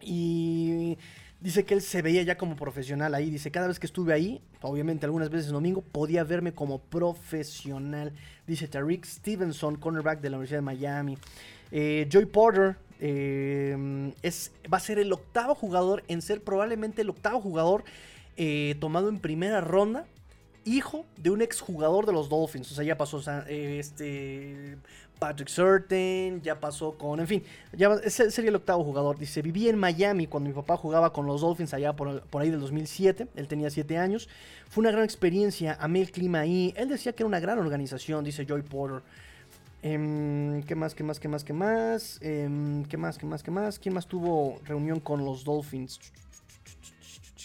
Y 0.00 0.98
dice 1.40 1.64
que 1.64 1.74
él 1.74 1.82
se 1.82 2.02
veía 2.02 2.22
ya 2.22 2.36
como 2.36 2.56
profesional 2.56 3.14
ahí. 3.14 3.30
Dice, 3.30 3.50
cada 3.50 3.68
vez 3.68 3.78
que 3.78 3.86
estuve 3.86 4.12
ahí, 4.12 4.40
obviamente 4.60 5.06
algunas 5.06 5.30
veces 5.30 5.50
domingo, 5.50 5.82
podía 5.82 6.24
verme 6.24 6.52
como 6.52 6.78
profesional. 6.78 8.12
Dice 8.46 8.68
Tariq 8.68 9.04
Stevenson, 9.04 9.76
cornerback 9.76 10.20
de 10.20 10.30
la 10.30 10.36
Universidad 10.36 10.58
de 10.58 10.62
Miami. 10.62 11.18
Eh, 11.70 12.06
Joy 12.10 12.26
Porter 12.26 12.76
eh, 13.00 14.12
es, 14.22 14.52
va 14.72 14.78
a 14.78 14.80
ser 14.80 14.98
el 14.98 15.12
octavo 15.12 15.54
jugador 15.54 16.04
en 16.08 16.22
ser 16.22 16.42
probablemente 16.42 17.02
el 17.02 17.10
octavo 17.10 17.40
jugador 17.40 17.84
eh, 18.36 18.76
tomado 18.80 19.08
en 19.08 19.18
primera 19.18 19.60
ronda 19.60 20.06
hijo 20.64 21.06
de 21.16 21.30
un 21.30 21.42
exjugador 21.42 22.06
de 22.06 22.12
los 22.12 22.28
Dolphins. 22.28 22.70
O 22.72 22.74
sea, 22.74 22.84
ya 22.84 22.96
pasó 22.96 23.22
este 23.48 24.76
Patrick 25.18 25.48
Surtain, 25.48 26.42
ya 26.42 26.58
pasó 26.58 26.98
con, 26.98 27.20
en 27.20 27.26
fin, 27.26 27.42
ya 27.72 27.92
ese 28.04 28.30
sería 28.30 28.50
el 28.50 28.56
octavo 28.56 28.84
jugador. 28.84 29.18
Dice, 29.18 29.42
viví 29.42 29.68
en 29.68 29.78
Miami 29.78 30.26
cuando 30.26 30.48
mi 30.48 30.54
papá 30.54 30.76
jugaba 30.76 31.12
con 31.12 31.26
los 31.26 31.40
Dolphins 31.40 31.74
allá 31.74 31.94
por, 31.94 32.22
ahí 32.32 32.50
del 32.50 32.60
2007. 32.60 33.28
Él 33.34 33.48
tenía 33.48 33.70
7 33.70 33.98
años. 33.98 34.28
Fue 34.68 34.82
una 34.82 34.90
gran 34.90 35.04
experiencia, 35.04 35.76
amé 35.80 36.00
el 36.00 36.10
clima 36.10 36.40
ahí. 36.40 36.74
Él 36.76 36.88
decía 36.88 37.12
que 37.12 37.22
era 37.22 37.28
una 37.28 37.40
gran 37.40 37.58
organización, 37.58 38.24
dice 38.24 38.44
Joy 38.44 38.62
Porter. 38.62 39.02
Em, 39.82 40.62
¿Qué 40.62 40.74
más, 40.74 40.94
qué 40.94 41.04
más, 41.04 41.20
qué 41.20 41.28
más, 41.28 41.44
qué 41.44 41.52
más? 41.52 42.18
Em, 42.22 42.84
¿Qué 42.84 42.96
más, 42.96 43.18
qué 43.18 43.26
más, 43.26 43.42
qué 43.42 43.50
más? 43.50 43.78
¿Quién 43.78 43.94
más 43.94 44.06
tuvo 44.06 44.58
reunión 44.64 44.98
con 44.98 45.24
los 45.24 45.44
Dolphins? 45.44 46.00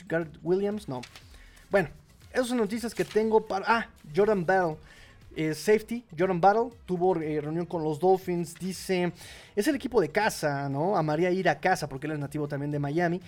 Garrett 0.07 0.37
Williams, 0.41 0.87
no. 0.87 1.01
Bueno, 1.69 1.89
esas 2.31 2.47
son 2.47 2.57
noticias 2.57 2.93
que 2.93 3.05
tengo 3.05 3.41
para... 3.41 3.65
Ah, 3.67 3.87
Jordan 4.15 4.45
Battle. 4.45 4.77
Eh, 5.35 5.53
safety, 5.53 6.03
Jordan 6.17 6.41
Battle, 6.41 6.69
tuvo 6.85 7.15
eh, 7.21 7.39
reunión 7.39 7.65
con 7.65 7.83
los 7.83 7.99
Dolphins. 7.99 8.55
Dice, 8.55 9.13
es 9.55 9.67
el 9.67 9.75
equipo 9.75 10.01
de 10.01 10.09
casa, 10.09 10.67
¿no? 10.69 10.97
Amaría 10.97 11.31
ir 11.31 11.47
a 11.47 11.59
casa 11.59 11.87
porque 11.87 12.07
él 12.07 12.13
es 12.13 12.19
nativo 12.19 12.47
también 12.47 12.71
de 12.71 12.79
Miami. 12.79 13.21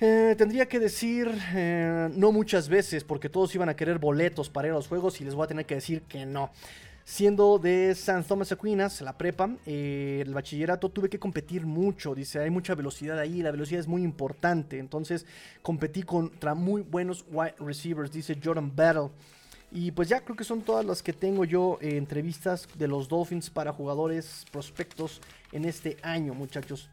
Eh, 0.00 0.34
tendría 0.38 0.66
que 0.66 0.78
decir 0.78 1.30
no 2.16 2.32
muchas 2.32 2.70
veces 2.70 3.04
porque 3.04 3.28
todos 3.28 3.54
iban 3.54 3.68
a 3.68 3.76
querer 3.76 3.98
boletos 3.98 4.48
para 4.48 4.68
ir 4.68 4.72
a 4.72 4.76
los 4.76 4.88
juegos 4.88 5.20
y 5.20 5.24
les 5.24 5.34
voy 5.34 5.44
a 5.44 5.48
tener 5.48 5.66
que 5.66 5.74
decir 5.74 6.02
que 6.02 6.24
no. 6.24 6.50
Siendo 7.04 7.58
de 7.58 7.94
San 7.94 8.22
Thomas 8.22 8.52
Aquinas, 8.52 9.00
la 9.00 9.18
prepa, 9.18 9.50
eh, 9.66 10.22
el 10.24 10.32
bachillerato, 10.32 10.90
tuve 10.90 11.08
que 11.08 11.18
competir 11.18 11.66
mucho. 11.66 12.14
Dice, 12.14 12.38
hay 12.38 12.50
mucha 12.50 12.74
velocidad 12.74 13.18
ahí, 13.18 13.42
la 13.42 13.50
velocidad 13.50 13.80
es 13.80 13.88
muy 13.88 14.02
importante. 14.02 14.78
Entonces, 14.78 15.26
competí 15.62 16.02
contra 16.02 16.54
muy 16.54 16.82
buenos 16.82 17.24
wide 17.30 17.54
receivers, 17.58 18.12
dice 18.12 18.38
Jordan 18.42 18.74
Battle. 18.74 19.10
Y 19.72 19.92
pues 19.92 20.08
ya 20.08 20.20
creo 20.20 20.36
que 20.36 20.44
son 20.44 20.62
todas 20.62 20.84
las 20.84 21.02
que 21.02 21.12
tengo 21.12 21.44
yo 21.44 21.78
eh, 21.80 21.96
entrevistas 21.96 22.68
de 22.76 22.88
los 22.88 23.08
Dolphins 23.08 23.50
para 23.50 23.72
jugadores 23.72 24.44
prospectos 24.50 25.20
en 25.52 25.64
este 25.64 25.96
año, 26.02 26.34
muchachos. 26.34 26.90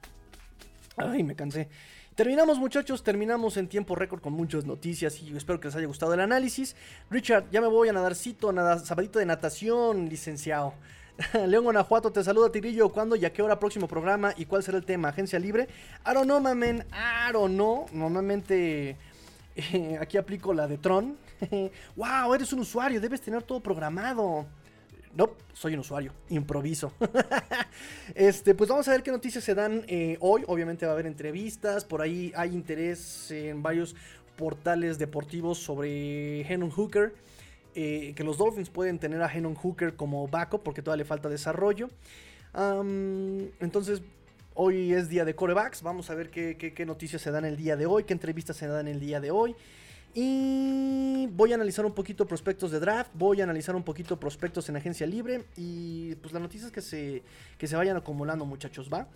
Ay, 0.96 1.24
me 1.24 1.36
cansé. 1.36 1.70
Terminamos 2.18 2.58
muchachos, 2.58 3.04
terminamos 3.04 3.58
en 3.58 3.68
tiempo 3.68 3.94
récord 3.94 4.22
con 4.22 4.34
muchas 4.34 4.66
noticias 4.66 5.22
y 5.22 5.38
espero 5.38 5.60
que 5.60 5.68
les 5.68 5.76
haya 5.76 5.86
gustado 5.86 6.16
el 6.16 6.20
análisis. 6.20 6.76
Richard, 7.12 7.46
ya 7.52 7.62
me 7.62 7.68
voy 7.68 7.90
a 7.90 7.94
nadarcito, 7.94 8.52
nada, 8.52 8.80
sabadito 8.80 9.20
de 9.20 9.28
natación, 9.28 10.10
licenciado. 10.10 10.74
León 11.48 11.66
Guanajuato 11.66 12.12
te 12.12 12.24
saluda 12.24 12.52
Tigrillo. 12.52 12.90
¿Cuándo 12.90 13.16
y 13.16 13.24
a 13.24 13.32
qué 13.32 13.44
hora 13.44 13.60
próximo 13.60 13.88
programa? 13.88 14.34
¿Y 14.36 14.46
cuál 14.46 14.64
será 14.64 14.80
el 14.80 14.84
tema? 14.84 15.10
¿Agencia 15.10 15.38
libre? 15.38 15.68
I 16.08 16.14
don't 16.16 16.26
know, 16.26 16.40
mamen. 16.40 16.88
I 16.92 17.32
don't 17.34 17.54
know. 17.54 17.86
Normalmente 17.92 18.98
eh, 19.56 20.00
aquí 20.02 20.18
aplico 20.18 20.56
la 20.56 20.68
de 20.68 20.80
Tron. 20.80 21.16
wow, 21.96 22.34
eres 22.34 22.52
un 22.52 22.62
usuario. 22.62 23.00
Debes 23.00 23.22
tener 23.22 23.44
todo 23.44 23.60
programado. 23.60 24.48
No, 25.18 25.32
soy 25.52 25.74
un 25.74 25.80
usuario, 25.80 26.14
improviso. 26.30 26.94
este, 28.14 28.54
pues 28.54 28.70
vamos 28.70 28.88
a 28.88 28.92
ver 28.92 29.02
qué 29.02 29.10
noticias 29.10 29.44
se 29.44 29.56
dan 29.56 29.84
eh, 29.88 30.16
hoy. 30.20 30.44
Obviamente 30.46 30.86
va 30.86 30.92
a 30.92 30.94
haber 30.94 31.08
entrevistas, 31.08 31.86
por 31.86 32.04
ahí 32.04 32.32
hay 32.36 32.54
interés 32.54 33.32
en 33.32 33.64
varios 33.64 33.96
portales 34.36 35.00
deportivos 35.00 35.58
sobre 35.58 36.42
Henon 36.42 36.70
Hooker. 36.70 37.16
Eh, 37.74 38.14
que 38.16 38.24
los 38.24 38.38
Dolphins 38.38 38.70
pueden 38.70 39.00
tener 39.00 39.24
a 39.24 39.34
Henon 39.34 39.56
Hooker 39.56 39.96
como 39.96 40.28
backup 40.28 40.62
porque 40.62 40.84
todavía 40.84 41.02
le 41.04 41.08
falta 41.08 41.30
desarrollo. 41.30 41.90
entonces, 43.60 44.04
hoy 44.54 44.94
es 44.94 45.10
día 45.10 45.26
de 45.26 45.34
corebacks. 45.34 45.82
Vamos 45.82 46.12
a 46.12 46.14
ver 46.14 46.30
qué, 46.30 46.58
qué, 46.58 46.86
noticias 46.86 47.24
se 47.24 47.32
dan 47.32 47.44
el 47.44 47.58
día 47.58 47.76
de 47.76 47.88
hoy, 47.88 48.04
qué 48.04 48.14
entrevistas 48.14 48.56
se 48.56 48.68
dan 48.68 48.88
el 48.88 49.00
día 49.00 49.20
de 49.20 49.32
hoy. 49.32 49.56
Y 50.20 51.28
voy 51.28 51.52
a 51.52 51.56
analizar 51.56 51.86
un 51.86 51.94
poquito 51.94 52.26
prospectos 52.26 52.72
de 52.72 52.80
draft, 52.80 53.12
voy 53.14 53.40
a 53.40 53.44
analizar 53.44 53.76
un 53.76 53.84
poquito 53.84 54.20
prospectos 54.20 54.68
en 54.68 54.76
agencia 54.76 55.06
libre 55.06 55.44
y 55.56 56.16
pues 56.16 56.34
las 56.34 56.42
noticias 56.42 56.72
que 56.72 56.82
se, 56.82 57.22
que 57.60 57.68
se 57.68 57.76
vayan 57.76 57.96
acumulando 57.98 58.44
muchachos, 58.44 58.90
¿va? 58.92 59.08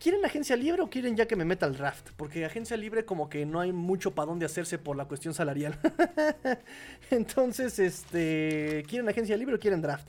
¿Quieren 0.00 0.24
agencia 0.24 0.54
libre 0.54 0.80
o 0.80 0.88
quieren 0.88 1.16
ya 1.16 1.26
que 1.26 1.34
me 1.34 1.44
meta 1.44 1.66
al 1.66 1.76
draft? 1.76 2.10
Porque 2.16 2.44
agencia 2.44 2.76
libre 2.76 3.04
como 3.04 3.28
que 3.28 3.44
no 3.46 3.58
hay 3.58 3.72
mucho 3.72 4.14
para 4.14 4.26
dónde 4.26 4.46
hacerse 4.46 4.78
por 4.78 4.96
la 4.96 5.06
cuestión 5.06 5.34
salarial. 5.34 5.76
Entonces, 7.10 7.80
este, 7.80 8.84
¿quieren 8.86 9.08
agencia 9.08 9.36
libre 9.36 9.56
o 9.56 9.58
quieren 9.58 9.82
draft? 9.82 10.06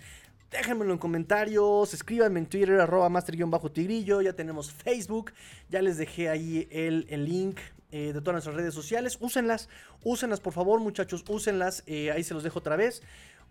Déjenmelo 0.52 0.94
en 0.94 1.00
comentarios, 1.00 1.92
escríbanme 1.96 2.42
en 2.42 2.46
Twitter, 2.46 2.80
arroba 2.80 3.10
master-tigrillo, 3.10 4.22
ya 4.22 4.34
tenemos 4.34 4.72
Facebook, 4.72 5.32
ya 5.70 5.82
les 5.82 5.98
dejé 5.98 6.30
ahí 6.30 6.68
el, 6.70 7.08
el 7.10 7.26
link 7.26 7.58
eh, 7.92 8.14
de 8.14 8.22
todas 8.22 8.34
nuestras 8.34 8.56
redes 8.56 8.74
sociales. 8.74 9.18
Úsenlas, 9.20 9.68
úsenlas 10.04 10.40
por 10.40 10.54
favor 10.54 10.80
muchachos, 10.80 11.24
úsenlas. 11.28 11.84
Eh, 11.88 12.12
ahí 12.12 12.24
se 12.24 12.36
los 12.36 12.44
dejo 12.44 12.60
otra 12.60 12.76
vez. 12.76 13.02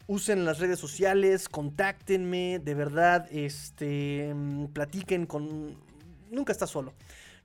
Usen 0.06 0.44
las 0.44 0.60
redes 0.60 0.78
sociales, 0.78 1.48
contáctenme, 1.48 2.60
de 2.60 2.74
verdad, 2.74 3.27
este, 3.31 4.32
mm, 4.35 4.66
platiquen 4.69 5.27
con... 5.27 5.77
Nunca 6.31 6.52
estás 6.52 6.70
solo. 6.70 6.94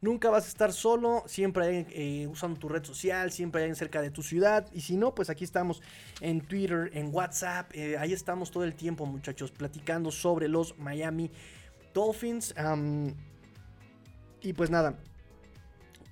Nunca 0.02 0.30
vas 0.30 0.46
a 0.46 0.48
estar 0.50 0.72
solo, 0.72 1.24
siempre 1.26 1.66
hay 1.66 1.88
eh, 1.90 2.28
usando 2.28 2.60
tu 2.60 2.70
red 2.70 2.84
social, 2.84 3.32
siempre 3.32 3.64
hay 3.64 3.74
cerca 3.74 4.02
de 4.02 4.12
tu 4.12 4.22
ciudad. 4.22 4.68
Y 4.74 4.82
si 4.82 4.96
no, 4.96 5.16
pues 5.16 5.30
aquí 5.30 5.44
estamos 5.44 5.82
en 6.22 6.42
Twitter, 6.42 6.92
en 6.94 7.14
WhatsApp. 7.14 7.72
ahí 7.98 8.14
estamos 8.14 8.52
todo 8.52 8.66
el 8.66 8.76
tiempo, 8.76 9.06
muchachos, 9.06 9.52
platicando 9.52 10.12
sobre 10.12 10.48
los 10.48 10.78
Miami 10.78 11.32
Dolphins. 11.94 12.54
y 14.42 14.54
pues 14.54 14.70
nada, 14.70 14.98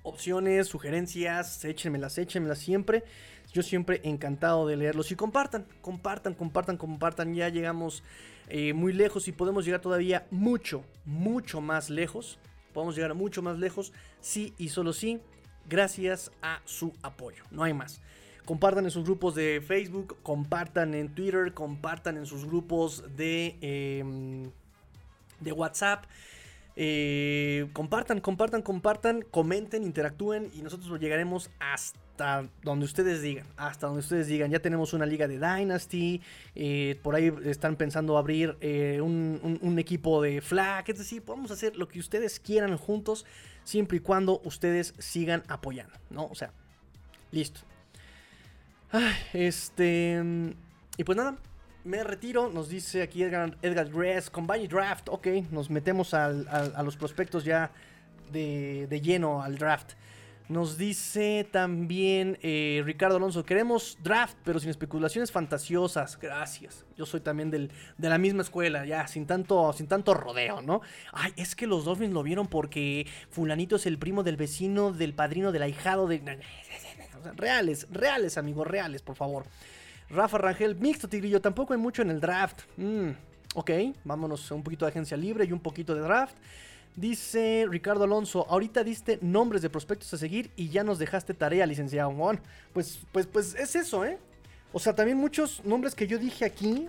opciones, 0.02 0.66
sugerencias, 0.66 1.64
échenmelas, 1.64 2.18
échenmelas 2.18 2.58
siempre. 2.58 3.04
Yo 3.52 3.62
siempre 3.62 4.00
encantado 4.04 4.66
de 4.66 4.76
leerlos 4.76 5.12
y 5.12 5.16
compartan, 5.16 5.66
compartan, 5.82 6.34
compartan, 6.34 6.76
compartan. 6.76 7.34
Ya 7.34 7.48
llegamos 7.48 8.02
eh, 8.48 8.72
muy 8.72 8.92
lejos 8.92 9.28
y 9.28 9.32
podemos 9.32 9.64
llegar 9.64 9.80
todavía 9.80 10.26
mucho, 10.30 10.84
mucho 11.04 11.60
más 11.60 11.90
lejos. 11.90 12.38
Podemos 12.72 12.96
llegar 12.96 13.14
mucho 13.14 13.42
más 13.42 13.58
lejos, 13.58 13.92
sí 14.20 14.54
y 14.56 14.70
solo 14.70 14.94
sí, 14.94 15.20
gracias 15.68 16.32
a 16.40 16.62
su 16.64 16.92
apoyo. 17.02 17.44
No 17.50 17.62
hay 17.62 17.74
más. 17.74 18.00
Compartan 18.44 18.84
en 18.86 18.90
sus 18.90 19.04
grupos 19.04 19.34
de 19.34 19.62
Facebook, 19.64 20.16
compartan 20.22 20.94
en 20.94 21.14
Twitter, 21.14 21.52
compartan 21.54 22.16
en 22.16 22.26
sus 22.26 22.44
grupos 22.44 23.04
de, 23.16 23.56
em, 23.60 24.50
de 25.40 25.52
WhatsApp. 25.52 26.04
Eh, 26.74 27.68
compartan, 27.74 28.20
compartan, 28.20 28.62
compartan, 28.62 29.22
comenten, 29.30 29.84
interactúen 29.84 30.50
y 30.54 30.62
nosotros 30.62 30.98
llegaremos 30.98 31.50
hasta 31.60 32.48
donde 32.62 32.84
ustedes 32.84 33.20
digan. 33.20 33.46
Hasta 33.56 33.86
donde 33.86 34.00
ustedes 34.00 34.26
digan. 34.26 34.50
Ya 34.50 34.60
tenemos 34.60 34.92
una 34.92 35.06
liga 35.06 35.28
de 35.28 35.38
Dynasty. 35.38 36.20
Eh, 36.54 36.98
por 37.02 37.14
ahí 37.14 37.32
están 37.44 37.76
pensando 37.76 38.16
abrir 38.16 38.56
eh, 38.60 39.00
un, 39.00 39.78
equipo 39.78 40.22
de 40.22 40.40
flag. 40.40 40.84
Es 40.88 40.98
decir, 40.98 41.22
podemos 41.22 41.50
hacer 41.50 41.76
lo 41.76 41.88
que 41.88 41.98
ustedes 41.98 42.40
quieran 42.40 42.76
juntos. 42.76 43.26
Siempre 43.64 43.98
y 43.98 44.00
cuando 44.00 44.40
ustedes 44.44 44.94
sigan 44.98 45.42
apoyando. 45.48 45.94
¿No? 46.10 46.26
O 46.26 46.34
sea, 46.34 46.52
listo. 47.30 47.60
este. 49.32 50.22
Y 50.98 51.04
pues 51.04 51.16
nada, 51.16 51.38
me 51.84 52.04
retiro, 52.04 52.50
nos 52.50 52.68
dice 52.68 53.02
aquí 53.02 53.22
Edgar, 53.22 53.56
Edgar 53.62 53.88
Gress, 53.88 54.30
Combine 54.30 54.68
Draft, 54.68 55.08
ok, 55.08 55.26
nos 55.50 55.70
metemos 55.70 56.14
a 56.14 56.82
los 56.82 56.96
prospectos 56.96 57.44
ya 57.44 57.70
de, 58.32 59.00
lleno 59.02 59.42
al 59.42 59.56
draft. 59.58 59.92
Nos 60.48 60.76
dice 60.76 61.48
también 61.50 62.38
eh, 62.42 62.82
Ricardo 62.84 63.16
Alonso, 63.16 63.44
queremos 63.44 63.96
draft, 64.02 64.36
pero 64.44 64.58
sin 64.58 64.68
especulaciones 64.68 65.30
fantasiosas. 65.30 66.18
Gracias. 66.18 66.84
Yo 66.96 67.06
soy 67.06 67.20
también 67.20 67.50
del, 67.50 67.70
de 67.96 68.08
la 68.08 68.18
misma 68.18 68.42
escuela, 68.42 68.84
ya, 68.84 69.06
sin 69.06 69.26
tanto, 69.26 69.72
sin 69.72 69.86
tanto 69.86 70.12
rodeo, 70.12 70.60
¿no? 70.60 70.82
Ay, 71.12 71.32
es 71.36 71.54
que 71.54 71.66
los 71.66 71.84
Dolphins 71.84 72.12
lo 72.12 72.22
vieron 72.22 72.48
porque 72.48 73.06
fulanito 73.30 73.76
es 73.76 73.86
el 73.86 73.98
primo 73.98 74.24
del 74.24 74.36
vecino, 74.36 74.92
del 74.92 75.14
padrino, 75.14 75.52
del 75.52 75.62
ahijado, 75.62 76.06
de... 76.06 76.20
Reales, 77.36 77.86
reales, 77.90 78.36
amigos, 78.36 78.66
reales, 78.66 79.00
por 79.00 79.14
favor. 79.14 79.44
Rafa 80.12 80.36
Rangel, 80.36 80.76
mixto 80.76 81.08
Tigrillo, 81.08 81.40
tampoco 81.40 81.72
hay 81.72 81.78
mucho 81.78 82.02
en 82.02 82.10
el 82.10 82.20
draft. 82.20 82.60
Mm, 82.76 83.10
ok, 83.54 83.70
vámonos 84.04 84.50
un 84.50 84.62
poquito 84.62 84.84
de 84.84 84.90
agencia 84.90 85.16
libre 85.16 85.46
y 85.46 85.52
un 85.52 85.60
poquito 85.60 85.94
de 85.94 86.02
draft. 86.02 86.36
Dice 86.94 87.66
Ricardo 87.70 88.04
Alonso, 88.04 88.46
ahorita 88.50 88.84
diste 88.84 89.18
nombres 89.22 89.62
de 89.62 89.70
prospectos 89.70 90.12
a 90.12 90.18
seguir 90.18 90.50
y 90.54 90.68
ya 90.68 90.84
nos 90.84 90.98
dejaste 90.98 91.32
tarea, 91.32 91.64
licenciado. 91.64 92.10
Bueno, 92.10 92.40
pues, 92.74 93.00
pues, 93.10 93.26
pues 93.26 93.54
es 93.54 93.74
eso, 93.74 94.04
¿eh? 94.04 94.18
O 94.74 94.78
sea, 94.78 94.94
también 94.94 95.16
muchos 95.16 95.64
nombres 95.64 95.94
que 95.94 96.06
yo 96.06 96.18
dije 96.18 96.44
aquí 96.44 96.88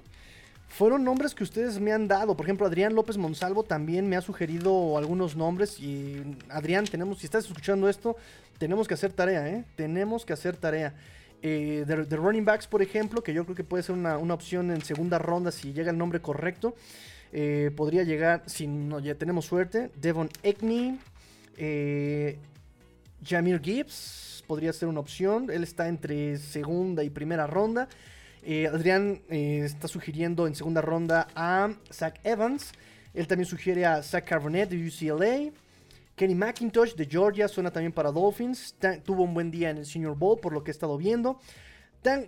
fueron 0.67 1.05
nombres 1.05 1.33
que 1.33 1.45
ustedes 1.45 1.79
me 1.79 1.93
han 1.93 2.09
dado. 2.09 2.35
Por 2.35 2.45
ejemplo, 2.45 2.67
Adrián 2.67 2.93
López 2.93 3.15
Monsalvo 3.15 3.63
también 3.63 4.09
me 4.09 4.17
ha 4.17 4.21
sugerido 4.21 4.97
algunos 4.97 5.37
nombres. 5.37 5.79
Y 5.79 6.21
Adrián, 6.49 6.83
tenemos, 6.85 7.19
si 7.19 7.25
estás 7.25 7.45
escuchando 7.45 7.87
esto, 7.87 8.17
tenemos 8.57 8.85
que 8.85 8.95
hacer 8.95 9.13
tarea, 9.13 9.47
¿eh? 9.47 9.63
Tenemos 9.77 10.25
que 10.25 10.33
hacer 10.33 10.57
tarea. 10.57 10.93
Eh, 11.45 11.84
de, 11.86 12.15
running 12.15 12.45
backs, 12.45 12.68
por 12.68 12.82
ejemplo, 12.82 13.22
que 13.22 13.34
yo 13.34 13.44
creo 13.44 13.53
que 13.53 13.65
puede 13.65 13.84
ser 13.84 13.95
una, 13.95 14.15
opción 14.15 14.72
en 14.72 14.82
segunda 14.82 15.20
ronda 15.20 15.52
si 15.52 15.74
llega 15.74 15.91
el 15.91 15.98
nombre 15.98 16.22
correcto. 16.22 16.74
Eh, 17.34 17.70
podría 17.76 18.03
llegar, 18.03 18.44
si 18.45 18.65
no, 18.65 19.02
ya 19.02 19.15
tenemos 19.15 19.45
suerte, 19.45 19.91
Devon 19.99 20.30
Ekney, 20.41 20.98
eh, 21.57 22.38
Jamir 23.26 23.60
Gibbs, 23.61 24.45
podría 24.48 24.72
ser 24.72 24.88
una 24.88 25.02
opción. 25.02 25.49
Él 25.52 25.64
está 25.64 25.90
entre 25.90 26.38
segunda 26.38 27.03
y 27.03 27.10
primera 27.10 27.45
ronda. 27.45 27.90
Adrián 28.72 29.22
está 29.30 29.88
sugiriendo 29.88 30.48
en 30.48 30.56
segunda 30.56 30.82
ronda 30.82 31.28
a 31.34 31.74
Zach 31.91 32.20
Evans. 32.26 32.72
Él 33.14 33.26
también 33.28 33.48
sugiere 33.48 33.86
a 33.86 34.03
Zach 34.03 34.26
Carbonet 34.26 34.70
de 34.70 34.86
UCLA. 34.86 35.52
Kenny 36.23 36.35
McIntosh 36.35 36.95
de 36.95 37.05
Georgia 37.05 37.49
suena 37.49 37.69
también 37.69 37.91
para 37.91 38.09
Dolphins. 38.09 38.77
tuvo 39.03 39.23
un 39.23 39.33
buen 39.33 39.51
día 39.51 39.71
en 39.71 39.79
el 39.79 39.85
Senior 39.85 40.15
Bowl, 40.15 40.39
por 40.39 40.53
lo 40.53 40.63
que 40.63 40.71
he 40.71 40.73
estado 40.73 40.97
viendo. 40.97 41.37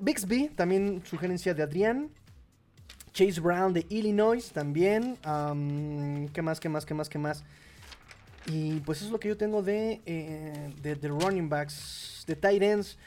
Bixby, 0.01 0.49
también 0.49 1.01
sugerencia 1.05 1.53
de 1.53 1.63
Adrián. 1.63 2.09
Chase 3.13 3.39
Brown 3.39 3.71
de 3.71 3.85
Illinois 3.87 4.51
también. 4.51 5.17
¿Qué 6.33 6.41
más, 6.41 6.59
qué 6.59 6.67
más, 6.67 6.85
qué 6.85 6.93
más, 6.93 7.07
qué 7.07 7.17
más? 7.17 7.45
Y 8.47 8.81
pues 8.81 8.97
eso 8.97 9.05
es 9.05 9.11
lo 9.13 9.19
que 9.21 9.29
yo 9.29 9.37
tengo 9.37 9.63
de, 9.63 10.01
eh, 10.05 10.73
de, 10.81 11.07
running 11.07 11.47
backs, 11.47 12.25
de 12.27 12.35
tight 12.35 12.63
ends. 12.63 12.97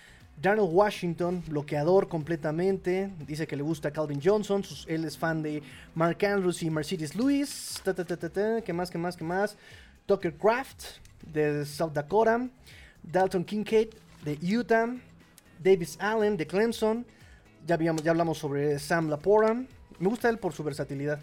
Darnell 0.41 0.71
Washington, 0.71 1.43
bloqueador 1.49 2.09
completamente. 2.09 3.11
Dice 3.27 3.47
que 3.47 3.57
le 3.57 3.63
gusta 3.63 3.91
Calvin 3.91 4.23
Johnson. 4.25 4.65
él 4.87 5.05
es 5.05 5.19
fan 5.19 5.43
de 5.43 5.63
Mark 5.95 6.25
Andrews 6.25 6.63
y 6.63 6.71
Mercedes 6.71 7.15
Lewis. 7.15 7.83
¿Qué 8.65 8.73
más, 8.73 8.91
qué 8.91 8.97
más, 8.97 9.19
qué 9.19 9.25
más? 9.25 9.59
Tucker 10.09 10.33
Craft 10.33 10.85
de 11.35 11.67
South 11.67 11.93
Dakota, 11.93 12.49
Dalton 13.03 13.45
Kincaid 13.45 13.91
de 14.25 14.39
Utah, 14.41 14.89
Davis 15.63 15.99
Allen 16.01 16.35
de 16.35 16.47
Clemson, 16.47 17.05
ya, 17.67 17.79
ya 17.79 18.11
hablamos 18.11 18.39
sobre 18.39 18.79
Sam 18.79 19.11
Laporta, 19.11 19.53
me 19.53 20.09
gusta 20.09 20.31
él 20.31 20.39
por 20.39 20.55
su 20.55 20.65
versatilidad. 20.65 21.21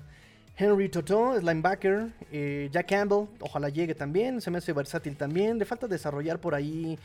Henry 0.55 0.87
Toto 0.87 1.35
es 1.35 1.43
linebacker, 1.43 2.13
eh, 2.31 2.69
Jack 2.71 2.87
Campbell, 2.87 3.27
ojalá 3.39 3.69
llegue 3.69 3.95
también, 3.95 4.39
se 4.39 4.51
me 4.51 4.59
hace 4.59 4.71
versátil 4.71 5.17
también, 5.17 5.57
le 5.57 5.65
falta 5.65 5.87
desarrollar 5.87 6.39
por 6.39 6.53
ahí 6.53 6.99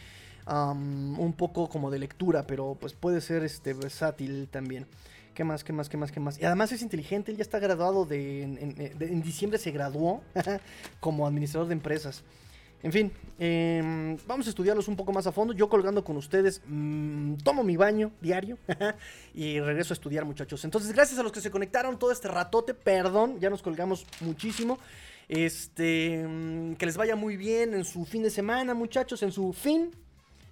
um, 0.46 1.18
un 1.18 1.32
poco 1.32 1.66
como 1.66 1.90
de 1.90 1.98
lectura, 1.98 2.46
pero 2.46 2.76
pues 2.78 2.92
puede 2.92 3.22
ser 3.22 3.42
este, 3.42 3.72
versátil 3.72 4.48
también. 4.50 4.86
¿Qué 5.40 5.44
más? 5.44 5.64
¿Qué 5.64 5.72
más? 5.72 5.88
¿Qué 5.88 5.96
más? 5.96 6.12
¿Qué 6.12 6.20
más? 6.20 6.38
Y 6.38 6.44
además 6.44 6.70
es 6.70 6.82
inteligente, 6.82 7.30
él 7.30 7.38
ya 7.38 7.42
está 7.42 7.58
graduado 7.58 8.04
de. 8.04 8.42
En, 8.42 9.22
diciembre 9.22 9.58
se 9.58 9.70
graduó 9.70 10.20
como 11.00 11.26
administrador 11.26 11.66
de 11.66 11.72
empresas. 11.72 12.22
En 12.82 12.92
fin, 12.92 13.10
em, 13.38 14.18
vamos 14.26 14.46
a 14.48 14.50
estudiarlos 14.50 14.86
un 14.86 14.96
poco 14.96 15.14
más 15.14 15.26
a 15.26 15.32
fondo. 15.32 15.54
Yo 15.54 15.70
colgando 15.70 16.04
con 16.04 16.18
ustedes, 16.18 16.60
mm, 16.66 17.36
tomo 17.36 17.64
mi 17.64 17.78
baño 17.78 18.12
diario 18.20 18.58
y 19.34 19.58
regreso 19.60 19.94
a 19.94 19.96
estudiar, 19.96 20.26
muchachos. 20.26 20.62
Entonces, 20.66 20.92
gracias 20.92 21.18
a 21.18 21.22
los 21.22 21.32
que 21.32 21.40
se 21.40 21.50
conectaron 21.50 21.98
todo 21.98 22.12
este 22.12 22.28
ratote. 22.28 22.74
Perdón, 22.74 23.40
ya 23.40 23.48
nos 23.48 23.62
colgamos 23.62 24.04
muchísimo. 24.20 24.78
Este, 25.26 26.22
mm, 26.22 26.74
que 26.74 26.84
les 26.84 26.98
vaya 26.98 27.16
muy 27.16 27.38
bien 27.38 27.72
en 27.72 27.86
su 27.86 28.04
fin 28.04 28.22
de 28.22 28.28
semana, 28.28 28.74
muchachos, 28.74 29.22
en 29.22 29.32
su 29.32 29.54
fin, 29.54 29.90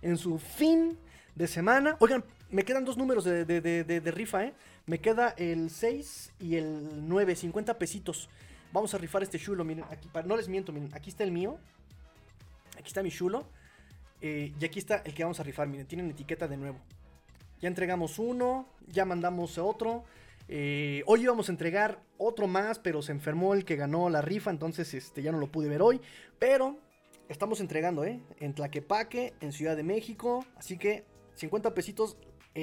en 0.01 0.16
su 0.16 0.39
fin 0.39 0.97
de 1.35 1.47
semana. 1.47 1.94
Oigan, 2.01 2.24
me 2.51 2.65
quedan 2.65 2.85
dos 2.85 2.97
números 2.97 3.24
de, 3.24 4.12
rifa, 4.15 4.44
¿eh? 4.44 4.55
Me 4.89 5.01
queda 5.01 5.35
el 5.36 5.69
6 5.69 6.32
y 6.40 6.56
el 6.56 7.06
9, 7.06 7.36
50 7.36 7.78
pesitos. 7.78 8.31
Vamos 8.73 8.94
a 8.94 8.98
rifar 8.98 9.23
este 9.23 9.39
chulo, 9.39 9.62
miren, 9.62 9.85
aquí, 9.90 10.09
no 10.24 10.35
les 10.35 10.48
miento, 10.48 10.73
miren, 10.73 10.89
aquí 10.94 11.10
está 11.10 11.24
el 11.24 11.31
mío. 11.31 11.59
Aquí 12.78 12.86
está 12.86 13.02
mi 13.02 13.10
chulo. 13.10 13.47
Eh, 14.23 14.55
y 14.59 14.65
aquí 14.65 14.78
está 14.78 15.02
el 15.05 15.12
que 15.12 15.23
vamos 15.23 15.39
a 15.40 15.43
rifar, 15.43 15.69
miren, 15.69 15.86
tienen 15.86 16.09
etiqueta 16.09 16.48
de 16.48 16.56
nuevo. 16.56 16.78
Ya 17.60 17.69
entregamos 17.69 18.19
uno, 18.19 18.66
ya 18.86 19.05
mandamos 19.05 19.59
otro. 19.59 20.05
Eh, 20.48 21.02
hoy 21.05 21.20
íbamos 21.20 21.51
a 21.51 21.52
entregar 21.52 22.01
otro 22.16 22.47
más, 22.47 22.78
pero 22.78 23.02
se 23.02 23.12
enfermó 23.12 23.52
el 23.52 23.66
que 23.66 23.77
ganó 23.77 24.09
la 24.09 24.23
rifa, 24.23 24.51
entonces 24.51 24.94
este, 24.94 25.20
ya 25.20 25.32
no 25.32 25.39
lo 25.39 25.52
pude 25.52 25.69
ver 25.69 25.82
hoy. 25.82 26.01
Pero 26.39 26.78
estamos 27.28 27.60
entregando, 27.60 28.05
¿eh? 28.05 28.23
En 28.40 28.55
Tlaquepaque, 28.55 29.35
en 29.43 29.52
Ciudad 29.52 29.77
de 29.77 29.82
México. 29.82 30.47
Así 30.56 30.78
que 30.78 31.05
50 31.35 31.74
pesitos 31.74 32.16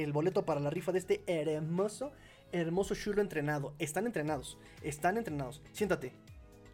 el 0.04 0.12
boleto 0.12 0.46
para 0.46 0.60
la 0.60 0.70
rifa 0.70 0.92
de 0.92 1.00
este 1.00 1.24
hermoso, 1.28 2.12
hermoso 2.52 2.96
chulo 2.96 3.22
entrenado. 3.22 3.74
Están 3.80 4.06
entrenados, 4.06 4.58
están 4.82 5.18
entrenados. 5.18 5.62
Siéntate. 5.72 6.14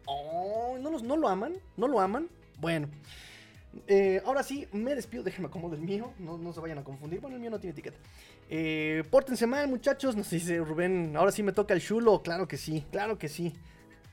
Oh, 0.06 0.76
¿no, 0.80 0.90
los, 0.90 1.02
¿No 1.02 1.16
lo 1.16 1.28
aman? 1.28 1.54
¿No 1.76 1.88
lo 1.88 2.00
aman? 2.00 2.28
Bueno. 2.60 2.88
Eh, 3.86 4.20
ahora 4.26 4.42
sí, 4.42 4.66
me 4.72 4.94
despido. 4.94 5.22
Déjenme 5.22 5.48
acomodo 5.48 5.74
el 5.74 5.80
mío. 5.80 6.12
No, 6.18 6.52
se 6.52 6.60
vayan 6.60 6.78
a 6.78 6.84
confundir. 6.84 7.20
Bueno, 7.20 7.36
el 7.36 7.40
mío 7.40 7.50
no 7.50 7.58
tiene 7.58 7.72
etiqueta. 7.72 7.98
Eh, 8.50 9.04
pórtense 9.10 9.46
mal, 9.46 9.68
muchachos. 9.68 10.16
Nos 10.16 10.30
dice 10.30 10.58
Rubén. 10.58 11.14
Ahora 11.16 11.32
sí 11.32 11.42
me 11.42 11.52
toca 11.52 11.74
el 11.74 11.80
chulo. 11.80 12.22
Claro 12.22 12.46
que 12.48 12.56
sí, 12.56 12.84
claro 12.90 13.18
que 13.18 13.28
sí. 13.28 13.54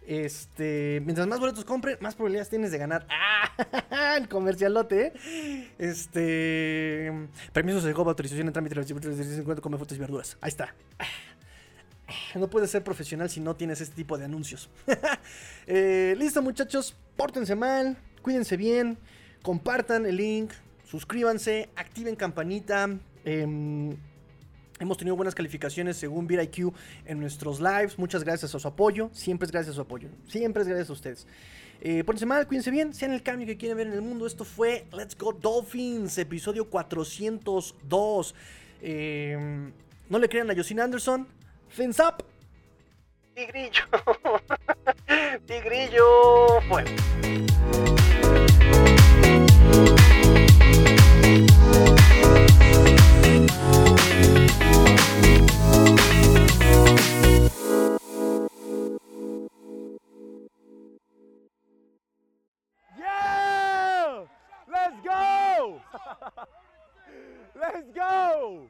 Este, 0.02 1.02
mientras 1.06 1.28
más 1.28 1.40
boletos 1.40 1.66
compren, 1.66 1.98
más 2.02 2.16
probabilidades 2.16 2.50
tienes 2.50 2.72
de 2.72 2.78
ganar. 2.78 3.06
¡Ah! 3.10 4.18
El 4.18 4.28
comercialote, 4.28 5.14
¿eh? 5.14 5.72
Este. 5.78 7.12
Permisos 7.54 7.84
de 7.84 7.94
GOB, 7.94 8.10
autorización 8.10 8.48
en 8.48 8.54
trámite 8.54 8.76
de 8.76 9.62
come 9.62 9.78
frutas 9.78 9.98
y 9.98 10.00
verduras. 10.00 10.38
Ahí 10.42 10.50
está. 10.50 10.74
No 12.36 12.50
puedes 12.50 12.72
ser 12.72 12.84
profesional 12.84 13.30
si 13.30 13.40
no 13.40 13.56
tienes 13.56 13.82
este 13.82 13.96
tipo 13.96 14.18
de 14.18 14.26
anuncios. 14.26 14.70
Eh, 15.72 16.16
listo, 16.18 16.42
muchachos. 16.42 16.96
Pórtense 17.16 17.54
mal. 17.54 17.96
Cuídense 18.24 18.58
bien. 18.58 18.98
Compartan 19.44 20.08
el 20.08 20.18
link. 20.18 20.52
Suscríbanse. 20.84 21.70
Activen 21.76 22.16
campanita. 22.16 22.90
Eh, 23.24 23.96
Hemos 24.80 24.98
tenido 24.98 25.16
buenas 25.16 25.36
calificaciones 25.36 25.98
según 25.98 26.26
VidIQ 26.26 26.74
en 27.06 27.20
nuestros 27.20 27.60
lives. 27.60 28.00
Muchas 28.00 28.24
gracias 28.24 28.56
a 28.56 28.60
su 28.60 28.68
apoyo. 28.68 29.10
Siempre 29.12 29.46
es 29.46 29.52
gracias 29.52 29.74
a 29.74 29.76
su 29.76 29.82
apoyo. 29.82 30.08
Siempre 30.28 30.62
es 30.62 30.68
gracias 30.70 30.90
a 30.90 30.94
ustedes. 30.94 31.28
Eh, 31.82 32.04
mal, 32.26 32.48
cuídense 32.48 32.72
bien, 32.72 32.94
sean 32.94 33.14
el 33.14 33.24
cambio 33.24 33.48
que 33.48 33.58
quieren 33.58 33.78
ver 33.78 33.88
en 33.88 33.94
el 33.94 34.02
mundo. 34.02 34.26
Esto 34.26 34.46
fue 34.46 34.86
Let's 34.92 35.18
Go 35.18 35.34
Dolphins, 35.34 36.18
episodio 36.18 36.70
402. 36.70 38.36
Em, 38.82 39.72
no 40.10 40.18
le 40.20 40.30
crean 40.30 40.50
a 40.50 40.56
Justin 40.56 40.80
Anderson. 40.80 41.28
Fins 41.68 42.00
up. 42.00 42.24
Tigrillo. 43.36 43.84
Tigrillo. 45.46 46.62
Bueno. 46.68 46.90
Let's 67.60 67.92
go! 67.94 68.68